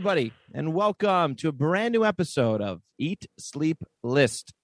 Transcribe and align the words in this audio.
Everybody, 0.00 0.32
and 0.54 0.72
welcome 0.72 1.34
to 1.34 1.48
a 1.48 1.52
brand 1.52 1.92
new 1.92 2.06
episode 2.06 2.62
of 2.62 2.80
Eat, 2.98 3.26
Sleep, 3.38 3.84
List. 4.02 4.54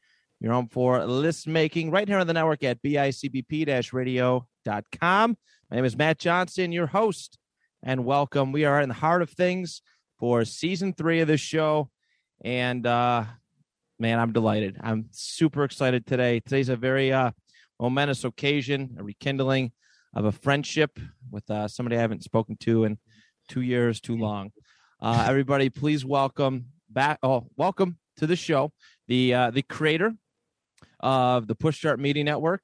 You're 0.41 0.55
home 0.55 0.69
for 0.69 1.05
list 1.05 1.47
making 1.47 1.91
right 1.91 2.09
here 2.09 2.17
on 2.17 2.27
the 2.27 2.33
network 2.33 2.65
at 2.65 2.83
bicbp 2.83 3.93
radio.com. 3.93 5.37
My 5.71 5.77
name 5.77 5.85
is 5.85 5.95
Matt 5.95 6.19
Johnson, 6.19 6.73
your 6.73 6.87
host, 6.87 7.37
and 7.83 8.07
welcome. 8.07 8.51
We 8.51 8.65
are 8.65 8.81
in 8.81 8.89
the 8.89 8.95
heart 8.95 9.21
of 9.21 9.29
things 9.29 9.83
for 10.19 10.47
season 10.47 10.95
three 10.95 11.21
of 11.21 11.29
this 11.29 11.43
show. 11.43 11.91
And 12.43 12.87
uh, 12.87 13.25
man, 13.99 14.19
I'm 14.19 14.33
delighted. 14.33 14.79
I'm 14.83 15.11
super 15.11 15.65
excited 15.65 16.07
today. 16.07 16.41
Today's 16.41 16.71
a 16.71 16.77
very 16.77 17.13
uh, 17.13 17.33
momentous 17.79 18.25
occasion, 18.25 18.97
a 18.99 19.05
rekindling 19.05 19.73
of 20.15 20.25
a 20.25 20.33
friendship 20.33 20.99
with 21.31 21.51
uh, 21.51 21.69
somebody 21.69 21.99
I 21.99 22.01
haven't 22.01 22.25
spoken 22.25 22.57
to 22.61 22.85
in 22.85 22.97
two 23.51 23.61
years 23.61 24.01
too 24.01 24.17
long. 24.17 24.53
Uh, 25.01 25.27
everybody, 25.29 25.69
please 25.69 26.07
welcome 26.07 26.67
back. 26.89 27.19
Oh, 27.23 27.47
welcome 27.57 27.99
to 28.17 28.27
the 28.27 28.37
show, 28.37 28.73
the 29.09 29.35
uh, 29.35 29.51
the 29.51 29.61
creator 29.61 30.15
of 31.01 31.47
the 31.47 31.55
Push 31.55 31.77
Start 31.77 32.01
Media 32.01 32.25
Network, 32.25 32.63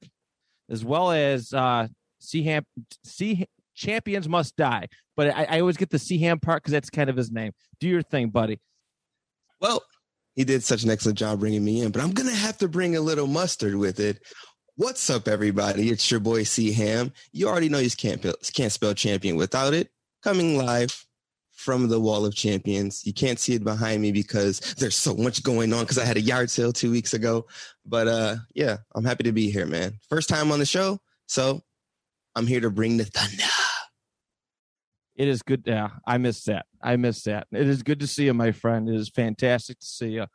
as 0.70 0.82
well 0.82 1.12
as 1.12 1.52
uh, 1.52 1.88
C 2.20 2.42
Ham. 2.44 2.64
C 3.04 3.46
Champions 3.74 4.28
Must 4.28 4.56
Die, 4.56 4.88
but 5.14 5.28
I, 5.28 5.44
I 5.44 5.60
always 5.60 5.76
get 5.76 5.90
the 5.90 5.98
C 5.98 6.18
Ham 6.18 6.40
part 6.40 6.62
because 6.62 6.72
that's 6.72 6.88
kind 6.88 7.10
of 7.10 7.16
his 7.16 7.30
name. 7.30 7.52
Do 7.80 7.88
your 7.88 8.02
thing, 8.02 8.30
buddy. 8.30 8.60
Well, 9.60 9.82
he 10.34 10.44
did 10.44 10.62
such 10.62 10.84
an 10.84 10.90
excellent 10.90 11.18
job 11.18 11.40
bringing 11.40 11.62
me 11.62 11.82
in, 11.82 11.90
but 11.90 12.02
I'm 12.02 12.12
gonna 12.12 12.30
have 12.34 12.56
to 12.58 12.68
bring 12.68 12.96
a 12.96 13.00
little 13.00 13.26
mustard 13.26 13.74
with 13.74 14.00
it. 14.00 14.22
What's 14.76 15.10
up, 15.10 15.28
everybody? 15.28 15.90
It's 15.90 16.10
your 16.10 16.20
boy 16.20 16.44
C 16.44 16.72
Ham. 16.72 17.12
You 17.32 17.48
already 17.48 17.68
know 17.68 17.78
you 17.78 17.90
can't 17.90 18.24
can't 18.54 18.72
spell 18.72 18.94
champion 18.94 19.36
without 19.36 19.74
it. 19.74 19.90
Coming 20.22 20.56
live 20.56 21.04
from 21.62 21.88
the 21.88 22.00
Wall 22.00 22.26
of 22.26 22.34
Champions. 22.34 23.06
You 23.06 23.12
can't 23.12 23.38
see 23.38 23.54
it 23.54 23.64
behind 23.64 24.02
me 24.02 24.10
because 24.12 24.60
there's 24.78 24.96
so 24.96 25.14
much 25.14 25.42
going 25.42 25.72
on 25.72 25.84
because 25.84 25.98
I 25.98 26.04
had 26.04 26.16
a 26.16 26.20
yard 26.20 26.50
sale 26.50 26.72
two 26.72 26.90
weeks 26.90 27.14
ago. 27.14 27.46
But 27.86 28.08
uh 28.08 28.36
yeah, 28.54 28.78
I'm 28.94 29.04
happy 29.04 29.24
to 29.24 29.32
be 29.32 29.50
here, 29.50 29.66
man. 29.66 29.98
First 30.08 30.28
time 30.28 30.50
on 30.50 30.58
the 30.58 30.66
show, 30.66 30.98
so 31.26 31.62
I'm 32.34 32.46
here 32.46 32.60
to 32.60 32.70
bring 32.70 32.96
the 32.96 33.04
thunder. 33.04 33.44
It 35.14 35.28
is 35.28 35.42
good. 35.42 35.62
Yeah, 35.66 35.90
I 36.06 36.18
miss 36.18 36.44
that. 36.44 36.66
I 36.82 36.96
miss 36.96 37.22
that. 37.24 37.46
It 37.52 37.68
is 37.68 37.82
good 37.82 38.00
to 38.00 38.06
see 38.06 38.24
you, 38.24 38.34
my 38.34 38.50
friend. 38.50 38.88
It 38.88 38.94
is 38.94 39.08
fantastic 39.08 39.78
to 39.78 39.86
see 39.86 40.08
you. 40.08 40.26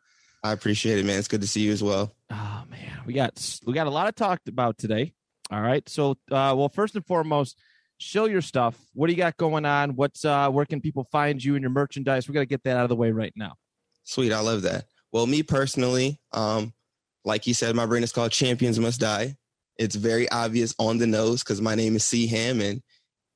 I 0.44 0.54
appreciate 0.54 1.00
it, 1.00 1.06
man. 1.06 1.18
It's 1.18 1.28
good 1.28 1.42
to 1.42 1.48
see 1.48 1.62
you 1.62 1.72
as 1.72 1.84
well. 1.84 2.16
Oh 2.32 2.64
man, 2.70 3.02
we 3.06 3.14
got 3.14 3.60
we 3.66 3.74
got 3.74 3.88
a 3.88 3.92
lot 3.92 4.08
of 4.08 4.16
talk 4.16 4.40
about 4.48 4.78
today. 4.78 5.14
All 5.52 5.62
right, 5.62 5.88
so 5.90 6.12
uh, 6.32 6.54
well, 6.56 6.70
first 6.70 6.96
and 6.96 7.06
foremost, 7.06 7.58
show 8.00 8.26
your 8.26 8.42
stuff. 8.42 8.78
What 8.94 9.08
do 9.08 9.14
you 9.14 9.18
got 9.18 9.38
going 9.38 9.66
on? 9.66 9.96
What's 9.96 10.26
uh, 10.26 10.50
where 10.50 10.66
can 10.66 10.82
people 10.82 11.04
find 11.12 11.44
you 11.44 11.56
and 11.56 11.62
your 11.62 11.72
merchandise? 11.72 12.28
We 12.28 12.34
got 12.34 12.42
to 12.42 12.46
get 12.46 12.64
that 12.64 12.78
out 12.78 12.84
of 12.84 12.90
the 12.90 12.96
way 12.96 13.12
right 13.12 13.34
now. 13.36 13.56
Sweet, 14.04 14.32
I 14.32 14.40
love 14.40 14.62
that. 14.64 14.86
Well, 15.12 15.26
me 15.26 15.44
personally, 15.44 16.20
um, 16.32 16.74
like 17.26 17.48
you 17.48 17.54
said, 17.54 17.76
my 17.76 17.86
brand 17.86 18.04
is 18.04 18.12
called 18.12 18.32
Champions 18.32 18.80
Must 18.80 19.00
Die. 19.00 19.36
It's 19.78 19.96
very 19.96 20.30
obvious 20.30 20.74
on 20.80 20.98
the 20.98 21.08
nose 21.08 21.44
because 21.44 21.62
my 21.62 21.76
name 21.76 21.96
is 21.96 22.04
C 22.04 22.28
Ham 22.28 22.62
and 22.62 22.82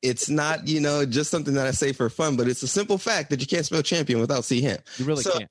it's 0.02 0.30
not, 0.30 0.68
you 0.68 0.80
know, 0.80 1.06
just 1.06 1.30
something 1.30 1.54
that 1.54 1.68
I 1.68 1.72
say 1.72 1.94
for 1.94 2.10
fun, 2.10 2.36
but 2.36 2.48
it's 2.48 2.64
a 2.64 2.68
simple 2.68 2.98
fact 2.98 3.30
that 3.30 3.40
you 3.40 3.48
can't 3.48 3.66
spell 3.66 3.84
champion 3.84 4.20
without 4.20 4.46
C 4.46 4.62
Ham. 4.62 4.80
You 4.98 5.06
really 5.06 5.24
So, 5.24 5.38
can't. 5.38 5.50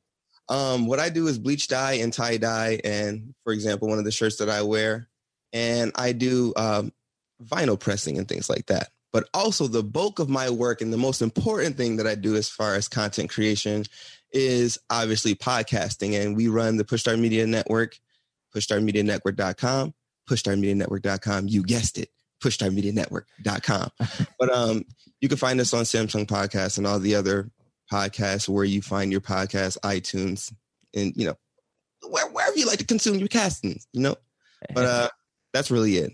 Um, 0.49 0.87
what 0.89 0.99
I 0.99 1.11
do 1.11 1.29
is 1.29 1.39
bleach 1.39 1.69
dye 1.69 1.93
and 1.95 2.13
tie 2.13 2.37
dye, 2.37 2.81
and 2.83 3.35
for 3.45 3.53
example, 3.53 3.87
one 3.87 4.01
of 4.01 4.05
the 4.05 4.11
shirts 4.11 4.39
that 4.39 4.51
I 4.51 4.63
wear, 4.63 5.09
and 5.53 5.93
I 5.95 6.11
do 6.11 6.53
um, 6.57 6.93
vinyl 7.41 7.79
pressing 7.79 8.19
and 8.19 8.27
things 8.27 8.51
like 8.51 8.67
that. 8.67 8.89
But 9.13 9.29
also, 9.35 9.67
the 9.67 9.83
bulk 9.83 10.19
of 10.19 10.29
my 10.29 10.51
work 10.51 10.81
and 10.81 10.93
the 10.93 10.97
most 10.97 11.21
important 11.21 11.77
thing 11.77 11.97
that 11.97 12.07
I 12.07 12.15
do 12.15 12.37
as 12.37 12.49
far 12.49 12.77
as 12.77 12.89
content 12.89 13.31
creation 13.31 13.85
is 14.33 14.79
obviously 14.89 15.35
podcasting. 15.35 16.21
And 16.21 16.37
we 16.37 16.49
run 16.49 16.77
the 16.77 16.85
Push 16.85 17.01
Start 17.01 17.19
Media 17.19 17.47
Network, 17.47 17.99
pushstartmedianetwork.com, 18.55 19.95
pushstartmedianetwork.com. 20.29 21.49
You 21.49 21.63
guessed 21.63 21.99
it, 21.99 22.11
pushstartmedianetwork.com. 22.43 23.91
but 24.39 24.55
um, 24.55 24.85
you 25.21 25.29
can 25.29 25.39
find 25.39 25.61
us 25.61 25.75
on 25.75 25.85
Samsung 25.85 26.27
Podcasts 26.27 26.79
and 26.79 26.87
all 26.87 27.01
the 27.01 27.17
other 27.17 27.51
podcasts 27.93 28.49
where 28.49 28.65
you 28.65 28.83
find 28.83 29.11
your 29.11 29.21
podcast, 29.21 29.79
iTunes, 29.81 30.53
and 30.95 31.13
you 31.17 31.27
know, 31.27 31.35
wherever 32.31 32.57
you 32.57 32.67
like 32.67 32.79
to 32.79 32.87
consume 32.87 33.19
your 33.19 33.29
castings, 33.29 33.87
you 33.93 34.01
know. 34.01 34.17
But 34.75 34.85
uh, 34.85 35.09
that's 35.55 35.71
really 35.71 35.97
it. 35.97 36.13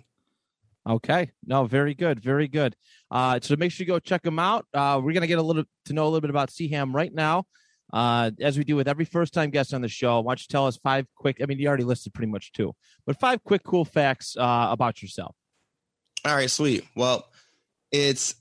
Okay. 0.88 1.30
No, 1.44 1.66
very 1.66 1.94
good. 1.94 2.22
Very 2.22 2.46
good. 2.48 2.76
Uh, 3.10 3.40
so 3.42 3.56
make 3.56 3.72
sure 3.72 3.84
you 3.84 3.88
go 3.88 3.98
check 3.98 4.22
them 4.22 4.38
out. 4.38 4.66
Uh, 4.72 5.00
we're 5.02 5.12
going 5.12 5.22
to 5.22 5.26
get 5.26 5.38
a 5.38 5.42
little 5.42 5.64
to 5.86 5.92
know 5.92 6.04
a 6.04 6.08
little 6.08 6.20
bit 6.20 6.30
about 6.30 6.50
C 6.50 6.68
Ham 6.68 6.94
right 6.94 7.12
now. 7.12 7.44
Uh, 7.92 8.30
as 8.40 8.58
we 8.58 8.64
do 8.64 8.76
with 8.76 8.88
every 8.88 9.04
first 9.04 9.32
time 9.32 9.50
guest 9.50 9.72
on 9.72 9.80
the 9.80 9.88
show, 9.88 10.20
why 10.20 10.32
don't 10.32 10.40
you 10.40 10.46
tell 10.48 10.66
us 10.66 10.76
five 10.76 11.06
quick, 11.14 11.38
I 11.42 11.46
mean, 11.46 11.58
you 11.58 11.68
already 11.68 11.84
listed 11.84 12.14
pretty 12.14 12.30
much 12.30 12.52
two, 12.52 12.74
but 13.06 13.18
five 13.20 13.42
quick, 13.44 13.62
cool 13.62 13.84
facts 13.84 14.36
uh, 14.36 14.68
about 14.70 15.02
yourself. 15.02 15.36
All 16.24 16.34
right, 16.34 16.50
sweet. 16.50 16.84
Well, 16.96 17.28
it's 17.92 18.34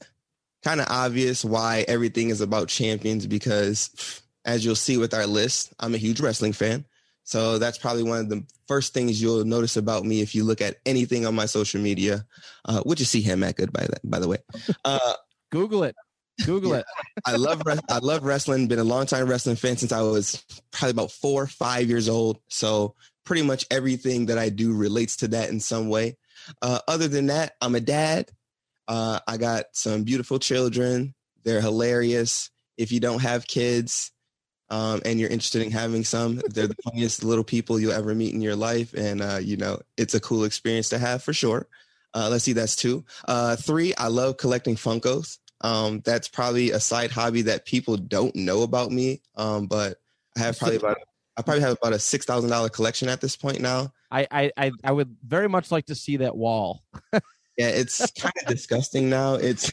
kind 0.63 0.81
of 0.81 0.87
obvious 0.89 1.45
why 1.45 1.85
everything 1.87 2.29
is 2.29 2.41
about 2.41 2.67
champions 2.67 3.27
because, 3.27 4.21
as 4.45 4.65
you'll 4.65 4.75
see 4.75 4.97
with 4.97 5.13
our 5.13 5.27
list, 5.27 5.73
I'm 5.79 5.93
a 5.93 5.99
huge 5.99 6.19
wrestling 6.19 6.53
fan. 6.53 6.85
So 7.25 7.57
that's 7.59 7.77
probably 7.79 8.03
one 8.03 8.19
of 8.19 8.29
the 8.29 8.45
first 8.67 8.93
things 8.93 9.21
you'll 9.21 9.43
notice 9.45 9.75
about 9.77 10.05
me 10.05 10.21
if 10.21 10.33
you 10.35 10.43
look 10.43 10.61
at 10.61 10.77
anything 10.85 11.25
on 11.25 11.35
my 11.35 11.47
social 11.47 11.81
media, 11.81 12.25
uh, 12.65 12.81
which 12.83 13.01
is 13.01 13.09
see 13.09 13.21
him 13.21 13.43
at 13.43 13.57
good 13.57 13.73
by 13.73 13.81
the 13.85 13.97
by 14.03 14.19
the 14.19 14.27
way. 14.27 14.37
Uh, 14.85 15.13
Google 15.51 15.83
it. 15.83 15.95
Google 16.45 16.71
Yeah. 16.73 16.77
it. 16.79 16.85
I 17.25 17.35
love 17.35 17.61
I 17.89 17.97
love 17.99 18.23
wrestling. 18.23 18.67
Been 18.67 18.79
a 18.79 18.83
long 18.83 19.05
time 19.07 19.27
wrestling 19.27 19.55
fan 19.55 19.77
since 19.77 19.91
I 19.91 20.01
was 20.01 20.43
probably 20.71 20.91
about 20.91 21.11
four 21.11 21.47
five 21.47 21.89
years 21.89 22.07
old. 22.09 22.39
So 22.49 22.95
pretty 23.25 23.41
much 23.41 23.65
everything 23.71 24.27
that 24.27 24.37
I 24.37 24.49
do 24.49 24.73
relates 24.73 25.17
to 25.17 25.27
that 25.29 25.49
in 25.49 25.59
some 25.59 25.89
way. 25.89 26.17
Uh, 26.61 26.79
other 26.87 27.07
than 27.07 27.27
that, 27.27 27.53
I'm 27.61 27.73
a 27.73 27.79
dad. 27.79 28.29
Uh, 28.87 29.19
I 29.27 29.37
got 29.37 29.65
some 29.73 30.03
beautiful 30.03 30.37
children. 30.37 31.15
They're 31.43 31.61
hilarious. 31.61 32.51
If 32.77 32.91
you 32.91 32.99
don't 32.99 33.21
have 33.21 33.47
kids 33.47 34.11
um, 34.69 35.01
and 35.05 35.19
you're 35.19 35.29
interested 35.29 35.61
in 35.61 35.71
having 35.71 36.03
some, 36.03 36.41
they're 36.49 36.67
the 36.67 36.75
funniest 36.83 37.23
little 37.23 37.43
people 37.43 37.79
you'll 37.79 37.91
ever 37.91 38.15
meet 38.15 38.33
in 38.33 38.41
your 38.41 38.55
life. 38.55 38.93
And, 38.93 39.21
uh, 39.21 39.39
you 39.41 39.57
know, 39.57 39.79
it's 39.97 40.13
a 40.13 40.19
cool 40.19 40.43
experience 40.43 40.89
to 40.89 40.97
have 40.97 41.23
for 41.23 41.33
sure. 41.33 41.67
Uh, 42.13 42.29
let's 42.31 42.45
see, 42.45 42.53
that's 42.53 42.75
two. 42.75 43.03
Uh, 43.27 43.55
three, 43.55 43.93
I 43.95 44.07
love 44.07 44.37
collecting 44.37 44.75
Funkos. 44.75 45.37
Um, 45.61 46.01
that's 46.05 46.27
probably 46.27 46.71
a 46.71 46.79
side 46.79 47.11
hobby 47.11 47.43
that 47.43 47.65
people 47.65 47.97
don't 47.97 48.35
know 48.35 48.63
about 48.63 48.91
me. 48.91 49.21
Um, 49.35 49.67
but 49.67 49.97
I 50.37 50.41
have 50.41 50.59
probably 50.59 50.77
about 50.77 50.97
I 51.37 51.41
probably 51.41 51.61
have 51.61 51.77
about 51.81 51.93
a 51.93 51.99
six 51.99 52.25
thousand 52.25 52.49
dollar 52.49 52.69
collection 52.69 53.09
at 53.09 53.19
this 53.19 53.35
point 53.35 53.59
now. 53.59 53.91
I, 54.09 54.27
I, 54.31 54.51
I, 54.55 54.71
I 54.83 54.91
would 54.91 55.15
very 55.25 55.49
much 55.49 55.71
like 55.71 55.87
to 55.87 55.95
see 55.95 56.17
that 56.17 56.35
wall. 56.35 56.83
Yeah, 57.57 57.69
it's 57.69 58.11
kind 58.11 58.33
of 58.41 58.47
disgusting 58.47 59.09
now. 59.09 59.35
It's 59.35 59.71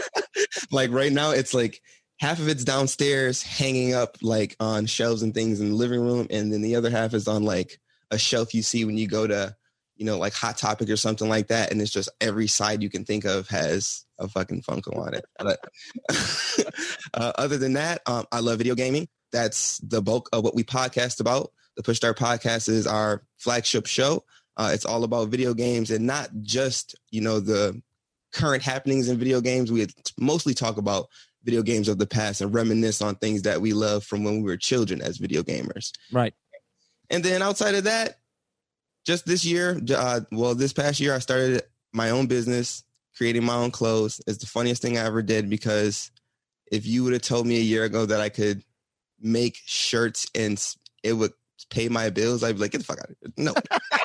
like 0.70 0.90
right 0.90 1.12
now, 1.12 1.30
it's 1.30 1.54
like 1.54 1.80
half 2.18 2.38
of 2.38 2.48
it's 2.48 2.64
downstairs 2.64 3.42
hanging 3.42 3.94
up 3.94 4.16
like 4.22 4.56
on 4.58 4.86
shelves 4.86 5.22
and 5.22 5.34
things 5.34 5.60
in 5.60 5.70
the 5.70 5.74
living 5.74 6.00
room, 6.00 6.26
and 6.30 6.52
then 6.52 6.62
the 6.62 6.76
other 6.76 6.90
half 6.90 7.14
is 7.14 7.28
on 7.28 7.44
like 7.44 7.78
a 8.10 8.18
shelf 8.18 8.54
you 8.54 8.62
see 8.62 8.84
when 8.84 8.96
you 8.96 9.08
go 9.08 9.26
to, 9.26 9.54
you 9.96 10.06
know, 10.06 10.18
like 10.18 10.32
Hot 10.34 10.56
Topic 10.56 10.88
or 10.88 10.96
something 10.96 11.28
like 11.28 11.48
that, 11.48 11.70
and 11.70 11.80
it's 11.80 11.90
just 11.90 12.08
every 12.20 12.46
side 12.46 12.82
you 12.82 12.90
can 12.90 13.04
think 13.04 13.24
of 13.24 13.48
has 13.48 14.04
a 14.18 14.28
fucking 14.28 14.62
Funko 14.62 14.96
on 14.98 15.14
it. 15.14 15.24
But 15.38 15.60
uh, 17.14 17.32
other 17.36 17.58
than 17.58 17.74
that, 17.74 18.02
um, 18.06 18.24
I 18.32 18.40
love 18.40 18.58
video 18.58 18.74
gaming. 18.74 19.08
That's 19.32 19.78
the 19.78 20.00
bulk 20.00 20.28
of 20.32 20.44
what 20.44 20.54
we 20.54 20.64
podcast 20.64 21.20
about. 21.20 21.52
The 21.76 21.82
Push 21.82 21.98
Start 21.98 22.18
Podcast 22.18 22.68
is 22.68 22.86
our 22.86 23.22
flagship 23.36 23.86
show. 23.86 24.24
Uh, 24.56 24.70
it's 24.72 24.86
all 24.86 25.04
about 25.04 25.28
video 25.28 25.52
games 25.52 25.90
and 25.90 26.06
not 26.06 26.30
just 26.40 26.96
you 27.10 27.20
know 27.20 27.40
the 27.40 27.82
current 28.32 28.62
happenings 28.62 29.08
in 29.08 29.18
video 29.18 29.40
games. 29.40 29.70
We 29.70 29.86
mostly 30.18 30.54
talk 30.54 30.78
about 30.78 31.08
video 31.46 31.62
games 31.62 31.88
of 31.88 31.96
the 31.96 32.06
past 32.06 32.42
and 32.42 32.52
reminisce 32.52 33.00
on 33.00 33.14
things 33.14 33.42
that 33.42 33.60
we 33.60 33.72
love 33.72 34.04
from 34.04 34.24
when 34.24 34.42
we 34.42 34.50
were 34.50 34.56
children 34.56 35.00
as 35.00 35.16
video 35.16 35.42
gamers. 35.42 35.92
Right. 36.12 36.34
And 37.08 37.24
then 37.24 37.40
outside 37.40 37.76
of 37.76 37.84
that, 37.84 38.18
just 39.06 39.24
this 39.24 39.44
year, 39.44 39.80
uh, 39.94 40.20
well, 40.32 40.56
this 40.56 40.72
past 40.72 40.98
year, 40.98 41.14
I 41.14 41.20
started 41.20 41.62
my 41.92 42.10
own 42.10 42.26
business, 42.26 42.82
creating 43.16 43.44
my 43.44 43.54
own 43.54 43.70
clothes 43.70 44.20
It's 44.26 44.38
the 44.38 44.46
funniest 44.46 44.82
thing 44.82 44.98
I 44.98 45.06
ever 45.06 45.22
did 45.22 45.48
because 45.48 46.10
if 46.70 46.84
you 46.84 47.04
would 47.04 47.12
have 47.12 47.22
told 47.22 47.46
me 47.46 47.56
a 47.56 47.62
year 47.62 47.84
ago 47.84 48.04
that 48.04 48.20
I 48.20 48.28
could 48.28 48.62
make 49.20 49.56
shirts 49.64 50.26
and 50.34 50.62
it 51.04 51.12
would 51.12 51.32
pay 51.70 51.88
my 51.88 52.10
bills, 52.10 52.42
I'd 52.42 52.56
be 52.56 52.62
like, 52.62 52.72
get 52.72 52.78
the 52.78 52.84
fuck 52.84 52.98
out 52.98 53.10
of 53.10 53.16
here. 53.20 53.32
No, 53.36 53.54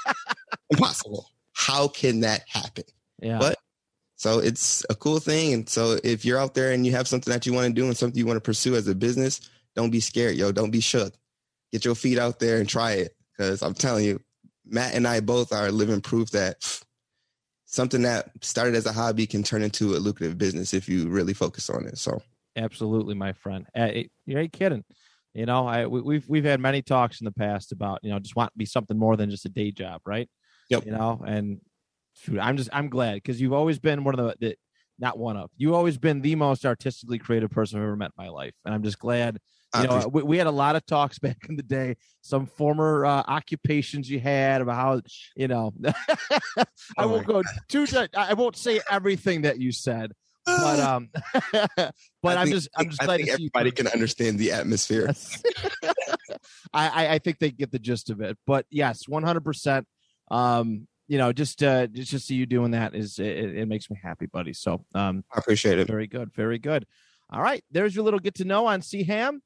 impossible. 0.69 1.25
How 1.53 1.88
can 1.88 2.19
that 2.21 2.43
happen? 2.47 2.83
Yeah. 3.19 3.39
But 3.39 3.57
so 4.21 4.38
it's 4.38 4.85
a 4.88 4.94
cool 4.94 5.19
thing. 5.19 5.51
And 5.51 5.68
so 5.68 5.97
if 6.03 6.23
you're 6.23 6.38
out 6.38 6.53
there 6.53 6.73
and 6.73 6.85
you 6.85 6.91
have 6.91 7.07
something 7.07 7.33
that 7.33 7.47
you 7.47 7.53
want 7.53 7.65
to 7.69 7.73
do 7.73 7.88
and 7.88 7.97
something 7.97 8.19
you 8.19 8.27
want 8.27 8.38
to 8.38 8.41
pursue 8.41 8.75
as 8.75 8.88
a 8.88 8.94
business, 8.94 9.41
don't 9.75 9.89
be 9.89 10.00
scared, 10.00 10.35
yo. 10.35 10.51
Don't 10.51 10.69
be 10.69 10.79
shook. 10.79 11.15
Get 11.71 11.85
your 11.85 11.95
feet 11.95 12.19
out 12.19 12.38
there 12.38 12.59
and 12.59 12.69
try 12.69 12.91
it. 12.91 13.15
Cause 13.35 13.63
I'm 13.63 13.73
telling 13.73 14.06
you, 14.06 14.21
Matt 14.63 14.94
and 14.94 15.07
I 15.07 15.21
both 15.21 15.51
are 15.51 15.71
living 15.71 16.01
proof 16.01 16.29
that 16.31 16.57
something 17.65 18.03
that 18.03 18.29
started 18.41 18.75
as 18.75 18.85
a 18.85 18.91
hobby 18.91 19.25
can 19.25 19.41
turn 19.41 19.63
into 19.63 19.95
a 19.95 19.97
lucrative 19.97 20.38
business 20.38 20.75
if 20.75 20.88
you 20.88 21.09
really 21.09 21.33
focus 21.33 21.67
on 21.67 21.88
it. 21.88 21.97
So 21.97 22.21
absolutely, 22.56 23.15
my 23.15 23.33
friend. 23.33 23.65
Uh, 23.75 24.03
you 24.27 24.38
ain't 24.38 24.53
kidding. 24.53 24.83
You 25.33 25.47
know, 25.47 25.65
I 25.65 25.88
we, 25.88 26.00
we've 26.00 26.29
we've 26.29 26.45
had 26.45 26.59
many 26.59 26.83
talks 26.83 27.21
in 27.21 27.25
the 27.25 27.31
past 27.31 27.71
about 27.71 28.01
you 28.03 28.12
know 28.12 28.19
just 28.19 28.35
want 28.35 28.53
to 28.53 28.57
be 28.59 28.67
something 28.67 29.00
more 29.00 29.17
than 29.17 29.31
just 29.31 29.47
a 29.47 29.50
day 29.50 29.71
job, 29.71 30.01
right? 30.06 30.29
Yep. 30.69 30.85
You 30.85 30.91
know, 30.91 31.24
and 31.25 31.59
shoot, 32.21 32.39
I'm 32.39 32.57
just 32.57 32.69
I'm 32.71 32.89
glad 32.89 33.15
because 33.15 33.39
you've 33.39 33.53
always 33.53 33.79
been 33.79 34.03
one 34.03 34.18
of 34.19 34.25
the, 34.25 34.35
the 34.39 34.56
not 35.00 35.18
one 35.18 35.35
of 35.35 35.50
you've 35.57 35.73
always 35.73 35.97
been 35.97 36.21
the 36.21 36.35
most 36.35 36.65
artistically 36.65 37.18
creative 37.18 37.50
person 37.50 37.79
I've 37.79 37.83
ever 37.83 37.95
met 37.95 38.12
in 38.18 38.23
my 38.23 38.29
life, 38.29 38.53
and 38.65 38.73
I'm 38.73 38.83
just 38.83 39.00
glad. 39.00 39.39
You 39.73 39.88
know, 39.88 40.09
we, 40.12 40.21
we 40.21 40.38
had 40.38 40.47
a 40.47 40.51
lot 40.51 40.75
of 40.75 40.85
talks 40.85 41.18
back 41.19 41.38
in 41.47 41.56
the 41.56 41.63
day. 41.63 41.95
Some 42.21 42.45
former 42.45 43.06
uh, 43.06 43.23
occupations 43.27 44.09
you 44.09 44.19
had 44.19 44.62
about 44.62 44.75
how 44.75 45.01
you 45.35 45.47
know. 45.47 45.73
I 45.88 46.65
Oh 46.97 47.07
won't 47.07 47.25
go 47.25 47.41
too. 47.69 47.88
I 48.15 48.33
won't 48.33 48.57
say 48.57 48.81
everything 48.89 49.44
that 49.44 49.59
you 49.59 49.71
said, 49.71 50.12
but 50.45 50.79
um, 50.81 51.09
but 51.63 51.94
I 52.38 52.41
I'm 52.41 52.51
just 52.51 52.69
I'm 52.75 52.89
just 52.89 53.01
I 53.01 53.06
glad 53.06 53.21
everybody 53.21 53.71
can 53.71 53.88
understand 53.88 54.39
the 54.39 54.51
atmosphere. 54.51 55.13
I, 56.74 56.89
I 56.89 57.13
I 57.13 57.19
think 57.19 57.39
they 57.39 57.51
get 57.51 57.71
the 57.71 57.79
gist 57.79 58.09
of 58.09 58.21
it. 58.21 58.38
But 58.45 58.65
yes, 58.69 59.07
100. 59.07 59.41
percent 59.41 59.88
Um, 60.29 60.88
you 61.07 61.18
know, 61.18 61.33
just 61.33 61.62
uh, 61.63 61.88
just 61.88 62.12
to 62.12 62.19
see 62.19 62.36
you 62.36 62.45
doing 62.45 62.71
that 62.71 62.95
is 62.95 63.19
it, 63.19 63.25
it 63.27 63.68
makes 63.68 63.89
me 63.89 63.98
happy, 64.01 64.27
buddy. 64.27 64.53
So 64.53 64.86
um, 64.95 65.24
I 65.33 65.39
appreciate 65.39 65.80
it. 65.80 65.88
very 65.88 66.07
good, 66.07 66.33
very 66.33 66.59
good. 66.59 66.86
All 67.30 67.42
right, 67.42 67.63
there's 67.71 67.95
your 67.95 68.03
little 68.06 68.19
get 68.19 68.36
to 68.36 68.45
know 68.45 68.68
on 68.68 68.81
C 68.81 69.03
Ham. 69.03 69.42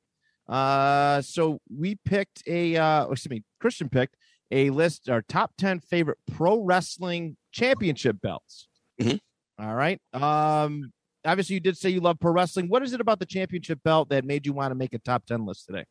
Uh, 0.47 1.21
so 1.21 1.59
we 1.75 1.95
picked 2.05 2.43
a 2.47 2.75
uh, 2.77 3.07
excuse 3.07 3.29
me, 3.29 3.43
Christian 3.59 3.89
picked 3.89 4.15
a 4.51 4.69
list 4.69 5.09
our 5.09 5.23
top 5.23 5.51
10 5.57 5.79
favorite 5.79 6.19
pro 6.33 6.61
wrestling 6.61 7.35
championship 7.51 8.21
belts. 8.21 8.67
Mhm. 9.01 9.19
All 9.57 9.73
right. 9.73 9.99
Um, 10.13 10.91
obviously 11.25 11.55
you 11.55 11.59
did 11.59 11.77
say 11.77 11.89
you 11.89 11.99
love 11.99 12.19
pro 12.19 12.31
wrestling. 12.31 12.67
What 12.67 12.83
is 12.83 12.93
it 12.93 13.01
about 13.01 13.19
the 13.19 13.25
championship 13.25 13.79
belt 13.83 14.09
that 14.09 14.23
made 14.23 14.45
you 14.45 14.53
want 14.53 14.69
to 14.71 14.75
make 14.75 14.93
a 14.93 14.99
top 14.99 15.25
10 15.25 15.45
list 15.45 15.65
today? 15.65 15.85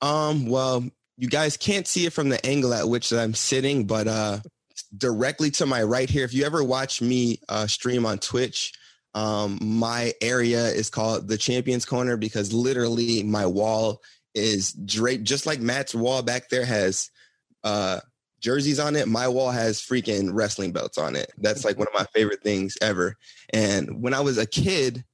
Um, 0.00 0.46
well, 0.46 0.84
you 1.16 1.28
guys 1.28 1.56
can't 1.56 1.86
see 1.86 2.06
it 2.06 2.12
from 2.12 2.28
the 2.28 2.44
angle 2.44 2.74
at 2.74 2.88
which 2.88 3.12
I'm 3.12 3.34
sitting, 3.34 3.86
but 3.86 4.08
uh 4.08 4.40
directly 4.96 5.50
to 5.52 5.66
my 5.66 5.82
right 5.82 6.08
here, 6.08 6.24
if 6.24 6.34
you 6.34 6.44
ever 6.44 6.62
watch 6.62 7.00
me 7.02 7.40
uh 7.48 7.66
stream 7.66 8.06
on 8.06 8.18
Twitch, 8.18 8.72
um, 9.14 9.58
my 9.62 10.12
area 10.20 10.66
is 10.66 10.90
called 10.90 11.28
the 11.28 11.38
Champions 11.38 11.84
Corner 11.84 12.16
because 12.16 12.52
literally 12.52 13.22
my 13.22 13.46
wall 13.46 14.00
is 14.34 14.72
draped 14.72 15.24
just 15.24 15.46
like 15.46 15.60
Matt's 15.60 15.94
wall 15.94 16.22
back 16.22 16.48
there 16.48 16.64
has 16.64 17.10
uh 17.64 18.00
jerseys 18.40 18.78
on 18.78 18.94
it. 18.96 19.08
My 19.08 19.28
wall 19.28 19.50
has 19.50 19.80
freaking 19.80 20.30
wrestling 20.32 20.72
belts 20.72 20.98
on 20.98 21.16
it. 21.16 21.32
That's 21.38 21.64
like 21.64 21.76
one 21.76 21.88
of 21.88 21.98
my 21.98 22.06
favorite 22.14 22.42
things 22.42 22.76
ever. 22.80 23.16
And 23.52 24.02
when 24.02 24.14
I 24.14 24.20
was 24.20 24.38
a 24.38 24.46
kid, 24.46 25.04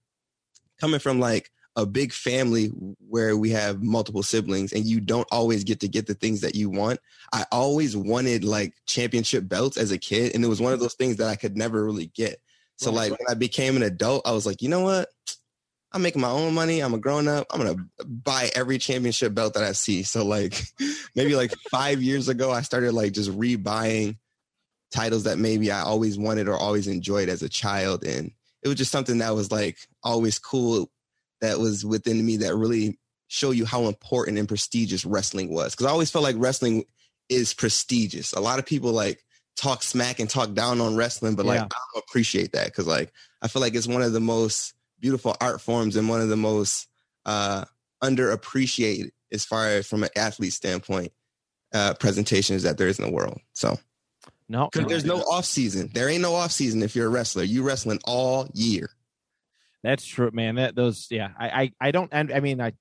coming 0.81 1.01
from 1.01 1.21
like 1.21 1.51
a 1.77 1.85
big 1.85 2.13
family 2.13 2.67
where 3.09 3.37
we 3.37 3.51
have 3.51 3.83
multiple 3.83 4.23
siblings 4.23 4.73
and 4.73 4.85
you 4.85 5.01
don't 5.01 5.27
always 5.33 5.65
get 5.65 5.81
to 5.81 5.89
get 5.89 6.07
the 6.07 6.15
things 6.15 6.41
that 6.43 6.55
you 6.55 6.71
want. 6.71 7.01
I 7.33 7.45
always 7.51 7.97
wanted 7.97 8.45
like 8.45 8.75
championship 8.87 9.49
belts 9.49 9.77
as 9.77 9.91
a 9.91 9.99
kid. 9.99 10.35
And 10.35 10.45
it 10.45 10.49
was 10.49 10.61
one 10.61 10.73
of 10.73 10.79
mm-hmm. 10.79 10.85
those 10.85 10.95
things 10.95 11.17
that 11.17 11.29
I 11.29 11.37
could 11.37 11.57
never 11.57 11.85
really 11.85 12.07
get. 12.07 12.41
So 12.77 12.91
Right. 12.91 13.11
like 13.11 13.19
when 13.19 13.29
I 13.29 13.35
became 13.35 13.77
an 13.77 13.83
adult, 13.83 14.27
I 14.27 14.33
was 14.33 14.47
like, 14.47 14.63
you 14.63 14.69
know 14.69 14.83
what? 14.83 15.09
I'm 15.93 16.03
making 16.03 16.23
my 16.23 16.31
own 16.31 16.55
money. 16.55 16.81
I'm 16.81 16.95
a 16.95 16.99
grown 16.99 17.29
up. 17.29 17.47
I'm 17.51 17.61
gonna 17.61 17.87
buy 18.05 18.51
every 18.55 18.79
championship 18.79 19.33
belt 19.33 19.55
that 19.55 19.63
I 19.63 19.73
see. 19.73 20.03
So 20.03 20.25
like 20.25 20.61
maybe 21.15 21.37
like 21.37 21.53
five 21.71 22.03
years 22.03 22.29
ago, 22.29 22.51
I 22.51 22.63
started 22.63 22.93
like 22.93 23.13
just 23.13 23.31
rebuying 23.31 24.17
titles 24.93 25.25
that 25.25 25.39
maybe 25.39 25.71
I 25.71 25.81
always 25.81 26.19
wanted 26.19 26.49
or 26.49 26.57
always 26.57 26.89
enjoyed 26.89 27.29
as 27.29 27.43
a 27.43 27.49
child. 27.49 28.05
And 28.05 28.33
it 28.63 28.69
was 28.69 28.77
just 28.77 28.93
something 28.93 29.19
that 29.19 29.35
was 29.35 29.53
like 29.53 29.79
always 30.03 30.39
cool 30.39 30.91
that 31.41 31.59
was 31.59 31.85
within 31.85 32.25
me 32.25 32.39
that 32.39 32.55
really 32.55 32.99
show 33.29 33.51
you 33.51 33.65
how 33.65 33.85
important 33.85 34.39
and 34.39 34.49
prestigious 34.49 35.05
wrestling 35.05 35.53
was. 35.53 35.75
Because 35.75 35.87
I 35.87 35.91
always 35.91 36.11
felt 36.11 36.25
like 36.25 36.37
wrestling 36.39 36.85
is 37.29 37.55
prestigious. 37.55 38.33
A 38.33 38.41
lot 38.41 38.59
of 38.59 38.67
people 38.67 38.93
like 38.93 39.25
talk 39.57 39.83
smack 39.83 40.21
and 40.21 40.29
talk 40.29 40.53
down 40.55 40.81
on 40.81 40.97
wrestling, 40.97 41.35
but 41.35 41.47
like 41.47 41.61
Yeah. 41.61 41.65
I 41.65 41.79
don't 41.95 42.05
appreciate 42.09 42.53
that 42.53 42.67
because 42.67 42.87
like 42.87 43.13
I 43.43 43.49
feel 43.49 43.63
like 43.63 43.75
it's 43.75 43.87
one 43.87 44.03
of 44.03 44.13
the 44.13 44.21
most 44.21 44.75
beautiful 45.01 45.37
art 45.41 45.61
forms 45.61 45.97
and 45.97 46.09
one 46.09 46.21
of 46.21 46.29
the 46.29 46.37
most 46.37 46.89
uh 47.27 47.65
underappreciated 48.03 49.11
as 49.33 49.45
far 49.45 49.69
as 49.69 49.87
from 49.87 50.05
an 50.05 50.11
athlete 50.17 50.53
standpoint 50.53 51.13
uh 51.73 51.95
presentations 51.95 52.63
that 52.63 52.79
there 52.79 52.89
is 52.89 52.99
in 52.99 53.05
the 53.05 53.13
world. 53.13 53.41
So 53.53 53.79
No, 54.49 54.69
because 54.71 54.89
there's 54.89 55.05
no 55.05 55.21
off 55.23 55.45
season. 55.45 55.91
There 55.93 56.09
ain't 56.09 56.23
no 56.23 56.35
off 56.35 56.53
season 56.53 56.83
if 56.83 56.95
you're 56.95 57.07
a 57.07 57.11
wrestler. 57.11 57.45
You 57.45 57.63
wrestling 57.63 58.01
all 58.05 58.49
year. 58.53 58.91
That's 59.85 60.05
true, 60.05 60.31
man. 60.33 60.57
That 60.57 60.75
those, 60.75 61.07
yeah. 61.11 61.29
I, 61.39 61.49
I, 61.63 61.73
I 61.81 61.91
don't. 61.93 62.09
And 62.13 62.33
I 62.33 62.41
mean, 62.41 62.61
I, 62.61 62.73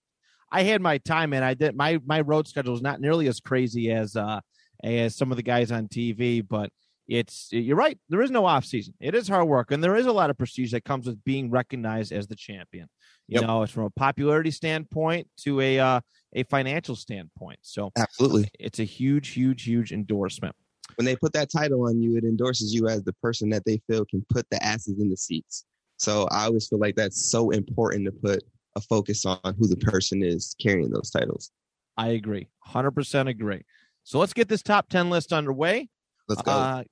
I 0.51 0.63
had 0.63 0.81
my 0.81 0.97
time, 0.99 1.33
and 1.33 1.43
I 1.45 1.53
did 1.53 1.75
my 1.75 1.99
my 2.05 2.21
road 2.21 2.47
schedule 2.47 2.73
is 2.73 2.81
not 2.81 3.01
nearly 3.01 3.27
as 3.27 3.39
crazy 3.39 3.91
as 3.91 4.15
uh 4.15 4.39
as 4.83 5.15
some 5.15 5.31
of 5.31 5.37
the 5.37 5.43
guys 5.43 5.71
on 5.71 5.87
TV, 5.87 6.41
but 6.47 6.69
it's 7.07 7.49
you're 7.51 7.75
right. 7.75 7.97
There 8.09 8.21
is 8.21 8.31
no 8.31 8.45
off 8.45 8.63
season. 8.65 8.93
It 9.01 9.13
is 9.15 9.27
hard 9.27 9.47
work, 9.47 9.71
and 9.71 9.83
there 9.83 9.95
is 9.95 10.05
a 10.05 10.11
lot 10.11 10.29
of 10.29 10.37
prestige 10.37 10.71
that 10.71 10.85
comes 10.85 11.05
with 11.05 11.23
being 11.23 11.51
recognized 11.51 12.11
as 12.13 12.27
the 12.27 12.35
champion. 12.35 12.87
You 13.27 13.39
Yep. 13.39 13.47
know, 13.47 13.63
it's 13.63 13.71
from 13.73 13.83
a 13.83 13.89
popularity 13.89 14.51
standpoint 14.51 15.27
to 15.41 15.59
a 15.59 15.79
uh, 15.79 16.01
a 16.33 16.43
financial 16.43 16.95
standpoint. 16.95 17.59
So 17.61 17.91
Absolutely. 17.97 18.47
it's 18.59 18.79
a 18.79 18.83
huge, 18.85 19.29
huge, 19.29 19.63
huge 19.63 19.91
endorsement. 19.91 20.55
when 20.95 21.05
they 21.05 21.15
put 21.15 21.33
that 21.33 21.49
title 21.51 21.87
on 21.87 22.01
you, 22.01 22.15
it 22.17 22.23
endorses 22.23 22.73
you 22.73 22.87
as 22.87 23.03
the 23.03 23.13
person 23.13 23.49
that 23.49 23.63
they 23.65 23.81
feel 23.89 24.05
can 24.05 24.25
put 24.29 24.49
the 24.51 24.63
asses 24.63 24.99
in 24.99 25.09
the 25.09 25.17
seats. 25.17 25.65
So 26.03 26.27
I 26.31 26.45
always 26.45 26.67
feel 26.67 26.79
like 26.79 26.95
that's 26.95 27.31
so 27.31 27.51
important 27.51 28.05
to 28.05 28.11
put 28.11 28.43
a 28.75 28.81
focus 28.81 29.25
on 29.25 29.39
who 29.57 29.67
the 29.67 29.77
person 29.77 30.21
is 30.21 30.53
carrying 30.61 30.89
those 30.89 31.09
titles. 31.09 31.49
I 31.95 32.09
agree, 32.09 32.49
hundred 32.59 32.91
percent 32.91 33.29
agree. 33.29 33.63
So 34.03 34.19
let's 34.19 34.33
get 34.33 34.49
this 34.49 34.61
top 34.61 34.89
ten 34.89 35.09
list 35.09 35.31
underway. 35.31 35.89
Let's 36.27 36.41
go. 36.41 36.51
Uh, 36.51 36.83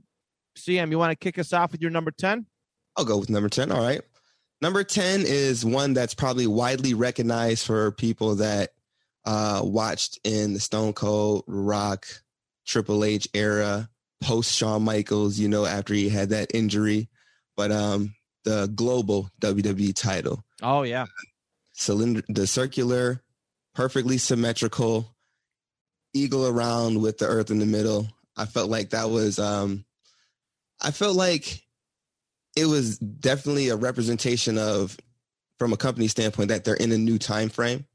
CM, 0.58 0.92
you 0.92 0.98
want 0.98 1.12
to 1.12 1.16
kick 1.18 1.38
us 1.38 1.52
off 1.52 1.74
with 1.74 1.82
your 1.82 1.92
number 1.92 2.12
ten? 2.12 2.46
I'll 2.98 3.06
go 3.06 3.18
with 3.18 3.30
number 3.30 3.50
10. 3.50 3.72
All 3.72 3.82
right. 3.82 4.02
Number 4.62 4.84
10 4.84 5.22
is 5.26 5.66
one 5.66 5.94
that's 5.94 6.14
probably 6.14 6.46
widely 6.46 6.94
recognized 6.94 7.66
for 7.66 7.92
people 7.92 8.36
that 8.36 8.72
uh, 9.26 9.62
watched 9.64 10.20
in 10.24 10.54
the 10.54 10.60
Stone 10.60 10.94
Cold, 10.94 11.44
Rock, 11.48 12.06
Triple 12.68 13.04
H 13.04 13.28
era, 13.34 13.90
post 14.22 14.54
Shawn 14.54 14.84
Michaels, 14.84 15.40
you 15.40 15.48
know, 15.48 15.66
after 15.66 15.94
he 15.94 16.10
had 16.10 16.30
that 16.30 16.54
injury. 16.54 17.10
But 17.56 17.72
um, 17.72 18.14
the 18.44 18.68
global 18.74 19.30
WWE 19.42 19.96
title. 19.96 20.44
Oh 20.62 20.84
yeah, 20.84 21.06
cylinder 21.74 22.22
the 22.28 22.48
circular 22.48 23.24
perfectly 23.74 24.18
symmetrical 24.18 25.16
eagle 26.14 26.46
around 26.48 27.02
with 27.02 27.18
the 27.18 27.26
earth 27.26 27.52
in 27.52 27.60
the 27.60 27.66
middle. 27.66 28.08
I 28.36 28.46
felt 28.46 28.70
like 28.70 28.92
that 28.92 29.10
was 29.10 29.40
um 29.40 29.86
i 30.82 30.92
felt 30.92 31.16
like 31.16 31.64
it 32.56 32.66
was 32.66 32.98
definitely 32.98 33.70
a 33.70 33.76
representation 33.76 34.58
of 34.58 34.98
from 35.60 35.74
a 35.74 35.78
company 35.78 36.08
standpoint 36.08 36.50
that 36.50 36.64
they're 36.64 36.76
in 36.76 36.92
a 36.92 36.98
new 36.98 37.20
time 37.20 37.50
frame 37.50 37.86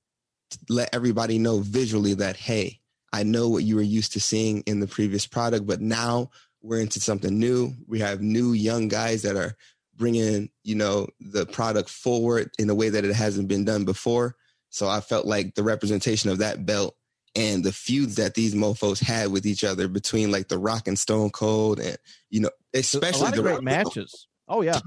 let 0.69 0.95
everybody 0.95 1.39
know 1.39 1.59
visually 1.59 2.15
that 2.15 2.37
hey 2.37 2.79
i 3.13 3.23
know 3.23 3.49
what 3.49 3.65
you 3.65 3.75
were 3.75 3.83
used 3.83 4.13
to 4.13 4.21
seeing 4.21 4.61
in 4.67 4.79
the 4.79 4.87
previous 4.87 5.27
product 5.27 5.67
but 5.67 5.81
now 5.81 6.31
we're 6.67 6.81
into 6.81 7.01
something 7.01 7.39
new. 7.39 7.73
We 7.87 8.01
have 8.01 8.21
new 8.21 8.53
young 8.53 8.89
guys 8.89 9.23
that 9.23 9.37
are 9.37 9.57
bringing 9.97 10.51
you 10.65 10.75
know 10.75 11.09
the 11.21 11.47
product 11.47 11.89
forward 11.89 12.51
in 12.59 12.71
a 12.71 12.75
way 12.75 12.89
that 12.89 13.05
it 13.05 13.15
hasn't 13.15 13.49
been 13.49 13.65
done 13.65 13.85
before. 13.85 14.37
So 14.71 14.89
i 14.89 15.01
felt 15.01 15.27
like 15.27 15.55
the 15.55 15.63
representation 15.63 16.31
of 16.31 16.39
that 16.39 16.67
belt 16.67 16.97
and 17.37 17.63
the 17.63 17.73
feuds 17.73 18.17
that 18.17 18.35
these 18.35 18.55
mofos 18.55 19.03
had 19.03 19.31
with 19.31 19.47
each 19.47 19.63
other 19.63 19.89
between 19.89 20.33
like 20.33 20.49
the 20.49 20.59
rock 20.59 20.89
and 20.89 20.99
stone 20.99 21.31
cold 21.31 21.79
and 21.79 21.97
you 22.31 22.41
know 22.41 22.51
a 22.75 22.79
especially 22.79 23.25
lot 23.25 23.35
the 23.35 23.43
great 23.43 23.63
matches. 23.63 24.27
Oh 24.49 24.63
yeah, 24.63 24.81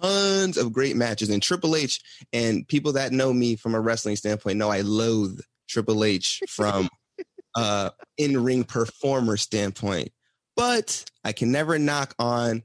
tons 0.00 0.56
of 0.56 0.72
great 0.72 0.96
matches. 0.96 1.30
And 1.30 1.42
triple 1.42 1.76
h 1.76 2.00
and 2.32 2.66
people 2.68 2.92
that 2.92 3.12
know 3.12 3.32
me 3.32 3.56
from 3.56 3.74
a 3.74 3.80
wrestling 3.80 4.16
standpoint 4.16 4.58
know 4.58 4.70
i 4.70 4.80
loathe 4.80 5.40
triple 5.68 6.04
h 6.04 6.40
from 6.48 6.88
uh 7.56 7.90
in-ring 8.16 8.64
performer 8.64 9.36
standpoint. 9.36 10.10
But 10.56 11.04
i 11.24 11.32
can 11.32 11.50
never 11.50 11.78
knock 11.78 12.14
on 12.18 12.62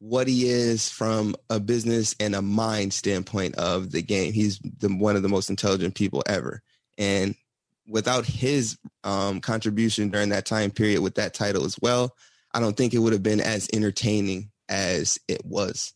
what 0.00 0.26
he 0.26 0.48
is 0.48 0.88
from 0.88 1.36
a 1.50 1.60
business 1.60 2.16
and 2.18 2.34
a 2.34 2.42
mind 2.42 2.92
standpoint 2.92 3.54
of 3.56 3.92
the 3.92 4.02
game. 4.02 4.32
He's 4.32 4.58
the, 4.58 4.88
one 4.88 5.14
of 5.14 5.22
the 5.22 5.28
most 5.28 5.50
intelligent 5.50 5.94
people 5.94 6.22
ever. 6.26 6.62
And 6.98 7.34
without 7.86 8.24
his 8.24 8.78
um, 9.04 9.40
contribution 9.40 10.08
during 10.08 10.30
that 10.30 10.46
time 10.46 10.70
period 10.70 11.02
with 11.02 11.16
that 11.16 11.34
title 11.34 11.64
as 11.64 11.76
well, 11.80 12.14
I 12.52 12.60
don't 12.60 12.76
think 12.76 12.94
it 12.94 12.98
would 12.98 13.12
have 13.12 13.22
been 13.22 13.40
as 13.40 13.68
entertaining 13.72 14.50
as 14.68 15.18
it 15.28 15.44
was. 15.44 15.92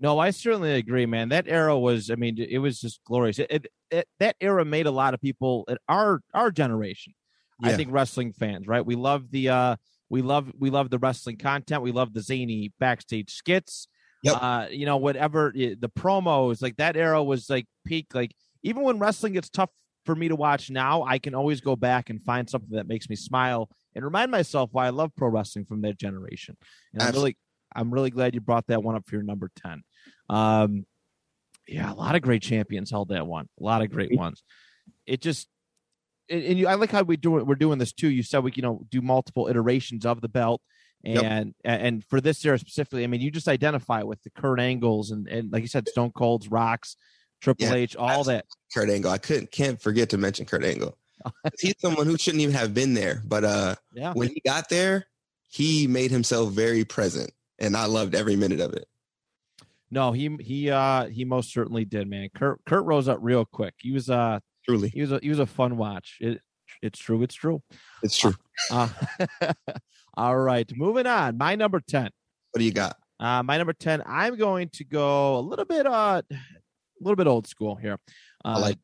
No, 0.00 0.18
I 0.18 0.30
certainly 0.30 0.74
agree, 0.74 1.06
man. 1.06 1.30
That 1.30 1.48
era 1.48 1.78
was, 1.78 2.10
I 2.10 2.14
mean, 2.14 2.38
it 2.38 2.58
was 2.58 2.80
just 2.80 3.00
glorious. 3.04 3.38
It, 3.38 3.50
it, 3.50 3.66
it, 3.90 4.08
that 4.20 4.36
era 4.40 4.64
made 4.64 4.86
a 4.86 4.90
lot 4.90 5.12
of 5.12 5.20
people 5.20 5.64
in 5.68 5.76
our 5.88 6.20
our 6.32 6.50
generation. 6.50 7.14
Yeah. 7.60 7.70
I 7.70 7.76
think 7.76 7.92
wrestling 7.92 8.32
fans, 8.32 8.66
right? 8.68 8.86
We 8.86 8.94
love 8.94 9.30
the 9.30 9.48
uh 9.48 9.76
we 10.10 10.22
love 10.22 10.50
we 10.58 10.70
love 10.70 10.90
the 10.90 10.98
wrestling 10.98 11.36
content. 11.36 11.82
We 11.82 11.92
love 11.92 12.12
the 12.14 12.22
zany 12.22 12.72
backstage 12.78 13.30
skits. 13.32 13.88
Yep. 14.22 14.36
Uh, 14.40 14.66
you 14.70 14.86
know, 14.86 14.96
whatever 14.96 15.52
the 15.54 15.90
promos, 15.96 16.60
like 16.60 16.76
that 16.76 16.96
era 16.96 17.22
was 17.22 17.48
like 17.48 17.66
peak. 17.84 18.06
Like 18.14 18.34
even 18.62 18.82
when 18.82 18.98
wrestling 18.98 19.34
gets 19.34 19.48
tough 19.48 19.70
for 20.04 20.14
me 20.14 20.28
to 20.28 20.36
watch 20.36 20.70
now, 20.70 21.04
I 21.04 21.18
can 21.18 21.34
always 21.34 21.60
go 21.60 21.76
back 21.76 22.10
and 22.10 22.20
find 22.20 22.48
something 22.48 22.76
that 22.76 22.88
makes 22.88 23.08
me 23.08 23.16
smile 23.16 23.68
and 23.94 24.04
remind 24.04 24.30
myself 24.30 24.70
why 24.72 24.86
I 24.86 24.90
love 24.90 25.12
pro 25.16 25.28
wrestling 25.28 25.66
from 25.66 25.82
that 25.82 25.98
generation. 25.98 26.56
And 26.92 27.02
I'm 27.02 27.12
really 27.12 27.36
I'm 27.74 27.92
really 27.92 28.10
glad 28.10 28.34
you 28.34 28.40
brought 28.40 28.66
that 28.68 28.82
one 28.82 28.96
up 28.96 29.04
for 29.06 29.14
your 29.14 29.24
number 29.24 29.50
10. 29.62 29.82
Um 30.30 30.84
yeah, 31.66 31.92
a 31.92 31.94
lot 31.94 32.14
of 32.14 32.22
great 32.22 32.42
champions 32.42 32.90
held 32.90 33.10
that 33.10 33.26
one. 33.26 33.46
A 33.60 33.62
lot 33.62 33.82
of 33.82 33.90
great 33.90 34.16
ones. 34.16 34.42
It 35.06 35.20
just 35.20 35.48
and 36.30 36.58
you, 36.58 36.66
I 36.66 36.74
like 36.74 36.90
how 36.90 37.02
we 37.02 37.16
do 37.16 37.38
it. 37.38 37.46
We're 37.46 37.54
doing 37.54 37.78
this 37.78 37.92
too. 37.92 38.10
You 38.10 38.22
said 38.22 38.42
we, 38.44 38.52
you 38.54 38.62
know, 38.62 38.82
do 38.90 39.00
multiple 39.00 39.48
iterations 39.48 40.04
of 40.04 40.20
the 40.20 40.28
belt, 40.28 40.60
and 41.04 41.54
yep. 41.64 41.80
and 41.82 42.04
for 42.04 42.20
this 42.20 42.44
era 42.44 42.58
specifically, 42.58 43.04
I 43.04 43.06
mean, 43.06 43.20
you 43.20 43.30
just 43.30 43.48
identify 43.48 44.02
with 44.02 44.22
the 44.22 44.30
Kurt 44.30 44.60
Angles 44.60 45.10
and 45.10 45.28
and 45.28 45.52
like 45.52 45.62
you 45.62 45.68
said, 45.68 45.88
Stone 45.88 46.12
Cold's, 46.12 46.48
Rocks, 46.48 46.96
Triple 47.40 47.66
yeah, 47.66 47.74
H, 47.74 47.96
all 47.96 48.24
that. 48.24 48.44
Kurt 48.74 48.90
Angle. 48.90 49.10
I 49.10 49.18
couldn't 49.18 49.50
can't 49.50 49.80
forget 49.80 50.10
to 50.10 50.18
mention 50.18 50.44
Kurt 50.44 50.64
Angle. 50.64 50.96
He's 51.60 51.74
someone 51.78 52.06
who 52.06 52.16
shouldn't 52.16 52.42
even 52.42 52.54
have 52.54 52.74
been 52.74 52.94
there, 52.94 53.22
but 53.24 53.44
uh, 53.44 53.74
yeah. 53.92 54.12
when 54.12 54.28
he 54.28 54.40
got 54.44 54.68
there, 54.68 55.06
he 55.48 55.86
made 55.86 56.10
himself 56.10 56.52
very 56.52 56.84
present, 56.84 57.32
and 57.58 57.76
I 57.76 57.86
loved 57.86 58.14
every 58.14 58.36
minute 58.36 58.60
of 58.60 58.72
it. 58.74 58.86
No, 59.90 60.12
he 60.12 60.36
he 60.40 60.70
uh 60.70 61.06
he 61.06 61.24
most 61.24 61.52
certainly 61.52 61.84
did, 61.84 62.08
man. 62.08 62.28
Kurt 62.34 62.64
Kurt 62.66 62.84
rose 62.84 63.08
up 63.08 63.18
real 63.22 63.44
quick. 63.44 63.74
He 63.78 63.92
was 63.92 64.10
uh 64.10 64.40
truly 64.68 64.88
he 64.88 65.00
was 65.00 65.12
a 65.12 65.20
he 65.22 65.28
was 65.28 65.38
a 65.38 65.46
fun 65.46 65.76
watch. 65.76 66.18
It 66.20 66.40
it's 66.82 66.98
true. 66.98 67.22
It's 67.22 67.34
true. 67.34 67.62
It's 68.02 68.16
true. 68.16 68.34
Uh, 68.72 68.88
all 70.14 70.36
right, 70.36 70.68
moving 70.74 71.06
on. 71.06 71.38
My 71.38 71.54
number 71.54 71.80
ten. 71.80 72.10
What 72.50 72.58
do 72.58 72.64
you 72.64 72.72
got? 72.72 72.96
Uh, 73.20 73.40
my 73.44 73.56
number 73.56 73.72
ten. 73.72 74.02
I'm 74.04 74.36
going 74.36 74.68
to 74.70 74.84
go 74.84 75.38
a 75.38 75.40
little 75.40 75.64
bit 75.64 75.86
uh, 75.86 76.22
a 76.30 76.36
little 77.00 77.14
bit 77.14 77.28
old 77.28 77.46
school 77.46 77.76
here. 77.76 77.98
Uh, 78.44 78.48
I 78.56 78.58
like 78.58 78.78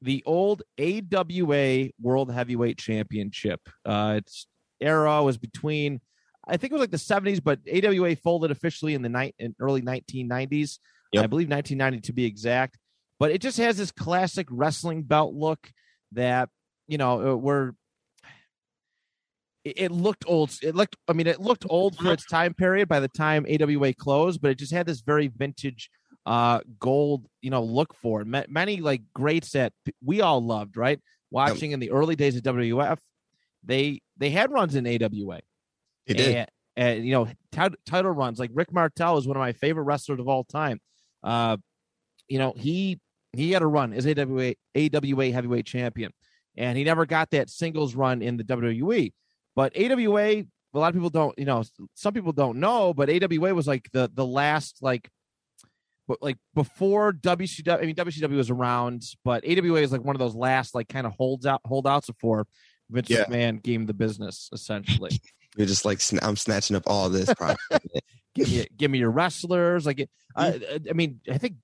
the 0.00 0.22
old 0.26 0.62
AWA 0.78 1.90
World 2.00 2.32
Heavyweight 2.32 2.78
Championship. 2.78 3.60
Uh, 3.84 4.14
its 4.18 4.46
era 4.80 5.22
was 5.22 5.38
between, 5.38 6.00
I 6.46 6.56
think 6.56 6.72
it 6.72 6.74
was 6.74 6.80
like 6.80 6.90
the 6.90 6.96
70s, 6.96 7.42
but 7.42 7.60
AWA 7.72 8.16
folded 8.16 8.50
officially 8.50 8.94
in 8.94 9.02
the 9.02 9.08
night 9.08 9.34
in 9.38 9.54
early 9.60 9.82
1990s. 9.82 10.78
Yep. 11.12 11.24
I 11.24 11.26
believe 11.26 11.48
1990 11.48 12.00
to 12.06 12.12
be 12.12 12.24
exact. 12.24 12.78
But 13.18 13.30
it 13.30 13.40
just 13.40 13.58
has 13.58 13.76
this 13.76 13.92
classic 13.92 14.46
wrestling 14.50 15.02
belt 15.02 15.34
look 15.34 15.70
that 16.12 16.48
you 16.88 16.98
know 16.98 17.32
uh, 17.32 17.36
we're 17.36 17.72
it, 19.64 19.90
looked 19.90 20.24
old. 20.26 20.50
It 20.62 20.74
looked, 20.74 20.96
I 21.08 21.14
mean, 21.14 21.26
it 21.26 21.40
looked 21.40 21.64
old 21.70 21.96
for 21.96 22.12
its 22.12 22.26
time 22.26 22.52
period 22.52 22.86
by 22.86 23.00
the 23.00 23.08
time 23.08 23.46
AWA 23.48 23.94
closed, 23.94 24.42
but 24.42 24.50
it 24.50 24.58
just 24.58 24.72
had 24.72 24.86
this 24.86 25.00
very 25.00 25.28
vintage 25.28 25.90
uh 26.26 26.60
gold 26.78 27.26
you 27.42 27.50
know 27.50 27.62
look 27.62 27.94
for 27.94 28.22
it. 28.22 28.48
Many 28.48 28.78
like 28.78 29.02
greats 29.14 29.50
that 29.50 29.72
we 30.02 30.20
all 30.22 30.44
loved 30.44 30.76
right? 30.76 30.98
Watching 31.30 31.72
in 31.72 31.80
the 31.80 31.90
early 31.90 32.16
days 32.16 32.36
of 32.36 32.42
wwf 32.42 32.98
they 33.62 34.00
they 34.16 34.30
had 34.30 34.50
runs 34.50 34.74
in 34.74 34.86
awa 34.86 35.40
they 36.06 36.14
did. 36.14 36.36
And, 36.36 36.48
and 36.76 37.06
you 37.06 37.12
know 37.12 37.26
t- 37.52 37.76
title 37.84 38.10
runs 38.10 38.38
like 38.38 38.50
rick 38.54 38.72
martel 38.72 39.18
is 39.18 39.26
one 39.26 39.36
of 39.36 39.40
my 39.40 39.52
favorite 39.52 39.84
wrestlers 39.84 40.20
of 40.20 40.28
all 40.28 40.44
time. 40.44 40.80
Uh 41.22 41.58
you 42.28 42.38
know 42.38 42.52
he 42.56 43.00
he 43.32 43.52
had 43.52 43.62
a 43.62 43.66
run 43.66 43.92
as 43.92 44.06
awa 44.06 44.54
awa 44.76 45.30
heavyweight 45.30 45.66
champion 45.66 46.12
and 46.56 46.78
he 46.78 46.84
never 46.84 47.06
got 47.06 47.30
that 47.30 47.50
singles 47.50 47.94
run 47.94 48.22
in 48.22 48.36
the 48.36 48.44
wwe 48.44 49.12
but 49.56 49.76
awa 49.76 50.44
a 50.74 50.78
lot 50.78 50.88
of 50.88 50.94
people 50.94 51.10
don't 51.10 51.38
you 51.38 51.44
know 51.44 51.62
some 51.94 52.12
people 52.12 52.32
don't 52.32 52.58
know 52.58 52.94
but 52.94 53.08
awa 53.10 53.54
was 53.54 53.66
like 53.66 53.88
the 53.92 54.10
the 54.14 54.26
last 54.26 54.78
like 54.80 55.08
but 56.06 56.22
like 56.22 56.36
before 56.54 57.12
WCW, 57.12 57.82
I 57.82 57.86
mean 57.86 57.94
WCW 57.94 58.36
was 58.36 58.50
around, 58.50 59.04
but 59.24 59.44
AWA 59.46 59.80
is 59.80 59.92
like 59.92 60.04
one 60.04 60.14
of 60.14 60.20
those 60.20 60.34
last 60.34 60.74
like 60.74 60.88
kind 60.88 61.06
of 61.06 61.14
holds 61.14 61.46
out 61.46 61.60
holdouts 61.64 62.08
before 62.08 62.46
Vince 62.90 63.08
yeah. 63.08 63.24
McMahon 63.24 63.62
gave 63.62 63.86
the 63.86 63.94
business 63.94 64.50
essentially. 64.52 65.18
You're 65.56 65.66
just 65.66 65.84
like 65.84 66.00
I'm 66.22 66.36
snatching 66.36 66.76
up 66.76 66.82
all 66.86 67.08
this. 67.08 67.32
give 68.34 68.48
me 68.48 68.66
give 68.76 68.90
me 68.90 68.98
your 68.98 69.10
wrestlers. 69.10 69.86
Like 69.86 70.08
I, 70.36 70.60
I 70.90 70.92
mean, 70.94 71.20
I 71.30 71.38
think 71.38 71.54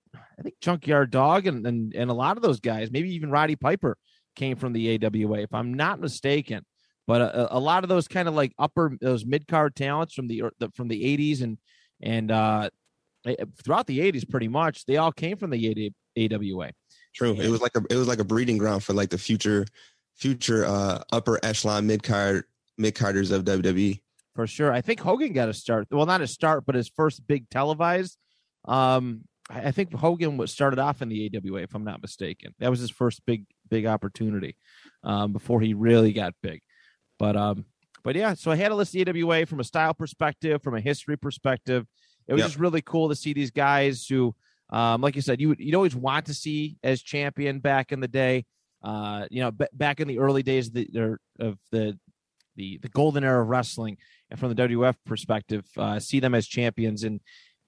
I 0.40 0.42
think 0.42 0.56
Junkyard 0.60 1.10
Dog 1.10 1.46
and, 1.46 1.66
and 1.66 1.94
and 1.94 2.10
a 2.10 2.14
lot 2.14 2.36
of 2.36 2.42
those 2.42 2.60
guys, 2.60 2.90
maybe 2.90 3.14
even 3.14 3.30
Roddy 3.30 3.56
Piper, 3.56 3.96
came 4.34 4.56
from 4.56 4.72
the 4.72 4.98
AWA, 5.04 5.40
if 5.40 5.52
I'm 5.52 5.74
not 5.74 6.00
mistaken. 6.00 6.64
But 7.06 7.20
a, 7.20 7.56
a 7.56 7.58
lot 7.58 7.82
of 7.82 7.88
those 7.88 8.08
kind 8.08 8.28
of 8.28 8.34
like 8.34 8.52
upper 8.58 8.96
those 9.00 9.26
mid 9.26 9.46
card 9.46 9.74
talents 9.74 10.14
from 10.14 10.28
the, 10.28 10.44
the 10.58 10.70
from 10.74 10.88
the 10.88 11.02
80s 11.02 11.42
and 11.42 11.58
and 12.00 12.30
uh 12.30 12.70
Eh, 13.26 13.34
throughout 13.62 13.86
the 13.86 13.98
80s 13.98 14.28
pretty 14.28 14.48
much 14.48 14.86
they 14.86 14.96
all 14.96 15.12
came 15.12 15.36
from 15.36 15.50
the 15.50 15.92
AWA. 16.16 16.70
True. 17.14 17.32
It 17.38 17.50
was 17.50 17.60
like 17.60 17.76
a 17.76 17.82
it 17.90 17.96
was 17.96 18.08
like 18.08 18.18
a 18.18 18.24
breeding 18.24 18.56
ground 18.56 18.82
for 18.82 18.94
like 18.94 19.10
the 19.10 19.18
future 19.18 19.66
future 20.16 20.64
uh 20.64 21.02
upper 21.12 21.38
echelon 21.42 21.86
mid 21.86 22.02
card 22.02 22.44
mid 22.78 22.94
carders 22.94 23.30
of 23.30 23.44
WWE. 23.44 24.00
For 24.34 24.46
sure. 24.46 24.72
I 24.72 24.80
think 24.80 25.00
Hogan 25.00 25.32
got 25.32 25.48
a 25.48 25.54
start. 25.54 25.88
Well, 25.90 26.06
not 26.06 26.22
a 26.22 26.26
start, 26.26 26.64
but 26.64 26.74
his 26.74 26.88
first 26.88 27.26
big 27.26 27.48
televised. 27.50 28.16
Um 28.64 29.22
I 29.52 29.72
think 29.72 29.92
Hogan 29.92 30.36
was 30.36 30.52
started 30.52 30.78
off 30.78 31.02
in 31.02 31.08
the 31.08 31.30
AWA, 31.34 31.62
if 31.62 31.74
I'm 31.74 31.84
not 31.84 32.00
mistaken. 32.00 32.54
That 32.60 32.70
was 32.70 32.80
his 32.80 32.90
first 32.90 33.26
big 33.26 33.46
big 33.68 33.84
opportunity 33.84 34.56
um, 35.02 35.32
before 35.32 35.60
he 35.60 35.74
really 35.74 36.12
got 36.12 36.34
big. 36.42 36.62
But 37.18 37.36
um, 37.36 37.64
but 38.04 38.14
yeah, 38.16 38.34
so 38.34 38.50
I 38.50 38.56
had 38.56 38.68
to 38.68 38.74
list 38.74 38.92
the 38.92 39.06
AWA 39.06 39.46
from 39.46 39.60
a 39.60 39.64
style 39.64 39.92
perspective, 39.92 40.62
from 40.62 40.76
a 40.76 40.80
history 40.80 41.16
perspective, 41.16 41.86
it 42.30 42.34
was 42.34 42.40
yep. 42.40 42.48
just 42.48 42.60
really 42.60 42.80
cool 42.80 43.08
to 43.08 43.16
see 43.16 43.32
these 43.32 43.50
guys 43.50 44.06
who, 44.06 44.34
um, 44.70 45.00
like 45.00 45.16
you 45.16 45.22
said, 45.22 45.40
you 45.40 45.56
you'd 45.58 45.74
always 45.74 45.96
want 45.96 46.26
to 46.26 46.34
see 46.34 46.76
as 46.84 47.02
champion 47.02 47.58
back 47.58 47.90
in 47.90 47.98
the 47.98 48.08
day. 48.08 48.46
Uh, 48.82 49.26
you 49.30 49.42
know, 49.42 49.50
b- 49.50 49.66
back 49.72 49.98
in 49.98 50.06
the 50.06 50.20
early 50.20 50.42
days 50.42 50.68
of 50.68 50.74
the, 50.74 51.16
of 51.40 51.58
the 51.72 51.98
the 52.54 52.78
the 52.78 52.88
golden 52.90 53.24
era 53.24 53.42
of 53.42 53.48
wrestling, 53.48 53.96
and 54.30 54.38
from 54.38 54.54
the 54.54 54.62
WWF 54.62 54.94
perspective, 55.04 55.64
uh, 55.76 55.98
see 55.98 56.20
them 56.20 56.36
as 56.36 56.46
champions 56.46 57.02
in, 57.02 57.20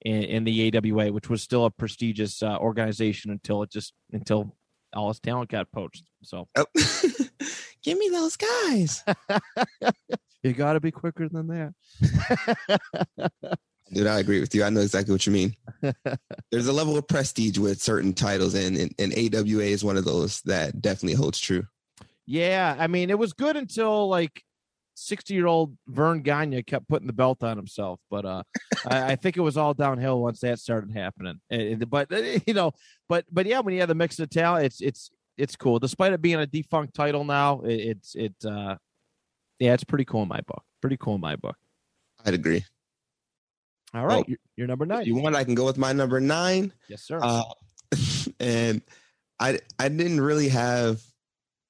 in, 0.04 0.22
in 0.22 0.44
the 0.44 0.76
AWA, 0.76 1.12
which 1.12 1.28
was 1.28 1.42
still 1.42 1.64
a 1.64 1.70
prestigious 1.70 2.42
uh, 2.42 2.56
organization 2.58 3.30
until 3.30 3.62
it 3.62 3.70
just 3.70 3.92
until 4.12 4.54
all 4.94 5.08
his 5.08 5.20
talent 5.20 5.50
got 5.50 5.70
poached. 5.72 6.04
So, 6.22 6.48
oh. 6.56 6.66
give 7.82 7.98
me 7.98 8.08
those 8.10 8.36
guys. 8.36 9.04
you 10.42 10.52
got 10.52 10.74
to 10.74 10.80
be 10.80 10.90
quicker 10.90 11.28
than 11.28 11.46
that. 11.48 11.74
Dude, 13.92 14.06
I 14.06 14.20
agree 14.20 14.40
with 14.40 14.54
you. 14.54 14.64
I 14.64 14.70
know 14.70 14.80
exactly 14.80 15.12
what 15.12 15.26
you 15.26 15.32
mean. 15.32 15.54
There's 16.50 16.66
a 16.66 16.72
level 16.72 16.96
of 16.96 17.06
prestige 17.06 17.58
with 17.58 17.82
certain 17.82 18.14
titles, 18.14 18.54
and, 18.54 18.76
and, 18.76 18.94
and 18.98 19.12
AWA 19.12 19.64
is 19.64 19.84
one 19.84 19.98
of 19.98 20.06
those 20.06 20.40
that 20.42 20.80
definitely 20.80 21.14
holds 21.14 21.38
true. 21.38 21.64
Yeah, 22.24 22.74
I 22.78 22.86
mean, 22.86 23.10
it 23.10 23.18
was 23.18 23.34
good 23.34 23.56
until 23.56 24.08
like 24.08 24.42
60 25.06 25.34
year 25.34 25.46
old 25.46 25.76
Verne 25.86 26.22
Gagne 26.22 26.62
kept 26.62 26.88
putting 26.88 27.06
the 27.06 27.12
belt 27.12 27.42
on 27.42 27.56
himself. 27.56 28.00
But 28.10 28.24
uh, 28.24 28.42
I, 28.86 29.12
I, 29.12 29.16
think 29.16 29.36
it 29.36 29.40
was 29.40 29.56
all 29.56 29.74
downhill 29.74 30.20
once 30.20 30.40
that 30.40 30.58
started 30.58 30.92
happening. 30.92 31.40
but 31.88 32.10
you 32.46 32.54
know, 32.54 32.72
but 33.08 33.24
but 33.30 33.46
yeah, 33.46 33.60
when 33.60 33.74
you 33.74 33.80
have 33.80 33.88
the 33.88 33.94
mix 33.94 34.18
of 34.18 34.30
talent, 34.30 34.66
it's 34.66 34.80
it's 34.80 35.10
it's 35.36 35.56
cool. 35.56 35.78
Despite 35.78 36.12
it 36.12 36.22
being 36.22 36.36
a 36.36 36.46
defunct 36.46 36.94
title 36.94 37.24
now, 37.24 37.60
it, 37.60 37.74
it's 37.74 38.14
it 38.14 38.34
uh, 38.44 38.76
yeah, 39.58 39.74
it's 39.74 39.84
pretty 39.84 40.04
cool 40.04 40.22
in 40.22 40.28
my 40.28 40.40
book. 40.40 40.62
Pretty 40.80 40.96
cool 40.96 41.14
in 41.14 41.20
my 41.20 41.36
book. 41.36 41.56
I'd 42.24 42.34
agree. 42.34 42.64
All 43.94 44.06
right, 44.06 44.26
well, 44.26 44.36
you're, 44.56 44.66
number 44.66 44.86
nine. 44.86 45.04
You 45.04 45.16
want? 45.16 45.36
I 45.36 45.44
can 45.44 45.54
go 45.54 45.66
with 45.66 45.76
my 45.76 45.92
number 45.92 46.18
nine. 46.18 46.72
Yes, 46.88 47.02
sir. 47.02 47.18
Uh, 47.22 47.42
and 48.40 48.80
I 49.38 49.58
I 49.78 49.88
didn't 49.88 50.20
really 50.20 50.48
have. 50.48 51.02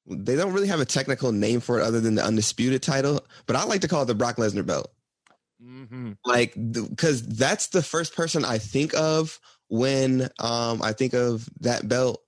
They 0.07 0.37
don't 0.37 0.53
really 0.53 0.69
have 0.69 0.81
a 0.81 0.85
technical 0.85 1.33
name 1.33 1.61
for 1.61 1.79
it 1.79 1.85
other 1.85 2.01
than 2.01 2.17
the 2.17 2.25
undisputed 2.25 2.83
title, 2.83 3.25
but 3.47 3.57
I 3.57 3.65
like 3.65 3.83
to 3.83 3.89
call 3.89 4.03
it 4.03 4.07
the 4.07 4.15
Brock 4.15 4.37
Lesnar 4.37 4.67
belt. 4.67 4.93
Mm-hmm. 5.63 6.13
Like, 6.25 6.55
because 6.55 7.23
that's 7.27 7.69
the 7.69 7.83
first 7.83 8.17
person 8.17 8.45
I 8.45 8.59
think 8.59 8.95
of 8.95 9.39
when 9.69 10.29
um, 10.41 10.83
I 10.83 10.93
think 10.93 11.15
of 11.15 11.49
that 11.61 11.89
belt, 11.89 12.23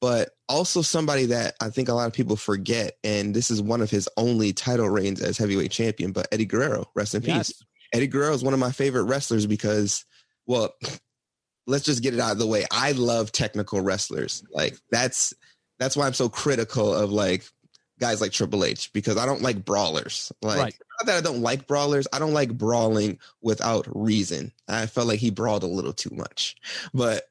but 0.00 0.30
also 0.48 0.80
somebody 0.80 1.26
that 1.26 1.54
I 1.60 1.68
think 1.68 1.88
a 1.88 1.94
lot 1.94 2.06
of 2.06 2.14
people 2.14 2.36
forget. 2.36 2.94
And 3.04 3.34
this 3.34 3.50
is 3.50 3.60
one 3.60 3.82
of 3.82 3.90
his 3.90 4.08
only 4.16 4.52
title 4.54 4.88
reigns 4.88 5.20
as 5.20 5.36
heavyweight 5.36 5.70
champion, 5.70 6.12
but 6.12 6.28
Eddie 6.32 6.46
Guerrero, 6.46 6.86
rest 6.94 7.14
in 7.14 7.22
yes. 7.22 7.52
peace. 7.52 7.62
Eddie 7.92 8.06
Guerrero 8.06 8.34
is 8.34 8.42
one 8.42 8.54
of 8.54 8.60
my 8.60 8.72
favorite 8.72 9.04
wrestlers 9.04 9.46
because, 9.46 10.04
well, 10.46 10.74
let's 11.68 11.84
just 11.84 12.02
get 12.02 12.14
it 12.14 12.20
out 12.20 12.32
of 12.32 12.38
the 12.38 12.46
way. 12.46 12.64
I 12.70 12.92
love 12.92 13.30
technical 13.30 13.80
wrestlers. 13.80 14.42
Like 14.50 14.76
that's 14.90 15.34
that's 15.78 15.96
why 15.96 16.06
I'm 16.06 16.14
so 16.14 16.28
critical 16.28 16.94
of 16.94 17.10
like 17.10 17.44
guys 18.00 18.20
like 18.20 18.32
Triple 18.32 18.64
H 18.64 18.92
because 18.92 19.16
I 19.16 19.26
don't 19.26 19.42
like 19.42 19.64
brawlers. 19.64 20.32
Like 20.42 20.58
Right. 20.58 20.74
not 21.00 21.06
that 21.06 21.18
I 21.18 21.20
don't 21.20 21.42
like 21.42 21.66
brawlers, 21.66 22.06
I 22.12 22.18
don't 22.18 22.32
like 22.32 22.56
brawling 22.56 23.18
without 23.42 23.86
reason. 23.94 24.52
I 24.68 24.86
felt 24.86 25.08
like 25.08 25.18
he 25.18 25.30
brawled 25.30 25.64
a 25.64 25.68
little 25.68 25.92
too 25.92 26.14
much. 26.14 26.56
But 26.94 27.24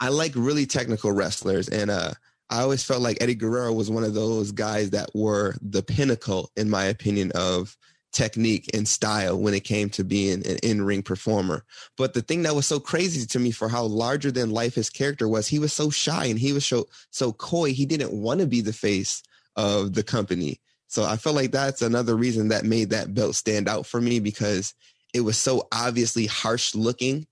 I 0.00 0.08
like 0.08 0.32
really 0.34 0.66
technical 0.66 1.12
wrestlers 1.12 1.68
and 1.68 1.90
uh 1.90 2.12
I 2.50 2.60
always 2.60 2.84
felt 2.84 3.00
like 3.00 3.16
Eddie 3.20 3.34
Guerrero 3.34 3.72
was 3.72 3.90
one 3.90 4.04
of 4.04 4.14
those 4.14 4.52
guys 4.52 4.90
that 4.90 5.08
were 5.14 5.56
the 5.62 5.82
pinnacle 5.82 6.50
in 6.56 6.68
my 6.68 6.84
opinion 6.84 7.32
of 7.34 7.76
technique 8.14 8.70
and 8.72 8.88
style 8.88 9.38
when 9.38 9.52
it 9.52 9.64
came 9.64 9.90
to 9.90 10.04
being 10.04 10.46
an 10.46 10.56
in-ring 10.62 11.02
performer. 11.02 11.64
But 11.98 12.14
the 12.14 12.22
thing 12.22 12.42
that 12.42 12.54
was 12.54 12.66
so 12.66 12.80
crazy 12.80 13.26
to 13.26 13.38
me 13.38 13.50
for 13.50 13.68
how 13.68 13.84
larger 13.84 14.30
than 14.30 14.50
life 14.50 14.74
his 14.74 14.88
character 14.88 15.28
was, 15.28 15.48
he 15.48 15.58
was 15.58 15.72
so 15.72 15.90
shy 15.90 16.26
and 16.26 16.38
he 16.38 16.52
was 16.52 16.64
so 16.64 16.86
so 17.10 17.32
coy. 17.32 17.72
He 17.72 17.84
didn't 17.84 18.12
want 18.12 18.40
to 18.40 18.46
be 18.46 18.60
the 18.60 18.72
face 18.72 19.22
of 19.56 19.92
the 19.92 20.02
company. 20.02 20.60
So 20.86 21.04
I 21.04 21.16
felt 21.16 21.36
like 21.36 21.50
that's 21.50 21.82
another 21.82 22.14
reason 22.14 22.48
that 22.48 22.64
made 22.64 22.90
that 22.90 23.12
belt 23.14 23.34
stand 23.34 23.68
out 23.68 23.84
for 23.84 24.00
me 24.00 24.20
because 24.20 24.74
it 25.12 25.20
was 25.20 25.36
so 25.36 25.68
obviously 25.72 26.26
harsh 26.26 26.74
looking 26.74 27.26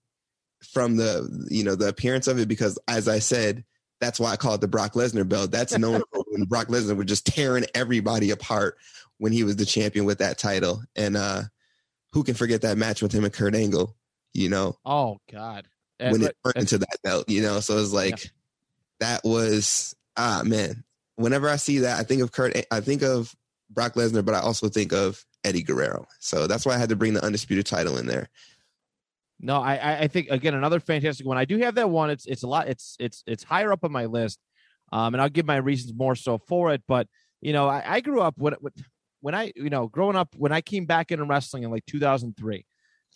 from 0.73 0.97
the 0.97 1.47
you 1.51 1.65
know 1.65 1.75
the 1.75 1.89
appearance 1.89 2.29
of 2.29 2.39
it 2.39 2.49
because 2.49 2.79
as 2.87 3.09
I 3.09 3.19
said 3.19 3.65
that's 4.03 4.19
why 4.19 4.33
I 4.33 4.37
call 4.37 4.55
it 4.55 4.61
the 4.61 4.67
Brock 4.67 4.95
Lesnar 4.95 5.29
belt. 5.29 5.53
That's 5.53 5.79
known 5.79 6.03
when 6.27 6.43
Brock 6.45 6.67
Lesnar 6.67 6.97
was 6.97 7.07
just 7.07 7.25
tearing 7.25 7.65
everybody 7.73 8.31
apart 8.33 8.77
when 9.23 9.31
he 9.33 9.45
was 9.45 9.55
the 9.55 9.65
champion 9.65 10.05
with 10.05 10.19
that 10.19 10.37
title. 10.37 10.83
And 10.97 11.17
uh 11.17 11.43
who 12.13 12.25
can 12.25 12.35
forget 12.35 12.63
that 12.63 12.77
match 12.77 13.01
with 13.01 13.13
him 13.13 13.25
and 13.25 13.33
Kurt 13.33 13.55
Angle, 13.55 13.97
you 14.35 14.49
know, 14.49 14.77
Oh 14.85 15.19
God. 15.31 15.69
Uh, 16.01 16.11
when 16.11 16.23
it 16.23 16.37
turned 16.45 16.57
into 16.57 16.79
that 16.79 16.97
belt, 17.05 17.29
you 17.29 17.41
know. 17.41 17.61
So 17.61 17.79
it's 17.79 17.93
like 17.93 18.31
that 18.99 19.23
was 19.25 19.95
ah 20.17 20.43
man. 20.45 20.83
Whenever 21.15 21.49
I 21.49 21.57
see 21.57 21.79
that, 21.79 22.01
I 22.01 22.03
think 22.03 22.21
of 22.21 22.33
Kurt 22.33 22.57
I 22.73 22.81
think 22.81 23.03
of 23.03 23.33
Brock 23.71 23.95
Lesnar, 23.95 24.25
but 24.25 24.35
I 24.35 24.41
also 24.41 24.69
think 24.69 24.93
of 24.93 25.25
Eddie 25.45 25.63
Guerrero. 25.63 26.07
So 26.19 26.49
that's 26.49 26.67
why 26.67 26.75
I 26.75 26.79
had 26.79 26.89
to 26.89 26.97
bring 26.97 27.15
the 27.15 27.25
undisputed 27.25 27.65
title 27.67 27.97
in 27.99 28.07
there. 28.07 28.29
No, 29.39 29.61
I 29.61 29.77
I- 29.77 29.99
I 30.01 30.09
think 30.09 30.29
again 30.31 30.55
another 30.55 30.81
fantastic 30.81 31.25
one. 31.27 31.39
I 31.39 31.45
do 31.45 31.59
have 31.59 31.77
that 31.77 31.89
one. 31.91 32.11
It's 32.11 32.27
it's 32.27 32.43
a 32.43 32.49
lot. 32.49 32.69
It's 32.69 32.97
it's 32.99 33.23
it's 33.29 33.45
higher 33.45 33.73
up 33.73 33.85
on 33.85 33.93
my 33.93 34.07
list, 34.07 34.41
um, 34.91 35.15
and 35.15 35.23
I'll 35.23 35.29
give 35.29 35.47
my 35.47 35.57
reasons 35.57 35.95
more 35.97 36.17
so 36.17 36.39
for 36.39 36.73
it. 36.73 36.83
But 36.89 37.07
you 37.41 37.53
know, 37.53 37.69
I, 37.69 37.83
I 37.97 38.01
grew 38.01 38.21
up 38.21 38.35
when 38.39 38.55
when- 38.61 38.73
when 39.23 39.35
I 39.35 39.53
you 39.57 39.71
know 39.71 39.87
growing 39.89 40.17
up 40.17 40.35
when 40.37 40.53
I 40.53 40.61
came 40.61 40.85
back 40.85 41.11
into 41.11 41.25
wrestling 41.25 41.63
in 41.63 41.71
like 41.71 41.87
2003. 41.87 42.67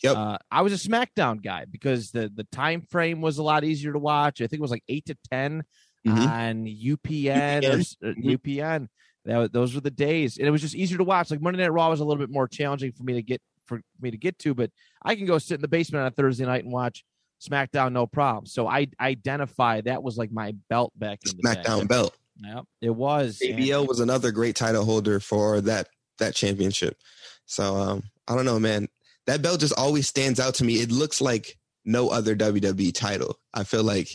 Yep. 0.03 0.15
Uh, 0.15 0.37
I 0.51 0.61
was 0.61 0.73
a 0.73 0.89
SmackDown 0.89 1.43
guy 1.43 1.65
because 1.69 2.11
the 2.11 2.31
the 2.33 2.45
time 2.51 2.81
frame 2.81 3.21
was 3.21 3.37
a 3.37 3.43
lot 3.43 3.63
easier 3.63 3.93
to 3.93 3.99
watch. 3.99 4.41
I 4.41 4.47
think 4.47 4.59
it 4.59 4.61
was 4.61 4.71
like 4.71 4.83
eight 4.89 5.05
to 5.05 5.17
10 5.31 5.63
Mhm. 6.07 6.27
on 6.29 6.65
UPN, 6.67 7.63
or 7.65 7.79
s- 7.79 7.97
uh, 8.03 8.07
Mhm. 8.07 8.23
UPN. 8.37 8.87
That 9.25 9.37
was, 9.39 9.49
those 9.49 9.75
were 9.75 9.81
the 9.81 9.91
days, 9.91 10.37
and 10.37 10.47
it 10.47 10.51
was 10.51 10.61
just 10.61 10.75
easier 10.75 10.97
to 10.99 11.03
watch. 11.03 11.29
Like 11.31 11.41
Monday 11.41 11.61
Night 11.61 11.73
Raw 11.73 11.89
was 11.89 11.99
a 11.99 12.05
little 12.05 12.21
bit 12.21 12.31
more 12.31 12.47
challenging 12.47 12.91
for 12.93 13.03
me 13.03 13.13
to 13.13 13.21
get 13.21 13.41
for 13.65 13.81
me 13.99 14.09
to 14.11 14.17
get 14.17 14.39
to, 14.39 14.53
but 14.53 14.71
I 15.03 15.15
can 15.15 15.25
go 15.25 15.37
sit 15.39 15.55
in 15.55 15.61
the 15.61 15.67
basement 15.67 16.01
on 16.01 16.07
a 16.07 16.11
Thursday 16.11 16.45
night 16.45 16.63
and 16.63 16.71
watch 16.71 17.03
SmackDown 17.45 17.91
no 17.91 18.07
problem. 18.07 18.45
So 18.45 18.65
I 18.67 18.87
identify 19.01 19.81
that 19.81 20.01
was 20.01 20.15
like 20.17 20.31
my 20.31 20.53
belt 20.69 20.93
back 20.95 21.19
in 21.25 21.35
the 21.35 21.43
day. 21.55 21.61
SmackDown 21.61 21.87
belt. 21.87 22.15
Yeah, 22.37 22.61
it 22.81 22.91
was. 22.91 23.41
and- 23.41 23.57
JBL 23.59 23.85
was 23.87 23.99
another 23.99 24.31
great 24.31 24.55
title 24.55 24.85
holder 24.85 25.19
for 25.19 25.59
that 25.61 25.89
that 26.19 26.35
championship. 26.35 26.97
So 27.45 27.75
um, 27.75 28.03
I 28.27 28.35
don't 28.35 28.45
know, 28.45 28.59
man. 28.59 28.87
That 29.25 29.41
belt 29.41 29.59
just 29.59 29.77
always 29.77 30.07
stands 30.07 30.39
out 30.39 30.55
to 30.55 30.63
me. 30.63 30.75
It 30.75 30.91
looks 30.91 31.19
like 31.21 31.57
no 31.85 32.09
other 32.09 32.35
WWE 32.35 32.93
title. 32.93 33.39
I 33.53 33.63
feel 33.63 33.83
like 33.83 34.09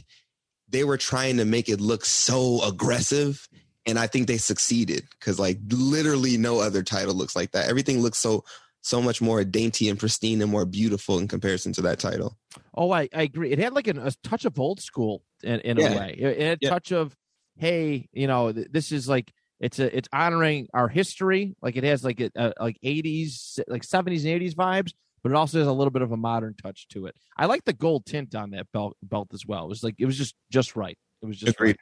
they 0.68 0.84
were 0.84 0.96
trying 0.96 1.36
to 1.36 1.44
make 1.44 1.68
it 1.68 1.80
look 1.80 2.04
so 2.04 2.62
aggressive, 2.64 3.46
and 3.86 3.98
I 3.98 4.06
think 4.06 4.26
they 4.26 4.38
succeeded 4.38 5.04
because 5.18 5.38
like 5.38 5.58
literally 5.68 6.36
no 6.38 6.60
other 6.60 6.82
title 6.82 7.14
looks 7.14 7.36
like 7.36 7.52
that. 7.52 7.68
Everything 7.68 8.00
looks 8.00 8.18
so 8.18 8.44
so 8.84 9.00
much 9.00 9.20
more 9.22 9.44
dainty 9.44 9.88
and 9.88 9.96
pristine 9.98 10.42
and 10.42 10.50
more 10.50 10.64
beautiful 10.64 11.18
in 11.18 11.28
comparison 11.28 11.72
to 11.74 11.82
that 11.82 12.00
title. 12.00 12.36
Oh, 12.74 12.90
I, 12.90 13.08
I 13.14 13.22
agree. 13.22 13.52
It 13.52 13.60
had 13.60 13.74
like 13.74 13.86
an, 13.86 13.98
a 13.98 14.10
touch 14.24 14.44
of 14.44 14.58
old 14.58 14.80
school 14.80 15.22
in, 15.44 15.60
in 15.60 15.76
Yeah. 15.78 15.88
a 15.92 15.98
way. 15.98 16.14
It, 16.18 16.40
had 16.40 16.58
a 16.58 16.58
Yeah. 16.62 16.70
touch 16.70 16.90
of, 16.90 17.14
hey, 17.56 18.08
you 18.12 18.26
know, 18.26 18.50
th- 18.50 18.66
this 18.72 18.90
is 18.90 19.08
like 19.08 19.32
it's 19.62 19.78
a 19.78 19.96
it's 19.96 20.08
honoring 20.12 20.68
our 20.74 20.88
history. 20.88 21.56
Like 21.62 21.76
it 21.76 21.84
has 21.84 22.04
like 22.04 22.20
a, 22.20 22.30
a 22.36 22.52
like 22.60 22.76
eighties, 22.82 23.58
like 23.68 23.84
seventies 23.84 24.24
and 24.26 24.34
eighties 24.34 24.54
vibes, 24.54 24.92
but 25.22 25.30
it 25.32 25.34
also 25.36 25.58
has 25.58 25.66
a 25.68 25.72
little 25.72 25.90
bit 25.92 26.02
of 26.02 26.12
a 26.12 26.16
modern 26.16 26.54
touch 26.60 26.88
to 26.88 27.06
it. 27.06 27.14
I 27.38 27.46
like 27.46 27.64
the 27.64 27.72
gold 27.72 28.04
tint 28.04 28.34
on 28.34 28.50
that 28.50 28.66
belt 28.72 28.96
belt 29.02 29.28
as 29.32 29.46
well. 29.46 29.64
It 29.64 29.68
was 29.68 29.82
like 29.82 29.94
it 29.98 30.04
was 30.04 30.18
just 30.18 30.34
just 30.50 30.76
right. 30.76 30.98
It 31.22 31.26
was 31.26 31.38
just 31.38 31.52
Agreed. 31.54 31.76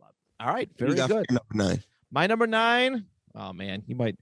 right. 0.00 0.10
All 0.40 0.54
right, 0.54 0.70
very 0.78 0.94
good. 0.94 1.26
number 1.28 1.42
nine. 1.52 1.82
My 2.10 2.26
number 2.26 2.46
nine. 2.46 3.04
Oh 3.34 3.52
man, 3.52 3.82
you 3.86 3.96
might 3.96 4.16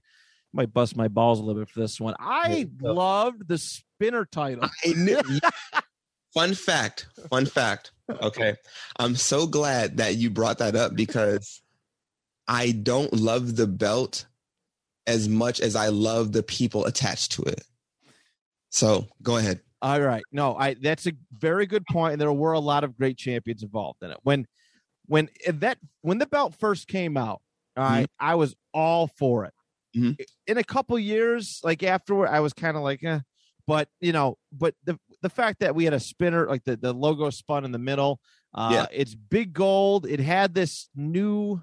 might 0.51 0.73
bust 0.73 0.95
my 0.97 1.07
balls 1.07 1.39
a 1.39 1.43
little 1.43 1.61
bit 1.61 1.69
for 1.69 1.79
this 1.81 1.99
one. 1.99 2.15
I 2.19 2.67
Yeah. 2.81 2.91
loved 2.91 3.47
the 3.47 3.57
spinner 3.57 4.25
title. 4.25 4.67
I 4.85 4.93
knew. 4.93 5.21
fun 6.33 6.53
fact. 6.55 7.07
Fun 7.29 7.45
fact. 7.45 7.91
Okay. 8.09 8.55
I'm 8.97 9.15
so 9.15 9.45
glad 9.47 9.97
that 9.97 10.15
you 10.15 10.29
brought 10.29 10.57
that 10.59 10.75
up 10.75 10.95
because 10.95 11.61
I 12.47 12.71
don't 12.71 13.11
love 13.13 13.55
the 13.55 13.67
belt 13.67 14.25
as 15.07 15.27
much 15.29 15.59
as 15.59 15.75
I 15.75 15.87
love 15.89 16.31
the 16.31 16.43
people 16.43 16.85
attached 16.85 17.33
to 17.33 17.43
it. 17.43 17.63
So 18.69 19.07
go 19.21 19.37
ahead. 19.37 19.61
All 19.81 20.01
right. 20.01 20.23
No, 20.31 20.55
I 20.55 20.75
that's 20.75 21.05
a 21.07 21.11
very 21.31 21.65
good 21.65 21.85
point, 21.85 22.13
and 22.13 22.21
there 22.21 22.31
were 22.33 22.53
a 22.53 22.59
lot 22.59 22.83
of 22.83 22.97
great 22.97 23.17
champions 23.17 23.61
involved 23.63 24.01
in 24.03 24.11
it. 24.11 24.17
When 24.23 24.47
when 25.05 25.29
that 25.47 25.77
when 26.01 26.17
the 26.17 26.25
belt 26.25 26.55
first 26.55 26.87
came 26.87 27.17
out, 27.17 27.41
all 27.77 27.83
right, 27.83 28.09
I 28.19 28.35
was 28.35 28.55
all 28.73 29.07
for 29.07 29.45
it. 29.45 29.53
Mhm. 29.95 30.19
In 30.47 30.57
a 30.57 30.63
couple 30.63 30.97
years, 30.97 31.61
like 31.63 31.83
afterward, 31.83 32.29
I 32.29 32.39
was 32.39 32.53
kind 32.53 32.75
of 32.77 32.83
like, 32.83 33.03
eh. 33.03 33.19
But 33.67 33.89
you 34.01 34.11
know, 34.11 34.37
but 34.51 34.75
the 34.83 34.97
the 35.21 35.29
fact 35.29 35.59
that 35.59 35.75
we 35.75 35.85
had 35.85 35.93
a 35.93 35.99
spinner, 35.99 36.47
like 36.47 36.63
the, 36.63 36.75
the 36.77 36.93
logo 36.93 37.29
spun 37.29 37.63
in 37.65 37.71
the 37.71 37.79
middle, 37.79 38.19
uh, 38.53 38.69
Yeah. 38.73 38.85
it's 38.91 39.13
big 39.15 39.53
gold. 39.53 40.05
It 40.07 40.19
had 40.19 40.53
this 40.53 40.89
new, 40.95 41.61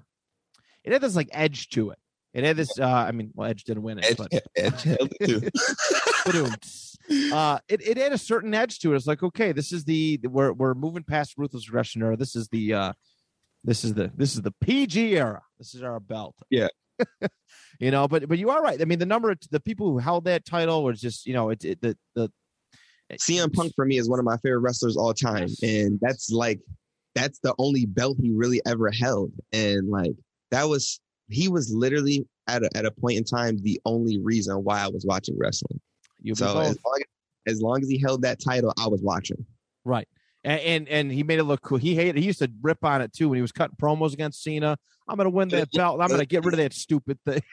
it 0.83 0.93
had 0.93 1.01
this 1.01 1.15
like 1.15 1.29
edge 1.31 1.69
to 1.69 1.91
it. 1.91 1.97
It 2.33 2.43
had 2.43 2.57
this. 2.57 2.79
uh 2.79 2.85
I 2.87 3.11
mean, 3.11 3.31
well, 3.35 3.49
Edge 3.49 3.63
didn't 3.63 3.83
win 3.83 3.99
it, 3.99 4.05
Edge, 4.11 4.17
but 4.17 4.31
Edge 4.57 4.83
held 4.83 5.11
it 5.19 5.27
too. 5.27 5.49
Uh 7.33 7.59
it, 7.67 7.85
it 7.85 7.97
had 7.97 8.13
a 8.13 8.17
certain 8.17 8.53
edge 8.53 8.79
to 8.79 8.93
it 8.93 8.95
it's 8.95 9.05
like 9.05 9.21
okay 9.23 9.51
this 9.51 9.73
is 9.73 9.83
the 9.83 10.19
we're 10.23 10.53
we're 10.53 10.73
moving 10.73 11.03
past 11.03 11.33
ruthless 11.37 11.67
aggression 11.67 12.01
era 12.01 12.15
this 12.15 12.33
is 12.33 12.47
the 12.47 12.73
uh 12.73 12.93
this 13.65 13.83
is 13.83 13.93
the 13.93 14.09
this 14.15 14.35
is 14.35 14.41
the 14.41 14.53
pg 14.61 15.17
era 15.17 15.41
this 15.59 15.75
is 15.75 15.83
our 15.83 15.99
belt 15.99 16.33
Yeah. 16.49 16.69
you 17.79 17.91
know 17.91 18.07
but 18.07 18.29
but 18.29 18.37
you 18.37 18.49
are 18.51 18.61
right 18.63 18.81
i 18.81 18.85
mean 18.85 18.99
the 18.99 19.05
number 19.05 19.31
of 19.31 19.37
the 19.51 19.59
people 19.59 19.91
who 19.91 19.97
held 19.97 20.23
that 20.25 20.45
title 20.45 20.81
was 20.85 21.01
just 21.01 21.25
you 21.25 21.33
know 21.33 21.49
it, 21.49 21.65
it 21.65 21.81
the 21.81 21.97
the 22.15 22.31
CM 23.11 23.51
Punk 23.53 23.73
for 23.75 23.85
me 23.85 23.97
is 23.97 24.09
one 24.09 24.17
of 24.19 24.25
my 24.25 24.37
favorite 24.37 24.59
wrestlers 24.61 24.95
all 24.95 25.13
time. 25.13 25.49
And 25.61 25.99
that's 26.01 26.31
like 26.31 26.61
that's 27.13 27.37
the 27.39 27.53
only 27.59 27.85
belt 27.85 28.17
he 28.19 28.31
really 28.31 28.61
ever 28.65 28.89
held. 28.89 29.31
And 29.51 29.89
like 29.89 30.13
that 30.53 30.69
was 30.69 30.99
he 31.29 31.47
was 31.47 31.73
literally 31.73 32.25
at 32.47 32.63
a 32.63 32.69
at 32.75 32.85
a 32.85 32.91
point 32.91 33.17
in 33.17 33.23
time 33.23 33.57
the 33.57 33.79
only 33.85 34.19
reason 34.19 34.55
why 34.63 34.79
I 34.81 34.87
was 34.87 35.05
watching 35.05 35.37
wrestling. 35.37 35.79
you 36.21 36.35
So 36.35 36.45
as 36.59 36.77
long 36.85 36.99
as, 36.99 37.53
as 37.55 37.61
long 37.61 37.81
as 37.81 37.89
he 37.89 37.97
held 37.99 38.21
that 38.23 38.39
title, 38.39 38.73
I 38.77 38.87
was 38.87 39.01
watching. 39.01 39.45
right 39.85 40.07
and, 40.43 40.61
and 40.61 40.89
and 40.89 41.11
he 41.11 41.23
made 41.23 41.39
it 41.39 41.43
look 41.43 41.61
cool 41.61 41.77
he 41.77 41.95
hated 41.95 42.17
he 42.17 42.25
used 42.25 42.39
to 42.39 42.51
rip 42.61 42.83
on 42.83 43.01
it 43.01 43.13
too 43.13 43.29
when 43.29 43.37
he 43.37 43.41
was 43.41 43.51
cutting 43.53 43.75
promos 43.81 44.11
against 44.13 44.43
cena 44.43 44.77
i'm 45.07 45.15
gonna 45.17 45.29
win 45.29 45.47
that 45.49 45.69
belt 45.71 46.01
i'm 46.01 46.09
gonna 46.09 46.25
get 46.25 46.43
rid 46.43 46.53
of 46.53 46.57
that 46.57 46.73
stupid 46.73 47.17
thing 47.25 47.41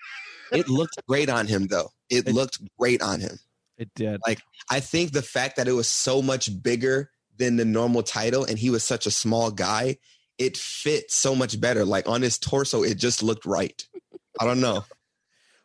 It 0.53 0.69
looked 0.69 0.97
great 1.07 1.29
on 1.31 1.47
him 1.47 1.69
though. 1.69 1.91
It 2.11 2.27
It- 2.27 2.35
looked 2.35 2.59
great 2.79 3.01
on 3.03 3.21
him. 3.21 3.39
it 3.79 3.89
did 3.95 4.21
Like 4.27 4.41
I 4.69 4.81
think 4.81 5.13
the 5.13 5.23
fact 5.23 5.55
that 5.57 5.69
it 5.69 5.73
was 5.73 5.89
so 5.89 6.21
much 6.21 6.51
bigger 6.63 7.11
than 7.39 7.57
the 7.57 7.65
normal 7.65 8.03
title 8.03 8.43
and 8.45 8.59
he 8.59 8.69
was 8.71 8.83
such 8.83 9.07
a 9.07 9.11
small 9.13 9.53
guy, 9.53 9.97
it 10.41 10.57
fit 10.57 11.13
so 11.13 11.37
much 11.37 11.61
better. 11.61 11.85
Like 11.85 12.09
on 12.09 12.23
his 12.23 12.39
torso, 12.39 12.83
it 12.83 12.99
just 12.99 13.23
looked 13.23 13.47
right. 13.47 13.81
I 14.41 14.45
don't 14.45 14.61
know. 14.61 14.85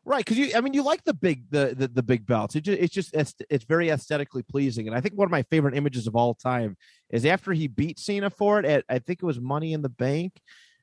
Right, 0.08 0.24
because 0.24 0.38
you, 0.38 0.52
I 0.56 0.62
mean, 0.62 0.76
you 0.76 0.84
like 0.84 1.04
the 1.04 1.16
big, 1.16 1.50
the 1.50 1.74
the, 1.76 1.88
the 1.88 2.04
big 2.04 2.28
belts. 2.28 2.56
It 2.56 2.62
just, 2.62 2.80
it's 2.80 2.94
just, 2.94 3.16
it's, 3.16 3.34
it's 3.50 3.66
very 3.66 3.90
aesthetically 3.90 4.44
pleasing, 4.44 4.88
and 4.88 4.96
I 4.96 5.02
think 5.02 5.16
one 5.16 5.26
of 5.26 5.32
my 5.32 5.42
favorite 5.42 5.76
images 5.76 6.06
of 6.06 6.16
all 6.16 6.36
time 6.36 6.78
is 7.10 7.26
after 7.26 7.54
he 7.54 7.68
beat 7.68 7.98
Cena 7.98 8.30
for 8.30 8.60
it 8.60 8.66
at, 8.66 8.86
I 8.88 9.00
think 9.00 9.24
it 9.24 9.26
was 9.26 9.40
Money 9.40 9.74
in 9.74 9.82
the 9.82 9.90
Bank. 9.90 10.34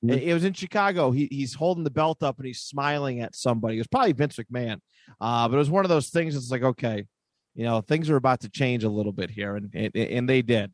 Mhm. 0.05 0.17
It, 0.17 0.23
it 0.25 0.35
was 0.35 0.43
in 0.43 0.55
Chicago. 0.55 1.13
He 1.13 1.29
he's 1.31 1.55
holding 1.55 1.85
the 1.85 1.91
belt 1.91 2.25
up 2.25 2.39
and 2.39 2.47
he's 2.47 2.63
smiling 2.63 3.21
at 3.21 3.37
somebody. 3.37 3.77
It 3.77 3.79
was 3.79 3.87
probably 3.87 4.11
Vince 4.11 4.37
McMahon, 4.37 4.81
uh, 5.21 5.47
but 5.47 5.55
it 5.55 5.59
was 5.59 5.71
one 5.71 5.85
of 5.85 5.89
those 5.89 6.09
things. 6.11 6.35
It's 6.35 6.51
like, 6.51 6.65
okay, 6.65 7.07
you 7.55 7.65
know, 7.65 7.81
things 7.81 8.11
are 8.11 8.17
about 8.17 8.41
to 8.41 8.51
change 8.51 8.83
a 8.83 8.89
little 8.89 9.13
bit 9.13 9.31
here, 9.31 9.55
and 9.55 9.71
and, 9.73 9.95
and 9.95 10.29
they 10.29 10.43
did, 10.43 10.73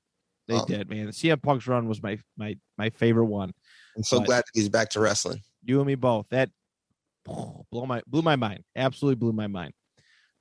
they 0.49 0.55
Oh. 0.57 0.65
did. 0.65 0.89
Man, 0.91 1.07
the 1.07 1.13
CM 1.13 1.41
Punk's 1.43 1.67
run 1.69 1.87
was 1.89 2.03
my 2.03 2.19
my 2.37 2.57
my 2.77 2.91
favorite 2.91 3.27
one. 3.27 3.53
I'm 3.97 4.03
so 4.03 4.19
But- 4.19 4.27
glad 4.27 4.39
that 4.39 4.51
he's 4.55 4.69
back 4.69 4.91
to 4.91 5.01
wrestling. 5.01 5.43
You 5.65 5.79
and 5.79 5.87
me 5.87 5.95
both. 5.95 6.27
That 6.31 6.51
blew 7.25 7.87
my 7.87 8.03
blew 8.07 8.23
my 8.23 8.37
mind. 8.37 8.65
Absolutely 8.77 9.17
blew 9.17 9.33
my 9.33 9.47
mind. 9.47 9.73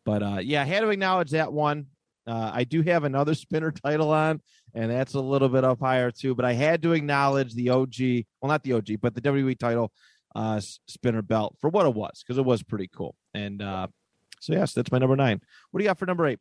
But 0.06 0.24
uh, 0.24 0.40
yeah, 0.42 0.62
I 0.62 0.66
had 0.66 0.82
to 0.82 0.90
acknowledge 0.90 1.32
that 1.32 1.52
one. 1.52 1.88
Uh, 2.26 2.52
I 2.54 2.64
do 2.64 2.82
have 2.82 3.04
another 3.04 3.34
spinner 3.46 3.72
title 3.72 4.12
on, 4.12 4.42
and 4.74 4.90
that's 4.92 5.14
a 5.14 5.20
little 5.20 5.50
bit 5.50 5.64
up 5.64 5.80
higher 5.80 6.12
too. 6.12 6.36
But 6.36 6.46
I 6.46 6.54
had 6.54 6.82
to 6.84 6.94
acknowledge 6.94 7.54
the 7.54 7.70
OG, 7.70 8.26
well, 8.42 8.50
not 8.50 8.64
the 8.64 8.74
OG, 8.74 8.98
but 9.02 9.16
the 9.16 9.22
WWE 9.22 9.58
title 9.58 9.92
uh, 10.36 10.60
spinner 10.88 11.22
belt 11.22 11.56
for 11.60 11.70
what 11.70 11.86
it 11.86 11.94
was 11.94 12.24
because 12.24 12.38
it 12.38 12.46
was 12.46 12.64
pretty 12.64 12.90
cool. 12.96 13.16
And 13.34 13.62
uh, 13.62 13.88
so 14.40 14.54
yes, 14.54 14.74
that's 14.74 14.92
my 14.92 14.98
number 14.98 15.16
nine. 15.16 15.42
What 15.72 15.80
do 15.80 15.84
you 15.84 15.90
got 15.90 15.98
for 16.00 16.06
number 16.06 16.26
eight? 16.28 16.40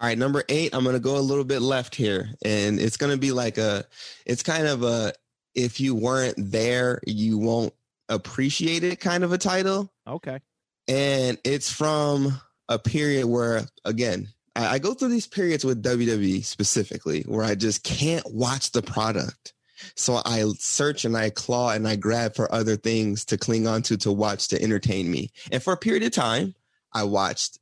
All 0.00 0.06
right, 0.06 0.18
number 0.18 0.44
eight. 0.48 0.74
I'm 0.74 0.84
gonna 0.84 1.00
go 1.00 1.16
a 1.16 1.20
little 1.20 1.44
bit 1.44 1.60
left 1.60 1.94
here, 1.94 2.30
and 2.44 2.78
it's 2.78 2.96
gonna 2.96 3.16
be 3.16 3.32
like 3.32 3.58
a. 3.58 3.84
It's 4.26 4.42
kind 4.42 4.66
of 4.66 4.84
a. 4.84 5.12
If 5.54 5.80
you 5.80 5.94
weren't 5.96 6.36
there, 6.38 7.00
you 7.04 7.38
won't 7.38 7.74
appreciate 8.08 8.84
it. 8.84 9.00
Kind 9.00 9.24
of 9.24 9.32
a 9.32 9.38
title. 9.38 9.92
Okay. 10.06 10.38
And 10.86 11.38
it's 11.44 11.70
from 11.70 12.40
a 12.68 12.78
period 12.78 13.26
where, 13.26 13.62
again, 13.84 14.28
I, 14.54 14.74
I 14.74 14.78
go 14.78 14.94
through 14.94 15.08
these 15.08 15.26
periods 15.26 15.64
with 15.64 15.82
WWE 15.82 16.44
specifically 16.44 17.22
where 17.22 17.44
I 17.44 17.54
just 17.54 17.82
can't 17.82 18.24
watch 18.32 18.72
the 18.72 18.82
product. 18.82 19.52
So 19.94 20.20
I 20.24 20.44
search 20.58 21.04
and 21.04 21.16
I 21.16 21.30
claw 21.30 21.70
and 21.70 21.86
I 21.86 21.96
grab 21.96 22.34
for 22.34 22.52
other 22.52 22.76
things 22.76 23.24
to 23.26 23.38
cling 23.38 23.66
onto 23.66 23.96
to 23.98 24.12
watch 24.12 24.48
to 24.48 24.62
entertain 24.62 25.10
me. 25.10 25.30
And 25.52 25.62
for 25.62 25.72
a 25.72 25.76
period 25.76 26.02
of 26.02 26.12
time, 26.12 26.54
I 26.92 27.04
watched 27.04 27.58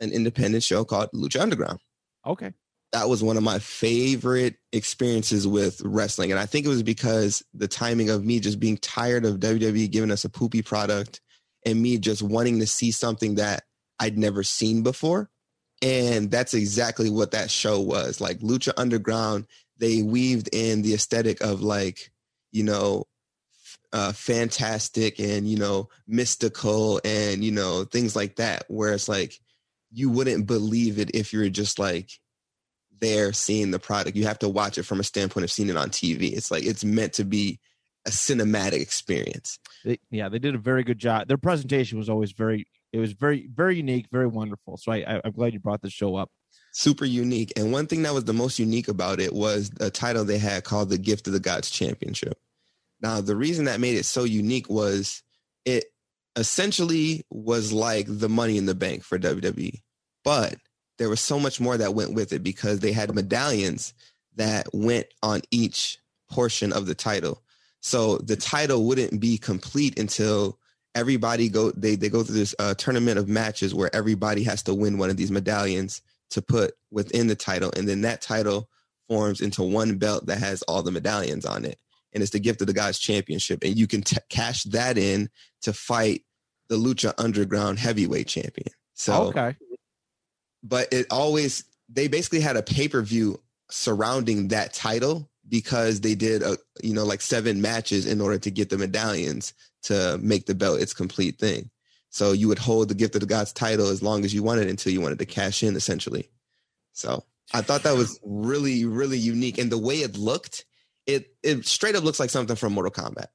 an 0.00 0.12
independent 0.12 0.62
show 0.62 0.84
called 0.84 1.10
Lucha 1.14 1.40
Underground. 1.40 1.78
Okay. 2.26 2.52
That 2.92 3.08
was 3.08 3.22
one 3.22 3.36
of 3.36 3.42
my 3.42 3.60
favorite 3.60 4.56
experiences 4.72 5.46
with 5.46 5.80
wrestling. 5.84 6.32
And 6.32 6.40
I 6.40 6.46
think 6.46 6.66
it 6.66 6.70
was 6.70 6.82
because 6.82 7.42
the 7.54 7.68
timing 7.68 8.10
of 8.10 8.24
me 8.24 8.40
just 8.40 8.58
being 8.58 8.78
tired 8.78 9.24
of 9.24 9.38
WWE 9.38 9.90
giving 9.90 10.10
us 10.10 10.24
a 10.24 10.30
poopy 10.30 10.62
product 10.62 11.20
and 11.64 11.80
me 11.80 11.98
just 11.98 12.22
wanting 12.22 12.58
to 12.58 12.66
see 12.66 12.90
something 12.90 13.36
that 13.36 13.62
I'd 14.00 14.18
never 14.18 14.42
seen 14.42 14.82
before. 14.82 15.30
And 15.82 16.30
that's 16.30 16.52
exactly 16.52 17.10
what 17.10 17.30
that 17.30 17.50
show 17.50 17.80
was. 17.80 18.20
Like 18.20 18.40
Lucha 18.40 18.72
Underground, 18.76 19.46
they 19.78 20.02
weaved 20.02 20.48
in 20.52 20.82
the 20.82 20.94
aesthetic 20.94 21.40
of 21.40 21.62
like, 21.62 22.10
you 22.50 22.64
know, 22.64 23.06
uh, 23.92 24.12
fantastic 24.12 25.18
and, 25.18 25.48
you 25.48 25.56
know, 25.56 25.88
mystical 26.06 27.00
and, 27.04 27.42
you 27.42 27.50
know, 27.50 27.84
things 27.84 28.14
like 28.14 28.36
that, 28.36 28.64
where 28.68 28.92
it's 28.92 29.08
like 29.08 29.38
you 29.92 30.10
wouldn't 30.10 30.46
believe 30.46 30.98
it 30.98 31.10
if 31.14 31.32
you're 31.32 31.48
just 31.48 31.78
like 31.78 32.10
there 33.00 33.32
seeing 33.32 33.70
the 33.70 33.78
product. 33.78 34.16
You 34.16 34.24
have 34.26 34.38
to 34.40 34.48
watch 34.48 34.78
it 34.78 34.84
from 34.84 35.00
a 35.00 35.04
standpoint 35.04 35.44
of 35.44 35.50
seeing 35.50 35.68
it 35.68 35.76
on 35.76 35.90
TV. 35.90 36.32
It's 36.32 36.50
like 36.50 36.64
it's 36.64 36.84
meant 36.84 37.14
to 37.14 37.24
be 37.24 37.58
a 38.06 38.10
cinematic 38.10 38.80
experience. 38.80 39.58
They, 39.84 39.98
yeah, 40.10 40.28
they 40.28 40.38
did 40.38 40.54
a 40.54 40.58
very 40.58 40.84
good 40.84 40.98
job. 40.98 41.28
Their 41.28 41.38
presentation 41.38 41.98
was 41.98 42.08
always 42.08 42.32
very 42.32 42.66
it 42.92 42.98
was 42.98 43.12
very 43.12 43.48
very 43.52 43.76
unique, 43.76 44.06
very 44.10 44.26
wonderful. 44.26 44.76
So 44.76 44.92
I, 44.92 44.98
I 44.98 45.20
I'm 45.24 45.32
glad 45.32 45.52
you 45.52 45.60
brought 45.60 45.82
the 45.82 45.90
show 45.90 46.16
up. 46.16 46.30
Super 46.72 47.04
unique. 47.04 47.52
And 47.56 47.72
one 47.72 47.86
thing 47.86 48.02
that 48.02 48.14
was 48.14 48.24
the 48.24 48.32
most 48.32 48.58
unique 48.58 48.88
about 48.88 49.20
it 49.20 49.32
was 49.32 49.70
a 49.80 49.90
title 49.90 50.24
they 50.24 50.38
had 50.38 50.64
called 50.64 50.88
the 50.88 50.98
Gift 50.98 51.26
of 51.26 51.32
the 51.32 51.40
Gods 51.40 51.68
Championship. 51.68 52.38
Now, 53.00 53.20
the 53.20 53.34
reason 53.34 53.64
that 53.64 53.80
made 53.80 53.96
it 53.96 54.04
so 54.04 54.24
unique 54.24 54.68
was 54.68 55.22
it 55.64 55.86
essentially 56.36 57.24
was 57.30 57.72
like 57.72 58.06
the 58.08 58.28
money 58.28 58.56
in 58.56 58.66
the 58.66 58.74
bank 58.74 59.02
for 59.02 59.18
WWE. 59.18 59.80
But 60.24 60.56
there 60.98 61.08
was 61.08 61.20
so 61.20 61.38
much 61.38 61.60
more 61.60 61.76
that 61.76 61.94
went 61.94 62.14
with 62.14 62.32
it 62.32 62.42
because 62.42 62.80
they 62.80 62.92
had 62.92 63.14
medallions 63.14 63.94
that 64.36 64.68
went 64.72 65.06
on 65.22 65.40
each 65.50 65.98
portion 66.30 66.72
of 66.72 66.86
the 66.86 66.94
title. 66.94 67.42
So 67.80 68.18
the 68.18 68.36
title 68.36 68.84
wouldn't 68.86 69.20
be 69.20 69.38
complete 69.38 69.98
until 69.98 70.58
everybody 70.94 71.48
go 71.48 71.70
they 71.70 71.94
they 71.94 72.08
go 72.08 72.22
through 72.22 72.34
this 72.34 72.54
uh, 72.58 72.74
tournament 72.74 73.18
of 73.18 73.28
matches 73.28 73.74
where 73.74 73.94
everybody 73.94 74.42
has 74.42 74.62
to 74.64 74.74
win 74.74 74.98
one 74.98 75.10
of 75.10 75.16
these 75.16 75.30
medallions 75.30 76.02
to 76.30 76.42
put 76.42 76.74
within 76.90 77.26
the 77.28 77.34
title 77.34 77.70
and 77.76 77.88
then 77.88 78.00
that 78.00 78.20
title 78.20 78.68
forms 79.08 79.40
into 79.40 79.62
one 79.62 79.98
belt 79.98 80.26
that 80.26 80.38
has 80.38 80.62
all 80.62 80.82
the 80.82 80.90
medallions 80.90 81.46
on 81.46 81.64
it 81.64 81.78
and 82.12 82.22
it's 82.22 82.32
the 82.32 82.40
gift 82.40 82.60
of 82.60 82.66
the 82.66 82.72
gods 82.72 82.98
championship 82.98 83.62
and 83.62 83.78
you 83.78 83.86
can 83.86 84.02
t- 84.02 84.16
cash 84.28 84.64
that 84.64 84.98
in 84.98 85.28
to 85.62 85.72
fight 85.72 86.22
the 86.68 86.76
lucha 86.76 87.12
underground 87.18 87.78
heavyweight 87.78 88.26
champion 88.26 88.72
so 88.94 89.24
okay 89.24 89.56
but 90.62 90.92
it 90.92 91.06
always 91.10 91.64
they 91.88 92.08
basically 92.08 92.40
had 92.40 92.56
a 92.56 92.62
pay-per-view 92.62 93.40
surrounding 93.70 94.48
that 94.48 94.72
title 94.72 95.30
because 95.48 96.00
they 96.00 96.14
did 96.14 96.42
a 96.42 96.56
you 96.82 96.94
know 96.94 97.04
like 97.04 97.20
seven 97.20 97.60
matches 97.60 98.06
in 98.06 98.20
order 98.20 98.38
to 98.38 98.50
get 98.50 98.70
the 98.70 98.78
medallions 98.78 99.52
to 99.82 100.18
make 100.22 100.46
the 100.46 100.54
belt 100.54 100.80
its 100.80 100.94
complete 100.94 101.38
thing. 101.38 101.70
So 102.10 102.32
you 102.32 102.48
would 102.48 102.58
hold 102.58 102.88
the 102.88 102.94
gift 102.94 103.14
of 103.14 103.20
the 103.20 103.26
gods 103.26 103.52
title 103.52 103.88
as 103.88 104.02
long 104.02 104.24
as 104.24 104.34
you 104.34 104.42
wanted 104.42 104.68
until 104.68 104.92
you 104.92 105.00
wanted 105.00 105.18
to 105.20 105.26
cash 105.26 105.62
in 105.62 105.76
essentially. 105.76 106.28
So 106.92 107.24
I 107.52 107.62
thought 107.62 107.84
that 107.84 107.96
was 107.96 108.18
really, 108.24 108.84
really 108.84 109.18
unique. 109.18 109.58
And 109.58 109.70
the 109.70 109.78
way 109.78 109.96
it 109.96 110.16
looked, 110.16 110.64
it 111.14 111.34
it 111.42 111.66
straight 111.66 111.96
up 111.96 112.04
looks 112.04 112.20
like 112.20 112.30
something 112.30 112.56
from 112.56 112.72
Mortal 112.72 112.92
Kombat. 112.92 113.28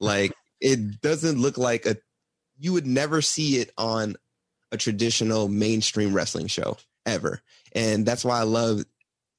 Like 0.00 0.32
it 0.60 1.00
doesn't 1.00 1.38
look 1.38 1.58
like 1.58 1.86
a 1.86 1.96
you 2.58 2.72
would 2.72 2.86
never 2.86 3.22
see 3.22 3.56
it 3.58 3.70
on 3.78 4.16
a 4.72 4.76
traditional 4.76 5.48
mainstream 5.48 6.12
wrestling 6.12 6.46
show 6.46 6.76
ever. 7.06 7.40
And 7.72 8.04
that's 8.04 8.24
why 8.24 8.38
I 8.38 8.42
love 8.42 8.82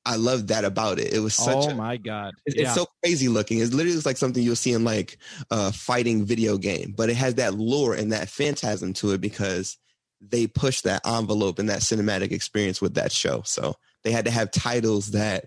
I 0.05 0.15
love 0.15 0.47
that 0.47 0.65
about 0.65 0.99
it. 0.99 1.13
It 1.13 1.19
was 1.19 1.35
such 1.35 1.67
oh 1.67 1.69
a, 1.69 1.75
my 1.75 1.97
god 1.97 2.33
it's, 2.45 2.55
yeah. 2.55 2.63
it's 2.63 2.75
so 2.75 2.87
crazy 3.03 3.27
looking. 3.27 3.59
It 3.59 3.73
literally 3.73 3.93
looks 3.93 4.05
like 4.05 4.17
something 4.17 4.41
you'll 4.41 4.55
see 4.55 4.73
in 4.73 4.83
like 4.83 5.17
a 5.51 5.71
fighting 5.71 6.25
video 6.25 6.57
game, 6.57 6.93
but 6.95 7.09
it 7.09 7.15
has 7.15 7.35
that 7.35 7.55
lure 7.55 7.93
and 7.93 8.11
that 8.11 8.29
phantasm 8.29 8.93
to 8.93 9.11
it 9.11 9.21
because 9.21 9.77
they 10.21 10.47
push 10.47 10.81
that 10.81 11.05
envelope 11.05 11.59
and 11.59 11.69
that 11.69 11.81
cinematic 11.81 12.31
experience 12.31 12.81
with 12.81 12.95
that 12.95 13.11
show. 13.11 13.41
So 13.45 13.75
they 14.03 14.11
had 14.11 14.25
to 14.25 14.31
have 14.31 14.51
titles 14.51 15.11
that 15.11 15.45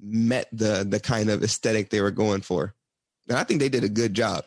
met 0.00 0.48
the 0.52 0.86
the 0.88 1.00
kind 1.00 1.30
of 1.30 1.42
aesthetic 1.42 1.90
they 1.90 2.00
were 2.00 2.10
going 2.10 2.40
for. 2.42 2.74
And 3.28 3.36
I 3.38 3.44
think 3.44 3.60
they 3.60 3.68
did 3.68 3.84
a 3.84 3.88
good 3.88 4.14
job. 4.14 4.44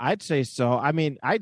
I'd 0.00 0.22
say 0.22 0.42
so. 0.44 0.72
I 0.78 0.92
mean, 0.92 1.18
I 1.22 1.40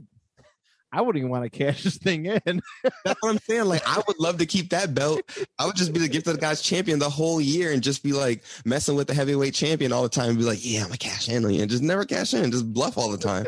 I 0.93 1.03
wouldn't 1.03 1.19
even 1.21 1.31
want 1.31 1.45
to 1.45 1.51
cash 1.57 1.85
this 1.85 1.99
thing 1.99 2.27
in. 2.27 2.41
That's 3.05 3.23
what 3.23 3.31
I'm 3.31 3.39
saying. 3.39 3.67
Like, 3.67 3.83
I 3.87 4.03
would 4.09 4.19
love 4.19 4.39
to 4.39 4.47
keep 4.47 4.71
that 4.71 4.93
belt. 4.93 5.21
I 5.59 5.65
would 5.67 5.77
just 5.77 5.93
be 5.93 6.01
the 6.01 6.09
gift 6.09 6.27
of 6.27 6.35
the 6.35 6.41
gods 6.41 6.63
champion 6.63 6.99
the 6.99 7.09
whole 7.09 7.41
year 7.41 7.71
and 7.71 7.81
just 7.81 8.03
be 8.03 8.13
like 8.13 8.43
messing 8.65 8.97
with 8.97 9.07
the 9.07 9.15
heavyweight 9.15 9.55
champion 9.55 9.93
all 9.93 10.03
the 10.03 10.09
time 10.09 10.31
and 10.31 10.39
be 10.39 10.45
like, 10.45 10.59
yeah, 10.63 10.81
I'm 10.81 10.87
gonna 10.87 10.97
cash 10.99 11.29
in 11.29 11.45
on 11.45 11.55
you 11.55 11.63
and 11.63 11.71
just 11.71 11.83
never 11.85 12.05
cash 12.05 12.35
in, 12.35 12.51
just 12.51 12.73
bluff 12.73 12.99
all 12.99 13.11
the 13.13 13.19
time. 13.19 13.47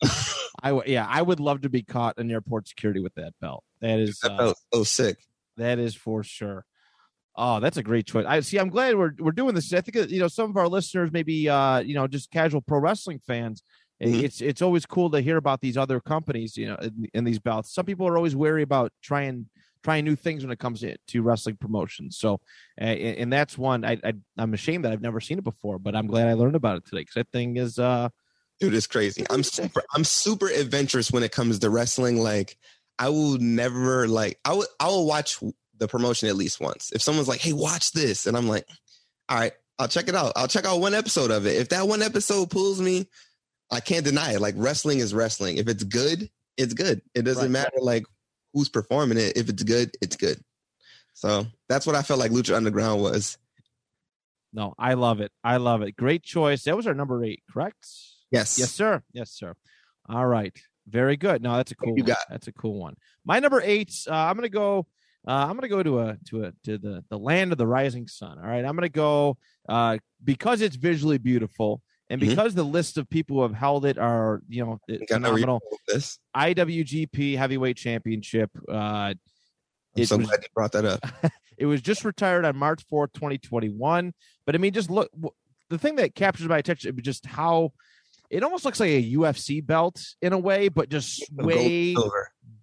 I 0.62 0.68
w- 0.70 0.92
yeah, 0.92 1.06
I 1.08 1.20
would 1.20 1.40
love 1.40 1.62
to 1.62 1.68
be 1.68 1.82
caught 1.82 2.18
in 2.18 2.30
airport 2.30 2.68
security 2.68 3.00
with 3.00 3.14
that 3.16 3.32
belt. 3.40 3.64
That 3.80 3.98
is 3.98 4.20
That 4.22 4.30
uh, 4.32 4.36
belt 4.36 4.58
so 4.72 4.84
sick. 4.84 5.16
that 5.56 5.78
is 5.80 5.94
for 5.96 6.22
sure. 6.22 6.64
Oh, 7.36 7.58
that's 7.60 7.76
a 7.76 7.82
great 7.82 8.06
choice. 8.06 8.26
I 8.28 8.40
see. 8.40 8.58
I'm 8.58 8.68
glad 8.68 8.96
we're 8.96 9.12
we're 9.18 9.32
doing 9.32 9.54
this. 9.54 9.72
I 9.72 9.80
think 9.80 9.96
uh, 9.96 10.06
you 10.08 10.20
know 10.20 10.28
some 10.28 10.50
of 10.50 10.56
our 10.56 10.68
listeners, 10.68 11.10
maybe 11.12 11.48
uh, 11.48 11.78
you 11.80 11.94
know, 11.94 12.06
just 12.06 12.30
casual 12.30 12.60
pro 12.60 12.78
wrestling 12.78 13.18
fans. 13.18 13.62
Mhm. 14.02 14.22
It's 14.22 14.40
it's 14.40 14.62
always 14.62 14.86
cool 14.86 15.10
to 15.10 15.20
hear 15.20 15.36
about 15.36 15.60
these 15.60 15.76
other 15.76 16.00
companies, 16.00 16.56
you 16.56 16.66
know, 16.66 16.76
in, 16.76 17.08
in 17.14 17.24
these 17.24 17.38
belts. 17.38 17.72
Some 17.72 17.86
people 17.86 18.06
are 18.06 18.16
always 18.16 18.36
wary 18.36 18.62
about 18.62 18.92
trying 19.02 19.46
trying 19.82 20.04
new 20.04 20.16
things 20.16 20.42
when 20.42 20.50
it 20.50 20.58
comes 20.58 20.80
to, 20.80 20.96
to 21.08 21.22
wrestling 21.22 21.56
promotions. 21.56 22.18
So, 22.18 22.40
uh, 22.80 22.84
and 22.84 23.18
and 23.18 23.32
that's 23.32 23.58
one. 23.58 23.84
I, 23.84 23.98
I 24.04 24.14
I'm 24.36 24.54
ashamed 24.54 24.84
that 24.84 24.92
I've 24.92 25.02
never 25.02 25.20
seen 25.20 25.38
it 25.38 25.44
before, 25.44 25.78
but 25.78 25.94
I'm 25.96 26.06
glad 26.06 26.28
I 26.28 26.34
learned 26.34 26.56
about 26.56 26.76
it 26.76 26.86
today 26.86 27.02
because 27.02 27.14
that 27.14 27.30
thing 27.32 27.56
is 27.56 27.78
uh 27.78 28.08
Dude, 28.60 28.74
it's 28.74 28.86
crazy. 28.86 29.24
I'm 29.30 29.42
super 29.42 29.82
I'm 29.94 30.04
super 30.04 30.48
adventurous 30.48 31.10
when 31.10 31.22
it 31.22 31.32
comes 31.32 31.58
to 31.58 31.70
wrestling. 31.70 32.18
Like 32.18 32.56
I 32.98 33.08
will 33.08 33.38
never 33.38 34.06
like 34.06 34.38
I 34.44 34.52
will 34.54 34.66
I 34.78 34.88
will 34.88 35.06
watch 35.06 35.40
the 35.78 35.88
promotion 35.88 36.28
at 36.28 36.36
least 36.36 36.60
once. 36.60 36.92
If 36.92 37.02
someone's 37.02 37.28
like, 37.28 37.40
hey, 37.40 37.52
watch 37.52 37.92
this, 37.92 38.26
and 38.26 38.36
I'm 38.36 38.48
like, 38.48 38.66
all 39.28 39.38
right, 39.38 39.52
I'll 39.78 39.88
check 39.88 40.08
it 40.08 40.14
out. 40.14 40.32
I'll 40.36 40.48
check 40.48 40.64
out 40.66 40.80
one 40.80 40.94
episode 40.94 41.30
of 41.30 41.46
it. 41.46 41.56
If 41.56 41.70
that 41.70 41.88
one 41.88 42.02
episode 42.02 42.50
pulls 42.50 42.80
me, 42.80 43.08
I 43.72 43.80
can't 43.80 44.04
deny 44.04 44.32
it. 44.34 44.40
Like 44.40 44.54
wrestling 44.56 44.98
is 45.00 45.12
wrestling. 45.14 45.56
If 45.56 45.68
it's 45.68 45.82
good, 45.84 46.28
it's 46.56 46.74
good. 46.74 47.02
It 47.14 47.22
doesn't 47.22 47.44
Right. 47.44 47.50
matter 47.50 47.78
like 47.80 48.04
who's 48.52 48.68
performing 48.68 49.18
it. 49.18 49.36
If 49.36 49.48
it's 49.48 49.62
good, 49.64 49.90
it's 50.00 50.16
good. 50.16 50.40
So 51.14 51.46
that's 51.68 51.86
what 51.86 51.96
I 51.96 52.02
felt 52.02 52.20
like 52.20 52.30
Lucha 52.30 52.54
Underground 52.54 53.00
was. 53.02 53.36
no, 54.52 54.74
I 54.78 54.94
love 54.94 55.20
it. 55.20 55.32
I 55.42 55.56
love 55.56 55.82
it. 55.82 55.96
Great 55.96 56.22
choice. 56.22 56.62
That 56.64 56.76
was 56.76 56.86
our 56.86 56.94
number 56.94 57.24
eight, 57.24 57.42
correct? 57.52 57.88
Yes. 58.30 58.58
Yes, 58.58 58.70
sir. 58.72 59.02
Yes, 59.12 59.30
sir. 59.32 59.54
All 60.08 60.26
right. 60.26 60.56
Very 60.86 61.16
good. 61.16 61.42
No, 61.42 61.56
that's 61.56 61.72
a 61.72 61.76
cool. 61.76 61.94
you 61.96 62.04
one. 62.04 62.08
got? 62.08 62.18
That's 62.28 62.46
a 62.46 62.52
cool 62.52 62.78
one. 62.78 62.94
My 63.24 63.40
number 63.40 63.60
eight. 63.64 63.92
Uh, 64.08 64.14
I'm 64.14 64.36
gonna 64.36 64.48
go. 64.48 64.86
Uh, 65.26 65.46
I'm 65.48 65.54
gonna 65.56 65.68
go 65.68 65.82
to 65.82 66.00
a 66.00 66.18
to 66.26 66.44
a 66.44 66.52
to 66.64 66.78
the 66.78 67.04
the 67.08 67.18
land 67.18 67.52
of 67.52 67.58
the 67.58 67.66
rising 67.66 68.06
sun. 68.08 68.38
All 68.38 68.44
right. 68.46 68.64
I'm 68.64 68.74
gonna 68.74 68.88
go 68.88 69.36
uh, 69.68 69.98
because 70.22 70.60
it's 70.60 70.76
visually 70.76 71.18
beautiful 71.18 71.80
and 72.10 72.20
Mhm. 72.20 72.28
because 72.28 72.54
the 72.54 72.64
list 72.64 72.98
of 72.98 73.08
people 73.08 73.36
who 73.36 73.42
have 73.42 73.54
held 73.54 73.86
it 73.86 73.96
are 73.98 74.42
you 74.48 74.64
know 74.64 74.78
I 74.88 74.92
think 74.98 75.12
I 75.12 75.18
know 75.18 75.30
where 75.30 75.38
you're 75.38 75.46
phenomenal. 75.46 75.60
this. 75.88 76.18
IWGP 76.36 77.36
Heavyweight 77.36 77.76
Championship. 77.76 78.50
Uh, 78.68 79.14
I'm 79.96 80.04
so 80.04 80.16
was- 80.18 80.26
glad 80.26 80.42
you 80.42 80.48
brought 80.54 80.72
that 80.72 80.84
up. 80.84 81.00
it 81.58 81.66
was 81.66 81.80
just 81.80 82.04
retired 82.04 82.44
on 82.44 82.56
March 82.56 82.84
4th, 82.92 83.12
2021. 83.14 84.12
But 84.44 84.54
I 84.54 84.58
mean, 84.58 84.72
just 84.72 84.90
look. 84.90 85.10
The 85.70 85.78
thing 85.78 85.96
that 85.96 86.14
captures 86.14 86.46
my 86.48 86.58
attention 86.58 86.94
is 86.94 87.02
just 87.02 87.24
how 87.24 87.72
it 88.28 88.42
almost 88.42 88.64
looks 88.66 88.80
like 88.80 88.90
a 88.90 89.12
UFC 89.14 89.64
belt 89.64 90.02
in 90.20 90.32
a 90.34 90.38
way, 90.38 90.68
but 90.68 90.90
just 90.90 91.24
way 91.32 91.96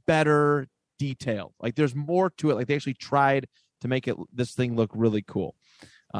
better 0.06 0.68
detailed. 1.02 1.54
Like 1.60 1.74
there's 1.74 1.96
more 1.96 2.30
to 2.38 2.52
it. 2.52 2.56
Like 2.56 2.68
they 2.68 2.76
actually 2.76 2.94
tried 2.94 3.48
to 3.82 3.88
make 3.88 4.08
it 4.08 4.16
this 4.32 4.54
thing 4.54 4.76
look 4.76 4.92
really 4.94 5.24
cool. 5.24 5.56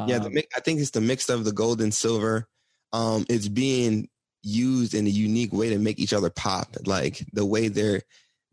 yeah, 0.08 0.18
the, 0.18 0.26
Um, 0.26 0.38
I 0.56 0.60
think 0.60 0.80
it's 0.80 0.90
the 0.90 1.00
mix 1.00 1.28
of 1.28 1.44
the 1.44 1.52
gold 1.52 1.80
and 1.80 1.94
silver. 1.94 2.48
Um, 2.92 3.24
it's 3.28 3.46
being 3.46 4.08
used 4.42 4.92
in 4.92 5.06
a 5.06 5.10
unique 5.10 5.52
way 5.52 5.68
to 5.68 5.78
make 5.78 6.00
each 6.00 6.12
other 6.12 6.30
pop. 6.30 6.76
Like 6.84 7.24
the 7.32 7.46
way 7.46 7.68
they're 7.68 8.02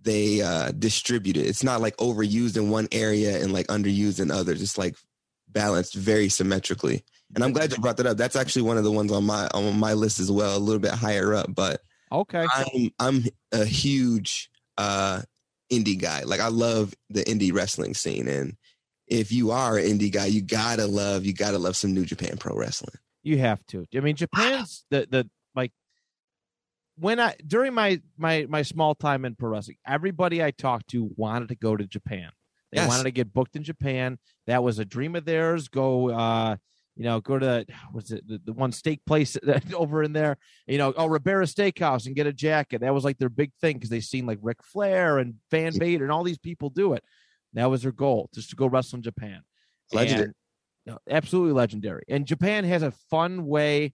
they 0.01 0.41
uh 0.41 0.71
distribute 0.71 1.35
it. 1.35 1.47
It's 1.47 1.63
not 1.63 1.81
like 1.81 1.97
overused 1.97 2.57
in 2.57 2.69
one 2.69 2.87
area 2.91 3.41
and 3.41 3.51
like 3.51 3.67
underused 3.67 4.19
in 4.19 4.29
others. 4.29 4.61
It's 4.61 4.77
like 4.77 4.95
balanced 5.47 5.95
very 5.95 6.29
symmetrically. 6.29 7.03
And 7.33 7.43
I'm 7.43 7.53
glad 7.53 7.71
you 7.71 7.79
brought 7.79 7.97
that 7.97 8.05
up. 8.05 8.17
That's 8.17 8.35
actually 8.35 8.61
one 8.63 8.77
of 8.77 8.83
the 8.83 8.91
ones 8.91 9.11
on 9.11 9.23
my 9.23 9.47
on 9.55 9.79
my 9.79 9.93
list 9.93 10.19
as 10.19 10.31
well, 10.31 10.55
a 10.55 10.59
little 10.59 10.79
bit 10.79 10.91
higher 10.91 11.33
up. 11.33 11.47
But 11.53 11.81
okay. 12.11 12.45
I'm 12.53 12.91
I'm 12.99 13.23
a 13.51 13.65
huge 13.65 14.51
uh 14.77 15.23
indie 15.71 15.99
guy. 15.99 16.23
Like 16.23 16.39
I 16.39 16.47
love 16.47 16.93
the 17.09 17.23
indie 17.23 17.53
wrestling 17.53 17.93
scene. 17.93 18.27
And 18.27 18.55
if 19.07 19.31
you 19.31 19.51
are 19.51 19.77
an 19.77 19.85
indie 19.85 20.11
guy, 20.11 20.25
you 20.27 20.41
gotta 20.41 20.85
love 20.87 21.25
you 21.25 21.33
gotta 21.33 21.57
love 21.59 21.75
some 21.75 21.93
New 21.93 22.05
Japan 22.05 22.37
Pro 22.37 22.55
Wrestling. 22.55 22.95
You 23.23 23.37
have 23.39 23.65
to. 23.67 23.85
I 23.95 23.99
mean, 23.99 24.15
Japan's 24.15 24.85
the 24.89 25.07
the 25.09 25.29
like 25.55 25.71
when 26.97 27.19
I 27.19 27.35
during 27.45 27.73
my 27.73 28.01
my 28.17 28.45
my 28.49 28.61
small 28.61 28.95
time 28.95 29.25
in 29.25 29.35
pro 29.35 29.49
wrestling, 29.49 29.77
everybody 29.85 30.43
I 30.43 30.51
talked 30.51 30.89
to 30.89 31.09
wanted 31.15 31.49
to 31.49 31.55
go 31.55 31.75
to 31.77 31.85
Japan. 31.85 32.31
They 32.71 32.77
Yes. 32.81 32.87
wanted 32.87 33.03
to 33.05 33.11
get 33.11 33.33
booked 33.33 33.55
in 33.55 33.63
Japan. 33.63 34.19
That 34.45 34.63
was 34.63 34.77
a 34.79 34.85
dream 34.85 35.15
of 35.15 35.25
theirs. 35.25 35.69
Go, 35.69 36.11
uh, 36.11 36.57
you 36.99 37.05
know, 37.05 37.21
go 37.21 37.39
to 37.39 37.65
what's 37.93 38.11
it 38.11 38.27
the, 38.27 38.41
the 38.43 38.51
one 38.51 38.73
steak 38.73 38.99
place 39.05 39.37
over 39.73 40.03
in 40.03 40.11
there. 40.11 40.35
You 40.67 40.77
know, 40.77 40.93
oh 40.97 41.05
Ribera 41.05 41.45
Steakhouse 41.45 42.05
and 42.05 42.15
get 42.15 42.27
a 42.27 42.33
jacket. 42.33 42.81
That 42.81 42.93
was 42.93 43.05
like 43.05 43.17
their 43.17 43.29
big 43.29 43.53
thing 43.61 43.77
because 43.77 43.89
they 43.89 44.01
seen 44.01 44.25
like 44.25 44.37
Ric 44.41 44.61
Flair 44.61 45.17
and 45.17 45.35
Van 45.49 45.71
Vader 45.71 46.03
and 46.03 46.11
all 46.11 46.25
these 46.25 46.37
people 46.37 46.69
do 46.69 46.91
it. 46.93 47.03
That 47.53 47.69
was 47.69 47.83
their 47.83 47.93
goal, 47.93 48.29
just 48.33 48.49
to 48.49 48.57
go 48.57 48.67
wrestle 48.67 48.97
in 48.97 49.03
Japan. 49.03 49.41
Legendary. 49.93 50.25
And- 50.25 50.35
no, 50.85 50.97
absolutely 51.09 51.53
legendary. 51.53 52.03
And 52.09 52.25
Japan 52.25 52.65
has 52.65 52.83
a 52.83 52.91
fun 53.09 53.45
way. 53.45 53.93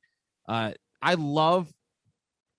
Uh, 0.49 0.71
I 0.99 1.13
love 1.13 1.71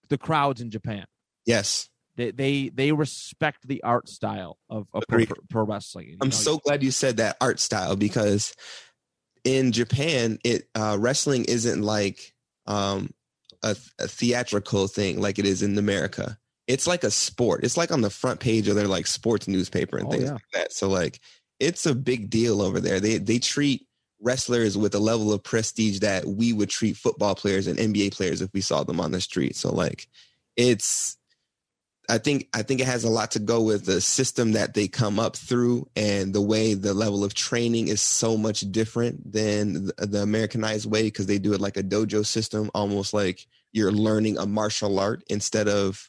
the 0.08 0.18
crowds 0.18 0.60
in 0.60 0.70
Japan. 0.70 1.06
Yes. 1.44 1.88
They 2.16 2.30
they 2.30 2.68
they 2.68 2.92
respect 2.92 3.66
the 3.66 3.82
art 3.82 4.08
style 4.08 4.58
of, 4.70 4.86
of 4.94 5.02
pro, 5.08 5.24
pro 5.50 5.64
wrestling. 5.64 6.16
I'm 6.20 6.28
know, 6.28 6.34
so 6.34 6.58
glad 6.58 6.82
you 6.82 6.90
said 6.90 7.16
that 7.16 7.36
art 7.40 7.60
style 7.60 7.96
because 7.96 8.54
in 9.46 9.70
Japan, 9.70 10.38
it 10.44 10.68
uh, 10.74 10.96
wrestling 10.98 11.44
isn't 11.44 11.80
like 11.80 12.34
um, 12.66 13.14
a, 13.62 13.76
a 14.00 14.08
theatrical 14.08 14.88
thing 14.88 15.20
like 15.20 15.38
it 15.38 15.46
is 15.46 15.62
in 15.62 15.78
America. 15.78 16.36
It's 16.66 16.88
like 16.88 17.04
a 17.04 17.12
sport. 17.12 17.62
It's 17.62 17.76
like 17.76 17.92
on 17.92 18.00
the 18.00 18.10
front 18.10 18.40
page 18.40 18.66
of 18.66 18.74
their 18.74 18.88
like 18.88 19.06
sports 19.06 19.46
newspaper 19.46 19.98
and 19.98 20.08
Oh, 20.08 20.10
things 20.10 20.24
yeah. 20.24 20.32
like 20.32 20.50
that. 20.52 20.72
So 20.72 20.88
like, 20.88 21.20
it's 21.60 21.86
a 21.86 21.94
big 21.94 22.28
deal 22.28 22.60
over 22.60 22.80
there. 22.80 22.98
They 22.98 23.18
they 23.18 23.38
treat 23.38 23.86
wrestlers 24.20 24.76
with 24.76 24.94
a 24.94 24.98
level 24.98 25.32
of 25.32 25.44
prestige 25.44 26.00
that 26.00 26.24
we 26.24 26.52
would 26.52 26.70
treat 26.70 26.96
football 26.96 27.36
players 27.36 27.68
and 27.68 27.78
NBA 27.78 28.12
players 28.14 28.40
if 28.42 28.50
we 28.52 28.60
saw 28.60 28.82
them 28.82 29.00
on 29.00 29.12
the 29.12 29.20
street. 29.20 29.54
So 29.54 29.72
like, 29.72 30.08
it's 30.56 31.16
I 32.08 32.18
think 32.18 32.48
I 32.54 32.62
think 32.62 32.80
it 32.80 32.86
has 32.86 33.04
a 33.04 33.10
lot 33.10 33.32
to 33.32 33.38
go 33.38 33.62
with 33.62 33.84
the 33.84 34.00
system 34.00 34.52
that 34.52 34.74
they 34.74 34.86
come 34.88 35.18
up 35.18 35.36
through 35.36 35.88
and 35.96 36.32
the 36.32 36.40
way 36.40 36.74
the 36.74 36.94
level 36.94 37.24
of 37.24 37.34
training 37.34 37.88
is 37.88 38.00
so 38.00 38.36
much 38.36 38.60
different 38.70 39.32
than 39.32 39.86
the, 39.86 40.06
the 40.06 40.22
Americanized 40.22 40.90
way 40.90 41.02
because 41.02 41.26
they 41.26 41.38
do 41.38 41.52
it 41.52 41.60
like 41.60 41.76
a 41.76 41.82
dojo 41.82 42.24
system, 42.24 42.70
almost 42.74 43.12
like 43.12 43.46
you're 43.72 43.92
learning 43.92 44.38
a 44.38 44.46
martial 44.46 44.98
art 45.00 45.22
instead 45.28 45.68
of 45.68 46.08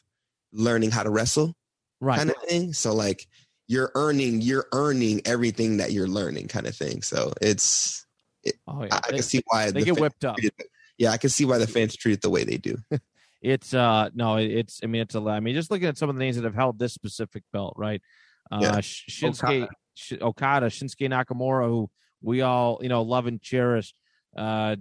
learning 0.52 0.90
how 0.90 1.02
to 1.02 1.10
wrestle 1.10 1.54
right. 2.00 2.18
kind 2.18 2.30
of 2.30 2.36
thing. 2.48 2.72
So 2.72 2.94
like 2.94 3.26
you're 3.66 3.90
earning 3.94 4.40
you're 4.40 4.66
earning 4.72 5.20
everything 5.24 5.78
that 5.78 5.92
you're 5.92 6.08
learning 6.08 6.48
kind 6.48 6.66
of 6.66 6.76
thing. 6.76 7.02
So 7.02 7.32
it's 7.42 8.06
Oh, 8.66 8.84
yeah. 8.84 8.94
I, 8.94 8.96
I 8.98 9.10
They, 9.10 9.16
can 9.16 9.22
see 9.22 9.42
why 9.48 9.66
they 9.70 9.80
the 9.80 9.86
get 9.86 10.00
whipped 10.00 10.24
up. 10.24 10.36
it- 10.38 10.54
yeah, 10.96 11.10
I 11.12 11.16
can 11.16 11.30
see 11.30 11.44
why 11.44 11.58
the 11.58 11.66
fans 11.66 11.96
treat 11.96 12.14
it 12.14 12.22
the 12.22 12.30
way 12.30 12.42
they 12.44 12.56
do. 12.56 12.76
It's 13.40 13.72
uh 13.74 14.10
no, 14.14 14.36
it's 14.36 14.80
I 14.82 14.86
mean 14.86 15.02
it's 15.02 15.14
a 15.14 15.20
lot. 15.20 15.34
I 15.36 15.40
mean 15.40 15.54
just 15.54 15.70
looking 15.70 15.86
at 15.88 15.96
some 15.96 16.08
of 16.10 16.16
the 16.16 16.20
names 16.20 16.36
that 16.36 16.44
have 16.44 16.54
held 16.54 16.78
this 16.78 16.92
specific 16.94 17.44
belt, 17.52 17.74
right? 17.76 18.02
Uh 18.50 18.58
Yeah. 18.62 18.80
Sh- 18.80 19.06
Shinsuke 19.08 19.68
Sh- 19.94 20.12
Okada, 20.20 20.66
Shinsuke 20.66 21.08
Nakamura, 21.08 21.66
who 21.66 21.90
we 22.22 22.40
all 22.42 22.78
you 22.82 22.88
know 22.88 23.02
love 23.02 23.26
and 23.26 23.40
cherish. 23.40 23.94
Uh, 24.36 24.76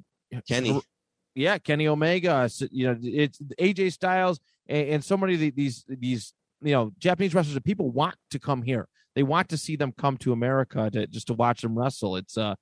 Kenny. 0.47 0.79
yeah, 1.35 1.57
Kenny 1.57 1.87
Omega. 1.87 2.49
You 2.71 2.87
know, 2.87 2.97
it's 3.01 3.39
AJ 3.59 3.93
Styles 3.93 4.39
and, 4.67 4.89
and 4.89 5.03
so 5.03 5.17
many 5.17 5.35
of 5.35 5.39
the- 5.39 5.51
these 5.51 5.85
these 5.87 6.33
you 6.61 6.71
know 6.73 6.91
Japanese 6.97 7.33
wrestlers 7.35 7.53
that 7.53 7.63
people 7.63 7.89
want 7.91 8.15
to 8.31 8.39
come 8.39 8.63
here. 8.63 8.87
They 9.15 9.23
want 9.23 9.49
to 9.49 9.57
see 9.57 9.75
them 9.75 9.93
come 9.97 10.17
to 10.17 10.31
America 10.33 10.89
to 10.91 11.07
just 11.07 11.27
to 11.27 11.33
watch 11.33 11.61
them 11.61 11.77
wrestle. 11.77 12.15
It's 12.17 12.37
uh, 12.37 12.55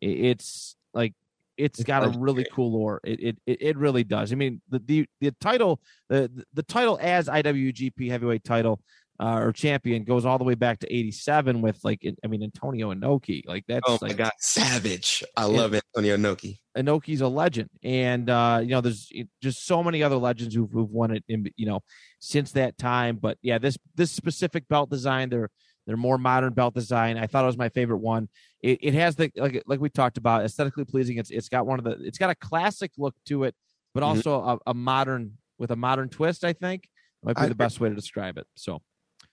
it's 0.00 0.76
like 0.94 1.14
it's 1.60 1.82
got 1.82 2.04
a 2.04 2.18
really 2.18 2.46
cool 2.52 2.72
lore. 2.72 3.00
It 3.04 3.20
it 3.20 3.38
it, 3.46 3.62
it 3.62 3.76
really 3.76 4.04
does. 4.04 4.32
I 4.32 4.36
mean, 4.36 4.60
the 4.68 4.78
the, 4.78 5.06
the 5.20 5.30
title 5.40 5.80
the 6.08 6.30
the 6.54 6.62
title 6.62 6.98
as 7.00 7.28
IWGP 7.28 8.10
Heavyweight 8.10 8.44
title. 8.44 8.80
Uh, 9.22 9.38
or 9.38 9.52
champion 9.52 10.02
goes 10.02 10.24
all 10.24 10.38
the 10.38 10.44
way 10.44 10.54
back 10.54 10.78
to 10.78 10.90
'87 10.90 11.60
with 11.60 11.78
like 11.84 12.00
I 12.24 12.26
mean 12.26 12.42
Antonio 12.42 12.90
Inoki 12.90 13.46
like 13.46 13.66
that's 13.68 13.84
Oh 13.86 13.98
my 14.00 14.08
like 14.08 14.16
god, 14.16 14.32
savage! 14.38 15.22
I 15.36 15.44
love 15.44 15.74
Antonio 15.74 16.16
Inoki. 16.16 16.56
Inoki's 16.74 17.20
a 17.20 17.28
legend, 17.28 17.68
and 17.82 18.30
uh, 18.30 18.60
you 18.62 18.70
know, 18.70 18.80
there's 18.80 19.12
just 19.42 19.66
so 19.66 19.82
many 19.82 20.02
other 20.02 20.16
legends 20.16 20.54
who've, 20.54 20.70
who've 20.70 20.90
won 20.90 21.10
it, 21.10 21.22
in, 21.28 21.50
you 21.56 21.66
know, 21.66 21.80
since 22.18 22.52
that 22.52 22.78
time. 22.78 23.16
But 23.16 23.36
yeah, 23.42 23.58
this 23.58 23.76
this 23.94 24.10
specific 24.10 24.66
belt 24.68 24.88
design, 24.88 25.28
they're 25.28 25.50
they're 25.86 25.96
more 25.96 26.18
modern 26.18 26.52
belt 26.52 26.74
design. 26.74 27.18
I 27.18 27.26
thought 27.26 27.42
it 27.42 27.48
was 27.48 27.58
my 27.58 27.68
favorite 27.68 27.98
one. 27.98 28.28
It, 28.62 28.78
it 28.82 28.94
has 28.94 29.16
the 29.16 29.30
like 29.36 29.62
like 29.66 29.80
we 29.80 29.88
talked 29.88 30.18
about 30.18 30.44
aesthetically 30.44 30.84
pleasing. 30.84 31.16
It's 31.16 31.30
it's 31.30 31.48
got 31.48 31.66
one 31.66 31.78
of 31.78 31.84
the 31.84 31.92
it's 32.06 32.18
got 32.18 32.30
a 32.30 32.34
classic 32.34 32.92
look 32.98 33.14
to 33.26 33.44
it, 33.44 33.54
but 33.94 34.02
Mhm. 34.02 34.06
also 34.06 34.40
a, 34.42 34.70
a 34.70 34.74
modern 34.74 35.38
with 35.58 35.70
a 35.70 35.76
modern 35.76 36.08
twist. 36.08 36.44
I 36.44 36.52
think 36.52 36.88
might 37.22 37.36
be 37.36 37.42
I 37.42 37.48
the 37.48 37.54
best 37.54 37.80
way 37.80 37.88
to 37.88 37.94
describe 37.94 38.36
it. 38.38 38.46
So, 38.54 38.82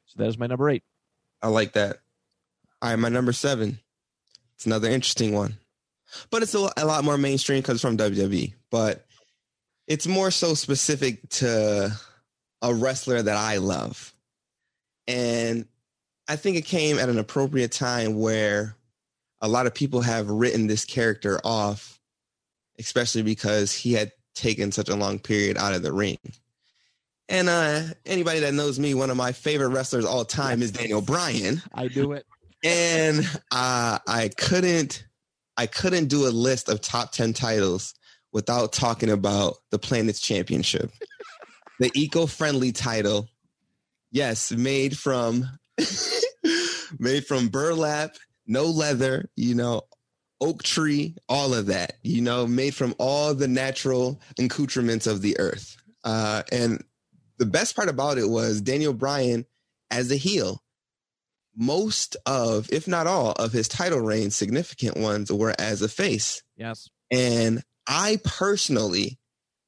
so 0.06 0.16
that 0.18 0.28
is 0.28 0.38
my 0.38 0.48
number 0.48 0.70
eight. 0.70 0.84
I 1.42 1.50
like 1.50 1.74
that. 1.74 1.98
All 2.82 2.90
right, 2.90 2.96
my 3.00 3.10
number 3.10 3.34
seven. 3.34 3.80
It's 4.56 4.66
another 4.66 4.90
interesting 4.90 5.34
one, 5.34 5.58
but 6.32 6.42
it's 6.42 6.56
a, 6.56 6.70
a 6.78 6.86
lot 6.86 7.04
more 7.04 7.18
mainstream 7.18 7.60
because 7.60 7.76
it's 7.76 7.82
from 7.82 7.98
WWE. 7.98 8.54
But 8.72 9.06
it's 9.88 10.08
more 10.08 10.32
so 10.32 10.54
specific 10.54 11.28
to 11.30 11.92
a 12.62 12.74
wrestler 12.74 13.22
that 13.22 13.38
I 13.38 13.58
love, 13.58 14.14
and 15.08 15.66
I 16.28 16.38
think 16.38 16.58
it 16.58 16.66
came 16.66 16.98
at 16.98 17.10
an 17.10 17.20
appropriate 17.20 17.72
time 17.72 18.18
where 18.20 18.76
a 19.42 19.48
lot 19.48 19.68
of 19.68 19.74
people 19.74 20.02
have 20.02 20.30
written 20.30 20.68
this 20.68 20.86
character 20.86 21.40
off, 21.44 22.00
especially 22.80 23.22
because 23.22 23.74
he 23.74 23.94
had 23.94 24.12
taken 24.36 24.72
such 24.72 24.90
a 24.90 24.96
long 24.96 25.20
period 25.20 25.58
out 25.58 25.74
of 25.74 25.82
the 25.82 25.94
ring. 25.94 26.18
And 27.30 27.50
uh, 27.50 27.82
anybody 28.06 28.40
that 28.42 28.54
knows 28.54 28.80
me, 28.80 28.94
one 28.94 29.10
of 29.10 29.18
my 29.18 29.32
favorite 29.32 29.70
wrestlers 29.70 30.06
all 30.06 30.24
time 30.24 30.62
is 30.62 30.72
Daniel 30.72 31.02
Bryan 31.02 31.62
I 31.74 31.88
do 31.88 32.14
it. 32.14 32.26
and 32.64 33.20
uh, 33.52 34.00
I 34.08 34.30
couldn't 34.38 35.06
I 35.58 35.66
couldn't 35.66 36.06
do 36.06 36.28
a 36.28 36.30
list 36.30 36.70
of 36.70 36.82
top 36.82 37.12
10 37.12 37.34
titles 37.34 37.96
without 38.32 38.72
talking 38.74 39.10
about 39.10 39.56
the 39.72 39.80
planet's 39.80 40.20
championship. 40.20 40.92
the 41.80 41.92
eco-friendly 41.96 42.72
title. 42.72 43.28
Yes, 44.12 44.52
made 44.52 44.98
from 44.98 45.46
made 47.00 47.26
from 47.26 47.50
burlap, 47.50 48.16
no 48.48 48.66
leather, 48.66 49.30
you 49.36 49.56
know, 49.56 49.84
oak 50.40 50.64
tree, 50.64 51.16
all 51.28 51.54
of 51.54 51.68
that, 51.68 51.94
you 52.04 52.22
know, 52.22 52.48
made 52.48 52.74
from 52.74 52.96
all 52.98 53.34
the 53.34 53.48
natural 53.48 54.22
accoutrements 54.40 55.08
of 55.08 55.22
the 55.22 55.40
earth. 55.40 55.78
Uh, 56.04 56.44
and 56.52 56.84
the 57.38 57.46
best 57.46 57.76
part 57.76 57.90
about 57.90 58.18
it 58.18 58.30
was 58.30 58.62
Daniel 58.62 58.94
Bryan 58.94 59.46
as 59.92 60.12
a 60.12 60.16
heel 60.16 60.62
most 61.58 62.16
of, 62.26 62.72
if 62.72 62.88
not 62.88 63.08
all, 63.08 63.32
of 63.32 63.52
his 63.52 63.68
title 63.68 64.00
reigns, 64.00 64.36
significant 64.36 64.96
ones, 64.96 65.32
were 65.32 65.56
as 65.58 65.82
a 65.82 65.90
face. 65.90 66.44
Yes. 66.56 66.88
And 67.12 67.64
I 67.88 68.20
personally, 68.24 69.18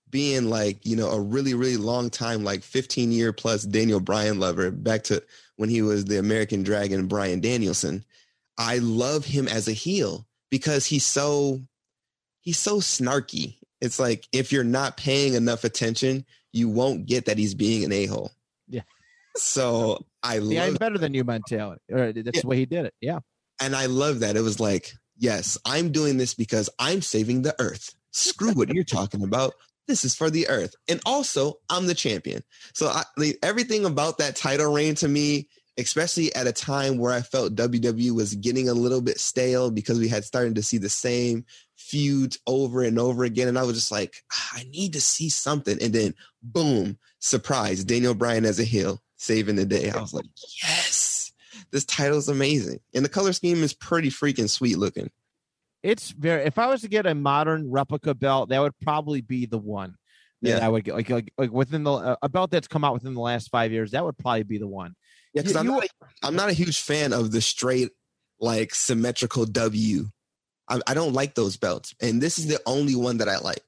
being 0.09 0.49
like, 0.49 0.85
you 0.85 0.95
know, 0.95 1.09
a 1.09 1.19
really, 1.19 1.53
really 1.53 1.77
long 1.77 2.09
time, 2.09 2.43
like 2.43 2.63
15 2.63 3.11
year 3.11 3.33
plus 3.33 3.63
Daniel 3.63 3.99
Bryan 3.99 4.39
lover, 4.39 4.71
back 4.71 5.03
to 5.05 5.23
when 5.55 5.69
he 5.69 5.81
was 5.81 6.05
the 6.05 6.19
American 6.19 6.63
Dragon, 6.63 7.07
Bryan 7.07 7.39
Danielson, 7.39 8.05
I 8.59 8.77
love 8.77 9.25
him 9.25 9.47
as 9.47 9.67
a 9.67 9.73
heel 9.73 10.27
because 10.51 10.85
he's 10.85 11.05
so, 11.05 11.61
he's 12.41 12.59
so 12.59 12.77
snarky. 12.79 13.55
It's 13.81 13.99
like 13.99 14.27
if 14.31 14.51
you're 14.51 14.63
not 14.63 14.97
paying 14.97 15.33
enough 15.33 15.63
attention, 15.63 16.25
you 16.51 16.69
won't 16.69 17.05
get 17.05 17.25
that 17.25 17.37
he's 17.37 17.55
being 17.55 17.83
an 17.85 17.91
a 17.93 18.05
hole. 18.05 18.31
Yeah. 18.67 18.81
So 19.35 20.05
I 20.21 20.39
love 20.39 20.67
I'm 20.67 20.75
better 20.75 20.97
than 20.97 21.13
you 21.13 21.23
mentality. 21.23 21.81
Or 21.89 22.11
that's 22.11 22.35
Yeah. 22.35 22.41
the 22.41 22.47
way 22.47 22.57
he 22.57 22.65
did 22.65 22.85
it. 22.85 22.93
Yeah. 22.99 23.19
And 23.61 23.75
I 23.75 23.85
love 23.85 24.19
that. 24.19 24.35
It 24.35 24.41
was 24.41 24.59
like, 24.59 24.93
yes, 25.17 25.57
I'm 25.65 25.91
doing 25.91 26.17
this 26.17 26.33
because 26.33 26.69
I'm 26.79 27.01
saving 27.01 27.43
the 27.43 27.55
earth. 27.59 27.95
Screw 28.11 28.53
what 28.53 28.73
you're 28.73 28.83
talking 28.83 29.23
about. 29.23 29.53
This 29.87 30.03
is 30.03 30.15
for 30.15 30.29
the 30.29 30.47
earth. 30.49 30.75
And 30.87 30.99
also, 31.05 31.55
I'm 31.69 31.87
the 31.87 31.95
champion. 31.95 32.43
So 32.73 32.87
I, 32.87 33.03
like, 33.17 33.37
everything 33.41 33.85
about 33.85 34.17
that 34.17 34.35
title 34.35 34.71
reign 34.73 34.95
to 34.95 35.07
me 35.07 35.47
especially 35.79 36.33
at 36.35 36.47
a 36.47 36.51
time 36.51 36.97
where 36.97 37.13
I 37.13 37.21
felt 37.21 37.55
WWE 37.55 38.11
was 38.11 38.35
getting 38.35 38.69
a 38.69 38.73
little 38.73 39.01
bit 39.01 39.19
stale 39.19 39.71
because 39.71 39.99
we 39.99 40.07
had 40.07 40.23
started 40.23 40.55
to 40.55 40.63
see 40.63 40.77
the 40.77 40.89
same 40.89 41.45
feuds 41.75 42.39
over 42.45 42.83
and 42.83 42.99
over 42.99 43.23
again. 43.23 43.47
And 43.47 43.57
I 43.57 43.63
was 43.63 43.75
just 43.75 43.91
like, 43.91 44.15
ah, 44.31 44.49
I 44.55 44.63
need 44.65 44.93
to 44.93 45.01
see 45.01 45.29
something. 45.29 45.77
And 45.81 45.93
then, 45.93 46.13
boom, 46.43 46.97
surprise, 47.19 47.83
Daniel 47.83 48.13
Bryan 48.13 48.45
as 48.45 48.59
a 48.59 48.63
heel, 48.63 49.01
saving 49.17 49.55
the 49.55 49.65
day. 49.65 49.89
I 49.89 49.99
was 49.99 50.13
like, 50.13 50.25
yes, 50.61 51.31
this 51.71 51.85
title 51.85 52.17
is 52.17 52.29
amazing. 52.29 52.79
And 52.93 53.03
the 53.03 53.09
color 53.09 53.33
scheme 53.33 53.63
is 53.63 53.73
pretty 53.73 54.09
freaking 54.09 54.49
sweet 54.49 54.77
looking. 54.77 55.09
It's 55.81 56.11
very, 56.11 56.43
if 56.43 56.59
I 56.59 56.67
was 56.67 56.81
to 56.81 56.89
get 56.89 57.05
a 57.05 57.15
modern 57.15 57.71
replica 57.71 58.13
belt, 58.13 58.49
that 58.49 58.59
would 58.59 58.77
probably 58.79 59.21
be 59.21 59.45
the 59.45 59.57
one. 59.57 59.95
That 60.41 60.59
Yeah. 60.59 60.65
I 60.65 60.69
would 60.69 60.83
get 60.83 60.95
like, 60.95 61.09
like 61.09 61.33
like 61.37 61.51
within 61.51 61.83
the 61.83 62.17
a 62.21 62.29
belt 62.29 62.51
that's 62.51 62.67
come 62.67 62.83
out 62.83 62.93
within 62.93 63.13
the 63.13 63.21
last 63.21 63.49
five 63.49 63.71
years. 63.71 63.91
That 63.91 64.05
would 64.05 64.17
probably 64.17 64.43
be 64.43 64.57
the 64.57 64.67
one. 64.67 64.95
Yeah, 65.33 65.41
because 65.43 65.55
I'm, 65.55 65.67
not 65.67 65.83
a, 65.83 65.89
I'm 66.23 66.35
not 66.35 66.49
a 66.49 66.53
huge 66.53 66.81
fan 66.81 67.13
of 67.13 67.31
the 67.31 67.41
straight, 67.41 67.89
like 68.39 68.73
symmetrical 68.73 69.45
W. 69.45 70.05
I, 70.67 70.79
I 70.87 70.93
don't 70.93 71.13
like 71.13 71.35
those 71.35 71.57
belts, 71.57 71.93
and 72.01 72.21
this 72.21 72.39
is 72.39 72.47
the 72.47 72.59
only 72.65 72.95
one 72.95 73.17
that 73.17 73.29
I 73.29 73.37
like. 73.39 73.61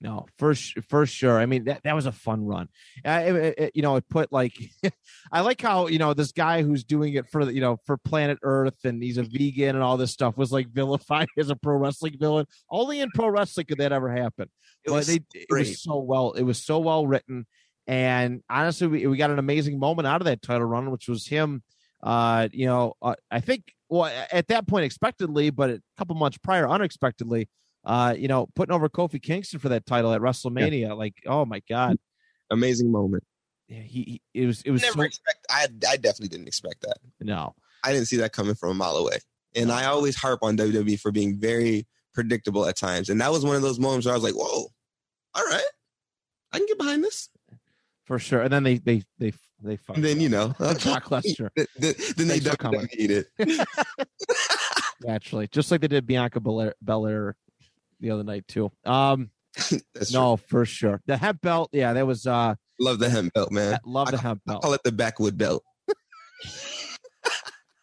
No, 0.00 0.26
for 0.36 0.52
sh- 0.52 0.74
for 0.88 1.06
sure. 1.06 1.38
I 1.38 1.46
mean, 1.46 1.64
that, 1.66 1.82
that 1.84 1.94
was 1.94 2.06
a 2.06 2.12
fun 2.12 2.44
run. 2.44 2.68
It- 3.04 3.36
it- 3.36 3.54
it- 3.58 3.72
you 3.76 3.82
know, 3.82 3.94
it 3.94 4.04
put 4.08 4.32
like, 4.32 4.52
I 5.32 5.42
like 5.42 5.60
how 5.60 5.86
you 5.86 5.98
know 5.98 6.12
this 6.12 6.32
guy 6.32 6.62
who's 6.62 6.82
doing 6.82 7.14
it 7.14 7.28
for 7.28 7.48
you 7.48 7.60
know 7.60 7.78
for 7.86 7.96
Planet 7.98 8.38
Earth 8.42 8.84
and 8.84 9.00
he's 9.00 9.16
a 9.16 9.22
vegan 9.22 9.76
and 9.76 9.82
all 9.84 9.96
this 9.96 10.10
stuff 10.10 10.36
was 10.36 10.50
like 10.50 10.68
vilified 10.72 11.28
as 11.38 11.50
a 11.50 11.56
pro 11.56 11.76
wrestling 11.76 12.16
villain. 12.18 12.46
Only 12.68 12.98
in 13.00 13.10
pro 13.14 13.28
wrestling 13.28 13.66
could 13.66 13.78
that 13.78 13.92
ever 13.92 14.10
happen. 14.10 14.48
It 14.84 14.88
but 14.88 14.94
was 14.94 15.06
they, 15.06 15.20
it 15.34 15.46
was 15.48 15.80
so 15.80 15.98
well. 15.98 16.32
It 16.32 16.42
was 16.42 16.60
so 16.60 16.80
well 16.80 17.06
written, 17.06 17.46
and 17.86 18.42
honestly, 18.48 18.86
we, 18.86 19.06
we 19.06 19.16
got 19.16 19.30
an 19.30 19.38
amazing 19.38 19.78
moment 19.78 20.06
out 20.06 20.20
of 20.20 20.26
that 20.26 20.42
title 20.42 20.66
run, 20.66 20.90
which 20.90 21.08
was 21.08 21.26
him. 21.26 21.62
Uh, 22.02 22.48
you 22.52 22.66
know, 22.66 22.94
uh, 23.02 23.14
I 23.30 23.40
think 23.40 23.74
well 23.88 24.10
at 24.32 24.48
that 24.48 24.66
point 24.66 24.84
expectedly, 24.84 25.50
but 25.50 25.70
a 25.70 25.82
couple 25.98 26.16
months 26.16 26.38
prior 26.38 26.68
unexpectedly. 26.68 27.48
Uh, 27.84 28.14
you 28.16 28.28
know, 28.28 28.48
putting 28.54 28.72
over 28.72 28.88
Kofi 28.88 29.20
Kingston 29.20 29.58
for 29.58 29.68
that 29.70 29.86
title 29.86 30.12
at 30.12 30.20
WrestleMania, 30.20 30.96
like, 30.96 31.14
oh 31.26 31.44
my 31.44 31.60
god, 31.68 31.96
amazing 32.50 32.92
moment. 32.92 33.24
Yeah, 33.68 33.80
he, 33.80 34.20
he 34.32 34.42
it 34.42 34.46
was 34.46 34.62
it 34.62 34.70
was 34.70 34.82
Never 34.82 34.98
so, 34.98 35.02
expect. 35.02 35.46
I 35.50 35.66
I 35.88 35.96
definitely 35.96 36.28
didn't 36.28 36.48
expect 36.48 36.82
that. 36.82 36.98
no, 37.20 37.54
I 37.84 37.92
didn't 37.92 38.06
see 38.06 38.16
that 38.18 38.32
coming 38.32 38.54
from 38.54 38.70
a 38.70 38.74
mile 38.74 38.96
away. 38.96 39.18
And 39.54 39.70
I 39.70 39.84
always 39.84 40.16
harp 40.16 40.40
on 40.42 40.56
WWE 40.56 40.98
for 40.98 41.12
being 41.12 41.38
very 41.38 41.86
predictable 42.14 42.64
at 42.66 42.74
times. 42.76 43.10
And 43.10 43.20
that 43.20 43.30
was 43.30 43.44
one 43.44 43.54
of 43.54 43.60
those 43.60 43.78
moments 43.78 44.06
where 44.06 44.14
I 44.14 44.16
was 44.16 44.24
like, 44.24 44.34
"Whoa, 44.34 44.68
all 45.34 45.44
right, 45.44 45.64
I 46.52 46.58
can 46.58 46.66
get 46.66 46.78
behind 46.78 47.04
this." 47.04 47.28
For 48.12 48.18
sure. 48.18 48.42
And 48.42 48.52
then 48.52 48.62
they 48.62 48.76
they 48.76 49.02
they 49.18 49.32
they 49.62 49.76
fucked 49.76 49.96
And 49.96 50.04
then 50.04 50.20
you 50.20 50.28
know. 50.28 50.48
Brock 50.58 51.04
Lesnar 51.04 51.48
then, 51.56 51.66
then 51.78 52.28
they 52.28 52.40
Thanks 52.40 52.46
for 52.46 52.56
coming. 52.58 52.80
WWE'd 52.82 53.24
it. 53.38 53.68
actually, 55.08 55.48
just 55.48 55.70
like 55.70 55.80
they 55.80 55.88
did 55.88 56.06
Bianca 56.06 56.38
Belair, 56.40 56.74
Belair 56.82 57.36
the 58.00 58.10
other 58.10 58.22
night 58.22 58.46
too. 58.48 58.70
Um, 58.84 59.30
That's 59.94 60.10
true. 60.10 60.20
no, 60.20 60.36
for 60.36 60.66
sure. 60.66 61.00
The 61.06 61.16
hemp 61.16 61.40
belt, 61.40 61.70
yeah, 61.72 61.94
that 61.94 62.06
was 62.06 62.26
uh, 62.26 62.54
Love 62.78 62.98
the 62.98 63.08
hemp 63.08 63.32
belt, 63.32 63.50
man. 63.50 63.78
love 63.86 64.10
the 64.10 64.18
I- 64.18 64.20
hemp 64.20 64.42
I 64.46 64.50
belt. 64.52 64.62
call 64.62 64.74
it 64.74 64.82
the 64.84 64.92
backwood 64.92 65.38
belt. 65.38 65.62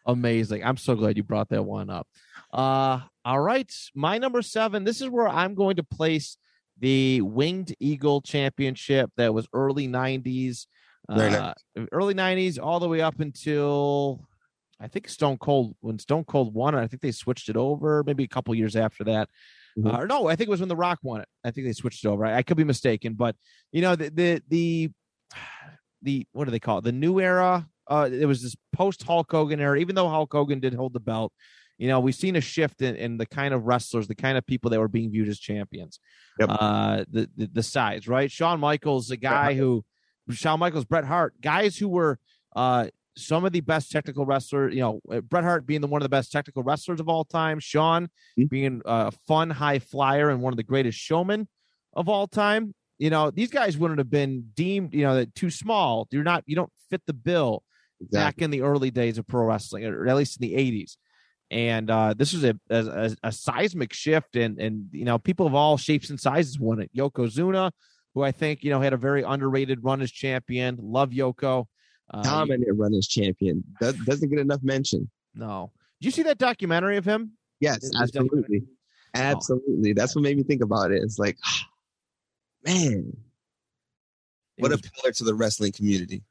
amazing. 0.06 0.64
I'm 0.64 0.78
so 0.78 0.94
glad 0.94 1.18
you 1.18 1.24
brought 1.24 1.50
that 1.50 1.64
one 1.64 1.90
up. 1.90 2.08
Uh, 2.54 3.00
all 3.26 3.40
right, 3.40 3.72
my 3.96 4.20
number 4.20 4.44
seven. 4.44 4.84
This 4.84 5.02
is 5.02 5.10
where 5.10 5.28
I'm 5.28 5.56
going 5.56 5.78
to 5.78 5.84
place 5.84 6.38
the 6.80 7.22
Winged 7.22 7.76
Eagle 7.80 8.22
Championship. 8.22 9.12
That 9.18 9.34
was 9.34 9.48
early 9.54 9.88
'90s, 9.88 10.66
Very 11.10 11.36
uh, 11.36 11.54
early 11.92 12.14
'90s, 12.14 12.60
all 12.62 12.80
the 12.80 12.88
way 12.88 13.02
up 13.02 13.20
until 13.20 14.26
I 14.80 14.88
think 14.88 15.10
Stone 15.10 15.38
Cold. 15.38 15.76
When 15.82 16.00
Stone 16.00 16.26
Cold 16.26 16.54
won 16.54 16.76
it, 16.76 16.80
I 16.82 16.88
think 16.88 17.02
they 17.02 17.12
switched 17.12 17.50
it 17.50 17.58
over. 17.58 18.04
Maybe 18.06 18.24
a 18.24 18.28
couple 18.28 18.56
years 18.56 18.76
after 18.76 19.04
that. 19.06 19.30
Mhm. 19.78 19.94
Uh, 19.94 19.98
or 20.00 20.08
no, 20.08 20.28
I 20.28 20.36
think 20.36 20.48
it 20.48 20.52
was 20.52 20.62
when 20.62 20.70
The 20.70 20.76
Rock 20.76 21.00
won 21.04 21.22
it. 21.22 21.28
I 21.44 21.52
think 21.52 21.68
they 21.68 21.74
switched 21.74 22.04
it 22.06 22.08
over. 22.08 22.26
I, 22.26 22.38
I 22.38 22.44
could 22.44 22.58
be 22.58 22.64
mistaken, 22.64 23.14
but 23.14 23.36
you 23.72 23.82
know 23.82 23.96
the 23.96 24.10
the 24.10 24.42
the 24.48 24.92
the 26.02 26.26
what 26.32 26.46
do 26.46 26.52
they 26.52 26.60
call 26.60 26.80
it? 26.80 26.84
The 26.84 26.92
new 26.92 27.20
era. 27.20 27.68
Uh, 27.88 28.08
it 28.12 28.28
was 28.28 28.44
this 28.44 28.56
post 28.72 29.02
Hulk 29.02 29.32
Hogan 29.32 29.60
era. 29.60 29.80
Even 29.80 29.96
though 29.96 30.08
Hulk 30.08 30.32
Hogan 30.32 30.60
did 30.60 30.76
hold 30.76 30.94
the 30.94 31.00
belt, 31.00 31.34
you 31.80 31.88
know 31.88 32.00
we've 32.00 32.14
seen 32.16 32.36
a 32.36 32.42
shift 32.42 32.82
in, 32.84 32.96
in 32.96 33.18
the 33.18 33.26
kind 33.26 33.54
of 33.54 33.64
wrestlers, 33.66 34.08
the 34.08 34.14
kind 34.16 34.38
of 34.38 34.46
people 34.46 34.70
that 34.70 34.80
were 34.80 34.88
being 34.88 35.10
viewed 35.12 35.30
as 35.30 35.40
champions. 35.40 36.00
Yep. 36.40 36.50
Uh, 36.52 37.06
the, 37.10 37.30
the 37.36 37.48
the 37.54 37.64
size, 37.64 38.08
right? 38.08 38.32
Shawn 38.32 38.60
Michaels, 38.60 39.10
a 39.10 39.18
guy 39.18 39.54
who 39.56 39.84
Shawn 40.30 40.60
Michaels, 40.60 40.86
Bret 40.86 41.06
Hart, 41.06 41.34
guys 41.42 41.78
who 41.78 41.88
were 41.88 42.20
uh 42.56 42.88
some 43.18 43.44
of 43.44 43.52
the 43.52 43.60
best 43.62 43.92
technical 43.92 44.26
wrestlers. 44.26 44.74
You 44.74 44.82
know, 44.82 45.02
uh, 45.12 45.22
Bret 45.22 45.44
Hart 45.44 45.66
being 45.66 45.82
the 45.82 45.88
one 45.88 46.02
of 46.02 46.06
the 46.06 46.10
best 46.10 46.32
technical 46.32 46.64
wrestlers 46.64 47.00
of 47.00 47.10
all 47.10 47.26
time. 47.26 47.60
Shawn 47.60 48.10
Mhm. 48.38 48.50
being 48.50 48.82
a 48.86 49.12
fun 49.28 49.50
high 49.50 49.80
flyer 49.80 50.30
and 50.30 50.42
one 50.42 50.54
of 50.54 50.58
the 50.58 50.64
greatest 50.64 50.98
showmen 51.00 51.48
of 51.94 52.08
all 52.08 52.28
time. 52.28 52.74
You 52.98 53.10
know, 53.10 53.32
these 53.32 53.50
guys 53.50 53.78
wouldn't 53.78 53.98
have 53.98 54.10
been 54.10 54.52
deemed, 54.54 54.94
you 54.94 55.04
know, 55.04 55.16
that 55.16 55.34
too 55.34 55.50
small. 55.50 56.08
You're 56.12 56.24
not, 56.24 56.44
you 56.46 56.56
don't 56.56 56.72
fit 56.90 57.02
the 57.08 57.14
bill 57.14 57.64
back 58.12 58.42
in 58.42 58.52
the 58.52 58.62
early 58.62 58.92
days 58.92 59.18
of 59.18 59.26
pro 59.28 59.46
wrestling, 59.46 59.86
or 59.86 60.08
at 60.08 60.16
least 60.16 60.42
in 60.42 60.48
the 60.48 60.56
80s. 60.56 60.98
And 61.52 61.90
uh, 61.90 62.14
this 62.16 62.34
was 62.34 62.44
a, 62.44 62.56
a, 62.70 63.16
a 63.24 63.32
seismic 63.32 63.94
shift, 63.94 64.36
and 64.36 64.60
and 64.60 64.88
you 64.92 65.06
know, 65.06 65.18
people 65.18 65.48
of 65.48 65.56
all 65.56 65.78
shapes 65.78 66.10
and 66.10 66.20
sizes 66.20 66.60
won 66.60 66.80
it. 66.80 66.92
Yokozuna, 66.96 67.72
who 68.14 68.22
I 68.22 68.32
think 68.32 68.64
you 68.64 68.70
know 68.70 68.82
had 68.82 68.94
a 68.94 68.98
very 68.98 69.24
underrated 69.24 69.84
run 69.84 70.02
as 70.02 70.12
champion. 70.12 70.78
Love 70.80 71.10
Yoko. 71.10 71.66
Uh, 72.12 72.24
Dominant 72.24 72.78
run 72.78 72.94
as 72.94 73.08
champion. 73.08 73.64
Does, 73.82 73.96
doesn't 74.06 74.30
get 74.30 74.40
enough 74.40 74.62
mention. 74.64 75.10
no, 75.34 75.72
did 76.00 76.06
you 76.06 76.12
see 76.12 76.24
that 76.24 76.38
documentary 76.38 76.98
of 76.98 77.06
him? 77.06 77.34
Yes, 77.60 77.78
It 77.78 77.92
was 77.94 78.02
absolutely. 78.16 78.64
Absolutely. 79.16 79.94
That's 79.94 80.16
what 80.16 80.22
made 80.22 80.38
me 80.38 80.44
think 80.44 80.62
about 80.64 80.92
it. 80.92 81.02
It's 81.02 81.20
like, 81.20 81.38
man, 82.66 83.12
what 84.58 84.72
a 84.72 84.78
pillar 84.78 85.12
to 85.14 85.24
the 85.24 85.34
wrestling 85.34 85.72
community. 85.72 86.24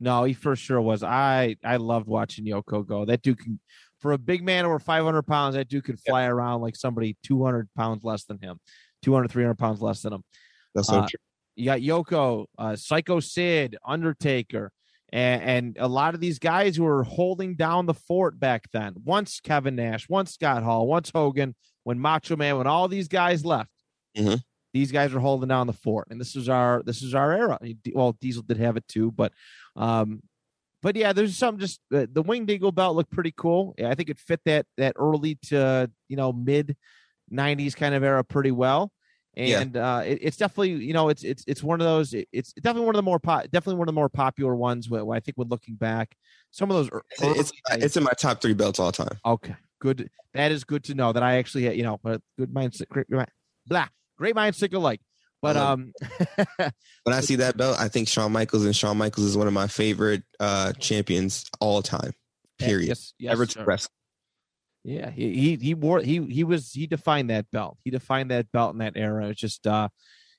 No, 0.00 0.24
he 0.24 0.32
for 0.34 0.56
sure 0.56 0.80
was. 0.80 1.02
I 1.02 1.56
I 1.64 1.76
loved 1.76 2.06
watching 2.06 2.44
Yoko 2.44 2.86
go. 2.86 3.04
That 3.04 3.22
dude 3.22 3.38
can, 3.38 3.60
for 4.04 4.12
a 4.12 4.18
big 4.18 4.44
man 4.44 4.66
over 4.66 4.78
500 4.78 5.22
pounds, 5.22 5.54
that 5.54 5.66
dude 5.66 5.82
could 5.84 5.98
fly 5.98 6.26
around 6.26 6.60
like 6.60 6.76
somebody 6.76 7.16
200 7.22 7.70
pounds 7.74 8.04
less 8.04 8.24
than 8.24 8.38
him, 8.38 8.60
200, 9.00 9.30
300 9.30 9.54
pounds 9.54 9.80
less 9.80 10.02
than 10.02 10.12
him. 10.12 10.22
That's 10.74 10.88
so 10.88 10.98
Uh, 10.98 11.06
true. 11.08 11.18
You 11.56 11.64
got 11.64 11.80
Yoko, 11.80 12.44
uh, 12.58 12.76
Psycho 12.76 13.18
Sid, 13.20 13.76
Undertaker, 13.82 14.72
and, 15.10 15.42
and 15.42 15.76
a 15.80 15.88
lot 15.88 16.12
of 16.12 16.20
these 16.20 16.38
guys 16.38 16.76
who 16.76 16.82
were 16.84 17.02
holding 17.04 17.54
down 17.54 17.86
the 17.86 17.94
fort 17.94 18.38
back 18.38 18.68
then. 18.74 18.92
Once 19.02 19.40
Kevin 19.40 19.74
Nash, 19.76 20.06
once 20.06 20.34
Scott 20.34 20.62
Hall, 20.62 20.86
once 20.86 21.10
Hogan, 21.14 21.54
when 21.84 21.98
Macho 21.98 22.36
Man, 22.36 22.58
when 22.58 22.66
all 22.66 22.88
these 22.88 23.08
guys 23.08 23.42
left, 23.42 23.70
Mhm. 24.18 24.42
these 24.74 24.92
guys 24.92 25.14
were 25.14 25.20
holding 25.20 25.48
down 25.48 25.66
the 25.66 25.72
fort, 25.72 26.08
and 26.10 26.20
this 26.20 26.36
is 26.36 26.50
our 26.50 26.82
this 26.84 27.00
is 27.02 27.14
our 27.14 27.32
era. 27.32 27.58
Well, 27.94 28.12
Diesel 28.20 28.42
did 28.42 28.58
have 28.58 28.76
it 28.76 28.86
too, 28.86 29.12
but 29.12 29.32
um, 29.76 30.20
but 30.84 30.94
yeah, 30.96 31.14
there's 31.14 31.36
some 31.36 31.58
just 31.58 31.80
uh, 31.92 32.06
the 32.12 32.22
winged 32.22 32.50
eagle 32.50 32.70
belt 32.72 32.94
looked 32.94 33.10
pretty 33.10 33.32
cool. 33.36 33.74
Yeah, 33.78 33.88
I 33.88 33.94
think 33.94 34.10
it 34.10 34.18
fit 34.18 34.40
that 34.44 34.66
that 34.76 34.92
early 34.96 35.36
to 35.46 35.90
you 36.08 36.16
know 36.16 36.30
mid 36.32 36.76
'90s 37.32 37.74
kind 37.74 37.94
of 37.94 38.04
era 38.04 38.22
pretty 38.22 38.50
well. 38.50 38.92
Yeah. 39.34 39.62
And 39.62 39.76
uh, 39.76 40.02
it, 40.04 40.18
it's 40.20 40.36
definitely 40.36 40.72
you 40.84 40.92
know 40.92 41.08
it's 41.08 41.24
it's 41.24 41.42
it's 41.48 41.62
one 41.62 41.80
of 41.80 41.86
those 41.86 42.12
it- 42.12 42.28
it's 42.32 42.52
definitely 42.52 42.84
one 42.86 42.94
of 42.94 42.98
the 42.98 43.02
more 43.02 43.18
po- 43.18 43.42
definitely 43.50 43.76
one 43.76 43.88
of 43.88 43.94
the 43.94 43.98
more 43.98 44.08
popular 44.10 44.54
ones. 44.54 44.88
Where, 44.90 45.04
where 45.04 45.16
I 45.16 45.20
think 45.20 45.36
when 45.38 45.48
looking 45.48 45.74
back, 45.74 46.14
some 46.50 46.70
of 46.70 46.76
those 46.76 46.88
ear- 46.92 47.02
It's, 47.10 47.40
it's, 47.40 47.52
days- 47.70 47.84
it's 47.84 47.96
in 47.96 48.04
my 48.04 48.12
top 48.12 48.40
three 48.42 48.54
belts 48.54 48.78
all 48.78 48.92
time. 48.92 49.18
okay 49.24 49.56
good 49.80 50.08
that 50.34 50.52
is 50.52 50.64
good 50.64 50.84
to 50.84 50.94
know 50.94 51.12
that 51.12 51.22
I 51.22 51.36
actually 51.36 51.64
had 51.64 51.76
you 51.76 51.82
know 51.82 51.98
a 52.04 52.20
good 52.38 52.50
mindset 52.54 52.88
great, 52.88 53.08
great, 53.10 53.28
blah 53.66 53.88
great 54.18 54.34
minds 54.36 54.58
think 54.60 54.72
alike. 54.74 55.00
But 55.44 55.58
Uh-huh. 55.58 55.72
um, 55.72 55.92
When 57.02 57.14
I 57.14 57.20
see 57.20 57.36
that 57.36 57.58
belt, 57.58 57.78
I 57.78 57.88
think 57.88 58.08
Shawn 58.08 58.32
Michaels 58.32 58.64
and 58.64 58.74
Shawn 58.74 58.96
Michaels 58.96 59.26
is 59.26 59.36
one 59.36 59.46
of 59.46 59.52
my 59.52 59.66
favorite 59.66 60.22
uh, 60.40 60.72
champions 60.72 61.44
all 61.60 61.82
time. 61.82 62.14
Period. 62.58 62.88
Yes, 62.88 63.12
yes, 63.18 63.32
Ever 63.32 63.44
to 63.44 63.64
wrestle. 63.66 63.90
Yeah, 64.84 65.10
he, 65.10 65.34
he 65.34 65.56
he 65.56 65.74
wore 65.74 66.00
he 66.00 66.24
he 66.24 66.44
was 66.44 66.72
he 66.72 66.86
defined 66.86 67.28
that 67.28 67.50
belt. 67.50 67.76
He 67.84 67.90
defined 67.90 68.30
that 68.30 68.50
belt 68.52 68.72
in 68.72 68.78
that 68.78 68.94
era. 68.96 69.28
It's 69.28 69.40
just 69.40 69.66
uh 69.66 69.90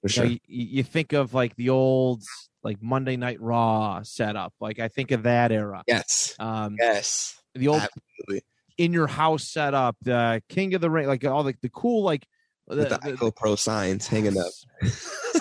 you, 0.02 0.10
sure. 0.10 0.26
know, 0.26 0.32
you, 0.32 0.40
you 0.48 0.84
think 0.84 1.14
of 1.14 1.36
like 1.36 1.56
the 1.56 1.70
old 1.70 2.24
like 2.64 2.82
Monday 2.82 3.16
Night 3.16 3.40
Raw 3.40 4.02
setup. 4.02 4.54
Like 4.60 4.80
I 4.80 4.88
think 4.88 5.12
of 5.12 5.24
that 5.24 5.52
era. 5.52 5.84
yes. 5.86 6.34
Um 6.40 6.78
Yes. 6.80 7.40
the 7.54 7.68
old 7.68 7.82
Absolutely. 7.82 8.42
in 8.80 8.92
your 8.92 9.08
house 9.08 9.44
setup, 9.44 9.98
the 10.02 10.42
King 10.50 10.74
of 10.74 10.82
the 10.82 10.90
Ring, 10.90 11.06
like 11.06 11.24
all 11.26 11.44
the, 11.44 11.54
the 11.62 11.70
cool 11.70 12.02
like 12.02 12.26
With 12.68 12.80
the, 12.80 12.86
the- 12.86 13.12
Ico 13.14 13.36
Pro 13.36 13.56
signs 13.56 14.08
hanging 14.08 14.38
up. 14.38 14.48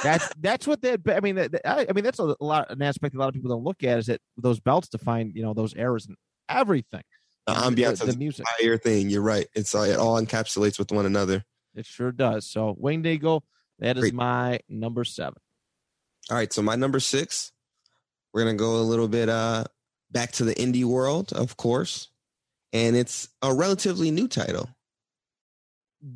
that's 0.03 0.29
that's 0.41 0.67
what 0.67 0.83
that 0.83 1.01
I 1.09 1.21
mean 1.21 1.37
that, 1.37 1.55
I, 1.65 1.87
I 1.89 1.93
mean 1.93 2.05
that's 2.05 2.19
a 2.19 2.37
lot 2.41 2.71
an 2.71 2.83
aspect 2.83 3.15
a 3.15 3.19
lot 3.19 3.29
of 3.29 3.35
people 3.35 3.51
don't 3.51 3.65
look 3.65 3.83
at 3.83 3.99
is 3.99 4.07
that 4.07 4.21
those 4.37 4.61
belts 4.61 4.89
define 4.89 5.33
you 5.35 5.43
know 5.43 5.55
those 5.55 5.75
eras 5.75 6.07
and 6.07 6.17
everything. 6.49 7.03
The 7.47 7.55
The- 7.55 7.61
ambiance 7.61 7.99
the, 7.99 8.05
of 8.05 8.11
the 8.13 8.17
music. 8.19 8.45
entire 8.61 8.77
thing. 8.79 9.09
You're 9.11 9.23
right. 9.23 9.47
It's 9.55 9.75
all, 9.75 9.85
it 9.85 9.97
all 9.97 10.21
encapsulates 10.21 10.79
with 10.79 10.93
one 10.93 11.07
another. 11.07 11.45
It 11.75 11.87
sure 11.87 12.13
does. 12.13 12.49
So 12.49 12.75
Winged 12.79 13.07
Eagle, 13.07 13.43
that 13.79 13.97
is 13.97 14.03
Great. 14.03 14.15
my 14.15 14.61
number 14.69 15.05
seven. 15.05 15.35
All 16.31 16.37
right. 16.37 16.53
So 16.53 16.63
my 16.63 16.77
number 16.77 17.01
six, 17.01 17.53
we're 18.33 18.43
gonna 18.45 18.55
go 18.57 18.77
a 18.77 18.83
little 18.83 19.09
bit 19.09 19.29
uh 19.29 19.65
back 20.11 20.33
to 20.33 20.45
the 20.45 20.55
indie 20.55 20.85
world, 20.85 21.33
of 21.33 21.57
course, 21.57 22.09
and 22.73 22.95
it's 22.97 23.29
a 23.43 23.53
relatively 23.55 24.11
new 24.11 24.29
title 24.29 24.69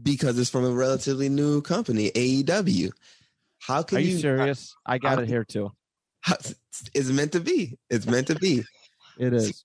because 0.02 0.38
it's 0.38 0.50
from 0.50 0.64
a 0.64 0.70
relatively 0.70 1.28
new 1.28 1.62
company, 1.62 2.10
AEW. 2.10 2.90
How 3.60 3.82
can 3.82 3.98
Are 3.98 4.00
you, 4.00 4.12
you 4.12 4.18
serious? 4.18 4.74
I 4.86 4.98
got 4.98 5.16
how- 5.16 5.22
it 5.22 5.28
here 5.28 5.44
too. 5.44 5.72
how- 6.20 6.36
it's 6.94 7.08
meant 7.08 7.32
to 7.32 7.40
be. 7.40 7.76
It's 7.90 8.06
meant 8.06 8.28
to 8.28 8.34
be. 8.36 8.64
It 9.18 9.32
is. 9.32 9.64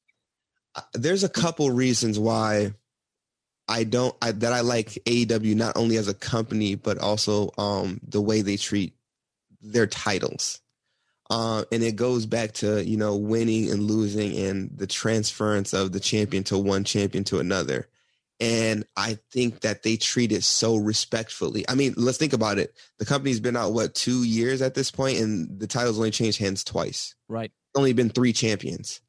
Uh, 0.76 0.82
There's 0.94 1.24
a 1.24 1.30
couple 1.30 1.70
reasons 1.70 2.18
why 2.18 2.74
I 3.68 3.84
don't 3.84 4.16
I, 4.22 4.32
that 4.32 4.52
I 4.52 4.62
like 4.62 4.98
AEW 5.06 5.56
not 5.56 5.78
only 5.78 5.98
as 5.98 6.08
a 6.08 6.14
company 6.14 6.74
but 6.76 6.98
also 6.98 7.52
um 7.58 8.00
the 8.08 8.20
way 8.22 8.42
they 8.42 8.58
treat 8.58 8.96
their 9.62 9.86
titles. 9.88 10.60
Uh, 11.30 11.64
and 11.72 11.82
it 11.84 11.96
goes 11.96 12.26
back 12.26 12.54
to 12.54 12.84
you 12.84 12.98
know 12.98 13.16
winning 13.16 13.70
and 13.70 13.84
losing 13.84 14.36
and 14.38 14.72
the 14.76 14.88
transference 14.88 15.74
of 15.74 15.92
the 15.92 16.00
champion 16.00 16.44
to 16.46 16.58
one 16.58 16.84
champion 16.84 17.24
to 17.26 17.40
another. 17.40 17.88
And 18.44 18.86
I 18.98 19.20
think 19.32 19.62
that 19.62 19.84
they 19.84 19.96
treat 19.96 20.34
it 20.34 20.44
so 20.44 20.76
respectfully. 20.76 21.64
I 21.70 21.76
mean, 21.76 21.94
let's 21.96 22.18
think 22.18 22.34
about 22.34 22.60
it. 22.60 22.76
The 23.00 23.06
company's 23.06 23.40
been 23.40 23.56
out 23.56 23.72
what 23.72 23.96
two 23.96 24.26
years 24.26 24.62
at 24.62 24.74
this 24.74 24.92
point, 24.92 25.20
and 25.20 25.58
the 25.62 25.66
titles 25.66 25.98
only 25.98 26.12
changed 26.12 26.40
hands 26.40 26.66
twice 26.66 27.16
Right. 27.30 27.54
only 27.74 27.94
been 27.94 28.10
three 28.10 28.34
champions. 28.34 29.00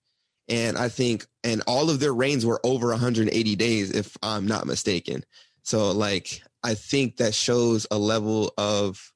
And 0.49 0.79
I 0.79 0.89
think, 0.89 1.27
and 1.43 1.63
all 1.67 1.91
of 1.91 1.99
their 1.99 2.15
reigns 2.15 2.47
were 2.47 2.61
over 2.65 2.91
180 2.91 3.57
days, 3.57 3.91
if 3.91 4.17
I'm 4.23 4.47
not 4.47 4.69
mistaken. 4.69 5.25
So, 5.65 5.91
like, 5.91 6.41
I 6.63 6.75
think 6.75 7.17
that 7.17 7.35
shows 7.35 7.89
a 7.91 7.99
level 7.99 8.53
of 8.57 9.13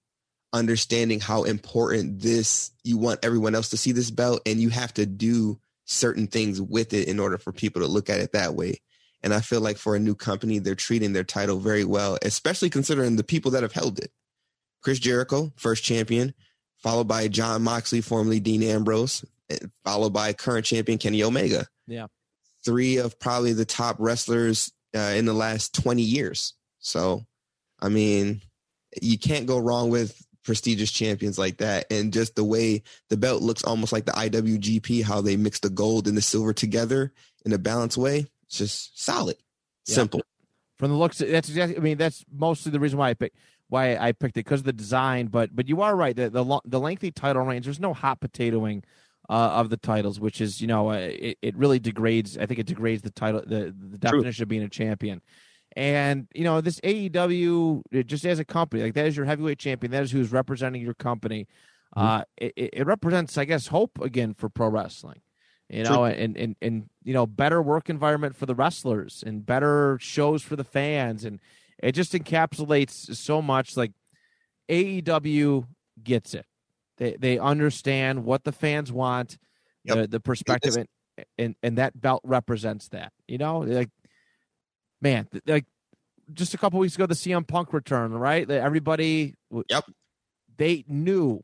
understanding 0.52 1.20
how 1.20 1.44
important 1.44 2.22
this, 2.22 2.72
you 2.82 2.98
want 2.98 3.24
everyone 3.24 3.54
else 3.54 3.68
to 3.68 3.76
see 3.76 3.92
this 3.92 4.10
belt, 4.10 4.42
and 4.46 4.58
you 4.58 4.70
have 4.70 4.92
to 4.94 5.06
do 5.06 5.60
certain 5.84 6.26
things 6.26 6.60
with 6.60 6.92
it 6.92 7.06
in 7.06 7.20
order 7.20 7.38
for 7.38 7.52
people 7.52 7.82
to 7.82 7.88
look 7.88 8.10
at 8.10 8.18
it 8.18 8.32
that 8.32 8.54
way. 8.56 8.80
And 9.22 9.34
I 9.34 9.40
feel 9.40 9.60
like 9.60 9.78
for 9.78 9.96
a 9.96 10.00
new 10.00 10.14
company, 10.14 10.58
they're 10.58 10.74
treating 10.74 11.12
their 11.12 11.24
title 11.24 11.58
very 11.58 11.84
well, 11.84 12.18
especially 12.22 12.70
considering 12.70 13.16
the 13.16 13.24
people 13.24 13.50
that 13.52 13.62
have 13.62 13.72
held 13.72 13.98
it. 13.98 14.12
Chris 14.82 14.98
Jericho, 14.98 15.52
first 15.56 15.82
champion, 15.82 16.34
followed 16.76 17.08
by 17.08 17.28
Jon 17.28 17.62
Moxley, 17.62 18.00
formerly 18.00 18.40
Dean 18.40 18.62
Ambrose, 18.62 19.24
followed 19.84 20.12
by 20.12 20.32
current 20.32 20.66
champion 20.66 20.98
Kenny 20.98 21.22
Omega. 21.22 21.66
Yeah. 21.86 22.06
Three 22.64 22.98
of 22.98 23.18
probably 23.18 23.52
the 23.52 23.64
top 23.64 23.96
wrestlers 23.98 24.72
uh, 24.94 25.14
in 25.16 25.24
the 25.24 25.32
last 25.32 25.74
20 25.74 26.02
years. 26.02 26.54
So, 26.78 27.24
I 27.80 27.88
mean, 27.88 28.40
you 29.02 29.18
can't 29.18 29.46
go 29.46 29.58
wrong 29.58 29.90
with 29.90 30.20
prestigious 30.44 30.90
champions 30.90 31.38
like 31.38 31.58
that. 31.58 31.86
And 31.90 32.12
just 32.12 32.34
the 32.34 32.44
way 32.44 32.82
the 33.10 33.16
belt 33.16 33.42
looks 33.42 33.64
almost 33.64 33.92
like 33.92 34.06
the 34.06 34.12
IWGP, 34.12 35.04
how 35.04 35.20
they 35.20 35.36
mix 35.36 35.60
the 35.60 35.70
gold 35.70 36.08
and 36.08 36.16
the 36.16 36.22
silver 36.22 36.52
together 36.52 37.12
in 37.44 37.52
a 37.52 37.58
balanced 37.58 37.98
way. 37.98 38.26
It's 38.48 38.58
just 38.58 39.02
solid, 39.02 39.36
Yeah. 39.86 39.94
simple. 39.94 40.22
From 40.78 40.90
the 40.90 40.96
looks, 40.96 41.18
that's 41.18 41.48
exactly. 41.48 41.76
I 41.76 41.80
mean, 41.80 41.98
that's 41.98 42.24
mostly 42.32 42.70
the 42.72 42.80
reason 42.80 42.98
why 42.98 43.10
I 43.10 43.14
picked 43.14 43.36
why 43.68 43.96
I 43.96 44.12
picked 44.12 44.36
it 44.36 44.44
because 44.44 44.60
of 44.60 44.66
the 44.66 44.72
design. 44.72 45.26
But 45.26 45.54
but 45.54 45.68
you 45.68 45.82
are 45.82 45.94
right. 45.96 46.14
The 46.16 46.30
the, 46.30 46.44
lo- 46.44 46.60
the 46.64 46.78
lengthy 46.80 47.10
title 47.10 47.42
range. 47.42 47.64
There's 47.64 47.80
no 47.80 47.92
hot 47.94 48.20
potatoing 48.20 48.84
uh, 49.28 49.32
of 49.32 49.70
the 49.70 49.76
titles, 49.76 50.20
which 50.20 50.40
is 50.40 50.60
you 50.60 50.66
know 50.68 50.90
uh, 50.90 50.94
it, 50.94 51.36
it 51.42 51.56
really 51.56 51.78
degrades. 51.80 52.38
I 52.38 52.46
think 52.46 52.60
it 52.60 52.66
degrades 52.66 53.02
the 53.02 53.10
title, 53.10 53.42
the 53.44 53.74
the 53.76 53.98
definition 53.98 54.42
of 54.44 54.48
being 54.48 54.62
a 54.62 54.68
champion. 54.68 55.20
And 55.76 56.28
you 56.34 56.44
know 56.44 56.60
this 56.60 56.80
AEW 56.80 57.82
it 57.90 58.06
just 58.06 58.24
as 58.24 58.38
a 58.38 58.44
company, 58.44 58.82
like 58.84 58.94
that 58.94 59.06
is 59.06 59.16
your 59.16 59.26
heavyweight 59.26 59.58
champion. 59.58 59.90
That 59.90 60.04
is 60.04 60.12
who's 60.12 60.30
representing 60.32 60.80
your 60.82 60.94
company. 60.94 61.48
Uh, 61.96 62.22
it, 62.36 62.52
it 62.56 62.70
it 62.74 62.86
represents, 62.86 63.36
I 63.36 63.44
guess, 63.46 63.66
hope 63.66 63.98
again 64.00 64.32
for 64.34 64.48
pro 64.48 64.68
wrestling. 64.68 65.22
You 65.70 65.82
know, 65.84 66.04
and, 66.06 66.36
and 66.36 66.56
and 66.62 66.88
you 67.04 67.12
know, 67.12 67.26
better 67.26 67.60
work 67.60 67.90
environment 67.90 68.36
for 68.36 68.46
the 68.46 68.54
wrestlers 68.54 69.22
and 69.26 69.44
better 69.44 69.98
shows 70.00 70.42
for 70.42 70.56
the 70.56 70.64
fans, 70.64 71.24
and 71.24 71.40
it 71.78 71.92
just 71.92 72.12
encapsulates 72.14 73.14
so 73.14 73.42
much. 73.42 73.76
Like 73.76 73.92
AEW 74.70 75.66
gets 76.02 76.32
it; 76.34 76.46
they 76.96 77.16
they 77.18 77.38
understand 77.38 78.24
what 78.24 78.44
the 78.44 78.52
fans 78.52 78.90
want, 78.90 79.36
Yep. 79.84 79.96
the 79.96 80.06
the 80.08 80.20
perspective, 80.20 80.76
and, 80.76 80.88
and 81.36 81.54
and 81.62 81.78
that 81.78 82.00
belt 82.00 82.22
represents 82.24 82.88
that. 82.88 83.12
You 83.26 83.36
know, 83.38 83.58
like 83.58 83.90
man, 85.02 85.28
like 85.46 85.66
just 86.32 86.54
a 86.54 86.58
couple 86.58 86.78
weeks 86.78 86.94
ago, 86.94 87.06
the 87.06 87.14
CM 87.14 87.46
Punk 87.46 87.72
return, 87.72 88.12
right? 88.12 88.46
That 88.48 88.62
Everybody, 88.62 89.34
Yep. 89.68 89.84
they 90.56 90.84
knew, 90.88 91.42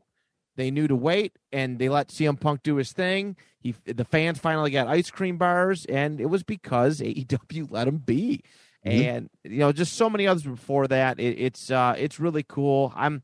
they 0.55 0.71
knew 0.71 0.87
to 0.87 0.95
wait, 0.95 1.37
and 1.51 1.79
they 1.79 1.89
let 1.89 2.09
CM 2.09 2.39
Punk 2.39 2.63
do 2.63 2.75
his 2.75 2.91
thing. 2.91 3.35
He, 3.59 3.75
the 3.85 4.05
fans 4.05 4.39
finally 4.39 4.71
got 4.71 4.87
ice 4.87 5.09
cream 5.11 5.37
bars, 5.37 5.85
and 5.85 6.19
it 6.21 6.27
was 6.27 6.43
because 6.43 6.99
AEW 7.01 7.67
let 7.71 7.87
him 7.87 7.97
be. 7.97 8.41
Mhm. 8.85 9.05
And 9.05 9.29
you 9.43 9.57
know, 9.59 9.71
just 9.71 9.93
so 9.93 10.09
many 10.09 10.27
others 10.27 10.43
before 10.43 10.87
that. 10.87 11.19
It, 11.19 11.39
it's 11.39 11.71
uh, 11.71 11.95
it's 11.97 12.19
really 12.19 12.43
cool. 12.43 12.93
I'm, 12.95 13.23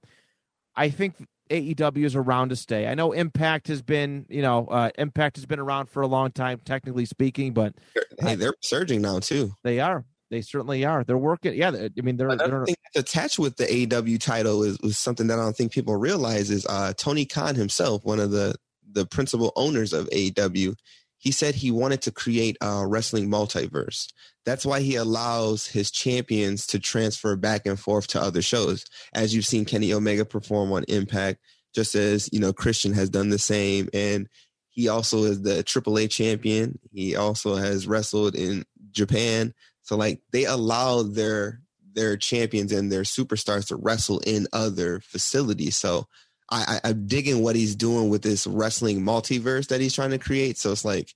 I 0.76 0.90
think 0.90 1.16
AEW 1.52 2.06
is 2.06 2.16
around 2.16 2.50
to 2.50 2.56
stay. 2.56 2.88
I 2.88 2.96
know 2.96 3.12
Impact 3.12 3.68
has 3.68 3.82
been, 3.82 4.26
you 4.30 4.42
know, 4.42 4.66
uh, 4.68 4.90
Impact 4.98 5.36
has 5.36 5.46
been 5.46 5.60
around 5.60 5.90
for 5.90 6.02
a 6.02 6.08
long 6.08 6.32
time, 6.32 6.60
technically 6.66 7.06
speaking, 7.06 7.54
but 7.54 7.76
Hey, 8.20 8.36
they're 8.36 8.54
surging 8.62 9.02
now 9.02 9.20
too. 9.20 9.54
they 9.64 9.80
are. 9.80 10.06
They 10.32 10.42
certainly 10.42 10.86
are. 10.86 11.04
They're 11.04 11.18
working. 11.18 11.54
Yeah, 11.54 11.72
I 11.72 12.02
mean, 12.02 12.16
they're. 12.16 12.30
Another 12.30 12.66
they're 12.66 12.76
attached 13.02 13.38
with 13.38 13.58
the 13.58 13.66
AEW 13.66 14.18
title 14.18 14.64
is, 14.64 14.80
is 14.80 14.98
something 14.98 15.28
that 15.28 15.38
I 15.38 15.44
don't 15.44 15.56
think 15.56 15.74
people 15.74 15.96
realize 15.98 16.50
is 16.50 16.66
uh, 16.68 16.94
Tony 16.96 17.26
Khan 17.26 17.56
himself, 17.56 18.06
one 18.06 18.22
of 18.22 18.32
the 18.32 18.56
the 18.94 19.06
principal 19.06 19.52
owners 19.58 19.92
of 19.92 20.10
AEW. 20.10 20.76
He 21.18 21.32
said 21.32 21.54
he 21.54 21.70
wanted 21.70 22.02
to 22.04 22.12
create 22.12 22.58
a 22.62 22.88
wrestling 22.88 23.30
multiverse. 23.30 24.08
That's 24.46 24.66
why 24.66 24.80
he 24.80 24.96
allows 24.96 25.68
his 25.68 25.92
champions 25.92 26.66
to 26.68 26.80
transfer 26.80 27.36
back 27.36 27.66
and 27.66 27.80
forth 27.80 28.08
to 28.08 28.22
other 28.22 28.42
shows. 28.42 28.86
As 29.14 29.36
you've 29.36 29.46
seen 29.46 29.66
Kenny 29.66 29.94
Omega 29.94 30.26
perform 30.26 30.72
on 30.72 30.86
Impact, 30.88 31.40
just 31.76 31.94
as 31.94 32.30
you 32.32 32.40
know 32.40 32.54
Christian 32.54 32.94
has 32.94 33.10
done 33.10 33.30
the 33.30 33.38
same, 33.38 33.90
and 33.94 34.30
he 34.70 34.88
also 34.88 35.26
is 35.26 35.42
the 35.42 35.62
AAA 35.64 36.10
champion. 36.10 36.80
He 36.94 37.18
also 37.18 37.56
has 37.56 37.86
wrestled 37.86 38.34
in 38.34 38.64
Japan. 38.92 39.54
So 39.84 39.96
like 39.96 40.22
they 40.32 40.46
allow 40.46 41.04
their 41.04 41.62
their 41.94 42.16
champions 42.18 42.72
and 42.72 42.92
their 42.92 43.04
superstars 43.04 43.68
to 43.68 43.76
wrestle 43.76 44.20
in 44.20 44.48
other 44.54 45.02
facilities. 45.02 45.76
So 45.76 46.08
I, 46.50 46.80
I, 46.84 46.90
I'm 46.90 47.08
digging 47.08 47.44
what 47.44 47.56
he's 47.56 47.76
doing 47.76 48.10
with 48.10 48.22
this 48.22 48.48
wrestling 48.48 49.02
multiverse 49.02 49.68
that 49.68 49.82
he's 49.82 49.94
trying 49.94 50.12
to 50.12 50.18
create. 50.18 50.58
So 50.58 50.72
it's 50.72 50.86
like 50.86 51.14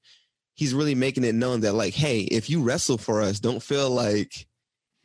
he's 0.53 0.73
really 0.73 0.95
making 0.95 1.23
it 1.23 1.35
known 1.35 1.61
that 1.61 1.73
like, 1.73 1.93
hey, 1.93 2.21
if 2.21 2.49
you 2.49 2.61
wrestle 2.61 2.97
for 2.97 3.21
us, 3.21 3.39
don't 3.39 3.63
feel 3.63 3.89
like 3.89 4.47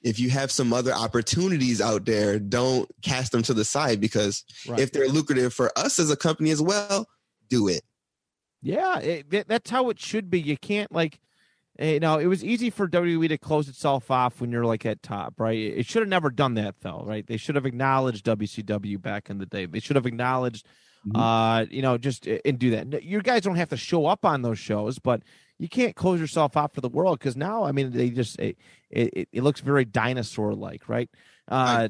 if 0.03 0.19
you 0.19 0.31
have 0.31 0.51
some 0.51 0.73
other 0.73 0.93
opportunities 0.93 1.81
out 1.81 2.05
there, 2.07 2.39
don't 2.39 2.91
cast 3.03 3.33
them 3.33 3.43
to 3.43 3.55
the 3.55 3.65
side 3.65 4.01
because 4.01 4.45
right. 4.67 4.81
if 4.81 4.93
they're 4.93 5.09
lucrative 5.09 5.53
for 5.53 5.71
us 5.77 5.99
as 5.99 6.11
a 6.11 6.17
company 6.17 6.51
as 6.51 6.63
well, 6.63 7.07
do 7.49 7.69
it. 7.69 7.83
Yeah, 8.63 8.99
it, 8.99 9.49
that's 9.49 9.71
how 9.71 9.91
it 9.91 10.01
should 10.01 10.31
be. 10.31 10.41
You 10.41 10.57
can't 10.57 10.91
like, 10.93 11.21
you 11.81 12.01
know, 12.01 12.19
it 12.19 12.27
was 12.27 12.45
easy 12.45 12.69
for 12.71 12.87
WWE 12.89 13.29
to 13.29 13.39
close 13.39 13.69
itself 13.69 14.11
off 14.11 14.41
when 14.41 14.51
you're 14.53 14.65
like 14.67 14.85
at 14.87 15.03
top, 15.03 15.35
right? 15.41 15.57
It 15.57 15.87
should 15.87 16.03
have 16.03 16.09
never 16.09 16.31
done 16.31 16.55
that 16.55 16.77
though, 16.83 17.03
right? 17.07 17.27
They 17.27 17.37
should 17.37 17.55
have 17.55 17.67
acknowledged 17.67 18.25
WCW 18.27 19.01
back 19.01 19.31
in 19.31 19.39
the 19.39 19.47
day. 19.47 19.67
They 19.67 19.81
should 19.81 19.97
have 19.97 20.07
acknowledged, 20.07 20.67
Mhm. 21.07 21.13
uh, 21.15 21.67
you 21.71 21.81
know, 21.83 21.97
just 21.97 22.29
eh, 22.29 22.39
and 22.45 22.59
do 22.59 22.71
that. 22.73 23.03
You 23.03 23.23
guys 23.23 23.43
don't 23.43 23.57
have 23.57 23.71
to 23.71 23.77
show 23.77 24.07
up 24.07 24.25
on 24.27 24.43
those 24.43 24.59
shows, 24.59 24.99
but 24.99 25.23
you 25.59 25.69
can't 25.69 25.97
close 25.97 26.21
yourself 26.21 26.57
off 26.57 26.75
for 26.75 26.81
the 26.83 26.89
world 26.89 27.19
because 27.19 27.37
now, 27.37 27.65
I 27.65 27.73
mean, 27.73 27.91
they 27.93 28.11
just 28.11 28.39
it 28.39 28.59
it, 28.91 29.29
it 29.33 29.43
looks 29.43 29.61
very 29.61 29.85
dinosaur 29.87 30.55
like, 30.55 30.89
right? 30.89 31.09
Uh, 31.49 31.89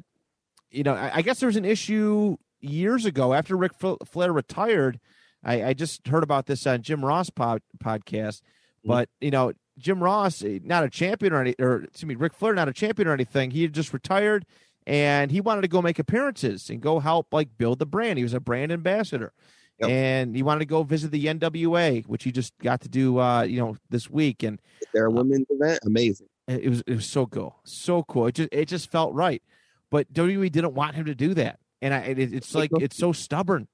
you 0.71 0.85
know, 0.85 0.95
I, 0.95 1.17
I 1.17 1.23
guess 1.23 1.41
there 1.41 1.49
was 1.49 1.57
an 1.57 1.65
issue 1.65 2.37
years 2.61 3.05
ago 3.07 3.33
after 3.35 3.57
Ric 3.57 3.73
Flair 3.75 4.33
retired. 4.33 5.01
I, 5.43 5.65
I 5.65 5.73
just 5.75 6.07
heard 6.07 6.23
about 6.23 6.47
this 6.47 6.67
on 6.67 6.83
Jim 6.83 7.05
Ross 7.05 7.31
pod, 7.31 7.63
podcast, 7.83 8.43
but 8.85 9.09
you 9.21 9.31
know, 9.31 9.53
Jim 9.81 10.03
Ross, 10.03 10.43
eh, 10.45 10.59
not 10.63 10.85
a 10.85 10.91
champion 10.91 11.33
or 11.33 11.41
any, 11.41 11.55
or 11.59 11.83
excuse 11.85 12.07
me, 12.09 12.15
Ric 12.15 12.35
Flair, 12.35 12.55
not 12.55 12.69
a 12.69 12.73
champion 12.73 13.09
or 13.09 13.13
anything. 13.13 13.51
He 13.51 13.63
had 13.63 13.73
just 13.73 13.93
retired, 13.93 14.47
and 14.87 15.31
he 15.31 15.41
wanted 15.41 15.63
to 15.63 15.69
go 15.69 15.83
make 15.83 15.99
appearances 15.99 16.71
and 16.71 16.81
go 16.81 17.01
help 17.01 17.29
like 17.33 17.57
build 17.59 17.79
the 17.79 17.87
brand. 17.87 18.19
He 18.19 18.23
was 18.23 18.35
a 18.35 18.41
brand 18.41 18.71
ambassador, 18.73 19.33
Yep. 19.81 19.91
and 19.91 20.37
he 20.37 20.43
wanted 20.43 20.61
to 20.61 20.67
go 20.67 20.83
visit 20.83 21.11
the 21.11 21.25
NWA, 21.27 22.05
which 22.07 22.25
he 22.25 22.33
just 22.33 22.53
got 22.59 22.81
to 22.83 22.89
do, 22.89 23.19
uh, 23.19 23.43
you 23.43 23.59
know, 23.59 23.77
this 23.89 24.11
week, 24.11 24.43
and 24.43 24.61
Their 24.93 25.09
women's 25.11 25.47
event, 25.51 25.81
amazing. 25.85 26.27
it 26.47 26.69
was 26.69 26.83
it 26.87 26.95
was 26.95 27.07
so 27.07 27.27
cool, 27.27 27.57
so 27.65 28.03
cool. 28.03 28.27
It 28.27 28.35
just 28.35 28.49
it 28.53 28.67
just 28.67 28.91
felt 28.91 29.15
right, 29.15 29.43
but 29.91 30.13
WWE 30.13 30.51
didn't 30.53 30.75
want 30.75 30.95
him 30.97 31.07
to 31.07 31.15
do 31.15 31.33
that, 31.35 31.59
and 31.81 31.95
I 31.95 32.01
it, 32.01 32.19
it's 32.19 32.55
like 32.55 32.71
it's 32.79 32.97
so 32.97 33.13
stubborn. 33.13 33.69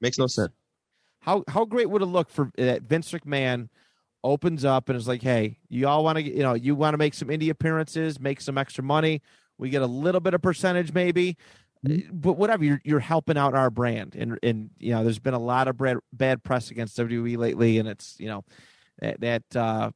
Makes 0.00 0.18
no 0.18 0.26
sense. 0.26 0.52
How 1.20 1.44
how 1.48 1.64
great 1.64 1.88
would 1.90 2.02
it 2.02 2.06
look 2.06 2.28
for 2.28 2.50
that 2.56 2.82
Vince 2.82 3.10
McMahon 3.12 3.68
opens 4.24 4.64
up 4.64 4.88
and 4.88 4.96
is 4.96 5.08
like, 5.08 5.22
hey, 5.22 5.58
you 5.68 5.88
all 5.88 6.04
want 6.04 6.18
to 6.18 6.22
you 6.22 6.42
know 6.42 6.54
you 6.54 6.74
want 6.74 6.94
to 6.94 6.98
make 6.98 7.14
some 7.14 7.28
indie 7.28 7.50
appearances, 7.50 8.20
make 8.20 8.40
some 8.40 8.58
extra 8.58 8.84
money. 8.84 9.22
We 9.58 9.70
get 9.70 9.82
a 9.82 9.86
little 9.86 10.20
bit 10.20 10.34
of 10.34 10.42
percentage 10.42 10.92
maybe. 10.92 11.36
but 12.12 12.34
whatever 12.34 12.64
you're 12.64 12.80
you're 12.84 13.00
helping 13.00 13.36
out 13.36 13.54
our 13.54 13.70
brand 13.70 14.14
and 14.14 14.38
and 14.42 14.70
you 14.78 14.92
know 14.92 15.02
there's 15.02 15.18
been 15.18 15.34
a 15.34 15.38
lot 15.38 15.68
of 15.68 15.76
bad, 15.76 15.98
bad 16.12 16.42
press 16.42 16.70
against 16.70 16.96
WWE 16.96 17.36
lately 17.36 17.78
and 17.78 17.88
it's 17.88 18.16
you 18.18 18.28
know 18.28 18.44
that, 19.00 19.20
that 19.20 19.56
uh 19.56 19.90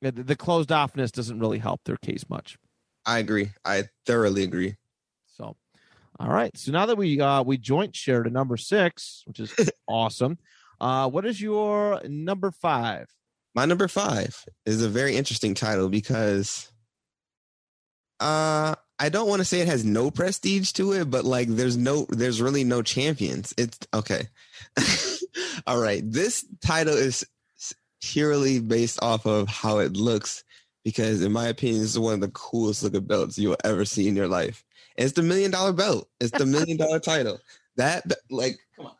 the, 0.00 0.12
the 0.12 0.36
closed 0.36 0.70
offness 0.70 1.10
doesn't 1.12 1.40
really 1.40 1.58
help 1.58 1.80
their 1.84 1.96
case 1.96 2.24
much. 2.28 2.56
I 3.04 3.18
agree. 3.18 3.50
I 3.64 3.84
thoroughly 4.06 4.44
agree. 4.44 4.76
So, 5.36 5.56
all 6.20 6.28
right. 6.28 6.56
So 6.56 6.72
now 6.72 6.86
that 6.86 6.96
we 6.96 7.20
uh 7.20 7.42
we 7.42 7.56
joint 7.56 7.94
shared 7.94 8.26
a 8.26 8.30
number 8.30 8.56
six, 8.56 9.22
which 9.26 9.40
is 9.40 9.54
awesome. 9.86 10.38
Uh, 10.80 11.08
what 11.08 11.26
is 11.26 11.40
your 11.40 12.00
number 12.06 12.50
five? 12.50 13.08
My 13.54 13.64
number 13.64 13.88
five 13.88 14.44
is 14.66 14.82
a 14.82 14.88
very 14.88 15.16
interesting 15.16 15.54
title 15.54 15.88
because 15.88 16.70
uh 18.20 18.74
I 19.00 19.08
don't 19.10 19.28
want 19.28 19.40
to 19.40 19.44
say 19.44 19.60
it 19.60 19.68
has 19.68 19.84
no 19.84 20.10
prestige 20.10 20.72
to 20.72 20.92
it, 20.92 21.10
but 21.10 21.24
like 21.24 21.48
there's 21.48 21.76
no 21.76 22.06
there's 22.08 22.42
really 22.42 22.64
no 22.64 22.82
champions. 22.82 23.54
It's 23.56 23.78
okay. 23.94 24.28
All 25.66 25.80
right. 25.80 26.02
This 26.04 26.44
title 26.60 26.94
is 26.94 27.24
purely 28.02 28.60
based 28.60 29.02
off 29.02 29.26
of 29.26 29.48
how 29.48 29.78
it 29.78 29.96
looks 29.96 30.44
because 30.84 31.22
in 31.22 31.32
my 31.32 31.46
opinion 31.46 31.80
this 31.80 31.90
is 31.90 31.98
one 31.98 32.14
of 32.14 32.20
the 32.20 32.28
coolest 32.28 32.82
looking 32.82 33.04
belts 33.04 33.38
you'll 33.38 33.56
ever 33.64 33.84
see 33.84 34.08
in 34.08 34.16
your 34.16 34.28
life. 34.28 34.64
And 34.96 35.04
it's 35.04 35.14
the 35.14 35.22
million 35.22 35.50
dollar 35.52 35.72
belt. 35.72 36.08
It's 36.20 36.36
the 36.36 36.46
million 36.46 36.76
dollar 36.76 36.98
title. 37.00 37.38
That 37.76 38.04
like 38.30 38.58
come 38.76 38.86
on. 38.86 38.92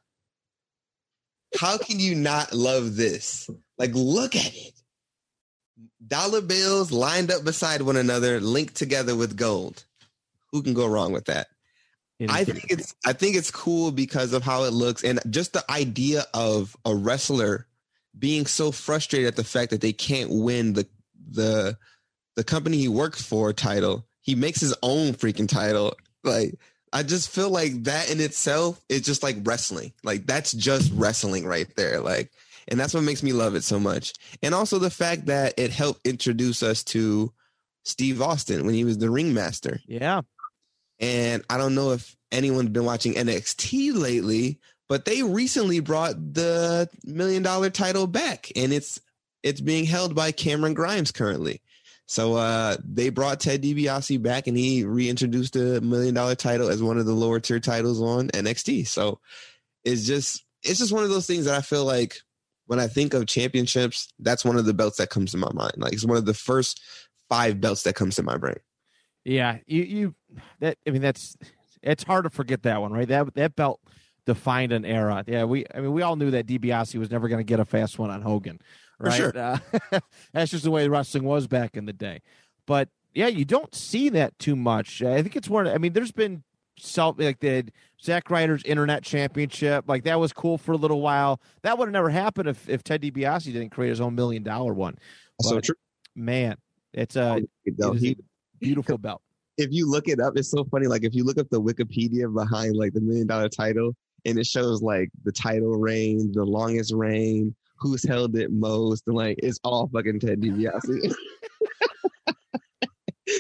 How 1.59 1.79
can 1.79 1.99
you 1.99 2.15
not 2.15 2.53
love 2.53 2.95
this? 2.95 3.51
Like 3.79 3.93
look 3.95 4.35
at 4.37 4.55
it 4.55 4.73
dollar 6.07 6.41
bills 6.41 6.91
lined 6.91 7.31
up 7.31 7.45
beside 7.45 7.83
one 7.83 7.97
another, 7.97 8.41
linked 8.41 8.75
together 8.75 9.15
with 9.15 9.37
gold. 9.37 9.85
Who 10.53 10.63
can 10.63 10.75
go 10.75 10.87
wrong 10.87 11.13
with 11.13 11.27
that? 11.27 11.49
I 12.29 12.43
think 12.43 12.71
it's 12.71 12.95
I 13.07 13.13
think 13.13 13.37
it's 13.37 13.53
cool 13.53 13.93
because 13.93 14.33
of 14.33 14.43
how 14.43 14.65
it 14.65 14.73
looks 14.73 15.05
and 15.05 15.21
just 15.31 15.53
the 15.53 15.65
idea 15.71 16.25
of 16.35 16.77
a 16.85 16.93
wrestler 16.93 17.69
being 18.19 18.47
so 18.47 18.73
frustrated 18.73 19.29
at 19.29 19.37
the 19.37 19.45
fact 19.45 19.71
that 19.71 19.81
they 19.81 19.93
can't 19.93 20.31
win 20.31 20.73
the 20.73 20.89
the 21.31 21.79
the 22.35 22.43
company 22.43 22.77
he 22.79 22.89
works 22.89 23.23
for 23.23 23.53
title. 23.53 24.05
He 24.21 24.35
makes 24.35 24.61
his 24.61 24.75
own 24.83 25.13
freaking 25.13 25.49
title. 25.49 25.95
Like 26.25 26.59
I 26.93 27.05
just 27.05 27.31
feel 27.31 27.51
like 27.51 27.85
that 27.85 28.11
in 28.11 28.21
itself 28.21 28.83
is 28.89 29.03
just 29.03 29.23
like 29.23 29.37
wrestling. 29.45 29.93
Like 30.03 30.27
that's 30.27 30.51
just 30.51 30.91
wrestling 30.95 31.47
right 31.47 31.69
there. 31.77 32.01
Like 32.01 32.33
and 32.69 32.79
that's 32.79 32.95
what 32.95 33.03
makes 33.03 33.23
me 33.23 33.33
love 33.33 33.55
it 33.55 33.65
so 33.65 33.81
much. 33.81 34.13
And 34.43 34.55
also 34.55 34.79
the 34.79 34.91
fact 34.91 35.27
that 35.27 35.55
it 35.57 35.71
helped 35.71 36.07
introduce 36.07 36.63
us 36.63 36.85
to 36.85 37.33
Steve 37.85 38.21
Austin 38.21 38.65
when 38.65 38.75
he 38.75 38.85
was 38.85 38.99
the 38.99 39.11
ringmaster. 39.11 39.81
Yeah. 39.87 40.21
And 41.01 41.43
I 41.49 41.57
don't 41.57 41.75
know 41.75 41.93
if 41.93 42.15
anyone's 42.31 42.69
been 42.71 42.85
watching 42.85 43.15
NXT 43.15 43.95
lately, 43.95 44.59
but 44.89 45.05
they 45.05 45.23
recently 45.23 45.81
brought 45.81 46.15
the 46.35 46.89
million 47.05 47.43
dollar 47.43 47.71
title 47.71 48.07
back 48.07 48.53
and 48.55 48.73
it's 48.73 49.01
it's 49.43 49.61
being 49.61 49.85
held 49.85 50.15
by 50.15 50.33
Cameron 50.33 50.75
Grimes 50.75 51.13
currently. 51.13 51.63
So 52.07 52.37
uh, 52.37 52.77
they 52.83 53.11
brought 53.11 53.41
Ted 53.41 53.63
DiBiase 53.63 54.21
back 54.23 54.47
and 54.47 54.57
he 54.57 54.85
reintroduced 54.85 55.53
the 55.53 55.81
million 55.81 56.15
dollar 56.15 56.35
title 56.35 56.69
as 56.69 56.83
one 56.83 56.99
of 56.99 57.07
the 57.07 57.13
lower 57.13 57.39
tier 57.39 57.61
titles 57.61 58.01
on 58.01 58.29
NXT. 58.29 58.87
So 58.87 59.21
it's 59.85 60.05
just 60.05 60.45
it's 60.63 60.79
just 60.79 60.93
one 60.93 61.05
of 61.05 61.11
those 61.11 61.27
things 61.27 61.45
that 61.45 61.55
I 61.55 61.61
feel 61.61 61.85
like 61.85 62.19
when 62.69 62.79
I 62.79 62.87
think 62.87 63.15
of 63.15 63.27
championships, 63.27 64.13
that's 64.19 64.45
one 64.45 64.57
of 64.57 64.67
the 64.67 64.75
belts 64.75 64.99
that 64.99 65.09
comes 65.09 65.33
to 65.33 65.39
my 65.39 65.51
mind. 65.55 65.73
Like 65.79 65.95
it's 65.95 66.05
one 66.05 66.19
of 66.19 66.27
the 66.27 66.35
first 66.35 66.81
five 67.29 67.61
belts 67.61 67.83
that 67.83 67.95
comes 67.95 68.15
to 68.17 68.23
my 68.23 68.37
brain. 68.37 68.59
Yeah, 69.25 69.59
you 69.67 69.83
you 69.83 70.15
that 70.61 70.77
I 70.87 70.91
mean 70.91 71.03
that's 71.03 71.37
it's 71.83 72.05
hard 72.05 72.25
to 72.25 72.31
forget 72.31 72.63
that 72.65 72.81
one, 72.81 72.93
right? 72.93 73.09
That 73.09 73.35
that 73.35 73.57
belt 73.57 73.81
defined 74.27 74.73
an 74.73 74.85
era. 74.85 75.25
Yeah, 75.27 75.45
we 75.45 75.65
I 75.75 75.81
mean 75.81 75.93
we 75.93 76.03
all 76.03 76.17
knew 76.17 76.31
that 76.31 76.47
DiBiase 76.47 76.99
was 76.99 77.11
never 77.11 77.27
going 77.29 77.41
to 77.41 77.45
get 77.45 77.59
a 77.59 77.65
fast 77.65 77.99
one 77.99 78.11
on 78.11 78.21
Hogan, 78.21 78.61
right? 78.99 79.17
Sure. 79.17 79.33
Uh, 79.35 79.59
that's 80.35 80.51
just 80.51 80.65
the 80.65 80.71
way 80.71 80.87
wrestling 80.89 81.25
was 81.25 81.47
back 81.47 81.75
in 81.75 81.87
the 81.87 81.95
day. 81.95 82.21
But 82.67 82.91
yeah, 83.15 83.29
you 83.29 83.47
don't 83.47 83.75
see 83.75 84.11
that 84.11 84.39
too 84.39 84.57
much. 84.57 85.03
I 85.03 85.23
think 85.23 85.37
it's 85.37 85.49
one. 85.49 85.67
I 85.67 85.79
mean, 85.79 85.95
there's 85.95 86.13
been 86.13 86.45
self 86.79 87.19
like 87.19 87.41
the 87.41 87.65
Zack 88.03 88.31
Ryder's 88.31 88.63
internet 88.65 89.03
championship. 89.03 89.85
Like 89.89 90.05
that 90.05 90.19
was 90.19 90.33
cool 90.33 90.59
for 90.59 90.73
a 90.73 90.77
little 90.77 91.01
while. 91.01 91.41
That 91.63 91.79
would 91.79 91.87
have 91.87 91.93
never 91.93 92.11
happened 92.11 92.49
if, 92.49 92.69
if 92.69 92.83
Ted 92.85 93.03
DiBiase 93.03 93.45
didn't 93.45 93.71
create 93.71 93.91
his 93.91 94.01
own 94.01 94.15
million 94.15 94.43
dollar 94.43 94.75
one. 94.75 94.97
But, 95.39 95.49
so 95.49 95.61
true. 95.61 95.75
Man, 96.15 96.57
it's 96.93 97.17
uh, 97.17 97.41
a, 97.41 97.49
it's 97.65 97.85
a 97.85 98.17
beautiful 98.61 98.99
belt. 98.99 99.23
If 99.57 99.73
you 99.73 99.91
look 99.91 100.09
it 100.09 100.21
up, 100.21 100.35
it's 100.37 100.51
so 100.51 100.65
funny. 100.65 100.87
Like 100.87 101.05
if 101.05 101.15
you 101.15 101.25
look 101.25 101.39
up 101.39 101.49
the 101.51 101.61
Wikipedia 101.61 102.33
behind 102.33 102.77
like 102.77 102.93
the 102.93 103.01
million 103.01 103.27
dollar 103.27 103.49
title, 103.49 103.95
and 104.25 104.39
it 104.39 104.47
shows 104.47 104.83
like 104.83 105.11
the 105.25 105.33
title 105.33 105.77
reign, 105.77 106.33
the 106.33 106.45
longest 106.45 106.93
reign, 106.95 107.55
who's 107.79 108.07
held 108.07 108.37
it 108.37 108.53
most, 108.53 109.05
and 109.07 109.17
like 109.17 109.39
it's 109.43 109.59
all 109.65 109.89
fucking 109.93 110.21
Ted 110.21 110.41
DiBiase. 110.41 111.15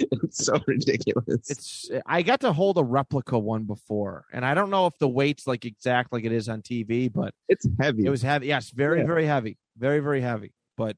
it's 0.23 0.45
so 0.45 0.61
ridiculous. 0.67 1.51
It's 1.51 1.91
I 2.07 2.23
got 2.23 2.41
to 2.41 2.53
hold 2.53 2.79
a 2.79 2.85
replica 2.85 3.39
one 3.39 3.65
before, 3.65 4.27
and 4.33 4.45
I 4.45 4.55
don't 4.55 4.71
know 4.71 4.87
if 4.87 4.99
the 4.99 5.09
weight's 5.09 5.47
like 5.47 5.65
exact 5.65 6.13
like 6.13 6.25
it 6.25 6.33
is 6.33 6.49
on 6.49 6.63
TV, 6.63 7.13
but 7.13 7.35
it's 7.49 7.67
heavy. 7.81 8.05
It 8.05 8.11
was 8.11 8.23
heavy. 8.23 8.47
Yes, 8.47 8.71
very 8.71 9.01
yeah. 9.01 9.07
very 9.07 9.27
heavy, 9.27 9.59
very 9.77 10.01
very 10.01 10.21
heavy, 10.21 10.53
but 10.77 10.97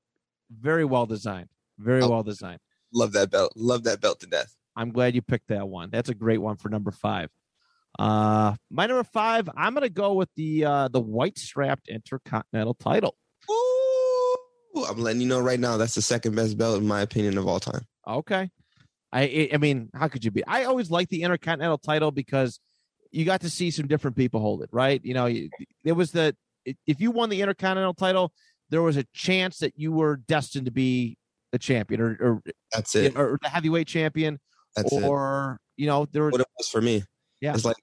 very 0.50 0.84
well 0.84 1.06
designed. 1.06 1.48
Very 1.78 2.02
oh, 2.02 2.08
well 2.08 2.22
designed. 2.22 2.60
Love 2.92 3.12
that 3.12 3.30
belt. 3.30 3.52
Love 3.56 3.84
that 3.84 4.00
belt 4.00 4.20
to 4.20 4.26
death. 4.26 4.54
I'm 4.76 4.92
glad 4.92 5.14
you 5.14 5.22
picked 5.22 5.48
that 5.48 5.68
one. 5.68 5.90
That's 5.90 6.08
a 6.08 6.14
great 6.14 6.38
one 6.38 6.56
for 6.56 6.68
number 6.68 6.90
five. 6.90 7.30
Uh, 7.98 8.54
my 8.70 8.86
number 8.86 9.04
five, 9.04 9.48
I'm 9.56 9.74
gonna 9.74 9.88
go 9.88 10.14
with 10.14 10.28
the 10.36 10.64
uh 10.64 10.88
the 10.88 11.00
white 11.00 11.38
strapped 11.38 11.88
intercontinental 11.88 12.74
title. 12.74 13.16
Ooh, 13.50 14.84
I'm 14.84 14.98
letting 14.98 15.20
you 15.20 15.26
know 15.26 15.40
right 15.40 15.58
now 15.58 15.76
that's 15.76 15.94
the 15.94 16.02
second 16.02 16.36
best 16.36 16.56
belt 16.56 16.78
in 16.78 16.86
my 16.86 17.00
opinion 17.00 17.36
of 17.36 17.46
all 17.46 17.60
time. 17.60 17.82
Okay, 18.06 18.50
I 19.12 19.50
I 19.52 19.56
mean, 19.56 19.90
how 19.94 20.08
could 20.08 20.24
you 20.24 20.30
be? 20.30 20.44
I 20.46 20.64
always 20.64 20.90
liked 20.90 21.10
the 21.10 21.22
Intercontinental 21.22 21.78
title 21.78 22.10
because 22.10 22.60
you 23.10 23.24
got 23.24 23.40
to 23.40 23.50
see 23.50 23.70
some 23.70 23.88
different 23.88 24.16
people 24.16 24.40
hold 24.40 24.62
it, 24.62 24.70
right? 24.72 25.00
You 25.04 25.14
know, 25.14 25.26
it 25.26 25.92
was 25.92 26.12
the 26.12 26.36
if 26.86 27.00
you 27.00 27.10
won 27.10 27.28
the 27.28 27.40
Intercontinental 27.40 27.94
title, 27.94 28.32
there 28.70 28.82
was 28.82 28.96
a 28.96 29.04
chance 29.12 29.58
that 29.58 29.74
you 29.76 29.92
were 29.92 30.16
destined 30.16 30.66
to 30.66 30.70
be 30.70 31.16
the 31.52 31.58
champion, 31.58 32.00
or, 32.00 32.16
or 32.20 32.42
that's 32.72 32.94
it, 32.94 33.16
or 33.16 33.38
the 33.42 33.48
heavyweight 33.48 33.88
champion, 33.88 34.38
that's 34.76 34.92
or 34.92 35.58
it. 35.76 35.82
you 35.82 35.86
know, 35.86 36.06
there 36.12 36.24
was 36.24 36.32
what 36.32 36.40
it 36.40 36.46
was 36.56 36.68
for 36.68 36.80
me. 36.80 37.02
Yeah, 37.40 37.54
it's 37.54 37.64
like 37.64 37.76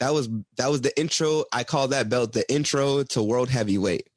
that 0.00 0.12
was 0.12 0.28
that 0.58 0.70
was 0.70 0.82
the 0.82 0.98
intro. 0.98 1.44
I 1.52 1.64
call 1.64 1.88
that 1.88 2.08
belt 2.08 2.32
the 2.32 2.50
intro 2.52 3.02
to 3.04 3.22
world 3.22 3.48
heavyweight. 3.48 4.08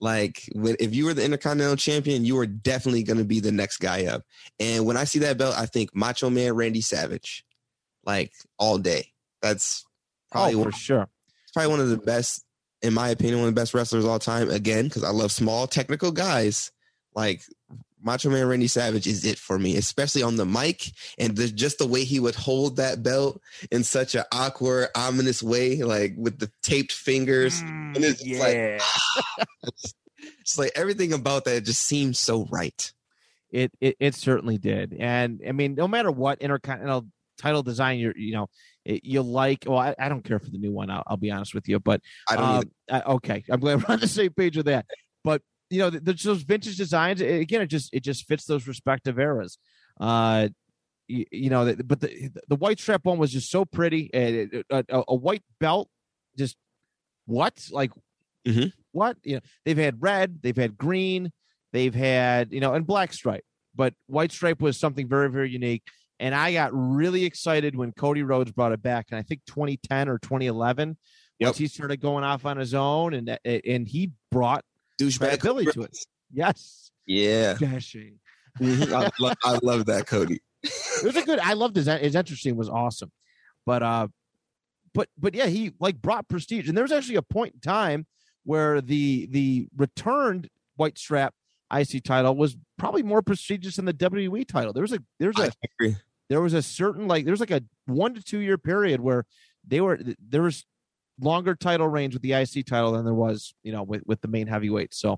Like 0.00 0.42
when 0.52 0.76
if 0.78 0.94
you 0.94 1.06
were 1.06 1.14
the 1.14 1.24
Intercontinental 1.24 1.76
Champion, 1.76 2.24
you 2.24 2.36
were 2.36 2.46
definitely 2.46 3.02
going 3.02 3.18
to 3.18 3.24
be 3.24 3.40
the 3.40 3.52
next 3.52 3.78
guy 3.78 4.06
up. 4.06 4.22
And 4.60 4.84
when 4.84 4.96
I 4.96 5.04
see 5.04 5.20
that 5.20 5.38
belt, 5.38 5.54
I 5.56 5.66
think 5.66 5.94
Macho 5.94 6.28
Man 6.28 6.54
Randy 6.54 6.82
Savage, 6.82 7.44
like 8.04 8.32
all 8.58 8.78
day. 8.78 9.12
That's 9.40 9.84
probably 10.30 10.54
oh, 10.54 10.58
for 10.58 10.64
one, 10.64 10.72
sure. 10.72 11.08
It's 11.44 11.52
probably 11.52 11.70
one 11.70 11.80
of 11.80 11.88
the 11.88 11.98
best, 11.98 12.44
in 12.82 12.92
my 12.92 13.08
opinion, 13.08 13.38
one 13.38 13.48
of 13.48 13.54
the 13.54 13.60
best 13.60 13.72
wrestlers 13.72 14.04
all 14.04 14.18
time. 14.18 14.50
Again, 14.50 14.84
because 14.84 15.04
I 15.04 15.10
love 15.10 15.32
small 15.32 15.66
technical 15.66 16.12
guys. 16.12 16.70
Like 17.14 17.42
Macho 18.06 18.30
Man 18.30 18.46
Randy 18.46 18.68
Savage 18.68 19.08
is 19.08 19.24
it 19.24 19.36
for 19.36 19.58
me, 19.58 19.76
especially 19.76 20.22
on 20.22 20.36
the 20.36 20.46
mic 20.46 20.92
and 21.18 21.36
the, 21.36 21.48
just 21.48 21.78
the 21.78 21.88
way 21.88 22.04
he 22.04 22.20
would 22.20 22.36
hold 22.36 22.76
that 22.76 23.02
belt 23.02 23.40
in 23.72 23.82
such 23.82 24.14
an 24.14 24.22
awkward, 24.30 24.88
ominous 24.94 25.42
way, 25.42 25.82
like 25.82 26.14
with 26.16 26.38
the 26.38 26.48
taped 26.62 26.92
fingers. 26.92 27.60
Mm, 27.60 27.96
and 27.96 28.04
it's 28.04 28.24
yeah. 28.24 28.38
like, 28.38 28.80
ah, 28.80 29.44
it's 30.40 30.56
like 30.56 30.70
everything 30.76 31.12
about 31.12 31.46
that 31.46 31.64
just 31.64 31.82
seems 31.82 32.20
so 32.20 32.46
right. 32.48 32.92
It, 33.50 33.72
it 33.80 33.96
it 33.98 34.14
certainly 34.14 34.58
did, 34.58 34.94
and 34.98 35.40
I 35.46 35.52
mean, 35.52 35.74
no 35.74 35.88
matter 35.88 36.10
what 36.10 36.40
intercontinental 36.40 37.06
title 37.38 37.62
design 37.62 37.98
you're, 37.98 38.16
you 38.16 38.34
know, 38.34 38.48
it, 38.84 39.04
you 39.04 39.22
like. 39.22 39.64
Well, 39.66 39.78
I, 39.78 39.94
I, 39.98 40.08
don't 40.08 40.22
care 40.24 40.38
for 40.38 40.50
the 40.50 40.58
new 40.58 40.72
one. 40.72 40.90
I'll, 40.90 41.04
I'll 41.06 41.16
be 41.16 41.30
honest 41.30 41.54
with 41.54 41.68
you, 41.68 41.78
but 41.78 42.00
I 42.28 42.36
don't. 42.36 42.44
Um, 42.44 42.62
uh, 42.90 43.02
okay, 43.14 43.44
I'm 43.48 43.60
glad 43.60 43.82
we're 43.82 43.92
on 43.92 44.00
the 44.00 44.08
same 44.08 44.32
page 44.32 44.56
with 44.56 44.66
that. 44.66 44.86
But 45.24 45.42
you 45.70 45.78
know, 45.78 45.90
there's 45.90 46.22
those 46.22 46.42
vintage 46.42 46.76
designs. 46.76 47.20
Again, 47.20 47.62
it 47.62 47.66
just 47.66 47.92
it 47.92 48.02
just 48.02 48.26
fits 48.26 48.44
those 48.44 48.66
respective 48.68 49.18
eras. 49.18 49.58
Uh, 50.00 50.48
you, 51.08 51.24
you 51.30 51.50
know, 51.50 51.74
but 51.84 52.00
the 52.00 52.30
the 52.48 52.56
white 52.56 52.78
strap 52.78 53.04
one 53.04 53.18
was 53.18 53.32
just 53.32 53.50
so 53.50 53.64
pretty. 53.64 54.10
A, 54.14 54.62
a, 54.70 54.84
a 55.08 55.14
white 55.14 55.42
belt, 55.60 55.88
just 56.38 56.56
what 57.26 57.66
like 57.70 57.90
mm-hmm. 58.46 58.68
what 58.92 59.16
you 59.22 59.36
know? 59.36 59.40
They've 59.64 59.76
had 59.76 60.00
red, 60.00 60.38
they've 60.42 60.56
had 60.56 60.76
green, 60.76 61.32
they've 61.72 61.94
had 61.94 62.52
you 62.52 62.60
know, 62.60 62.74
and 62.74 62.86
black 62.86 63.12
stripe. 63.12 63.44
But 63.74 63.94
white 64.06 64.32
stripe 64.32 64.60
was 64.60 64.78
something 64.78 65.08
very 65.08 65.30
very 65.30 65.50
unique. 65.50 65.82
And 66.18 66.34
I 66.34 66.52
got 66.54 66.70
really 66.72 67.24
excited 67.24 67.76
when 67.76 67.92
Cody 67.92 68.22
Rhodes 68.22 68.50
brought 68.50 68.72
it 68.72 68.82
back, 68.82 69.08
and 69.10 69.18
I 69.18 69.22
think 69.22 69.42
2010 69.46 70.08
or 70.08 70.18
2011. 70.18 70.96
Yep. 71.38 71.48
Once 71.48 71.58
he 71.58 71.66
started 71.66 72.00
going 72.00 72.24
off 72.24 72.46
on 72.46 72.56
his 72.56 72.72
own, 72.72 73.12
and 73.12 73.38
and 73.44 73.86
he 73.86 74.12
brought 74.30 74.64
douchebag 75.00 75.42
Billy 75.42 75.66
to 75.66 75.82
it. 75.82 75.96
Yes. 76.32 76.90
Yeah. 77.06 77.54
Dashing. 77.54 78.18
Mm-hmm. 78.60 78.94
I, 78.94 79.10
love, 79.20 79.36
I 79.44 79.58
love 79.62 79.86
that 79.86 80.06
Cody. 80.06 80.40
it 80.62 81.04
was 81.04 81.16
a 81.16 81.22
good. 81.22 81.38
I 81.38 81.52
loved 81.52 81.76
his 81.76 81.86
his 81.86 82.14
interesting 82.14 82.56
was 82.56 82.68
awesome, 82.68 83.12
but 83.64 83.82
uh, 83.82 84.08
but 84.94 85.08
but 85.18 85.34
yeah, 85.34 85.46
he 85.46 85.72
like 85.78 86.00
brought 86.00 86.28
prestige, 86.28 86.68
and 86.68 86.76
there 86.76 86.84
was 86.84 86.92
actually 86.92 87.16
a 87.16 87.22
point 87.22 87.54
in 87.54 87.60
time 87.60 88.06
where 88.44 88.80
the 88.80 89.26
the 89.30 89.68
returned 89.76 90.48
white 90.76 90.98
strap 90.98 91.34
IC 91.74 92.04
title 92.04 92.34
was 92.34 92.56
probably 92.78 93.02
more 93.02 93.22
prestigious 93.22 93.76
than 93.76 93.84
the 93.84 93.92
WWE 93.92 94.46
title. 94.46 94.72
There 94.72 94.82
was 94.82 94.92
a 94.92 95.00
there's 95.18 95.38
a 95.38 95.52
there 96.28 96.40
was 96.40 96.54
a 96.54 96.62
certain 96.62 97.06
like 97.06 97.24
there's 97.24 97.40
like 97.40 97.50
a 97.50 97.62
one 97.86 98.14
to 98.14 98.22
two 98.22 98.38
year 98.38 98.58
period 98.58 99.00
where 99.00 99.24
they 99.66 99.80
were 99.80 100.00
there 100.28 100.42
was 100.42 100.64
longer 101.20 101.54
title 101.54 101.88
range 101.88 102.14
with 102.14 102.22
the 102.22 102.32
IC 102.32 102.66
title 102.66 102.92
than 102.92 103.04
there 103.04 103.14
was 103.14 103.54
you 103.62 103.72
know 103.72 103.82
with 103.82 104.02
with 104.06 104.20
the 104.20 104.28
main 104.28 104.46
heavyweight. 104.46 104.94
So 104.94 105.14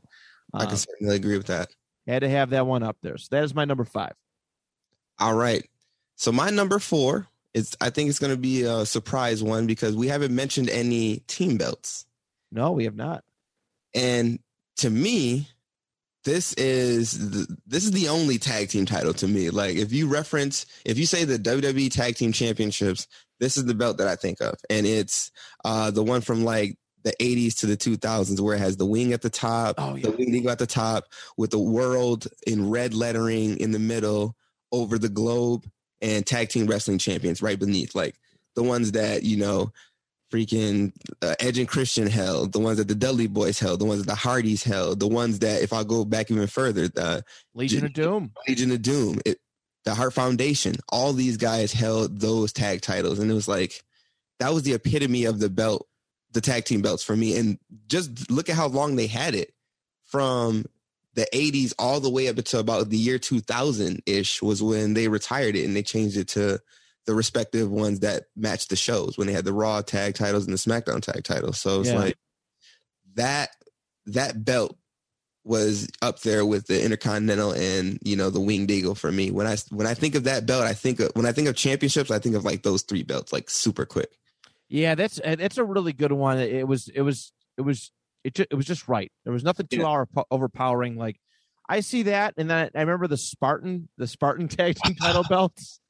uh, 0.54 0.58
I 0.58 0.66
can 0.66 0.76
certainly 0.76 1.16
agree 1.16 1.36
with 1.36 1.46
that. 1.46 1.68
Had 2.06 2.20
to 2.20 2.28
have 2.28 2.50
that 2.50 2.66
one 2.66 2.82
up 2.82 2.96
there. 3.02 3.18
So 3.18 3.28
that 3.32 3.44
is 3.44 3.54
my 3.54 3.64
number 3.64 3.84
five. 3.84 4.14
All 5.18 5.34
right. 5.34 5.68
So 6.16 6.32
my 6.32 6.50
number 6.50 6.78
four 6.78 7.28
is 7.54 7.76
I 7.80 7.90
think 7.90 8.08
it's 8.08 8.18
going 8.18 8.32
to 8.32 8.40
be 8.40 8.62
a 8.62 8.86
surprise 8.86 9.42
one 9.42 9.66
because 9.66 9.94
we 9.94 10.08
haven't 10.08 10.34
mentioned 10.34 10.70
any 10.70 11.18
team 11.26 11.56
belts. 11.56 12.06
No, 12.50 12.72
we 12.72 12.84
have 12.84 12.96
not. 12.96 13.24
And 13.94 14.38
to 14.76 14.90
me, 14.90 15.48
this 16.24 16.52
is 16.54 17.30
the, 17.30 17.56
this 17.66 17.84
is 17.84 17.92
the 17.92 18.08
only 18.08 18.38
tag 18.38 18.68
team 18.68 18.86
title 18.86 19.14
to 19.14 19.28
me. 19.28 19.50
Like 19.50 19.76
if 19.76 19.92
you 19.92 20.08
reference, 20.08 20.66
if 20.84 20.98
you 20.98 21.06
say 21.06 21.24
the 21.24 21.38
WWE 21.38 21.90
Tag 21.90 22.16
Team 22.16 22.32
Championships, 22.32 23.06
this 23.40 23.56
is 23.56 23.64
the 23.64 23.74
belt 23.74 23.98
that 23.98 24.08
I 24.08 24.16
think 24.16 24.40
of, 24.40 24.54
and 24.70 24.86
it's 24.86 25.30
uh, 25.64 25.90
the 25.90 26.02
one 26.02 26.20
from 26.20 26.44
like 26.44 26.76
the 27.04 27.12
80s 27.20 27.58
to 27.60 27.66
the 27.66 27.76
2000s 27.76 28.40
where 28.40 28.56
it 28.56 28.60
has 28.60 28.76
the 28.76 28.84
wing 28.84 29.12
at 29.12 29.22
the 29.22 29.30
top, 29.30 29.76
oh, 29.78 29.94
yeah. 29.94 30.10
the 30.10 30.10
wing 30.10 30.34
eagle 30.34 30.50
at 30.50 30.58
the 30.58 30.66
top, 30.66 31.04
with 31.36 31.50
the 31.50 31.58
world 31.58 32.26
in 32.46 32.68
red 32.68 32.92
lettering 32.92 33.56
in 33.58 33.70
the 33.70 33.78
middle 33.78 34.36
over 34.72 34.98
the 34.98 35.08
globe, 35.08 35.66
and 36.00 36.26
tag 36.26 36.48
team 36.48 36.66
wrestling 36.66 36.98
champions 36.98 37.42
right 37.42 37.58
beneath, 37.58 37.94
like 37.94 38.16
the 38.54 38.62
ones 38.62 38.92
that 38.92 39.22
you 39.22 39.36
know 39.36 39.72
freaking 40.32 40.92
uh, 41.22 41.34
Edge 41.40 41.58
and 41.58 41.68
Christian 41.68 42.06
held, 42.06 42.52
the 42.52 42.58
ones 42.58 42.78
that 42.78 42.88
the 42.88 42.94
Dudley 42.94 43.26
Boys 43.26 43.58
held, 43.58 43.80
the 43.80 43.84
ones 43.84 44.00
that 44.00 44.10
the 44.10 44.14
Hardys 44.14 44.62
held, 44.62 45.00
the 45.00 45.08
ones 45.08 45.38
that, 45.40 45.62
if 45.62 45.72
I 45.72 45.84
go 45.84 46.04
back 46.04 46.30
even 46.30 46.46
further, 46.46 46.88
the 46.88 47.24
Legion 47.54 47.86
of 47.86 47.92
Doom, 47.92 48.32
Legion 48.46 48.70
of 48.70 48.82
Doom, 48.82 49.20
it, 49.24 49.38
the 49.88 49.94
Heart 49.94 50.12
Foundation, 50.12 50.76
all 50.90 51.14
these 51.14 51.38
guys 51.38 51.72
held 51.72 52.20
those 52.20 52.52
tag 52.52 52.82
titles, 52.82 53.18
and 53.18 53.30
it 53.30 53.34
was 53.34 53.48
like 53.48 53.82
that 54.38 54.52
was 54.52 54.62
the 54.62 54.74
epitome 54.74 55.24
of 55.24 55.38
the 55.38 55.48
belt, 55.48 55.88
the 56.32 56.42
tag 56.42 56.66
team 56.66 56.82
belts 56.82 57.02
for 57.02 57.16
me. 57.16 57.38
And 57.38 57.58
just 57.86 58.30
look 58.30 58.50
at 58.50 58.54
how 58.54 58.66
long 58.66 58.96
they 58.96 59.06
had 59.06 59.34
it 59.34 59.54
from 60.04 60.66
the 61.14 61.26
80s 61.32 61.72
all 61.78 62.00
the 62.00 62.10
way 62.10 62.28
up 62.28 62.36
to 62.36 62.58
about 62.58 62.90
the 62.90 62.98
year 62.98 63.18
2000 63.18 64.02
ish 64.04 64.42
was 64.42 64.62
when 64.62 64.92
they 64.92 65.08
retired 65.08 65.56
it 65.56 65.64
and 65.64 65.74
they 65.74 65.82
changed 65.82 66.18
it 66.18 66.28
to 66.28 66.60
the 67.06 67.14
respective 67.14 67.70
ones 67.70 68.00
that 68.00 68.24
matched 68.36 68.68
the 68.68 68.76
shows 68.76 69.16
when 69.16 69.26
they 69.26 69.32
had 69.32 69.46
the 69.46 69.54
Raw 69.54 69.80
tag 69.80 70.16
titles 70.16 70.44
and 70.44 70.52
the 70.52 70.58
SmackDown 70.58 71.00
tag 71.00 71.24
titles. 71.24 71.58
So 71.58 71.80
it's 71.80 71.88
yeah. 71.88 71.98
like 71.98 72.18
that 73.14 73.48
that 74.04 74.44
belt 74.44 74.76
was 75.44 75.88
up 76.02 76.20
there 76.20 76.44
with 76.44 76.66
the 76.66 76.84
Intercontinental 76.84 77.52
and 77.52 77.98
you 78.02 78.16
know 78.16 78.30
the 78.30 78.40
Winged 78.40 78.70
Eagle 78.70 78.94
for 78.94 79.10
me. 79.10 79.30
When 79.30 79.46
I 79.46 79.56
when 79.70 79.86
I 79.86 79.94
think 79.94 80.14
of 80.14 80.24
that 80.24 80.46
belt, 80.46 80.64
I 80.64 80.74
think 80.74 81.00
of 81.00 81.10
when 81.14 81.26
I 81.26 81.32
think 81.32 81.48
of 81.48 81.56
championships, 81.56 82.10
I 82.10 82.18
think 82.18 82.34
of 82.34 82.44
like 82.44 82.62
those 82.62 82.82
three 82.82 83.02
belts, 83.02 83.32
like 83.32 83.48
super 83.50 83.86
quick. 83.86 84.10
Yeah, 84.68 84.94
that's 84.94 85.20
uh, 85.24 85.36
that's 85.36 85.58
a 85.58 85.64
really 85.64 85.92
good 85.92 86.12
one. 86.12 86.38
It 86.38 86.68
was 86.68 86.88
it 86.88 87.00
was 87.00 87.32
it 87.56 87.62
was 87.62 87.90
it 88.24 88.38
it 88.38 88.54
was 88.54 88.66
just 88.66 88.88
right. 88.88 89.10
There 89.24 89.32
was 89.32 89.44
nothing 89.44 89.66
too 89.66 89.78
yeah. 89.78 90.04
overpowering. 90.30 90.96
Like 90.96 91.18
I 91.68 91.80
see 91.80 92.04
that, 92.04 92.34
and 92.36 92.50
then 92.50 92.70
I 92.74 92.80
remember 92.80 93.06
the 93.06 93.16
Spartan 93.16 93.88
the 93.96 94.06
Spartan 94.06 94.48
tag 94.48 94.76
team 94.76 94.94
title 94.96 95.24
belts. 95.28 95.80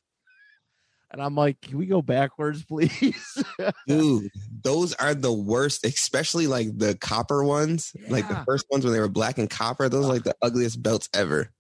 And 1.10 1.22
I'm 1.22 1.34
like, 1.34 1.60
can 1.60 1.78
we 1.78 1.86
go 1.86 2.02
backwards, 2.02 2.64
please? 2.68 3.44
Dude, 3.86 4.30
those 4.62 4.94
are 4.94 5.14
the 5.14 5.32
worst, 5.32 5.84
especially 5.84 6.46
like 6.46 6.76
the 6.76 6.96
copper 6.96 7.44
ones, 7.44 7.92
yeah. 7.94 8.10
like 8.10 8.28
the 8.28 8.42
first 8.44 8.66
ones 8.70 8.84
when 8.84 8.92
they 8.92 9.00
were 9.00 9.08
black 9.08 9.38
and 9.38 9.48
copper. 9.48 9.88
Those 9.88 10.06
are 10.06 10.12
like 10.12 10.24
the 10.24 10.36
ugliest 10.42 10.82
belts 10.82 11.08
ever. 11.14 11.50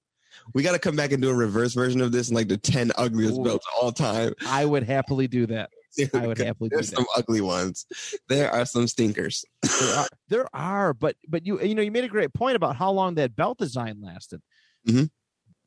We 0.54 0.62
got 0.62 0.72
to 0.72 0.78
come 0.78 0.96
back 0.96 1.12
and 1.12 1.20
do 1.20 1.30
a 1.30 1.34
reverse 1.34 1.74
version 1.74 2.00
of 2.00 2.12
this, 2.12 2.28
and 2.28 2.36
like 2.36 2.48
the 2.48 2.56
ten 2.56 2.92
ugliest 2.96 3.38
Ooh. 3.38 3.44
belts 3.44 3.66
all 3.80 3.92
time. 3.92 4.34
I 4.46 4.64
would 4.64 4.82
happily 4.82 5.28
do 5.28 5.46
that. 5.46 5.70
Dude, 5.96 6.14
I 6.14 6.26
would 6.26 6.38
happily. 6.38 6.70
There's 6.72 6.90
some 6.90 7.06
ugly 7.16 7.40
ones. 7.40 7.86
There 8.28 8.50
are 8.50 8.64
some 8.64 8.86
stinkers. 8.86 9.44
there, 9.62 9.94
are, 9.94 10.06
there 10.28 10.48
are, 10.54 10.94
but 10.94 11.16
but 11.28 11.44
you 11.44 11.60
you 11.60 11.74
know 11.74 11.82
you 11.82 11.90
made 11.90 12.04
a 12.04 12.08
great 12.08 12.32
point 12.32 12.56
about 12.56 12.76
how 12.76 12.92
long 12.92 13.16
that 13.16 13.36
belt 13.36 13.58
design 13.58 14.00
lasted. 14.00 14.40
Mm-hmm 14.86 15.04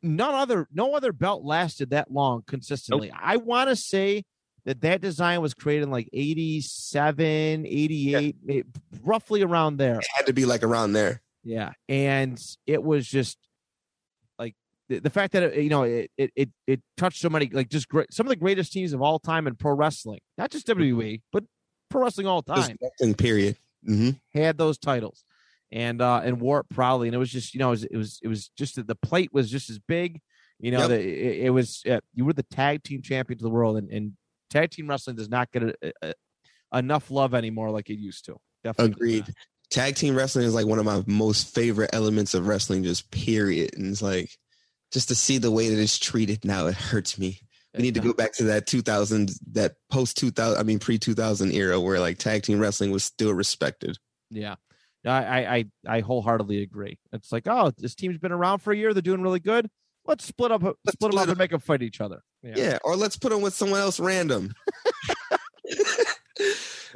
none 0.03 0.33
other 0.33 0.67
no 0.73 0.95
other 0.95 1.11
belt 1.11 1.43
lasted 1.43 1.91
that 1.91 2.11
long 2.11 2.43
consistently. 2.47 3.09
Nope. 3.09 3.17
I 3.21 3.37
want 3.37 3.69
to 3.69 3.75
say 3.75 4.23
that 4.65 4.81
that 4.81 5.01
design 5.01 5.41
was 5.41 5.53
created 5.53 5.83
in 5.83 5.91
like 5.91 6.09
87, 6.13 7.65
88, 7.65 8.35
yeah. 8.45 8.61
roughly 9.03 9.41
around 9.41 9.77
there. 9.77 9.99
It 9.99 10.07
had 10.15 10.27
to 10.27 10.33
be 10.33 10.45
like 10.45 10.63
around 10.63 10.93
there. 10.93 11.21
Yeah. 11.43 11.71
And 11.89 12.39
it 12.67 12.83
was 12.83 13.07
just 13.07 13.37
like 14.37 14.55
the, 14.87 14.99
the 14.99 15.09
fact 15.09 15.33
that, 15.33 15.43
it, 15.43 15.63
you 15.63 15.69
know, 15.69 15.83
it, 15.83 16.11
it, 16.15 16.31
it, 16.35 16.49
it 16.67 16.81
touched 16.95 17.21
so 17.21 17.29
many, 17.29 17.49
like 17.51 17.69
just 17.69 17.89
great, 17.89 18.13
some 18.13 18.27
of 18.27 18.29
the 18.29 18.35
greatest 18.35 18.71
teams 18.71 18.93
of 18.93 19.01
all 19.01 19.17
time 19.17 19.47
in 19.47 19.55
pro 19.55 19.73
wrestling, 19.73 20.19
not 20.37 20.51
just 20.51 20.67
WWE, 20.67 21.21
but 21.31 21.43
pro 21.89 22.03
wrestling 22.03 22.27
all 22.27 22.43
time. 22.43 22.77
period. 23.15 23.57
Mm-hmm. 23.87 24.39
Had 24.39 24.59
those 24.59 24.77
titles 24.77 25.23
and 25.71 26.01
uh 26.01 26.21
and 26.23 26.41
wore 26.41 26.59
it 26.59 26.69
proudly 26.69 27.07
and 27.07 27.15
it 27.15 27.19
was 27.19 27.31
just 27.31 27.53
you 27.53 27.59
know 27.59 27.69
it 27.69 27.71
was 27.71 27.83
it 27.85 27.97
was, 27.97 28.19
it 28.23 28.27
was 28.27 28.49
just 28.57 28.85
the 28.85 28.95
plate 28.95 29.29
was 29.31 29.49
just 29.49 29.69
as 29.69 29.79
big 29.79 30.19
you 30.59 30.71
know 30.71 30.79
yep. 30.79 30.89
the, 30.89 30.99
it, 30.99 31.45
it, 31.45 31.49
was 31.49 31.83
uh, 31.89 31.99
you 32.13 32.25
were 32.25 32.33
the 32.33 32.43
tag 32.43 32.83
team 32.83 33.01
champions 33.01 33.41
of 33.41 33.45
the 33.45 33.49
world 33.49 33.77
and, 33.77 33.89
and 33.89 34.13
tag 34.49 34.69
team 34.69 34.87
wrestling 34.87 35.15
does 35.15 35.29
not 35.29 35.51
get 35.51 35.63
a, 35.63 35.75
a, 35.81 36.13
a, 36.71 36.79
enough 36.79 37.09
love 37.09 37.33
anymore 37.33 37.71
like 37.71 37.89
it 37.89 37.97
used 37.97 38.25
to. 38.25 38.37
Definitely 38.63 38.91
agreed. 38.93 39.33
tag 39.71 39.95
team 39.95 40.15
wrestling 40.15 40.45
is 40.45 40.53
like 40.53 40.67
one 40.67 40.77
of 40.77 40.85
my 40.85 41.03
most 41.07 41.53
favorite 41.53 41.89
elements 41.93 42.33
of 42.33 42.47
wrestling 42.47 42.83
just 42.83 43.09
period 43.11 43.75
and 43.75 43.87
it's 43.87 44.01
like 44.01 44.29
just 44.93 45.07
to 45.07 45.15
see 45.15 45.37
the 45.37 45.51
way 45.51 45.69
that 45.69 45.81
it's 45.81 45.97
treated 45.97 46.45
now 46.45 46.67
it 46.67 46.75
hurts 46.75 47.17
me. 47.17 47.39
We 47.73 47.83
need 47.83 47.93
to 47.93 48.01
go 48.01 48.13
back 48.13 48.33
to 48.33 48.43
that 48.45 48.67
2000 48.67 49.31
that 49.53 49.75
post 49.89 50.17
2000 50.17 50.59
i 50.59 50.63
mean 50.63 50.77
pre 50.77 50.97
2000 50.97 51.53
era 51.53 51.79
where 51.79 52.01
like 52.01 52.17
tag 52.17 52.43
team 52.43 52.59
wrestling 52.59 52.91
was 52.91 53.03
still 53.03 53.33
respected. 53.33 53.97
Yeah 54.29 54.55
I, 55.05 55.55
I 55.57 55.65
I 55.87 55.99
wholeheartedly 56.01 56.61
agree. 56.61 56.99
It's 57.11 57.31
like, 57.31 57.47
oh, 57.47 57.71
this 57.77 57.95
team's 57.95 58.17
been 58.17 58.31
around 58.31 58.59
for 58.59 58.71
a 58.71 58.77
year. 58.77 58.93
They're 58.93 59.01
doing 59.01 59.21
really 59.21 59.39
good. 59.39 59.69
Let's 60.05 60.25
split 60.25 60.51
up, 60.51 60.63
let's 60.63 60.77
split, 60.93 61.11
them 61.11 61.19
up, 61.19 61.23
up 61.23 61.29
and 61.29 61.37
make 61.37 61.51
them 61.51 61.59
fight 61.59 61.83
each 61.83 62.01
other. 62.01 62.21
Yeah. 62.43 62.53
yeah, 62.55 62.77
or 62.83 62.95
let's 62.95 63.17
put 63.17 63.31
them 63.31 63.41
with 63.41 63.53
someone 63.53 63.79
else 63.79 63.99
random. 63.99 64.53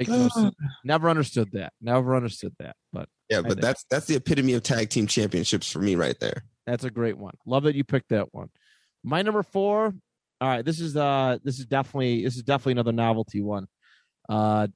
no 0.08 0.30
Never 0.84 1.10
understood 1.10 1.52
that. 1.54 1.74
Never 1.82 2.16
understood 2.16 2.54
that. 2.60 2.76
But 2.92 3.08
yeah, 3.30 3.42
but 3.42 3.62
that's 3.62 3.86
that's 3.90 4.06
the 4.08 4.16
epitome 4.16 4.54
of 4.54 4.64
tag 4.64 4.90
team 4.90 5.08
championships 5.08 5.72
for 5.72 5.80
me 5.80 5.96
right 5.96 6.20
there. 6.20 6.44
That's 6.66 6.84
a 6.84 6.90
great 6.90 7.18
one. 7.18 7.36
Love 7.46 7.64
that 7.64 7.76
you 7.76 7.84
picked 7.84 8.10
that 8.10 8.34
one. 8.34 8.50
My 9.04 9.22
number 9.22 9.44
four. 9.44 9.94
All 10.42 10.50
right, 10.50 10.66
this 10.66 10.80
is 10.80 10.98
uh 10.98 11.38
this 11.44 11.60
is 11.60 11.66
definitely 11.66 12.24
this 12.24 12.36
is 12.36 12.44
definitely 12.44 12.74
another 12.74 12.92
novelty 12.92 13.42
one. 13.42 13.68
Uh 14.28 14.68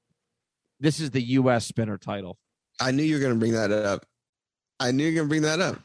this 0.80 1.00
is 1.00 1.12
the 1.12 1.22
US 1.22 1.66
spinner 1.66 1.98
title. 1.98 2.38
I 2.80 2.92
knew 2.92 3.04
you 3.04 3.16
were 3.16 3.22
going 3.22 3.34
to 3.34 3.40
bring 3.40 3.54
that 3.54 3.72
up. 3.72 4.06
I 4.80 4.92
knew 4.92 5.06
you 5.06 5.12
were 5.12 5.16
going 5.16 5.28
to 5.28 5.30
bring 5.30 5.42
that 5.44 5.60
up. 5.60 5.80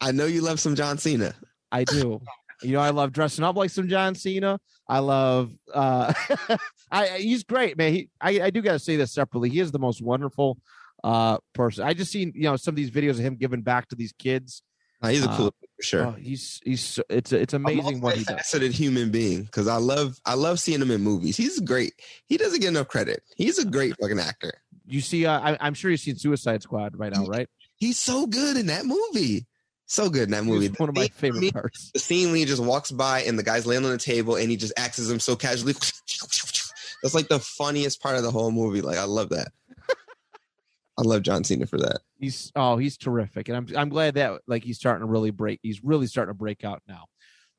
I 0.00 0.10
know 0.12 0.26
you 0.26 0.42
love 0.42 0.60
some 0.60 0.74
John 0.74 0.98
Cena. 0.98 1.34
I 1.70 1.84
do. 1.84 2.20
you 2.62 2.72
know, 2.72 2.80
I 2.80 2.90
love 2.90 3.12
dressing 3.12 3.44
up 3.44 3.56
like 3.56 3.70
some 3.70 3.88
John 3.88 4.14
Cena. 4.14 4.58
I 4.88 4.98
love. 4.98 5.52
uh 5.72 6.12
I 6.90 7.06
he's 7.18 7.44
great, 7.44 7.78
man. 7.78 7.92
He 7.92 8.10
I, 8.20 8.40
I 8.42 8.50
do 8.50 8.60
got 8.60 8.72
to 8.72 8.78
say 8.78 8.96
this 8.96 9.12
separately. 9.12 9.48
He 9.48 9.60
is 9.60 9.72
the 9.72 9.78
most 9.78 10.02
wonderful 10.02 10.58
uh 11.04 11.38
person. 11.54 11.84
I 11.84 11.94
just 11.94 12.10
seen 12.10 12.32
you 12.34 12.42
know 12.42 12.56
some 12.56 12.72
of 12.72 12.76
these 12.76 12.90
videos 12.90 13.12
of 13.12 13.20
him 13.20 13.36
giving 13.36 13.62
back 13.62 13.88
to 13.88 13.96
these 13.96 14.12
kids. 14.12 14.62
Uh, 15.00 15.08
he's 15.08 15.24
a 15.24 15.28
cool 15.28 15.46
uh, 15.46 15.66
for 15.76 15.82
sure. 15.82 16.06
Oh, 16.06 16.12
he's 16.12 16.60
he's 16.64 16.98
it's 17.08 17.32
it's 17.32 17.54
amazing 17.54 18.00
what 18.00 18.16
he 18.16 18.24
does. 18.24 18.36
Faceted 18.36 18.72
human 18.72 19.10
being 19.10 19.44
because 19.44 19.66
I 19.66 19.76
love 19.76 20.18
I 20.26 20.34
love 20.34 20.60
seeing 20.60 20.82
him 20.82 20.90
in 20.90 21.00
movies. 21.00 21.36
He's 21.36 21.58
great. 21.60 21.94
He 22.26 22.36
doesn't 22.36 22.60
get 22.60 22.68
enough 22.68 22.88
credit. 22.88 23.22
He's 23.36 23.58
a 23.58 23.64
great 23.64 23.94
fucking 24.00 24.20
actor 24.20 24.61
you 24.92 25.00
see, 25.00 25.24
uh, 25.24 25.40
I, 25.40 25.66
am 25.66 25.74
sure 25.74 25.90
you've 25.90 26.00
seen 26.00 26.16
Suicide 26.16 26.62
Squad 26.62 26.98
right 26.98 27.12
now, 27.14 27.24
right? 27.24 27.48
He's 27.76 27.98
so 27.98 28.26
good 28.26 28.58
in 28.58 28.66
that 28.66 28.84
movie. 28.84 29.46
So 29.86 30.10
good 30.10 30.24
in 30.24 30.30
that 30.32 30.44
movie. 30.44 30.68
one 30.68 30.88
of 30.88 30.94
my 30.94 31.08
favorite 31.08 31.52
parts. 31.52 31.90
The 31.92 31.98
scene 31.98 32.28
when 32.28 32.36
he 32.36 32.44
just 32.44 32.62
walks 32.62 32.90
by 32.90 33.22
and 33.22 33.38
the 33.38 33.42
guy's 33.42 33.66
laying 33.66 33.84
on 33.84 33.90
the 33.90 33.98
table 33.98 34.36
and 34.36 34.50
he 34.50 34.56
just 34.56 34.72
as 34.78 35.10
him 35.10 35.18
so 35.18 35.34
casually. 35.34 35.72
That's 37.02 37.14
like 37.14 37.28
the 37.28 37.38
funniest 37.38 38.02
part 38.02 38.16
of 38.16 38.22
the 38.22 38.30
whole 38.30 38.50
movie. 38.50 38.82
Like 38.82 38.98
I 38.98 39.04
love 39.04 39.30
that. 39.30 39.48
I 40.98 41.02
love 41.02 41.22
John 41.22 41.42
Cena 41.42 41.66
for 41.66 41.78
that. 41.78 42.00
He's 42.18 42.52
oh, 42.54 42.76
he's 42.76 42.96
terrific, 42.96 43.48
and 43.48 43.56
I'm 43.56 43.66
I'm 43.76 43.88
glad 43.88 44.14
that 44.14 44.42
like 44.46 44.62
he's 44.62 44.76
starting 44.76 45.06
to 45.06 45.10
really 45.10 45.30
break. 45.30 45.58
He's 45.62 45.82
really 45.82 46.06
starting 46.06 46.30
to 46.30 46.38
break 46.38 46.64
out 46.64 46.82
now. 46.86 47.06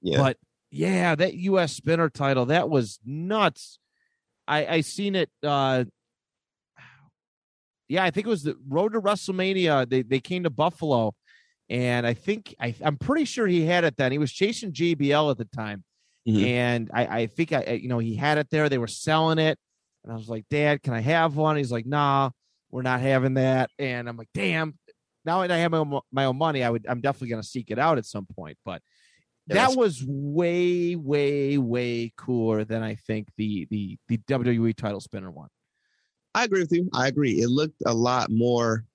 Yeah. 0.02 0.20
But 0.20 0.38
yeah, 0.72 1.16
that 1.16 1.34
U.S. 1.34 1.74
Spinner 1.74 2.10
title 2.10 2.46
that 2.46 2.70
was 2.70 3.00
nuts. 3.06 3.80
I 4.48 4.66
I 4.68 4.82
seen 4.82 5.16
it. 5.16 5.30
uh 5.44 5.86
yeah, 7.88 8.04
I 8.04 8.12
think 8.12 8.28
it 8.28 8.30
was 8.30 8.44
the 8.44 8.56
road 8.68 8.94
to 8.94 9.02
WrestleMania. 9.02 9.90
They 9.90 10.02
they 10.02 10.20
came 10.20 10.44
to 10.44 10.50
Buffalo, 10.50 11.14
and 11.70 12.08
I 12.08 12.14
think 12.14 12.56
I, 12.60 12.76
I'm 12.84 12.98
pretty 12.98 13.26
sure 13.26 13.48
he 13.48 13.66
had 13.66 13.84
it 13.84 13.98
then. 13.98 14.12
He 14.12 14.18
was 14.18 14.32
chasing 14.32 14.72
JBL 14.72 15.32
at 15.32 15.38
the 15.38 15.46
time, 15.46 15.84
mm-hmm. 16.28 16.44
and 16.44 16.92
I, 16.94 17.06
I 17.06 17.28
think 17.28 17.54
I 17.54 17.80
you 17.82 17.90
know 17.90 18.00
he 18.00 18.16
had 18.16 18.38
it 18.38 18.48
there. 18.50 18.70
They 18.70 18.78
were 18.78 18.88
selling 18.88 19.40
it, 19.40 19.58
And 20.04 20.14
I 20.14 20.16
was 20.16 20.30
like, 20.30 20.46
Dad, 20.50 20.82
can 20.82 20.94
I 20.94 21.02
have 21.02 21.36
one? 21.36 21.58
He's 21.58 21.72
like, 21.72 21.86
Nah, 21.86 22.32
we're 22.72 22.82
not 22.82 23.02
having 23.02 23.36
that. 23.36 23.70
And 23.78 24.08
I'm 24.08 24.18
like, 24.18 24.30
Damn. 24.34 24.78
Now 25.26 25.40
that 25.42 25.52
I 25.52 25.58
have 25.60 25.72
my 25.72 25.78
own, 25.78 26.00
my 26.12 26.26
own 26.26 26.38
money, 26.38 26.64
I 26.64 26.70
would 26.70 26.86
I'm 26.88 27.00
definitely 27.00 27.30
gonna 27.30 27.44
seek 27.44 27.72
it 27.72 27.80
out 27.80 27.98
at 27.98 28.06
some 28.06 28.26
point. 28.36 28.58
But 28.66 28.82
that 29.48 29.76
was 29.76 30.04
way, 30.06 30.96
way, 30.96 31.58
way 31.58 32.14
cooler 32.18 32.64
than 32.64 32.84
I 32.84 32.96
think 32.96 33.28
the 33.38 33.68
the 33.70 33.98
the 34.08 34.18
WWE 34.18 34.76
title 34.76 35.00
spinner 35.00 35.32
one. 35.32 35.50
I 36.36 36.46
agree 36.46 36.62
with 36.62 36.72
you. 36.72 36.90
I 36.94 37.08
agree. 37.08 37.42
It 37.42 37.50
looked 37.50 37.82
a 37.86 37.94
lot 37.94 38.30
more. 38.32 38.86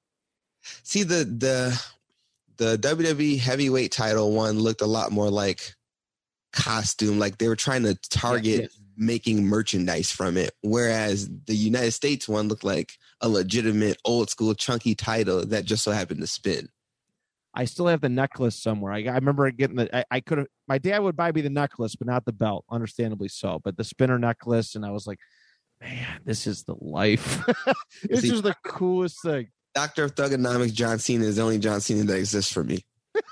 See 0.82 1.02
the 1.02 1.24
the 1.24 1.80
the 2.56 2.76
WWE 2.78 3.38
heavyweight 3.38 3.92
title 3.92 4.32
one 4.32 4.58
looked 4.58 4.80
a 4.80 4.86
lot 4.86 5.12
more 5.12 5.30
like 5.30 5.74
costume. 6.52 7.18
Like 7.18 7.38
they 7.38 7.48
were 7.48 7.56
trying 7.56 7.84
to 7.84 7.94
target 8.10 8.62
Yes. 8.62 8.80
making 8.96 9.46
merchandise 9.46 10.10
from 10.10 10.36
it, 10.36 10.52
whereas 10.62 11.28
the 11.46 11.54
United 11.54 11.92
States 11.92 12.28
one 12.28 12.48
looked 12.48 12.64
like 12.64 12.98
a 13.20 13.28
legitimate 13.28 13.98
old 14.04 14.30
school 14.30 14.54
chunky 14.54 14.94
title 14.94 15.46
that 15.46 15.64
just 15.64 15.84
so 15.84 15.92
happened 15.92 16.20
to 16.20 16.26
spin. 16.26 16.68
I 17.54 17.64
still 17.64 17.86
have 17.86 18.00
the 18.00 18.08
necklace 18.08 18.60
somewhere. 18.60 18.92
I, 18.92 19.04
I 19.04 19.14
remember 19.14 19.50
getting 19.50 19.76
the. 19.76 19.96
I, 19.96 20.04
I 20.10 20.20
could 20.20 20.38
have. 20.38 20.46
My 20.66 20.78
dad 20.78 20.98
would 21.00 21.16
buy 21.16 21.32
me 21.32 21.40
the 21.40 21.50
necklace, 21.50 21.96
but 21.96 22.06
not 22.06 22.24
the 22.24 22.32
belt. 22.32 22.64
Understandably 22.70 23.28
so. 23.28 23.60
But 23.62 23.76
the 23.76 23.84
spinner 23.84 24.18
necklace, 24.18 24.74
and 24.74 24.84
I 24.84 24.90
was 24.90 25.06
like, 25.06 25.18
man, 25.80 26.20
this 26.24 26.46
is 26.46 26.64
the 26.64 26.74
life. 26.80 27.44
this 28.02 28.22
See- 28.22 28.32
is 28.32 28.42
the 28.42 28.54
coolest 28.64 29.22
thing. 29.22 29.48
Doctor 29.74 30.04
of 30.04 30.14
Thugonomics 30.14 30.72
John 30.72 30.98
Cena 30.98 31.24
is 31.26 31.36
the 31.36 31.42
only 31.42 31.58
John 31.58 31.80
Cena 31.80 32.02
that 32.04 32.16
exists 32.18 32.52
for 32.52 32.64
me. 32.64 32.84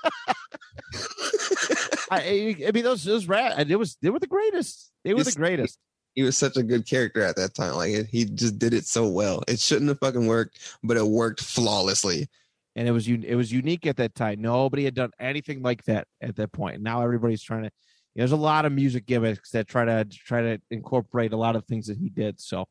I, 2.09 2.19
I, 2.19 2.55
I 2.67 2.71
mean, 2.71 2.83
those 2.83 3.03
those 3.03 3.27
rat. 3.27 3.69
It 3.69 3.75
was 3.75 3.97
they 4.01 4.09
were 4.09 4.19
the 4.19 4.27
greatest. 4.27 4.91
They 5.03 5.13
were 5.13 5.21
It's- 5.21 5.33
the 5.35 5.39
greatest. 5.39 5.77
he 6.15 6.23
was 6.23 6.37
such 6.37 6.55
a 6.57 6.63
good 6.63 6.87
character 6.87 7.21
at 7.21 7.35
that 7.35 7.53
time. 7.53 7.75
Like 7.75 8.07
he 8.09 8.25
just 8.25 8.57
did 8.59 8.73
it 8.73 8.85
so 8.85 9.07
well. 9.07 9.43
It 9.47 9.59
shouldn't 9.59 9.89
have 9.89 9.99
fucking 9.99 10.25
worked, 10.27 10.59
but 10.83 10.97
it 10.97 11.05
worked 11.05 11.41
flawlessly. 11.43 12.27
and 12.75 12.87
it 12.87 12.91
was 12.91 13.07
it 13.07 13.35
was 13.35 13.51
unique 13.51 13.85
at 13.85 13.97
that 13.97 14.15
time. 14.15 14.41
Nobody 14.41 14.85
had 14.85 14.95
done 14.95 15.11
anything 15.19 15.61
like 15.63 15.83
that 15.85 16.07
at 16.21 16.35
that 16.37 16.51
point. 16.53 16.75
And 16.75 16.83
now 16.83 17.01
everybody's 17.01 17.43
trying 17.43 17.63
to. 17.63 17.71
There's 18.17 18.31
a 18.33 18.35
lot 18.37 18.65
of 18.65 18.71
music 18.73 19.05
gimmicks 19.05 19.51
that 19.51 19.67
try 19.67 19.85
to 19.85 20.03
try 20.05 20.41
to 20.41 20.61
incorporate 20.71 21.31
a 21.33 21.37
lot 21.37 21.55
of 21.55 21.65
things 21.65 21.87
that 21.87 21.97
he 21.97 22.09
did. 22.09 22.41
So 22.41 22.65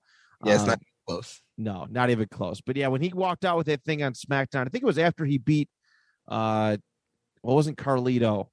Yeah, 0.45 0.55
it's 0.55 0.63
um, 0.63 0.69
not 0.71 0.81
close. 1.07 1.41
no, 1.57 1.87
not 1.89 2.11
even 2.11 2.27
close. 2.29 2.61
But 2.61 2.77
yeah, 2.77 2.89
when 2.89 3.01
he 3.01 3.11
walked 3.15 3.45
out 3.45 3.57
with 3.57 3.67
that 3.69 3.83
thing 3.85 4.03
on 4.03 4.13
SmackDown, 4.13 4.67
I 4.67 4.71
think 4.71 4.83
it 4.83 4.87
was 4.87 4.99
after 4.99 5.25
he 5.25 5.39
beat. 5.39 5.69
uh 6.29 6.77
Well, 7.43 7.55
wasn't 7.55 7.79
Carlito. 7.79 8.49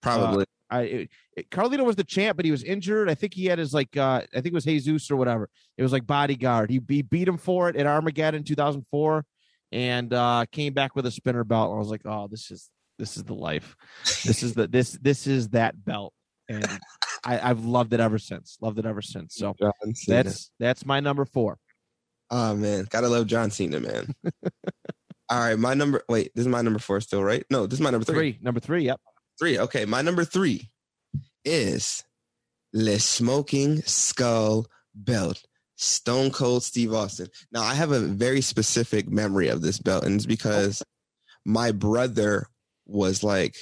Probably. 0.00 0.46
I 0.70 0.80
it, 0.82 1.10
it- 1.36 1.50
Carlito 1.50 1.84
was 1.84 1.96
the 1.96 2.04
champ, 2.04 2.36
but 2.36 2.44
he 2.46 2.50
was 2.50 2.62
injured. 2.64 3.10
I 3.10 3.14
think 3.14 3.34
he 3.34 3.44
had 3.46 3.58
his 3.58 3.74
like 3.74 3.94
uh 3.96 4.22
I 4.32 4.36
think 4.40 4.46
it 4.46 4.54
was 4.54 4.64
Jesus 4.64 5.10
or 5.10 5.16
whatever. 5.16 5.50
It 5.76 5.82
was 5.82 5.92
like 5.92 6.06
bodyguard. 6.06 6.70
He, 6.70 6.80
he 6.88 7.02
beat 7.02 7.28
him 7.28 7.36
for 7.36 7.68
it 7.68 7.76
at 7.76 7.86
Armageddon 7.86 8.44
2004, 8.44 9.24
and 9.72 10.12
uh 10.14 10.46
came 10.50 10.72
back 10.72 10.96
with 10.96 11.04
a 11.06 11.10
spinner 11.10 11.44
belt. 11.44 11.74
I 11.74 11.78
was 11.78 11.88
like, 11.88 12.02
oh, 12.06 12.28
this 12.28 12.50
is 12.50 12.70
this 12.98 13.16
is 13.16 13.24
the 13.24 13.34
life. 13.34 13.76
This 14.24 14.42
is 14.42 14.54
the 14.54 14.66
this 14.66 14.92
this 14.92 15.26
is 15.26 15.50
that 15.50 15.82
belt, 15.84 16.12
and 16.48 16.66
I, 17.24 17.50
I've 17.50 17.64
loved 17.64 17.92
it 17.92 18.00
ever 18.00 18.18
since. 18.18 18.58
Loved 18.60 18.78
it 18.78 18.86
ever 18.86 19.02
since. 19.02 19.34
So 19.34 19.54
that's 20.06 20.50
that's 20.58 20.84
my 20.84 21.00
number 21.00 21.24
four. 21.24 21.58
oh 22.30 22.54
man, 22.54 22.86
gotta 22.90 23.08
love 23.08 23.26
John 23.26 23.50
Cena, 23.50 23.80
man. 23.80 24.14
All 25.30 25.40
right, 25.40 25.58
my 25.58 25.74
number. 25.74 26.02
Wait, 26.08 26.32
this 26.34 26.42
is 26.42 26.48
my 26.48 26.62
number 26.62 26.78
four 26.78 27.00
still, 27.00 27.22
right? 27.22 27.44
No, 27.50 27.66
this 27.66 27.78
is 27.78 27.82
my 27.82 27.90
number 27.90 28.04
three. 28.04 28.32
Three, 28.32 28.38
number 28.42 28.60
three. 28.60 28.84
Yep. 28.84 29.00
Three. 29.38 29.58
Okay, 29.58 29.84
my 29.84 30.02
number 30.02 30.24
three 30.24 30.70
is 31.44 32.04
the 32.72 32.98
Smoking 32.98 33.82
Skull 33.82 34.66
Belt. 34.94 35.42
Stone 35.76 36.30
Cold 36.30 36.62
Steve 36.62 36.94
Austin. 36.94 37.26
Now 37.50 37.62
I 37.62 37.74
have 37.74 37.90
a 37.90 37.98
very 37.98 38.40
specific 38.40 39.10
memory 39.10 39.48
of 39.48 39.62
this 39.62 39.78
belt, 39.78 40.04
and 40.04 40.14
it's 40.14 40.26
because 40.26 40.82
my 41.44 41.72
brother 41.72 42.46
was 42.86 43.22
like 43.22 43.56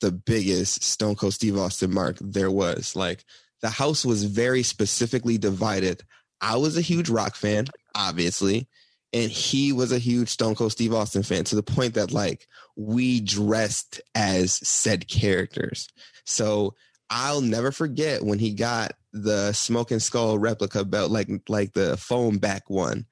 the 0.00 0.12
biggest 0.12 0.82
Stone 0.82 1.16
Cold 1.16 1.34
Steve 1.34 1.56
Austin 1.56 1.92
mark 1.92 2.16
there 2.20 2.50
was. 2.50 2.94
Like 2.94 3.24
the 3.62 3.70
house 3.70 4.04
was 4.04 4.24
very 4.24 4.62
specifically 4.62 5.38
divided. 5.38 6.02
I 6.40 6.56
was 6.56 6.76
a 6.76 6.82
huge 6.82 7.08
rock 7.08 7.36
fan, 7.36 7.66
obviously, 7.94 8.68
and 9.12 9.30
he 9.30 9.72
was 9.72 9.92
a 9.92 9.98
huge 9.98 10.28
Stone 10.28 10.56
Cold 10.56 10.72
Steve 10.72 10.92
Austin 10.92 11.22
fan 11.22 11.44
to 11.44 11.56
the 11.56 11.62
point 11.62 11.94
that 11.94 12.12
like 12.12 12.46
we 12.76 13.20
dressed 13.20 14.00
as 14.14 14.52
said 14.66 15.08
characters. 15.08 15.88
So 16.24 16.74
I'll 17.08 17.40
never 17.40 17.70
forget 17.70 18.22
when 18.22 18.38
he 18.38 18.52
got 18.52 18.92
the 19.12 19.52
Smoking 19.52 20.00
Skull 20.00 20.38
replica 20.38 20.84
belt, 20.84 21.10
like 21.10 21.28
like 21.48 21.72
the 21.72 21.96
foam 21.96 22.38
back 22.38 22.68
one, 22.68 23.06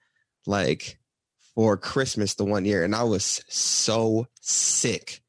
like 0.46 0.98
for 1.54 1.76
Christmas 1.76 2.34
the 2.34 2.44
one 2.44 2.64
year, 2.64 2.82
and 2.84 2.94
I 2.94 3.04
was 3.04 3.44
so 3.48 4.26
sick. 4.40 5.22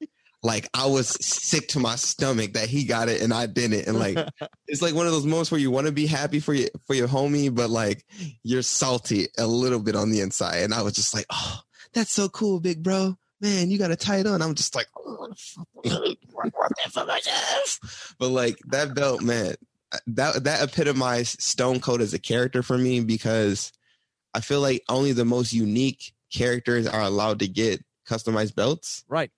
Like 0.43 0.69
I 0.73 0.87
was 0.87 1.07
sick 1.25 1.69
to 1.69 1.79
my 1.79 1.95
stomach 1.95 2.53
that 2.53 2.67
he 2.67 2.83
got 2.83 3.07
it 3.07 3.21
and 3.21 3.33
I 3.33 3.45
didn't, 3.45 3.87
and 3.87 3.97
like 3.97 4.17
it's 4.67 4.81
like 4.81 4.93
one 4.93 5.05
of 5.05 5.13
those 5.13 5.25
moments 5.25 5.51
where 5.51 5.59
you 5.59 5.71
want 5.71 5.87
to 5.87 5.93
be 5.93 6.05
happy 6.05 6.41
for 6.41 6.53
your 6.53 6.69
for 6.85 6.93
your 6.93 7.07
homie, 7.07 7.53
but 7.53 7.69
like 7.69 8.05
you're 8.43 8.61
salty 8.61 9.27
a 9.37 9.47
little 9.47 9.79
bit 9.79 9.95
on 9.95 10.11
the 10.11 10.19
inside. 10.19 10.57
And 10.57 10.73
I 10.73 10.81
was 10.81 10.93
just 10.93 11.13
like, 11.13 11.25
oh, 11.29 11.61
that's 11.93 12.11
so 12.11 12.27
cool, 12.27 12.59
big 12.59 12.83
bro. 12.83 13.17
Man, 13.39 13.71
you 13.71 13.77
got 13.77 13.91
a 13.91 13.95
title. 13.95 14.33
And 14.33 14.43
I'm 14.43 14.53
just 14.53 14.75
like, 14.75 14.87
oh, 14.97 15.33
but 18.19 18.29
like 18.29 18.57
that 18.67 18.93
belt, 18.93 19.21
man, 19.21 19.55
uh, 19.93 19.97
that 20.07 20.43
that 20.43 20.61
epitomized 20.61 21.41
Stone 21.41 21.79
Cold 21.79 22.01
as 22.01 22.13
a 22.13 22.19
character 22.19 22.61
for 22.63 22.77
me 22.77 22.99
because 22.99 23.71
I 24.33 24.41
feel 24.41 24.59
like 24.59 24.83
only 24.89 25.13
the 25.13 25.25
most 25.25 25.53
unique 25.53 26.13
characters 26.33 26.85
are 26.85 27.01
allowed 27.01 27.39
to 27.39 27.47
get 27.47 27.81
customized 28.09 28.55
belts. 28.55 29.05
Right. 29.07 29.31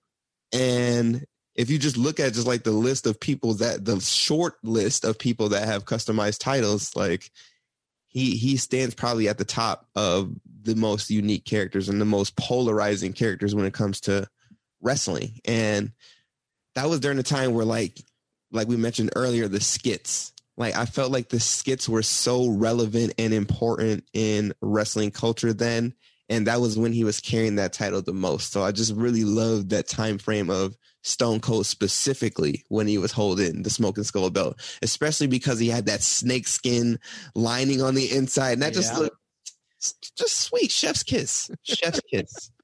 And 0.56 1.24
if 1.54 1.70
you 1.70 1.78
just 1.78 1.96
look 1.96 2.20
at 2.20 2.34
just 2.34 2.46
like 2.46 2.64
the 2.64 2.70
list 2.70 3.06
of 3.06 3.18
people 3.20 3.54
that 3.54 3.84
the 3.84 4.00
short 4.00 4.54
list 4.62 5.04
of 5.04 5.18
people 5.18 5.50
that 5.50 5.66
have 5.66 5.84
customized 5.84 6.38
titles, 6.38 6.94
like 6.96 7.30
he 8.06 8.36
he 8.36 8.56
stands 8.56 8.94
probably 8.94 9.28
at 9.28 9.38
the 9.38 9.44
top 9.44 9.88
of 9.94 10.32
the 10.62 10.74
most 10.74 11.10
unique 11.10 11.44
characters 11.44 11.88
and 11.88 12.00
the 12.00 12.06
most 12.06 12.36
polarizing 12.36 13.12
characters 13.12 13.54
when 13.54 13.66
it 13.66 13.74
comes 13.74 14.00
to 14.02 14.26
wrestling. 14.80 15.40
And 15.44 15.92
that 16.74 16.88
was 16.88 17.00
during 17.00 17.16
the 17.16 17.22
time 17.22 17.52
where 17.52 17.64
like 17.64 18.00
like 18.52 18.68
we 18.68 18.76
mentioned 18.76 19.10
earlier, 19.16 19.48
the 19.48 19.60
skits. 19.60 20.32
Like 20.56 20.76
I 20.76 20.86
felt 20.86 21.12
like 21.12 21.28
the 21.28 21.40
skits 21.40 21.88
were 21.88 22.02
so 22.02 22.48
relevant 22.48 23.14
and 23.18 23.34
important 23.34 24.04
in 24.12 24.54
wrestling 24.60 25.10
culture 25.10 25.52
then. 25.52 25.94
And 26.28 26.46
that 26.48 26.60
was 26.60 26.76
when 26.78 26.92
he 26.92 27.04
was 27.04 27.20
carrying 27.20 27.54
that 27.56 27.72
title 27.72 28.02
the 28.02 28.12
most. 28.12 28.52
So 28.52 28.62
I 28.62 28.72
just 28.72 28.94
really 28.94 29.24
loved 29.24 29.70
that 29.70 29.86
time 29.86 30.18
frame 30.18 30.50
of 30.50 30.76
Stone 31.02 31.38
Cold 31.40 31.66
specifically 31.66 32.64
when 32.68 32.88
he 32.88 32.98
was 32.98 33.12
holding 33.12 33.62
the 33.62 33.70
Smoking 33.70 34.02
Skull 34.04 34.30
belt, 34.30 34.60
especially 34.82 35.28
because 35.28 35.60
he 35.60 35.68
had 35.68 35.86
that 35.86 36.02
snake 36.02 36.48
skin 36.48 36.98
lining 37.36 37.80
on 37.80 37.94
the 37.94 38.10
inside. 38.12 38.54
And 38.54 38.62
that 38.62 38.72
just 38.74 38.92
Yeah. 38.92 38.98
looked 38.98 39.16
just 40.16 40.40
sweet. 40.40 40.70
Chef's 40.72 41.02
kiss. 41.02 41.50
Chef's 41.62 42.00
kiss. 42.10 42.50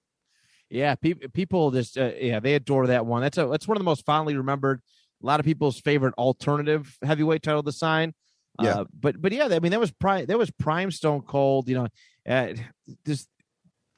Yeah, 0.71 0.95
pe- 0.95 1.13
people 1.13 1.71
just 1.71 1.99
uh, 1.99 2.13
yeah 2.19 2.41
they 2.41 2.55
adore 2.55 2.87
that 2.87 3.05
one. 3.05 3.21
That's 3.21 3.37
a 3.37 3.45
that's 3.45 3.69
one 3.69 3.77
of 3.77 3.81
the 3.81 3.85
most 3.85 4.07
fondly 4.07 4.39
remembered. 4.39 4.81
A 5.23 5.27
lot 5.27 5.39
of 5.39 5.45
people's 5.45 5.79
favorite 5.79 6.15
alternative 6.17 6.97
heavyweight 7.03 7.43
title 7.43 7.63
to 7.63 7.73
sign. 7.73 8.15
Yeah. 8.59 8.71
Uh, 8.81 8.85
but 8.99 9.21
but 9.21 9.33
yeah, 9.33 9.49
I 9.51 9.59
mean 9.61 9.73
that 9.73 9.81
was 9.81 9.91
prime 9.91 10.25
that 10.25 10.39
was 10.39 10.51
prime 10.53 10.91
Stone 10.91 11.25
Cold. 11.29 11.69
You 11.69 11.75
know, 11.75 11.89
uh, 12.27 12.55
just 13.05 13.29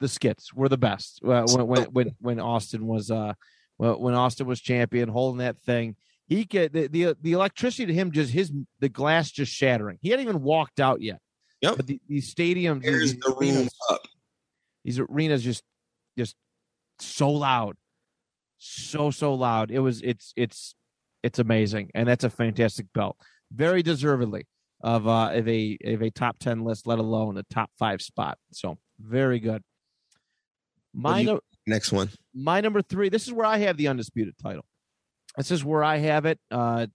the 0.05 0.09
skits 0.09 0.53
were 0.53 0.69
the 0.69 0.77
best 0.77 1.19
uh, 1.25 1.45
when 1.51 1.65
when 1.65 1.83
when 1.85 2.15
when 2.19 2.39
Austin 2.39 2.85
was 2.85 3.09
uh 3.09 3.33
when 3.77 3.99
when 3.99 4.13
Austin 4.13 4.45
was 4.45 4.61
champion 4.61 5.09
holding 5.09 5.39
that 5.39 5.57
thing. 5.57 5.95
He 6.27 6.45
get 6.45 6.73
the, 6.73 6.85
the 6.85 7.17
the 7.19 7.31
electricity 7.31 7.87
to 7.87 7.93
him 7.93 8.11
just 8.11 8.31
his 8.31 8.51
the 8.79 8.89
glass 8.89 9.31
just 9.31 9.51
shattering. 9.51 9.97
He 10.01 10.11
hadn't 10.11 10.27
even 10.27 10.43
walked 10.43 10.79
out 10.79 11.01
yet. 11.01 11.19
Yep. 11.61 11.77
But 11.77 11.87
the, 11.87 11.99
these 12.07 12.33
stadiums, 12.33 12.83
Here's 12.83 13.13
these, 13.13 13.19
the 13.19 13.35
arenas, 13.35 13.75
up. 13.89 14.01
these 14.83 14.99
arenas 14.99 15.43
just 15.43 15.63
just 16.15 16.35
so 16.99 17.31
loud 17.31 17.75
so 18.59 19.09
so 19.09 19.33
loud 19.33 19.71
it 19.71 19.79
was 19.79 20.01
it's 20.03 20.33
it's 20.35 20.75
it's 21.23 21.39
amazing 21.39 21.89
and 21.95 22.07
that's 22.07 22.23
a 22.23 22.29
fantastic 22.29 22.85
belt 22.93 23.17
very 23.51 23.83
deservedly 23.83 24.47
of 24.81 25.07
uh 25.07 25.31
of 25.33 25.47
a 25.47 25.77
of 25.83 26.01
a 26.01 26.09
top 26.09 26.37
10 26.39 26.63
list 26.63 26.87
let 26.87 26.99
alone 26.99 27.37
a 27.37 27.43
top 27.51 27.69
5 27.77 28.01
spot 28.01 28.37
so 28.51 28.77
very 28.99 29.39
good 29.39 29.61
my 30.95 31.19
you- 31.19 31.25
no- 31.25 31.39
Next 31.67 31.91
one. 31.91 32.09
my 32.33 32.61
number 32.61 32.81
3 32.81 33.09
this 33.09 33.25
is 33.27 33.33
where 33.33 33.45
i 33.45 33.57
have 33.57 33.75
the 33.77 33.87
undisputed 33.87 34.35
title. 34.41 34.65
This 35.37 35.51
is 35.51 35.63
where 35.65 35.83
i 35.83 35.97
have 35.97 36.25
it 36.25 36.39
uh 36.51 36.87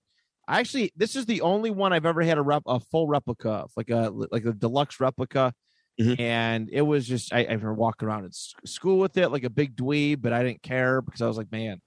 actually 0.48 0.92
this 0.96 1.16
is 1.16 1.26
the 1.26 1.40
only 1.42 1.70
one 1.70 1.92
i've 1.92 2.06
ever 2.06 2.22
had 2.22 2.38
a 2.38 2.42
rep 2.42 2.62
a 2.66 2.78
full 2.80 3.06
replica 3.08 3.50
of 3.50 3.70
like 3.76 3.90
a 3.90 4.10
like 4.30 4.44
a 4.44 4.52
deluxe 4.52 4.98
replica. 5.00 5.52
Mhm. 6.00 6.18
and 6.20 6.68
it 6.72 6.82
was 6.82 7.06
just 7.06 7.32
I, 7.32 7.40
I 7.40 7.48
remember 7.48 7.74
walking 7.74 8.08
around 8.08 8.24
at 8.24 8.34
school 8.34 8.98
with 8.98 9.16
it 9.18 9.28
like 9.30 9.44
a 9.44 9.50
big 9.50 9.76
dweeb 9.76 10.22
but 10.22 10.32
i 10.32 10.42
didn't 10.42 10.62
care 10.62 11.02
because 11.02 11.20
i 11.20 11.26
was 11.26 11.36
like 11.36 11.50
man 11.52 11.80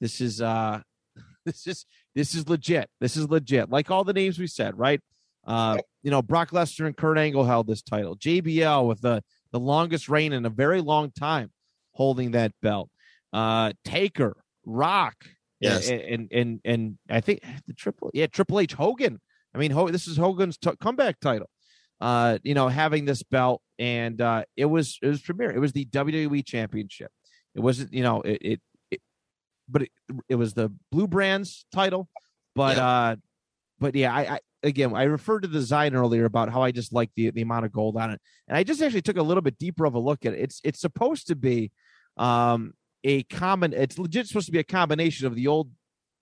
this 0.00 0.20
is 0.20 0.40
uh 0.42 0.80
this 1.46 1.66
is 1.66 1.86
this 2.14 2.34
is 2.34 2.48
legit. 2.48 2.88
This 3.00 3.16
is 3.16 3.28
legit. 3.28 3.70
Like 3.70 3.90
all 3.90 4.04
the 4.04 4.12
names 4.12 4.38
we 4.38 4.46
said 4.46 4.78
right? 4.78 5.00
Uh, 5.46 5.78
you 6.02 6.10
know, 6.12 6.22
Brock 6.22 6.50
Lesnar 6.52 6.86
and 6.86 6.96
Kurt 6.96 7.18
Angle 7.18 7.44
held 7.44 7.66
this 7.66 7.82
title. 7.82 8.16
JBL 8.16 8.86
with 8.86 9.00
the 9.00 9.22
the 9.52 9.58
longest 9.60 10.08
reign 10.08 10.32
in 10.32 10.46
a 10.46 10.50
very 10.50 10.80
long 10.80 11.10
time, 11.10 11.50
holding 11.94 12.32
that 12.32 12.52
belt. 12.62 12.90
Uh, 13.32 13.72
Taker, 13.84 14.36
Rock, 14.64 15.16
Yes. 15.60 15.88
and 15.88 16.00
and 16.02 16.28
and, 16.32 16.60
and 16.64 16.98
I 17.08 17.20
think 17.20 17.40
the 17.66 17.72
Triple 17.72 18.10
yeah 18.12 18.26
Triple 18.26 18.60
H 18.60 18.74
Hogan. 18.74 19.20
I 19.54 19.58
mean, 19.58 19.72
this 19.92 20.06
is 20.06 20.16
Hogan's 20.16 20.58
t- 20.58 20.70
comeback 20.80 21.20
title. 21.20 21.48
Uh, 22.00 22.38
you 22.42 22.54
know, 22.54 22.68
having 22.68 23.04
this 23.06 23.22
belt, 23.22 23.62
and 23.78 24.20
uh, 24.20 24.44
it 24.56 24.66
was 24.66 24.98
it 25.00 25.06
was 25.08 25.22
premier. 25.22 25.50
It 25.50 25.60
was 25.60 25.72
the 25.72 25.86
WWE 25.86 26.44
Championship. 26.44 27.10
It 27.54 27.60
wasn't 27.60 27.92
you 27.94 28.02
know 28.02 28.20
it, 28.22 28.38
it, 28.42 28.60
it 28.90 29.00
but 29.68 29.82
it, 29.82 29.90
it 30.28 30.34
was 30.34 30.54
the 30.54 30.70
Blue 30.92 31.06
Brands 31.06 31.64
title. 31.72 32.08
But 32.54 32.76
Yeah. 32.76 32.86
uh, 32.86 33.16
but 33.78 33.94
yeah, 33.94 34.12
I, 34.14 34.20
I 34.34 34.38
again 34.64 34.94
I 34.94 35.04
referred 35.04 35.42
to 35.42 35.48
the 35.48 35.58
design 35.60 35.94
earlier 35.94 36.24
about 36.24 36.50
how 36.50 36.62
I 36.62 36.72
just 36.72 36.92
like 36.92 37.10
the 37.16 37.30
the 37.30 37.42
amount 37.42 37.64
of 37.64 37.72
gold 37.72 37.96
on 37.96 38.10
it, 38.10 38.20
and 38.48 38.56
I 38.58 38.64
just 38.64 38.82
actually 38.82 39.02
took 39.02 39.16
a 39.16 39.22
little 39.22 39.42
bit 39.42 39.56
deeper 39.58 39.86
of 39.86 39.94
a 39.94 39.98
look 40.00 40.26
at 40.26 40.34
it. 40.34 40.40
It's 40.40 40.60
it's 40.64 40.80
supposed 40.80 41.28
to 41.28 41.36
be 41.36 41.70
um 42.16 42.72
a 43.02 43.22
common. 43.24 43.72
It's 43.72 43.98
legit 43.98 44.26
supposed 44.26 44.46
to 44.46 44.52
be 44.52 44.58
a 44.60 44.64
combination 44.64 45.26
of 45.26 45.34
the 45.34 45.46
old 45.46 45.70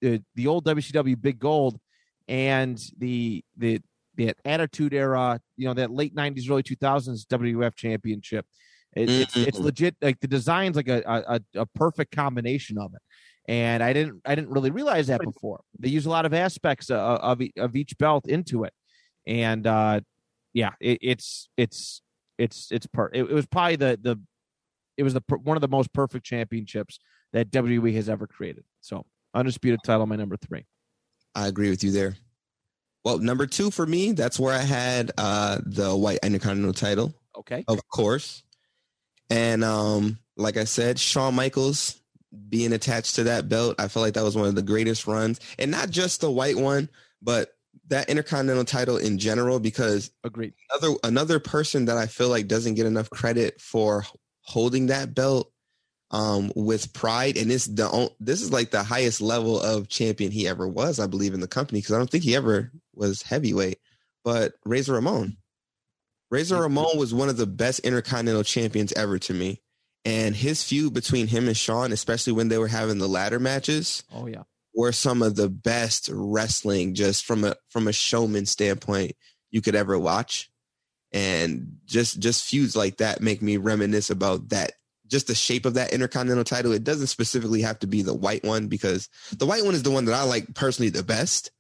uh, 0.04 0.18
the 0.34 0.46
old 0.46 0.64
WCW 0.64 1.20
Big 1.20 1.38
Gold 1.38 1.78
and 2.28 2.80
the 2.98 3.44
the 3.56 3.80
the 4.16 4.34
Attitude 4.44 4.92
Era, 4.92 5.40
you 5.56 5.66
know, 5.66 5.74
that 5.74 5.90
late 5.90 6.14
'90s, 6.14 6.50
early 6.50 6.62
2000s 6.62 7.24
WWF 7.26 7.74
Championship. 7.74 8.46
It, 8.94 9.08
It's 9.08 9.36
it's 9.36 9.58
Mhm. 9.58 9.64
legit. 9.64 9.96
Like 10.02 10.20
the 10.20 10.28
design's 10.28 10.76
like 10.76 10.88
a, 10.88 11.02
a 11.06 11.60
a 11.60 11.66
perfect 11.66 12.14
combination 12.14 12.78
of 12.78 12.92
it, 12.94 13.00
and 13.48 13.82
I 13.82 13.92
didn't 13.92 14.20
I 14.26 14.34
didn't 14.34 14.50
really 14.50 14.70
realize 14.70 15.06
that 15.06 15.20
before. 15.20 15.60
They 15.78 15.88
use 15.88 16.04
a 16.06 16.10
lot 16.10 16.26
of 16.26 16.34
aspects 16.34 16.90
of 16.90 16.98
of, 16.98 17.40
e- 17.42 17.52
of 17.56 17.74
each 17.76 17.96
belt 17.96 18.26
into 18.28 18.64
it, 18.64 18.74
and 19.26 19.66
uh, 19.66 20.00
yeah, 20.52 20.72
it, 20.80 20.98
it's 21.00 21.48
it's 21.56 22.02
it's 22.38 22.70
it's 22.70 22.86
per. 22.86 23.08
It, 23.14 23.22
it 23.22 23.32
was 23.32 23.46
probably 23.46 23.76
the 23.76 23.98
the 24.02 24.20
it 24.96 25.02
was 25.02 25.14
the 25.14 25.22
one 25.42 25.56
of 25.56 25.60
the 25.60 25.68
most 25.68 25.92
perfect 25.92 26.24
championships 26.26 26.98
that 27.32 27.50
WWE 27.50 27.94
has 27.94 28.08
ever 28.08 28.26
created. 28.26 28.64
So 28.80 29.06
undisputed 29.34 29.80
title, 29.84 30.06
my 30.06 30.16
number 30.16 30.36
three. 30.36 30.66
I 31.34 31.46
agree 31.48 31.70
with 31.70 31.82
you 31.82 31.90
there. 31.92 32.16
Well, 33.04 33.18
number 33.18 33.46
two 33.46 33.70
for 33.70 33.86
me, 33.86 34.12
that's 34.12 34.38
where 34.38 34.54
I 34.54 34.62
had 34.62 35.10
uh 35.18 35.58
the 35.64 35.94
white 35.96 36.18
intercontinental 36.22 36.74
title, 36.74 37.14
Okay. 37.38 37.64
of 37.68 37.80
course. 37.88 38.42
And 39.30 39.64
um, 39.64 40.18
like 40.36 40.56
I 40.56 40.64
said, 40.64 40.98
Shawn 40.98 41.34
Michaels 41.34 41.98
being 42.48 42.72
attached 42.72 43.14
to 43.16 43.24
that 43.24 43.48
belt, 43.48 43.76
I 43.78 43.88
feel 43.88 44.02
like 44.02 44.14
that 44.14 44.24
was 44.24 44.36
one 44.36 44.46
of 44.46 44.54
the 44.54 44.62
greatest 44.62 45.06
runs. 45.06 45.40
And 45.58 45.70
not 45.70 45.90
just 45.90 46.20
the 46.20 46.30
white 46.30 46.56
one, 46.56 46.88
but 47.22 47.50
that 47.88 48.08
intercontinental 48.10 48.64
title 48.66 48.98
in 48.98 49.18
general, 49.18 49.58
because 49.58 50.10
Agreed. 50.22 50.52
another 50.70 50.96
another 51.02 51.38
person 51.40 51.86
that 51.86 51.96
I 51.96 52.06
feel 52.06 52.28
like 52.28 52.46
doesn't 52.46 52.74
get 52.74 52.86
enough 52.86 53.08
credit 53.10 53.60
for 53.60 54.04
holding 54.42 54.86
that 54.86 55.14
belt 55.14 55.50
um 56.10 56.52
with 56.54 56.92
pride 56.92 57.36
and 57.38 57.50
it's 57.50 57.66
the 57.66 58.10
this 58.20 58.42
is 58.42 58.52
like 58.52 58.70
the 58.70 58.82
highest 58.82 59.20
level 59.22 59.58
of 59.60 59.88
champion 59.88 60.30
he 60.30 60.46
ever 60.46 60.68
was 60.68 61.00
I 61.00 61.06
believe 61.06 61.32
in 61.32 61.40
the 61.40 61.48
company 61.48 61.80
because 61.80 61.94
I 61.94 61.98
don't 61.98 62.10
think 62.10 62.24
he 62.24 62.36
ever 62.36 62.70
was 62.94 63.22
heavyweight 63.22 63.78
but 64.24 64.52
Razor 64.64 64.92
Ramon. 64.92 65.36
Razor 66.30 66.60
Ramon 66.60 66.96
was 66.98 67.12
one 67.14 67.28
of 67.28 67.36
the 67.36 67.46
best 67.46 67.80
intercontinental 67.80 68.44
champions 68.44 68.92
ever 68.92 69.18
to 69.20 69.32
me 69.34 69.62
and 70.04 70.34
his 70.36 70.62
feud 70.62 70.92
between 70.92 71.28
him 71.28 71.46
and 71.46 71.56
Shawn 71.56 71.92
especially 71.92 72.34
when 72.34 72.48
they 72.48 72.58
were 72.58 72.68
having 72.68 72.98
the 72.98 73.08
ladder 73.08 73.38
matches 73.40 74.02
Oh 74.12 74.26
yeah. 74.26 74.42
were 74.74 74.92
some 74.92 75.22
of 75.22 75.36
the 75.36 75.48
best 75.48 76.10
wrestling 76.12 76.94
just 76.94 77.24
from 77.24 77.44
a 77.44 77.56
from 77.70 77.88
a 77.88 77.92
showman 77.92 78.44
standpoint 78.46 79.12
you 79.50 79.62
could 79.62 79.74
ever 79.74 79.98
watch 79.98 80.50
and 81.12 81.76
just 81.86 82.18
just 82.18 82.44
feuds 82.44 82.74
like 82.76 82.98
that 82.98 83.20
make 83.20 83.42
me 83.42 83.56
reminisce 83.56 84.10
about 84.10 84.48
that 84.50 84.72
just 85.06 85.26
the 85.26 85.34
shape 85.34 85.66
of 85.66 85.74
that 85.74 85.92
intercontinental 85.92 86.44
title 86.44 86.72
it 86.72 86.84
doesn't 86.84 87.08
specifically 87.08 87.62
have 87.62 87.78
to 87.78 87.86
be 87.86 88.02
the 88.02 88.14
white 88.14 88.44
one 88.44 88.68
because 88.68 89.08
the 89.36 89.46
white 89.46 89.64
one 89.64 89.74
is 89.74 89.82
the 89.82 89.90
one 89.90 90.04
that 90.04 90.14
i 90.14 90.22
like 90.22 90.54
personally 90.54 90.90
the 90.90 91.02
best 91.02 91.50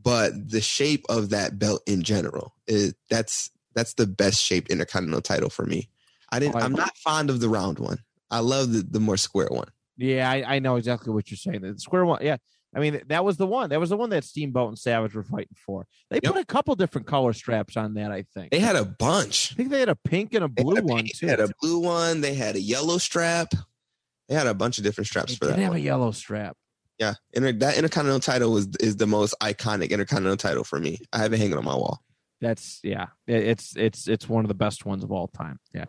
but 0.00 0.32
the 0.50 0.60
shape 0.60 1.04
of 1.08 1.30
that 1.30 1.58
belt 1.58 1.82
in 1.86 2.02
general 2.02 2.54
is 2.66 2.94
that's 3.10 3.50
that's 3.74 3.94
the 3.94 4.06
best 4.06 4.42
shaped 4.42 4.70
intercontinental 4.70 5.20
title 5.20 5.50
for 5.50 5.66
me 5.66 5.88
i 6.30 6.38
didn't 6.38 6.56
i'm 6.56 6.72
not 6.72 6.96
fond 6.96 7.28
of 7.28 7.40
the 7.40 7.48
round 7.48 7.78
one 7.78 7.98
i 8.30 8.38
love 8.38 8.72
the, 8.72 8.82
the 8.82 9.00
more 9.00 9.16
square 9.16 9.48
one 9.50 9.68
Yeah, 9.96 10.30
I, 10.30 10.56
I 10.56 10.58
know 10.58 10.76
exactly 10.76 11.12
what 11.12 11.30
you're 11.30 11.38
saying. 11.38 11.60
The 11.60 11.78
square 11.78 12.04
one. 12.04 12.20
Yeah. 12.22 12.38
I 12.74 12.80
mean, 12.80 13.02
that 13.08 13.24
was 13.24 13.36
the 13.36 13.46
one. 13.46 13.70
That 13.70 13.80
was 13.80 13.90
the 13.90 13.96
one 13.96 14.10
that 14.10 14.24
Steamboat 14.24 14.68
and 14.68 14.78
Savage 14.78 15.14
were 15.14 15.22
fighting 15.22 15.54
for. 15.56 15.86
They 16.10 16.20
Yep. 16.22 16.32
put 16.32 16.40
a 16.40 16.44
couple 16.46 16.74
different 16.74 17.06
color 17.06 17.32
straps 17.34 17.76
on 17.76 17.94
that, 17.94 18.10
I 18.10 18.22
think. 18.34 18.50
they 18.50 18.60
had 18.60 18.76
a 18.76 18.84
bunch 18.84 19.52
I 19.52 19.56
think 19.56 19.70
they 19.70 19.80
had 19.80 19.88
a 19.90 19.96
pink 19.96 20.32
and 20.34 20.44
a 20.44 20.48
They 20.48 20.62
blue 20.62 20.76
a 20.76 20.82
one 20.82 21.04
pink- 21.04 21.16
too. 21.16 21.26
They 21.26 21.30
had 21.32 21.40
a 21.40 21.50
blue 21.60 21.80
one. 21.80 22.20
They 22.22 22.34
had 22.34 22.56
a 22.56 22.60
yellow 22.60 22.96
strap. 22.98 23.52
They 24.28 24.34
had 24.34 24.46
a 24.46 24.54
bunch 24.54 24.78
of 24.78 24.84
different 24.84 25.08
straps 25.08 25.32
They 25.32 25.36
for 25.36 25.46
that. 25.46 25.58
have 25.58 25.70
one. 25.70 25.76
a 25.78 25.80
yellow 25.82 26.12
strap. 26.12 26.56
Yeah, 26.98 27.14
Inter- 27.32 27.52
that 27.52 27.76
Intercontinental 27.76 28.20
title 28.20 28.52
was 28.52 28.68
is 28.80 28.96
the 28.96 29.06
most 29.06 29.34
iconic 29.42 29.90
Intercontinental 29.90 30.36
title 30.36 30.62
for 30.64 30.78
me. 30.78 31.00
I 31.12 31.18
have 31.18 31.32
it 31.32 31.38
hanging 31.38 31.56
on 31.56 31.64
my 31.64 31.74
wall. 31.74 32.02
That's 32.40 32.80
yeah. 32.82 33.08
It's 33.26 33.76
it's 33.76 34.08
it's 34.08 34.28
one 34.28 34.44
of 34.44 34.48
the 34.48 34.54
best 34.54 34.86
ones 34.86 35.02
of 35.04 35.10
all 35.12 35.28
time. 35.28 35.58
Yeah. 35.74 35.86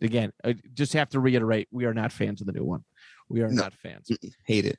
Again, 0.00 0.32
I 0.44 0.56
just 0.74 0.92
have 0.94 1.08
to 1.10 1.20
reiterate: 1.20 1.68
we 1.70 1.84
are 1.84 1.94
not 1.94 2.12
fans 2.12 2.40
of 2.40 2.46
the 2.46 2.52
new 2.52 2.64
one. 2.64 2.84
We 3.28 3.42
are 3.42 3.48
No. 3.48 3.62
not 3.62 3.74
fans. 3.74 4.08
Hate 4.44 4.66
it. 4.66 4.78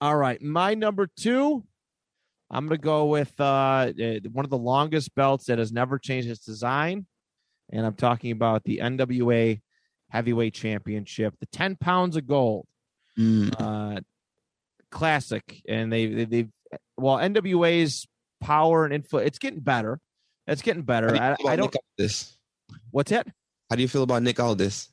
All 0.00 0.16
right, 0.16 0.40
my 0.40 0.74
number 0.74 1.08
two. 1.16 1.64
I'm 2.50 2.66
going 2.66 2.78
to 2.80 2.82
go 2.84 3.06
with 3.06 3.38
uh, 3.38 3.92
one 4.32 4.44
of 4.46 4.50
the 4.50 4.56
longest 4.56 5.14
belts 5.14 5.46
that 5.46 5.58
has 5.58 5.70
never 5.70 5.98
changed 5.98 6.30
its 6.30 6.44
design, 6.44 7.06
and 7.70 7.84
I'm 7.84 7.94
talking 7.94 8.30
about 8.30 8.64
the 8.64 8.78
NWA 8.78 9.60
Heavyweight 10.08 10.54
Championship, 10.54 11.34
the 11.40 11.46
10 11.46 11.76
pounds 11.76 12.16
of 12.16 12.26
gold, 12.26 12.66
Mm, 13.18 13.52
uh, 13.58 14.00
classic. 14.90 15.60
And 15.68 15.92
they, 15.92 16.06
they 16.06 16.24
they've 16.24 16.50
well 16.96 17.16
NWA's 17.16 18.06
power 18.40 18.84
and 18.84 18.94
influence. 18.94 19.26
It's 19.26 19.38
getting 19.38 19.60
better. 19.60 20.00
It's 20.46 20.62
getting 20.62 20.82
better. 20.82 21.08
Do 21.08 21.16
I, 21.16 21.36
I 21.46 21.56
don't. 21.56 21.74
Aldis? 21.98 22.36
What's 22.90 23.12
it? 23.12 23.26
How 23.68 23.76
do 23.76 23.82
you 23.82 23.88
feel 23.88 24.02
about 24.02 24.22
Nick 24.22 24.40
Aldis? 24.40 24.88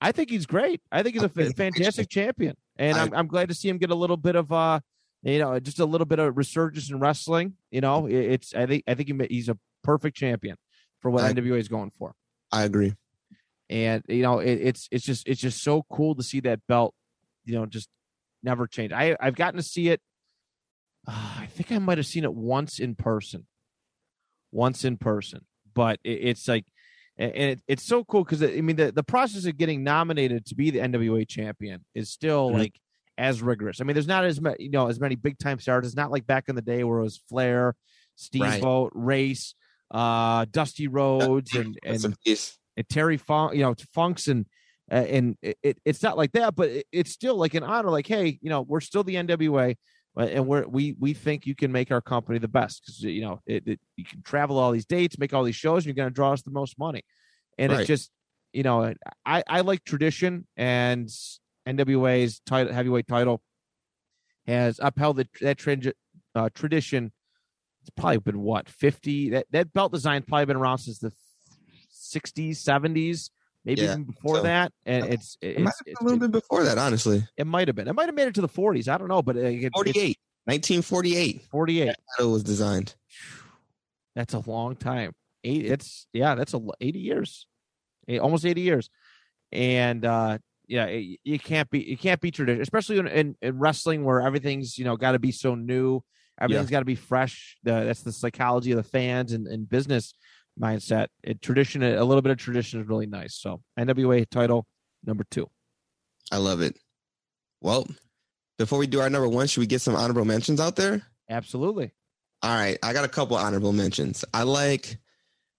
I 0.00 0.12
think 0.12 0.30
he's 0.30 0.46
great. 0.46 0.80
I 0.92 1.02
think 1.02 1.14
he's 1.14 1.22
a 1.22 1.26
I 1.26 1.28
think 1.28 1.34
fa- 1.56 1.64
he's 1.64 1.74
fantastic 1.76 2.08
champion, 2.10 2.56
and 2.76 2.96
I- 2.96 3.02
I'm, 3.02 3.14
I'm 3.14 3.26
glad 3.26 3.48
to 3.48 3.54
see 3.54 3.68
him 3.68 3.78
get 3.78 3.90
a 3.90 3.94
little 3.94 4.16
bit 4.16 4.36
of 4.36 4.52
uh, 4.52 4.80
you 5.22 5.38
know, 5.38 5.58
just 5.58 5.80
a 5.80 5.84
little 5.86 6.04
bit 6.04 6.18
of 6.18 6.36
resurgence 6.36 6.90
in 6.90 6.98
wrestling. 7.00 7.54
You 7.70 7.80
know, 7.80 8.06
It- 8.06 8.14
it's 8.32 8.54
I 8.54 8.66
think 8.66 8.84
I 8.86 8.94
think 8.94 9.08
he 9.08 9.26
he's 9.34 9.48
a 9.48 9.58
perfect 9.82 10.16
champion 10.16 10.56
for 11.00 11.10
what 11.10 11.24
I- 11.24 11.32
NWA 11.32 11.58
is 11.58 11.68
going 11.68 11.90
for, 11.98 12.14
I 12.52 12.64
agree. 12.64 12.94
and 13.70 14.02
you 14.08 14.22
know, 14.22 14.38
it, 14.40 14.52
it's 14.54 14.88
it's 14.90 15.04
just 15.04 15.26
it's 15.26 15.40
just 15.40 15.62
so 15.62 15.84
cool 15.90 16.14
to 16.14 16.22
see 16.22 16.40
that 16.40 16.60
belt, 16.68 16.94
you 17.44 17.54
know, 17.54 17.64
just 17.66 17.88
never 18.42 18.66
change. 18.66 18.92
I 18.92 19.16
I've 19.18 19.34
gotten 19.36 19.56
to 19.56 19.62
see 19.62 19.88
it. 19.88 20.00
Uh, 21.08 21.36
I 21.40 21.46
think 21.46 21.72
I 21.72 21.78
might 21.78 21.98
have 21.98 22.06
seen 22.06 22.24
it 22.24 22.34
once 22.34 22.78
in 22.78 22.94
person, 22.96 23.46
once 24.52 24.84
in 24.84 24.96
person, 24.96 25.46
but 25.74 25.98
it, 26.04 26.10
it's 26.22 26.48
like 26.48 26.66
and 27.18 27.32
it, 27.34 27.60
it's 27.66 27.82
so 27.82 28.04
cool 28.04 28.24
because 28.24 28.42
I 28.42 28.60
mean 28.60 28.76
the, 28.76 28.92
the 28.92 29.02
process 29.02 29.46
of 29.46 29.56
getting 29.56 29.82
nominated 29.82 30.46
to 30.46 30.54
be 30.54 30.70
the 30.70 30.80
NWA 30.80 31.26
champion 31.28 31.84
is 31.94 32.10
still 32.10 32.50
Mhm. 32.50 32.58
like 32.58 32.80
as 33.18 33.40
rigorous. 33.40 33.80
I 33.80 33.84
mean, 33.84 33.94
there's 33.94 34.06
not 34.06 34.24
as 34.24 34.40
many 34.40 34.56
you 34.60 34.70
know 34.70 34.88
as 34.88 35.00
many 35.00 35.14
big 35.16 35.38
time 35.38 35.58
stars. 35.58 35.86
It's 35.86 35.96
not 35.96 36.10
like 36.10 36.26
back 36.26 36.48
in 36.48 36.54
the 36.54 36.62
day 36.62 36.84
where 36.84 36.98
it 36.98 37.02
was 37.02 37.20
Flair, 37.28 37.74
Steamboat, 38.16 38.92
Race, 38.94 39.54
uh, 39.90 40.46
Dusty 40.50 40.88
Rhodes, 40.88 41.54
and 41.54 41.78
and, 41.84 42.16
and 42.76 42.88
Terry 42.88 43.16
Funk, 43.16 43.54
you 43.54 43.62
know, 43.62 43.74
Funks 43.94 44.28
and 44.28 44.46
uh, 44.90 44.94
and 44.96 45.36
it, 45.42 45.58
it, 45.62 45.78
it's 45.84 46.02
not 46.02 46.16
like 46.16 46.32
that, 46.32 46.54
but 46.54 46.68
it, 46.68 46.86
it's 46.92 47.10
still 47.10 47.36
like 47.36 47.54
an 47.54 47.62
honor. 47.62 47.90
Like, 47.90 48.06
hey, 48.06 48.38
you 48.40 48.50
know, 48.50 48.62
we're 48.62 48.80
still 48.80 49.02
the 49.02 49.16
NWA, 49.16 49.72
uh, 49.72 49.74
and 50.16 50.46
we're 50.46 50.66
we 50.66 50.96
we 50.98 51.12
think 51.12 51.46
you 51.46 51.54
can 51.54 51.70
make 51.70 51.90
our 51.90 52.00
company 52.00 52.38
the 52.38 52.48
best 52.48 52.82
because 52.82 53.02
you 53.02 53.20
know 53.20 53.40
it, 53.46 53.66
it, 53.66 53.80
you 53.96 54.04
can 54.04 54.22
travel 54.22 54.58
all 54.58 54.72
these 54.72 54.86
dates, 54.86 55.18
make 55.18 55.34
all 55.34 55.44
these 55.44 55.56
shows, 55.56 55.78
and 55.78 55.86
you're 55.86 55.94
going 55.94 56.08
to 56.08 56.14
draw 56.14 56.32
us 56.32 56.42
the 56.42 56.50
most 56.50 56.78
money. 56.78 57.02
And 57.58 57.72
Right. 57.72 57.82
it 57.82 57.86
just, 57.86 58.10
you 58.52 58.62
know, 58.62 58.94
I 59.24 59.42
I 59.46 59.60
like 59.60 59.84
tradition, 59.84 60.46
and 60.56 61.08
NWA's 61.68 62.40
title 62.46 62.72
heavyweight 62.72 63.06
title 63.06 63.42
has 64.46 64.78
upheld 64.82 65.16
the, 65.16 65.28
that 65.40 65.58
trend, 65.58 65.92
uh, 66.34 66.48
tradition. 66.54 67.12
It's 67.82 67.90
probably 67.90 68.18
been 68.18 68.40
what 68.40 68.68
fifty. 68.68 69.30
That 69.30 69.46
that 69.50 69.72
belt 69.72 69.92
design's 69.92 70.24
probably 70.26 70.46
been 70.46 70.56
around 70.56 70.78
since 70.78 70.98
the 70.98 71.12
60s, 71.92 72.56
70s, 72.56 73.30
maybe 73.66 73.82
Yeah, 73.82 73.92
even 73.92 74.04
before 74.04 74.36
so- 74.36 74.42
that. 74.44 74.72
And 74.86 75.04
it's 75.12 75.36
It 75.42 75.60
might 75.60 75.74
have 75.76 75.84
been 75.84 75.94
a 76.00 76.04
little 76.04 76.18
bit 76.20 76.30
before 76.30 76.64
that, 76.64 76.78
honestly. 76.78 77.26
it 77.36 77.46
might 77.46 77.68
have 77.68 77.74
been. 77.74 77.88
It 77.88 77.92
might 77.94 78.06
have 78.06 78.14
made 78.14 78.28
it 78.28 78.34
to 78.36 78.40
the 78.40 78.48
40s. 78.48 78.88
I 78.88 78.96
don't 78.96 79.08
know, 79.08 79.20
but 79.20 79.36
uh, 79.36 79.40
it, 79.40 79.64
it's 79.64 79.74
48. 79.74 80.16
1948. 80.44 81.42
48. 81.50 81.84
That 81.86 81.98
title 82.16 82.32
was 82.32 82.42
designed. 82.42 82.94
That's 84.14 84.32
a 84.32 84.42
long 84.48 84.76
time. 84.76 85.12
Eight. 85.44 85.66
It's 85.66 86.06
yeah. 86.14 86.34
That's 86.34 86.54
a 86.54 86.60
80 86.80 86.98
years, 86.98 87.46
almost 88.20 88.46
80 88.46 88.60
years, 88.62 88.88
and 89.52 90.04
uh 90.04 90.38
yeah, 90.66 90.86
it, 90.86 91.20
you 91.22 91.38
can't 91.38 91.70
be 91.70 91.80
you 91.80 91.96
can't 91.96 92.20
be 92.20 92.30
tradition, 92.30 92.62
especially 92.62 92.98
in, 92.98 93.06
in, 93.06 93.36
in 93.42 93.58
wrestling 93.58 94.04
where 94.04 94.20
everything's 94.20 94.78
you 94.78 94.84
know 94.84 94.96
got 94.96 95.12
to 95.12 95.18
be 95.18 95.30
so 95.30 95.54
new 95.54 96.02
Everything's 96.40 96.70
got 96.70 96.80
to 96.80 96.84
be 96.84 96.94
fresh. 96.96 97.56
The, 97.62 97.84
that's 97.84 98.02
the 98.02 98.12
psychology 98.12 98.70
of 98.72 98.76
the 98.76 98.82
fans 98.82 99.32
and, 99.32 99.46
and 99.46 99.68
business 99.68 100.12
mindset. 100.60 101.08
It, 101.22 101.42
tradition, 101.42 101.82
a 101.82 102.04
little 102.04 102.22
bit 102.22 102.32
of 102.32 102.38
tradition 102.38 102.80
is 102.80 102.88
really 102.88 103.06
nice. 103.06 103.34
So 103.34 103.62
NWA 103.78 104.28
title 104.28 104.66
number 105.04 105.24
two. 105.30 105.48
I 106.32 106.38
love 106.38 106.60
it. 106.60 106.76
Well, 107.60 107.86
before 108.58 108.78
we 108.78 108.86
do 108.86 109.00
our 109.00 109.10
number 109.10 109.28
one, 109.28 109.46
should 109.46 109.60
we 109.60 109.66
get 109.66 109.80
some 109.80 109.94
honorable 109.94 110.24
mentions 110.24 110.60
out 110.60 110.76
there? 110.76 111.02
Absolutely. 111.28 111.92
All 112.42 112.54
right, 112.54 112.78
I 112.82 112.92
got 112.92 113.04
a 113.04 113.08
couple 113.08 113.36
honorable 113.36 113.72
mentions. 113.72 114.24
I 114.32 114.42
like 114.42 114.98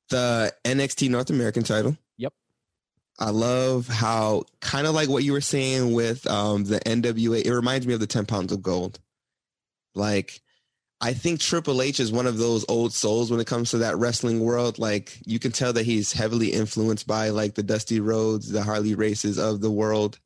the 0.10 0.54
NXT 0.64 1.10
North 1.10 1.30
American 1.30 1.64
title. 1.64 1.98
Yep. 2.18 2.34
I 3.20 3.32
love 3.32 3.88
how 3.88 4.43
kind 4.62 4.88
of 4.88 4.93
like 4.93 5.10
what 5.10 5.24
you 5.24 5.34
were 5.34 5.41
saying 5.41 5.93
with 5.93 6.28
um, 6.28 6.64
the 6.64 6.80
NWA. 6.80 7.43
It 7.43 7.54
reminds 7.54 7.88
me 7.88 7.93
of 7.93 8.00
the 8.00 8.08
Ten 8.08 8.26
Pounds 8.26 8.52
of 8.52 8.62
Gold. 8.62 9.00
Like, 9.95 10.39
I 11.00 11.14
think 11.14 11.39
Triple 11.39 11.82
H 11.82 12.00
is 12.00 12.12
one 12.12 12.26
of 12.26 12.38
those 12.38 12.66
old 12.68 12.91
souls 12.91 13.30
when 13.30 13.39
it 13.39 13.48
comes 13.48 13.72
to 13.72 13.80
that 13.80 13.98
wrestling 13.98 14.39
world. 14.39 14.80
Like, 14.80 15.20
you 15.26 15.38
can 15.38 15.52
tell 15.52 15.74
that 15.74 15.86
he's 15.86 16.12
heavily 16.12 16.52
influenced 16.52 17.06
by 17.06 17.30
like 17.30 17.54
the 17.54 17.64
Dusty 17.64 18.00
Rhodes, 18.00 18.50
the 18.50 18.64
Harley 18.64 18.95
Races 18.95 19.38
of 19.38 19.62
the 19.62 19.72
world, 19.72 20.18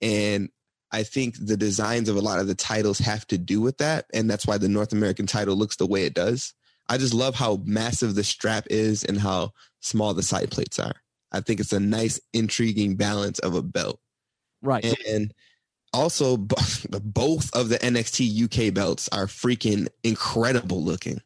and 0.00 0.48
I 0.92 1.02
think 1.02 1.34
the 1.38 1.56
designs 1.56 2.08
of 2.08 2.16
a 2.16 2.20
lot 2.20 2.40
of 2.40 2.46
the 2.46 2.54
titles 2.54 2.98
have 2.98 3.26
to 3.28 3.38
do 3.38 3.60
with 3.60 3.78
that. 3.78 4.06
And 4.12 4.28
that's 4.28 4.46
why 4.46 4.58
the 4.58 4.68
North 4.68 4.92
American 4.92 5.26
title 5.26 5.56
looks 5.56 5.76
the 5.76 5.86
way 5.86 6.04
it 6.04 6.14
does. 6.14 6.52
I 6.88 6.98
just 6.98 7.14
love 7.14 7.36
how 7.36 7.60
massive 7.64 8.14
the 8.16 8.24
strap 8.24 8.66
is 8.70 9.04
and 9.04 9.18
how 9.18 9.52
small 9.80 10.14
the 10.14 10.22
side 10.22 10.50
plates 10.50 10.78
are. 10.78 10.94
I 11.30 11.40
think 11.40 11.60
it's 11.60 11.72
a 11.72 11.78
nice, 11.78 12.20
intriguing 12.32 12.96
balance 12.96 13.38
of 13.38 13.54
a 13.54 13.62
belt. 13.62 14.00
Right. 14.62 14.84
And 15.06 15.32
also, 15.92 16.36
both 16.36 17.54
of 17.54 17.68
the 17.68 17.78
NXT 17.78 18.68
UK 18.68 18.74
belts 18.74 19.08
are 19.10 19.26
freaking 19.26 19.88
incredible 20.02 20.82
looking. 20.82 21.20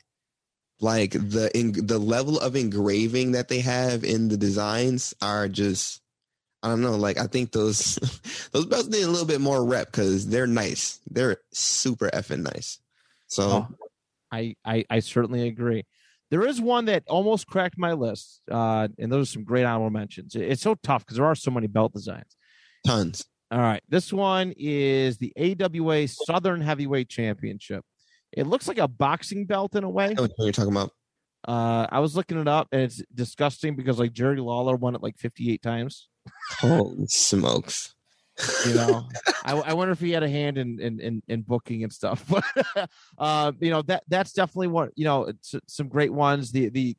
Like 0.81 1.12
the 1.12 1.51
in, 1.55 1.73
the 1.87 1.99
level 1.99 2.39
of 2.39 2.57
engraving 2.57 3.33
that 3.33 3.49
they 3.49 3.61
have 3.61 4.05
in 4.05 4.29
the 4.29 4.37
designs 4.37 5.15
are 5.23 5.49
just 5.49 6.01
I 6.62 6.69
don't 6.69 6.81
know. 6.81 6.97
Like 6.97 7.19
I 7.19 7.27
think 7.27 7.53
those 7.53 7.95
those 8.53 8.67
belts 8.67 8.89
need 8.89 9.03
a 9.03 9.09
little 9.09 9.27
bit 9.27 9.41
more 9.41 9.65
rep 9.65 9.93
because 9.93 10.27
they're 10.27 10.47
nice. 10.47 10.99
They're 11.09 11.39
super 11.53 12.09
effing 12.11 12.43
nice. 12.43 12.81
So 13.29 13.51
oh, 13.51 13.69
I, 14.33 14.57
I 14.65 14.85
I 14.91 14.99
certainly 15.01 15.47
agree. 15.47 15.85
There 16.31 16.47
is 16.47 16.61
one 16.61 16.87
that 16.87 17.05
almost 17.07 17.47
cracked 17.47 17.79
my 17.79 17.93
list, 17.93 18.41
uh, 18.51 18.89
and 18.99 19.12
those 19.12 19.29
are 19.29 19.33
some 19.33 19.45
great 19.45 19.65
honorable 19.65 19.91
mentions. 19.91 20.35
It's 20.35 20.62
so 20.62 20.75
tough 20.83 21.05
because 21.05 21.19
there 21.19 21.27
are 21.27 21.35
so 21.35 21.51
many 21.51 21.69
belt 21.69 21.93
designs. 21.93 22.37
Tons. 22.87 23.25
All 23.55 23.61
right, 23.61 23.81
this 23.89 24.13
one 24.13 24.53
is 24.57 25.17
the 25.19 25.33
AWA 25.39 26.09
Southern 26.09 26.61
Heavyweight 26.61 27.09
Championship. 27.09 27.85
It 28.33 28.49
looks 28.49 28.67
like 28.67 28.79
a 28.79 28.89
boxing 28.89 29.47
belt 29.47 29.77
in 29.77 29.85
a 29.85 29.89
way. 29.89 30.13
What 30.15 30.33
you're 30.39 30.51
talking 30.51 30.73
about. 30.73 30.91
Uh, 31.47 31.87
I 31.89 32.01
was 32.01 32.17
looking 32.17 32.41
it 32.41 32.49
up, 32.49 32.67
and 32.73 32.83
it's 32.83 33.01
disgusting 33.15 33.77
because 33.77 34.01
like 34.01 34.13
Jerry 34.13 34.41
Lawler 34.41 34.75
won 34.75 34.97
it 34.97 35.05
like 35.05 35.17
58 35.19 35.63
times. 35.63 36.09
Holy 36.59 37.07
smokes! 37.07 37.95
You 38.67 38.75
know, 38.75 39.09
I, 39.45 39.53
I, 39.53 39.75
wonder 39.75 39.93
if 39.93 40.01
he 40.01 40.11
had 40.11 40.25
a 40.25 40.29
hand 40.29 40.59
in 40.59 40.81
in 40.81 40.99
in, 40.99 41.23
in 41.29 41.43
booking 41.43 41.85
and 41.85 41.93
stuff. 41.93 42.25
But 42.75 42.91
uh, 43.19 43.53
you 43.61 43.71
know 43.71 43.83
that 43.83 44.03
that's 44.09 44.33
definitely 44.33 44.67
one. 44.67 44.91
You 44.97 45.05
know, 45.05 45.33
some 45.69 45.87
great 45.87 46.13
ones. 46.13 46.51
The 46.51 46.71
the 46.71 46.97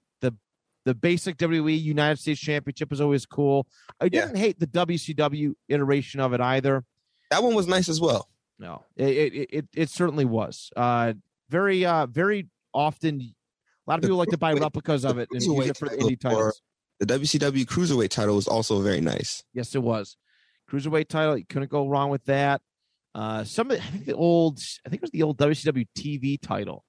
the 0.86 0.92
the 0.92 0.96
basic 0.96 1.38
WWE 1.38 1.82
United 1.82 2.20
States 2.20 2.40
Championship 2.40 2.92
is 2.92 3.02
always 3.02 3.26
cool. 3.26 3.68
I 4.00 4.10
didn't 4.10 4.36
yeah. 4.36 4.42
hate 4.42 4.60
the 4.60 4.68
WCW 4.68 5.54
iteration 5.68 6.20
of 6.20 6.34
it 6.34 6.42
either. 6.42 6.86
That 7.32 7.44
one 7.44 7.56
was 7.56 7.68
nice 7.68 7.90
as 7.90 8.00
well. 8.00 8.30
No, 8.58 8.84
it 8.96 9.10
it 9.10 9.50
it, 9.52 9.66
it 9.76 9.90
certainly 9.90 10.26
was. 10.26 10.72
Uh, 10.76 11.14
very 11.50 11.86
uh 11.86 12.06
very 12.06 12.48
often. 12.74 13.22
A 13.22 13.92
lot 13.92 14.00
of 14.00 14.02
people 14.02 14.18
like 14.18 14.30
to 14.30 14.38
buy 14.38 14.54
replicas 14.54 15.06
of 15.06 15.20
it 15.20 15.28
and 15.32 15.44
use 15.44 15.68
it 15.68 15.78
for 15.78 15.90
the 15.90 15.98
indie 15.98 16.20
titles. 16.20 16.62
The 17.00 17.06
WCW 17.06 17.66
Cruiserweight 17.66 18.10
title 18.10 18.36
was 18.36 18.48
also 18.48 18.82
very 18.82 19.02
nice. 19.02 19.44
Yes, 19.54 19.76
it 19.76 19.84
was. 19.84 20.18
Cruiserweight 20.72 21.08
title, 21.10 21.38
you 21.38 21.46
couldn't 21.46 21.70
go 21.70 21.88
wrong 21.88 22.10
with 22.10 22.24
that. 22.26 22.62
Uh, 23.14 23.44
some 23.44 23.70
of 23.70 23.78
the, 23.78 23.84
I 23.84 23.88
think 23.88 24.06
the 24.06 24.16
old, 24.16 24.60
I 24.86 24.90
think 24.90 25.02
it 25.02 25.04
was 25.04 25.12
the 25.12 25.24
old 25.24 25.38
WCW 25.38 25.88
TV 25.96 26.42
title. 26.42 26.84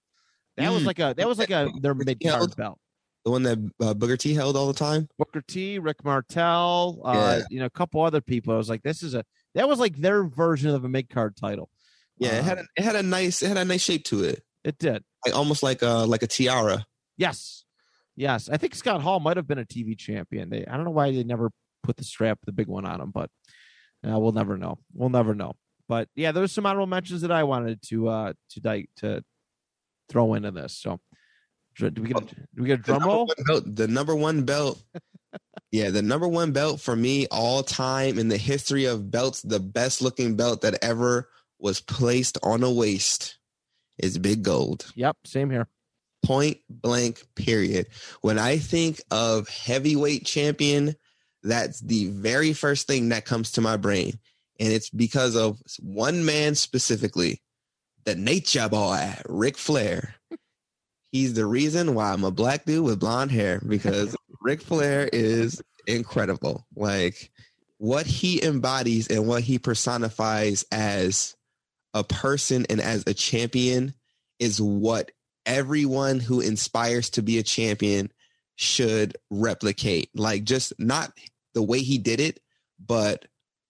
That 0.56 0.70
mm. 0.70 0.74
was 0.74 0.84
like 0.84 0.98
a 0.98 1.14
that 1.16 1.28
was 1.28 1.38
like 1.38 1.50
a 1.50 1.68
their 1.80 1.94
mid 1.94 2.18
card 2.22 2.56
belt. 2.56 2.78
The 3.26 3.30
one 3.30 3.42
that 3.42 3.58
uh, 3.82 3.92
Booker 3.92 4.16
T 4.16 4.32
held 4.32 4.56
all 4.56 4.68
the 4.68 4.72
time. 4.72 5.08
Booker 5.18 5.42
T, 5.42 5.78
Rick 5.78 6.02
Martel, 6.04 7.02
uh, 7.04 7.12
yeah. 7.12 7.44
you 7.50 7.58
know, 7.58 7.66
a 7.66 7.70
couple 7.70 8.00
other 8.00 8.22
people. 8.22 8.54
I 8.54 8.56
was 8.56 8.70
like, 8.70 8.82
this 8.82 9.02
is 9.02 9.14
a 9.14 9.24
that 9.54 9.68
was 9.68 9.78
like 9.78 9.96
their 9.96 10.24
version 10.24 10.70
of 10.70 10.84
a 10.84 10.88
mid 10.88 11.10
card 11.10 11.36
title. 11.36 11.68
Yeah, 12.16 12.38
it 12.38 12.44
had 12.44 12.58
a, 12.58 12.64
it 12.76 12.84
had 12.84 12.96
a 12.96 13.02
nice 13.02 13.42
it 13.42 13.48
had 13.48 13.58
a 13.58 13.64
nice 13.64 13.82
shape 13.82 14.04
to 14.04 14.24
it. 14.24 14.42
It 14.64 14.78
did, 14.78 15.04
like 15.26 15.36
almost 15.36 15.62
like 15.62 15.82
a 15.82 16.06
like 16.06 16.22
a 16.22 16.26
tiara. 16.26 16.86
Yes, 17.18 17.66
Yes, 18.16 18.48
I 18.48 18.56
think 18.56 18.74
Scott 18.74 19.02
Hall 19.02 19.20
might 19.20 19.36
have 19.36 19.46
been 19.46 19.58
a 19.58 19.64
TV 19.64 19.96
champion. 19.96 20.48
They, 20.48 20.64
I 20.64 20.76
don't 20.76 20.84
know 20.84 20.90
why 20.90 21.12
they 21.12 21.22
never 21.22 21.50
put 21.82 21.98
the 21.98 22.04
strap, 22.04 22.38
the 22.44 22.52
big 22.52 22.66
one 22.66 22.86
on 22.86 23.00
him, 23.00 23.10
but 23.10 23.30
uh, 24.08 24.18
we'll 24.18 24.32
never 24.32 24.56
know. 24.56 24.78
We'll 24.94 25.10
never 25.10 25.34
know. 25.34 25.52
But 25.86 26.08
yeah, 26.16 26.32
there's 26.32 26.50
some 26.50 26.64
honorable 26.64 26.86
mentions 26.86 27.20
that 27.20 27.30
I 27.30 27.44
wanted 27.44 27.80
to 27.88 28.08
uh 28.08 28.32
to 28.50 28.86
to 28.96 29.22
throw 30.08 30.34
into 30.34 30.50
this. 30.50 30.76
So 30.76 30.98
do 31.78 32.02
we 32.02 32.08
get 32.08 32.16
a, 32.16 32.24
oh, 32.24 32.28
do 32.54 32.62
we 32.62 32.68
get 32.68 32.80
a 32.80 32.82
drum 32.82 33.04
roll? 33.04 33.32
Belt, 33.46 33.64
the 33.76 33.88
number 33.88 34.14
one 34.14 34.44
belt. 34.44 34.82
yeah, 35.70 35.90
the 35.90 36.02
number 36.02 36.28
one 36.28 36.52
belt 36.52 36.80
for 36.80 36.96
me 36.96 37.26
all 37.28 37.62
time 37.62 38.18
in 38.18 38.28
the 38.28 38.38
history 38.38 38.84
of 38.86 39.10
belts, 39.10 39.42
the 39.42 39.60
best 39.60 40.02
looking 40.02 40.36
belt 40.36 40.62
that 40.62 40.82
ever 40.82 41.28
was 41.58 41.80
placed 41.80 42.38
on 42.42 42.62
a 42.62 42.70
waist 42.70 43.38
is 43.98 44.18
Big 44.18 44.42
Gold. 44.42 44.92
Yep, 44.94 45.16
same 45.24 45.50
here 45.50 45.68
point 46.26 46.58
blank 46.68 47.24
period. 47.36 47.86
When 48.20 48.38
I 48.38 48.58
think 48.58 49.00
of 49.10 49.48
heavyweight 49.48 50.26
champion, 50.26 50.96
that's 51.42 51.80
the 51.80 52.06
very 52.06 52.52
first 52.52 52.88
thing 52.88 53.10
that 53.10 53.24
comes 53.24 53.52
to 53.52 53.60
my 53.60 53.76
brain. 53.76 54.18
And 54.58 54.72
it's 54.72 54.90
because 54.90 55.36
of 55.36 55.60
one 55.78 56.24
man 56.24 56.56
specifically, 56.56 57.40
the 58.04 58.16
nature 58.16 58.68
boy, 58.68 59.14
Ric 59.28 59.56
Flair. 59.56 60.15
He's 61.12 61.34
the 61.34 61.46
reason 61.46 61.94
why 61.94 62.12
I'm 62.12 62.24
a 62.24 62.30
black 62.30 62.64
dude 62.64 62.84
with 62.84 63.00
blonde 63.00 63.30
hair 63.30 63.60
because 63.66 64.16
Ric 64.40 64.60
Flair 64.60 65.08
is 65.12 65.62
incredible. 65.86 66.66
Like 66.74 67.30
what 67.78 68.06
he 68.06 68.42
embodies 68.42 69.08
and 69.08 69.26
what 69.26 69.42
he 69.42 69.58
personifies 69.58 70.64
as 70.70 71.36
a 71.94 72.04
person 72.04 72.66
and 72.68 72.80
as 72.80 73.04
a 73.06 73.14
champion 73.14 73.94
is 74.38 74.60
what 74.60 75.12
everyone 75.44 76.20
who 76.20 76.40
inspires 76.40 77.10
to 77.10 77.22
be 77.22 77.38
a 77.38 77.42
champion 77.42 78.12
should 78.56 79.16
replicate. 79.30 80.10
Like 80.14 80.44
just 80.44 80.72
not 80.78 81.12
the 81.54 81.62
way 81.62 81.80
he 81.80 81.98
did 81.98 82.20
it, 82.20 82.40
but 82.84 83.26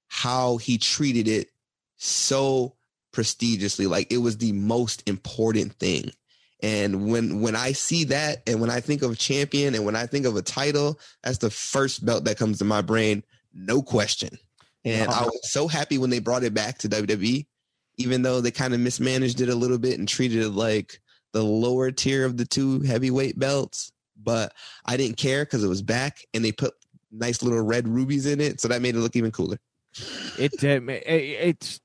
how 0.09 0.57
he 0.57 0.79
treated 0.79 1.29
it 1.29 1.51
so 1.97 2.75
prestigiously. 3.13 3.87
Like 3.87 4.13
it 4.13 4.19
was 4.19 4.39
the 4.39 4.53
most 4.53 5.03
important 5.09 5.75
thing. 5.75 6.11
And 6.63 7.11
when 7.11 7.41
when 7.43 7.55
I 7.55 7.73
see 7.73 8.05
that 8.05 8.43
and 8.47 8.61
when 8.61 8.71
I 8.71 8.81
think 8.81 9.03
of 9.03 9.13
a 9.13 9.17
champion 9.17 9.75
and 9.75 9.85
when 9.85 9.97
I 9.97 10.07
think 10.07 10.25
of 10.25 10.37
a 10.37 10.43
title, 10.43 10.99
that's 11.23 11.39
the 11.39 11.51
first 11.51 12.05
belt 12.05 12.25
that 12.25 12.39
comes 12.39 12.59
to 12.59 12.65
my 12.65 12.81
brain, 12.81 13.23
no 13.53 13.83
question. 13.83 14.39
And 14.85 15.11
I 15.11 15.23
was 15.23 15.51
so 15.51 15.67
happy 15.67 15.99
when 15.99 16.11
they 16.11 16.21
brought 16.21 16.45
it 16.45 16.55
back 16.55 16.79
to 16.79 16.89
WWE, 16.89 17.45
even 17.99 18.23
though 18.23 18.41
they 18.41 18.53
kind 18.53 18.73
of 18.73 18.79
mismanaged 18.79 19.41
it 19.41 19.49
a 19.49 19.55
little 19.55 19.79
bit 19.79 19.99
and 19.99 20.09
treated 20.09 20.43
it 20.43 20.51
like 20.51 21.01
the 21.33 21.43
lower 21.43 21.91
tier 21.91 22.25
of 22.25 22.37
the 22.37 22.47
two 22.47 22.81
heavyweight 22.81 23.37
belts, 23.39 23.93
but 24.23 24.53
I 24.85 24.97
didn't 24.97 25.17
care 25.17 25.45
because 25.45 25.65
it 25.65 25.69
was 25.69 25.83
back 25.83 26.25
and 26.33 26.45
they 26.45 26.53
put 26.53 26.73
nice 27.11 27.43
little 27.43 27.63
red 27.63 27.89
rubies 27.89 28.27
in 28.27 28.41
it, 28.41 28.61
so 28.61 28.69
that 28.69 28.81
made 28.81 28.95
it 28.95 29.01
look 29.01 29.17
even 29.17 29.33
cooler. 29.33 29.59
It 30.39 30.63
it, 30.63 30.85
it's 30.89 31.81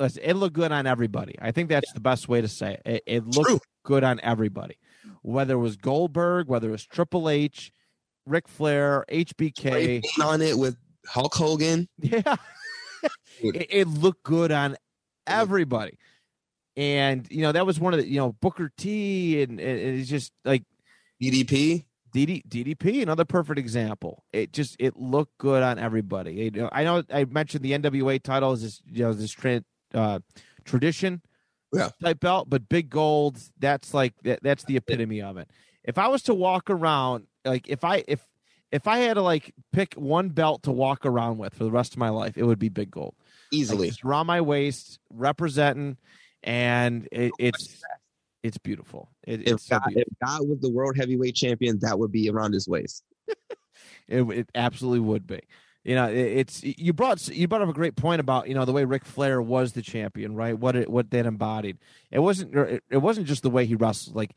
it 0.00 0.34
looked 0.34 0.54
good 0.54 0.72
on 0.72 0.86
everybody. 0.86 1.34
I 1.40 1.50
think 1.50 1.68
that's 1.68 1.92
the 1.92 2.00
best 2.00 2.28
way 2.28 2.40
to 2.40 2.48
say 2.48 2.74
it. 2.74 2.82
It, 2.84 3.02
it 3.06 3.26
looked 3.26 3.48
True. 3.48 3.60
Good 3.84 4.02
on 4.02 4.20
everybody, 4.22 4.78
whether 5.22 5.54
it 5.54 5.58
was 5.58 5.76
Goldberg, 5.76 6.48
whether 6.48 6.68
it 6.68 6.72
was 6.72 6.84
Triple 6.84 7.28
H, 7.28 7.72
Ric 8.26 8.48
Flair, 8.48 9.04
HBK 9.10 10.02
on 10.22 10.42
it 10.42 10.58
with 10.58 10.76
Hulk 11.06 11.34
Hogan. 11.34 11.88
Yeah, 12.02 12.36
it, 13.42 13.66
it 13.68 13.86
looked 13.88 14.22
good 14.22 14.50
on 14.50 14.76
everybody 15.26 15.98
and 16.76 17.26
you 17.30 17.42
know 17.42 17.52
that 17.52 17.66
was 17.66 17.78
one 17.78 17.94
of 17.94 18.00
the 18.00 18.08
you 18.08 18.18
know 18.18 18.32
Booker 18.32 18.70
T 18.76 19.42
and, 19.42 19.60
and 19.60 19.78
it's 19.78 20.08
just 20.08 20.32
like 20.44 20.64
DDP. 21.22 21.84
DD, 22.14 22.46
DDP, 22.46 23.02
another 23.02 23.24
perfect 23.24 23.58
example. 23.58 24.22
It 24.32 24.52
just 24.52 24.76
it 24.78 24.96
looked 24.96 25.36
good 25.38 25.64
on 25.64 25.80
everybody. 25.80 26.48
I 26.70 26.84
know 26.84 27.02
I 27.12 27.24
mentioned 27.24 27.64
the 27.64 27.72
NWA 27.72 28.22
title 28.22 28.52
is 28.52 28.62
this 28.62 28.82
you 28.86 29.02
know 29.02 29.12
this 29.12 29.32
tra- 29.32 29.64
uh, 29.92 30.20
tradition 30.64 31.22
yeah. 31.74 31.90
type 32.02 32.20
belt, 32.20 32.48
but 32.48 32.68
big 32.68 32.90
gold 32.90 33.38
that's 33.58 33.94
like 33.94 34.14
that, 34.22 34.42
that's 34.42 34.64
the 34.64 34.76
epitome 34.76 35.22
of 35.22 35.36
it. 35.36 35.50
If 35.82 35.98
I 35.98 36.08
was 36.08 36.22
to 36.24 36.34
walk 36.34 36.70
around, 36.70 37.26
like 37.44 37.68
if 37.68 37.84
I 37.84 38.04
if 38.08 38.20
if 38.72 38.86
I 38.86 38.98
had 38.98 39.14
to 39.14 39.22
like 39.22 39.52
pick 39.72 39.94
one 39.94 40.30
belt 40.30 40.64
to 40.64 40.72
walk 40.72 41.06
around 41.06 41.38
with 41.38 41.54
for 41.54 41.64
the 41.64 41.70
rest 41.70 41.92
of 41.92 41.98
my 41.98 42.08
life, 42.08 42.36
it 42.36 42.44
would 42.44 42.58
be 42.58 42.68
big 42.68 42.90
gold. 42.90 43.14
Easily 43.52 43.90
like, 43.90 44.04
around 44.04 44.26
my 44.26 44.40
waist, 44.40 44.98
representing 45.10 45.96
and 46.42 47.08
it, 47.10 47.32
it's 47.38 47.82
It's 48.44 48.58
beautiful. 48.58 49.08
It, 49.26 49.40
If 49.40 49.54
it's 49.54 49.66
so 49.66 49.78
God, 49.78 49.88
beautiful. 49.88 50.12
if 50.12 50.28
God 50.28 50.48
was 50.48 50.60
the 50.60 50.70
world 50.70 50.96
heavyweight 50.96 51.34
champion, 51.34 51.78
that 51.80 51.98
would 51.98 52.12
be 52.12 52.28
around 52.28 52.52
his 52.52 52.68
waist. 52.68 53.02
It, 54.06 54.22
it 54.22 54.50
absolutely 54.54 55.00
would 55.00 55.26
be. 55.26 55.40
You 55.84 55.94
know, 55.94 56.06
it's 56.08 56.62
you 56.64 56.94
brought 56.94 57.28
you 57.28 57.46
brought 57.46 57.60
up 57.60 57.68
a 57.68 57.74
great 57.74 57.94
point 57.94 58.18
about 58.20 58.48
you 58.48 58.54
know 58.54 58.64
the 58.64 58.72
way 58.72 58.84
Ric 58.86 59.04
Flair 59.04 59.42
was 59.42 59.72
the 59.74 59.82
champion, 59.82 60.34
right? 60.34 60.58
What 60.58 60.76
it 60.76 60.90
what 60.90 61.10
that 61.10 61.26
embodied. 61.26 61.76
It 62.10 62.20
wasn't 62.20 62.54
it, 62.56 62.82
it 62.90 62.96
wasn't 62.98 63.26
just 63.26 63.42
the 63.42 63.50
way 63.50 63.66
he 63.66 63.74
wrestled, 63.74 64.16
like 64.16 64.30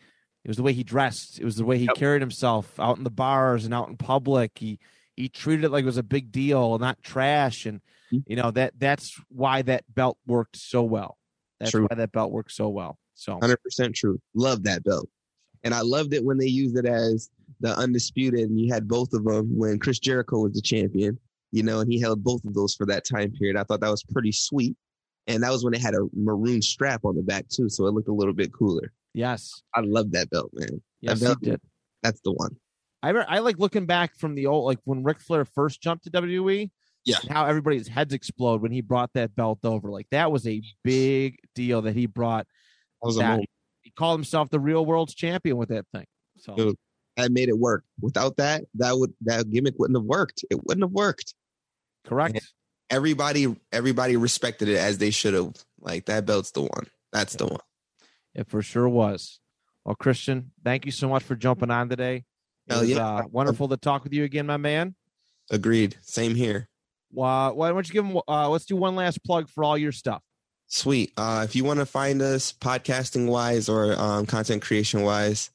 it 0.44 0.48
was 0.50 0.58
the 0.58 0.64
way 0.64 0.74
he 0.74 0.84
dressed. 0.84 1.40
It 1.40 1.46
was 1.46 1.56
the 1.56 1.64
way 1.64 1.78
he 1.78 1.86
Yep. 1.86 1.96
carried 1.96 2.22
himself 2.22 2.78
out 2.80 2.98
in 2.98 3.06
the 3.06 3.10
bars 3.10 3.64
and 3.64 3.74
out 3.74 3.88
in 3.88 3.96
public. 3.96 4.58
He 4.58 4.78
he 5.16 5.30
treated 5.30 5.64
it 5.64 5.70
like 5.70 5.84
it 5.84 5.86
was 5.88 5.96
a 5.98 6.04
big 6.04 6.34
deal, 6.34 6.78
not 6.80 7.02
trash. 7.02 7.66
And 7.66 7.80
Mhm. 8.14 8.24
you 8.28 8.36
know 8.36 8.52
that 8.52 8.74
that's 8.78 9.18
why 9.30 9.62
that 9.62 9.86
belt 9.96 10.18
worked 10.28 10.58
so 10.58 10.84
well. 10.84 11.18
That's 11.62 11.72
True. 11.72 11.88
why 11.90 11.96
that 11.96 12.12
belt 12.12 12.32
worked 12.34 12.52
so 12.52 12.68
well. 12.68 13.00
So 13.14 13.40
Hundred 13.40 13.62
percent 13.64 13.96
true. 13.96 14.20
Love 14.36 14.64
that 14.64 14.84
belt, 14.84 15.08
and 15.64 15.74
I 15.74 15.80
loved 15.80 16.14
it 16.14 16.26
when 16.26 16.38
they 16.40 16.46
used 16.48 16.78
it 16.78 16.86
as 16.86 17.30
the 17.62 17.74
undisputed, 17.78 18.42
and 18.50 18.60
you 18.60 18.72
had 18.74 18.86
both 18.88 19.14
of 19.14 19.24
them 19.24 19.58
when 19.58 19.80
Chris 19.80 19.98
Jericho 19.98 20.40
was 20.42 20.52
the 20.54 20.62
champion. 20.62 21.18
You 21.52 21.64
know, 21.64 21.80
and 21.80 21.92
he 21.92 22.00
held 22.00 22.24
both 22.24 22.44
of 22.46 22.54
those 22.54 22.76
for 22.76 22.86
that 22.88 23.06
time 23.06 23.32
period. 23.32 23.56
I 23.58 23.64
thought 23.64 23.82
that 23.82 23.90
was 23.92 24.04
pretty 24.04 24.32
sweet, 24.32 24.76
and 25.28 25.44
that 25.44 25.52
was 25.52 25.64
when 25.64 25.74
it 25.74 25.82
had 25.82 25.94
a 25.94 26.08
maroon 26.14 26.62
strap 26.62 27.06
on 27.06 27.16
the 27.16 27.24
back 27.24 27.48
too, 27.48 27.70
so 27.70 27.86
it 27.88 27.94
looked 27.94 28.10
a 28.10 28.14
little 28.14 28.34
bit 28.34 28.52
cooler. 28.54 28.92
yes, 29.14 29.62
I 29.74 29.82
love 29.82 30.12
that 30.12 30.30
belt, 30.30 30.52
man. 30.54 30.82
yes, 31.02 31.20
he 31.20 31.26
belt- 31.26 31.42
did. 31.42 31.62
That's 32.04 32.22
the 32.22 32.32
one. 32.32 32.58
I 33.04 33.12
I 33.12 33.40
like 33.40 33.60
looking 33.60 33.86
back 33.86 34.16
from 34.16 34.36
the 34.36 34.48
old 34.48 34.66
like 34.66 34.80
when 34.84 35.04
Ric 35.04 35.20
Flair 35.22 35.46
first 35.46 35.82
jumped 35.82 36.04
to 36.06 36.12
WWE. 36.12 36.70
Yeah. 37.06 37.16
How 37.30 37.46
everybody's 37.46 37.88
heads 37.88 38.14
explode 38.14 38.62
when 38.62 38.74
he 38.74 38.82
brought 38.82 39.14
that 39.14 39.34
belt 39.34 39.60
over. 39.64 39.90
Like 39.90 40.08
that 40.12 40.30
was 40.30 40.46
a 40.46 40.62
big 40.84 41.38
deal 41.56 41.82
that 41.84 41.96
he 41.96 42.06
brought. 42.06 42.46
That 43.02 43.08
was 43.08 43.18
That-. 43.18 43.40
He 43.82 43.92
called 43.92 44.20
himself 44.20 44.50
the 44.50 44.60
real 44.60 44.86
world's 44.86 45.16
champion 45.16 45.56
with 45.56 45.70
that 45.70 45.86
thing. 45.94 46.06
So 46.38 46.74
That 47.18 47.32
made 47.32 47.50
it 47.50 47.58
work. 47.58 47.84
Without 48.00 48.38
that, 48.38 48.64
that 48.76 48.98
would 48.98 49.14
that 49.22 49.50
gimmick 49.50 49.74
wouldn't 49.78 49.98
have 49.98 50.06
worked. 50.06 50.46
It 50.50 50.64
wouldn't 50.66 50.84
have 50.84 50.92
worked. 50.92 51.34
correct. 52.06 52.40
Everybody, 52.90 53.54
everybody 53.74 54.16
respected 54.16 54.70
it 54.70 54.78
as 54.78 54.98
they 55.00 55.10
should 55.10 55.34
have. 55.34 55.54
Like 55.82 56.06
that 56.06 56.26
belt's 56.26 56.52
the 56.52 56.62
one. 56.62 56.88
That's 57.12 57.36
the 57.36 57.48
one. 57.48 57.60
It 58.34 58.48
for 58.48 58.62
sure 58.62 58.88
was. 58.88 59.40
Well, 59.84 59.96
Christian, 59.96 60.52
thank 60.64 60.86
you 60.86 60.92
so 60.92 61.10
much 61.10 61.24
for 61.24 61.36
jumping 61.36 61.72
on 61.72 61.90
today. 61.90 62.24
It 62.68 62.72
Hell 62.72 62.82
was 62.82 62.90
yeah. 62.90 63.06
uh, 63.06 63.24
wonderful 63.30 63.68
to 63.70 63.78
talk 63.78 64.04
with 64.04 64.14
you 64.14 64.24
again, 64.24 64.46
my 64.46 64.58
man. 64.58 64.96
Agreed. 65.50 65.98
Same 66.02 66.36
here. 66.36 66.70
Uh, 67.18 67.52
why 67.52 67.70
don't 67.70 67.88
you 67.88 67.94
give 67.94 68.06
them? 68.06 68.22
Uh, 68.28 68.50
let's 68.50 68.66
do 68.66 68.76
one 68.76 68.96
last 68.96 69.24
plug 69.24 69.50
for 69.50 69.64
all 69.64 69.78
your 69.78 69.92
stuff. 69.92 70.22
Sweet. 70.68 71.14
Uh, 71.18 71.42
if 71.46 71.56
you 71.56 71.64
want 71.64 71.80
to 71.80 71.86
find 71.86 72.22
us 72.22 72.52
podcasting 72.52 73.28
wise 73.28 73.70
or 73.70 73.98
um, 73.98 74.26
content 74.26 74.62
creation 74.62 75.02
wise, 75.02 75.50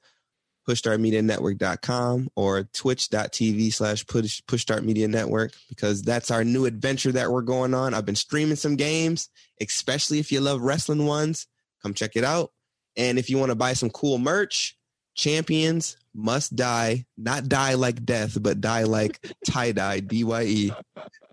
pushstartmedianetwork.com 0.69 2.29
or 2.37 2.65
twitch.tv 2.75 3.73
slash 3.73 4.07
push 4.07 4.41
pushstart 4.43 4.85
network 5.11 5.53
because 5.69 6.03
that's 6.03 6.31
our 6.31 6.45
new 6.45 6.67
adventure 6.67 7.13
that 7.13 7.31
we're 7.31 7.43
going 7.43 7.75
on. 7.75 7.95
I've 7.95 8.07
been 8.07 8.15
streaming 8.15 8.57
some 8.57 8.77
games, 8.77 9.29
especially 9.61 10.19
if 10.19 10.31
you 10.31 10.41
love 10.41 10.61
wrestling 10.61 11.07
ones. 11.07 11.47
Come 11.83 11.95
check 11.95 12.17
it 12.17 12.25
out. 12.25 12.53
And 12.97 13.19
if 13.19 13.31
you 13.31 13.39
want 13.39 13.51
to 13.51 13.57
buy 13.57 13.73
some 13.73 13.91
cool 13.91 14.19
merch, 14.19 14.77
champions 15.15 15.97
must 16.15 16.55
die, 16.55 17.07
not 17.17 17.49
die 17.49 17.75
like 17.75 18.05
death, 18.05 18.41
but 18.41 18.61
die 18.61 18.85
like 18.85 19.19
tie 19.47 19.73
dye, 19.73 20.01
D 20.01 20.25
Y 20.25 20.43
E 20.43 20.73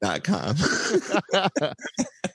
dot 0.01 0.23
com. 0.23 0.55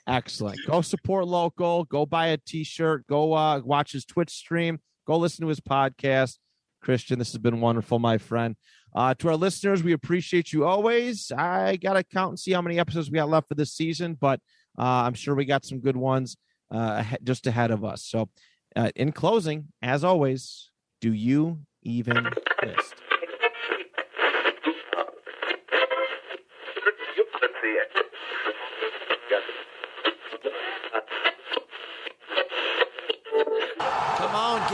Excellent. 0.07 0.59
Go 0.67 0.81
support 0.81 1.27
local. 1.27 1.85
Go 1.85 2.05
buy 2.05 2.27
a 2.27 2.37
t-shirt. 2.37 3.07
Go 3.07 3.33
uh, 3.33 3.59
watch 3.61 3.91
his 3.91 4.05
Twitch 4.05 4.29
stream. 4.29 4.79
Go 5.07 5.17
listen 5.17 5.43
to 5.43 5.49
his 5.49 5.59
podcast. 5.59 6.37
Christian, 6.85 7.17
this 7.17 7.31
has 7.31 7.39
been 7.39 7.61
wonderful, 7.61 7.97
my 7.97 8.19
friend. 8.19 8.55
Uh, 8.95 9.15
to 9.15 9.29
our 9.29 9.35
listeners, 9.35 9.81
we 9.81 9.91
appreciate 9.91 10.53
you 10.53 10.65
always. 10.65 11.31
I 11.31 11.77
got 11.77 11.93
to 11.93 12.03
count 12.03 12.29
and 12.29 12.39
see 12.39 12.51
how 12.51 12.61
many 12.61 12.77
episodes 12.79 13.09
we 13.09 13.15
got 13.15 13.27
left 13.27 13.47
for 13.47 13.55
this 13.55 13.73
season, 13.73 14.15
but 14.21 14.39
uh, 14.77 14.83
I'm 14.83 15.15
sure 15.15 15.33
we 15.33 15.45
got 15.45 15.65
some 15.65 15.79
good 15.79 15.97
ones 15.97 16.37
uh, 16.69 17.03
just 17.23 17.47
ahead 17.47 17.71
of 17.71 17.83
us. 17.83 18.03
So, 18.05 18.29
uh, 18.75 18.91
in 18.95 19.11
closing, 19.13 19.69
as 19.81 20.03
always, 20.03 20.69
do 21.01 21.11
you 21.11 21.59
even 21.81 22.29
list? 22.63 22.93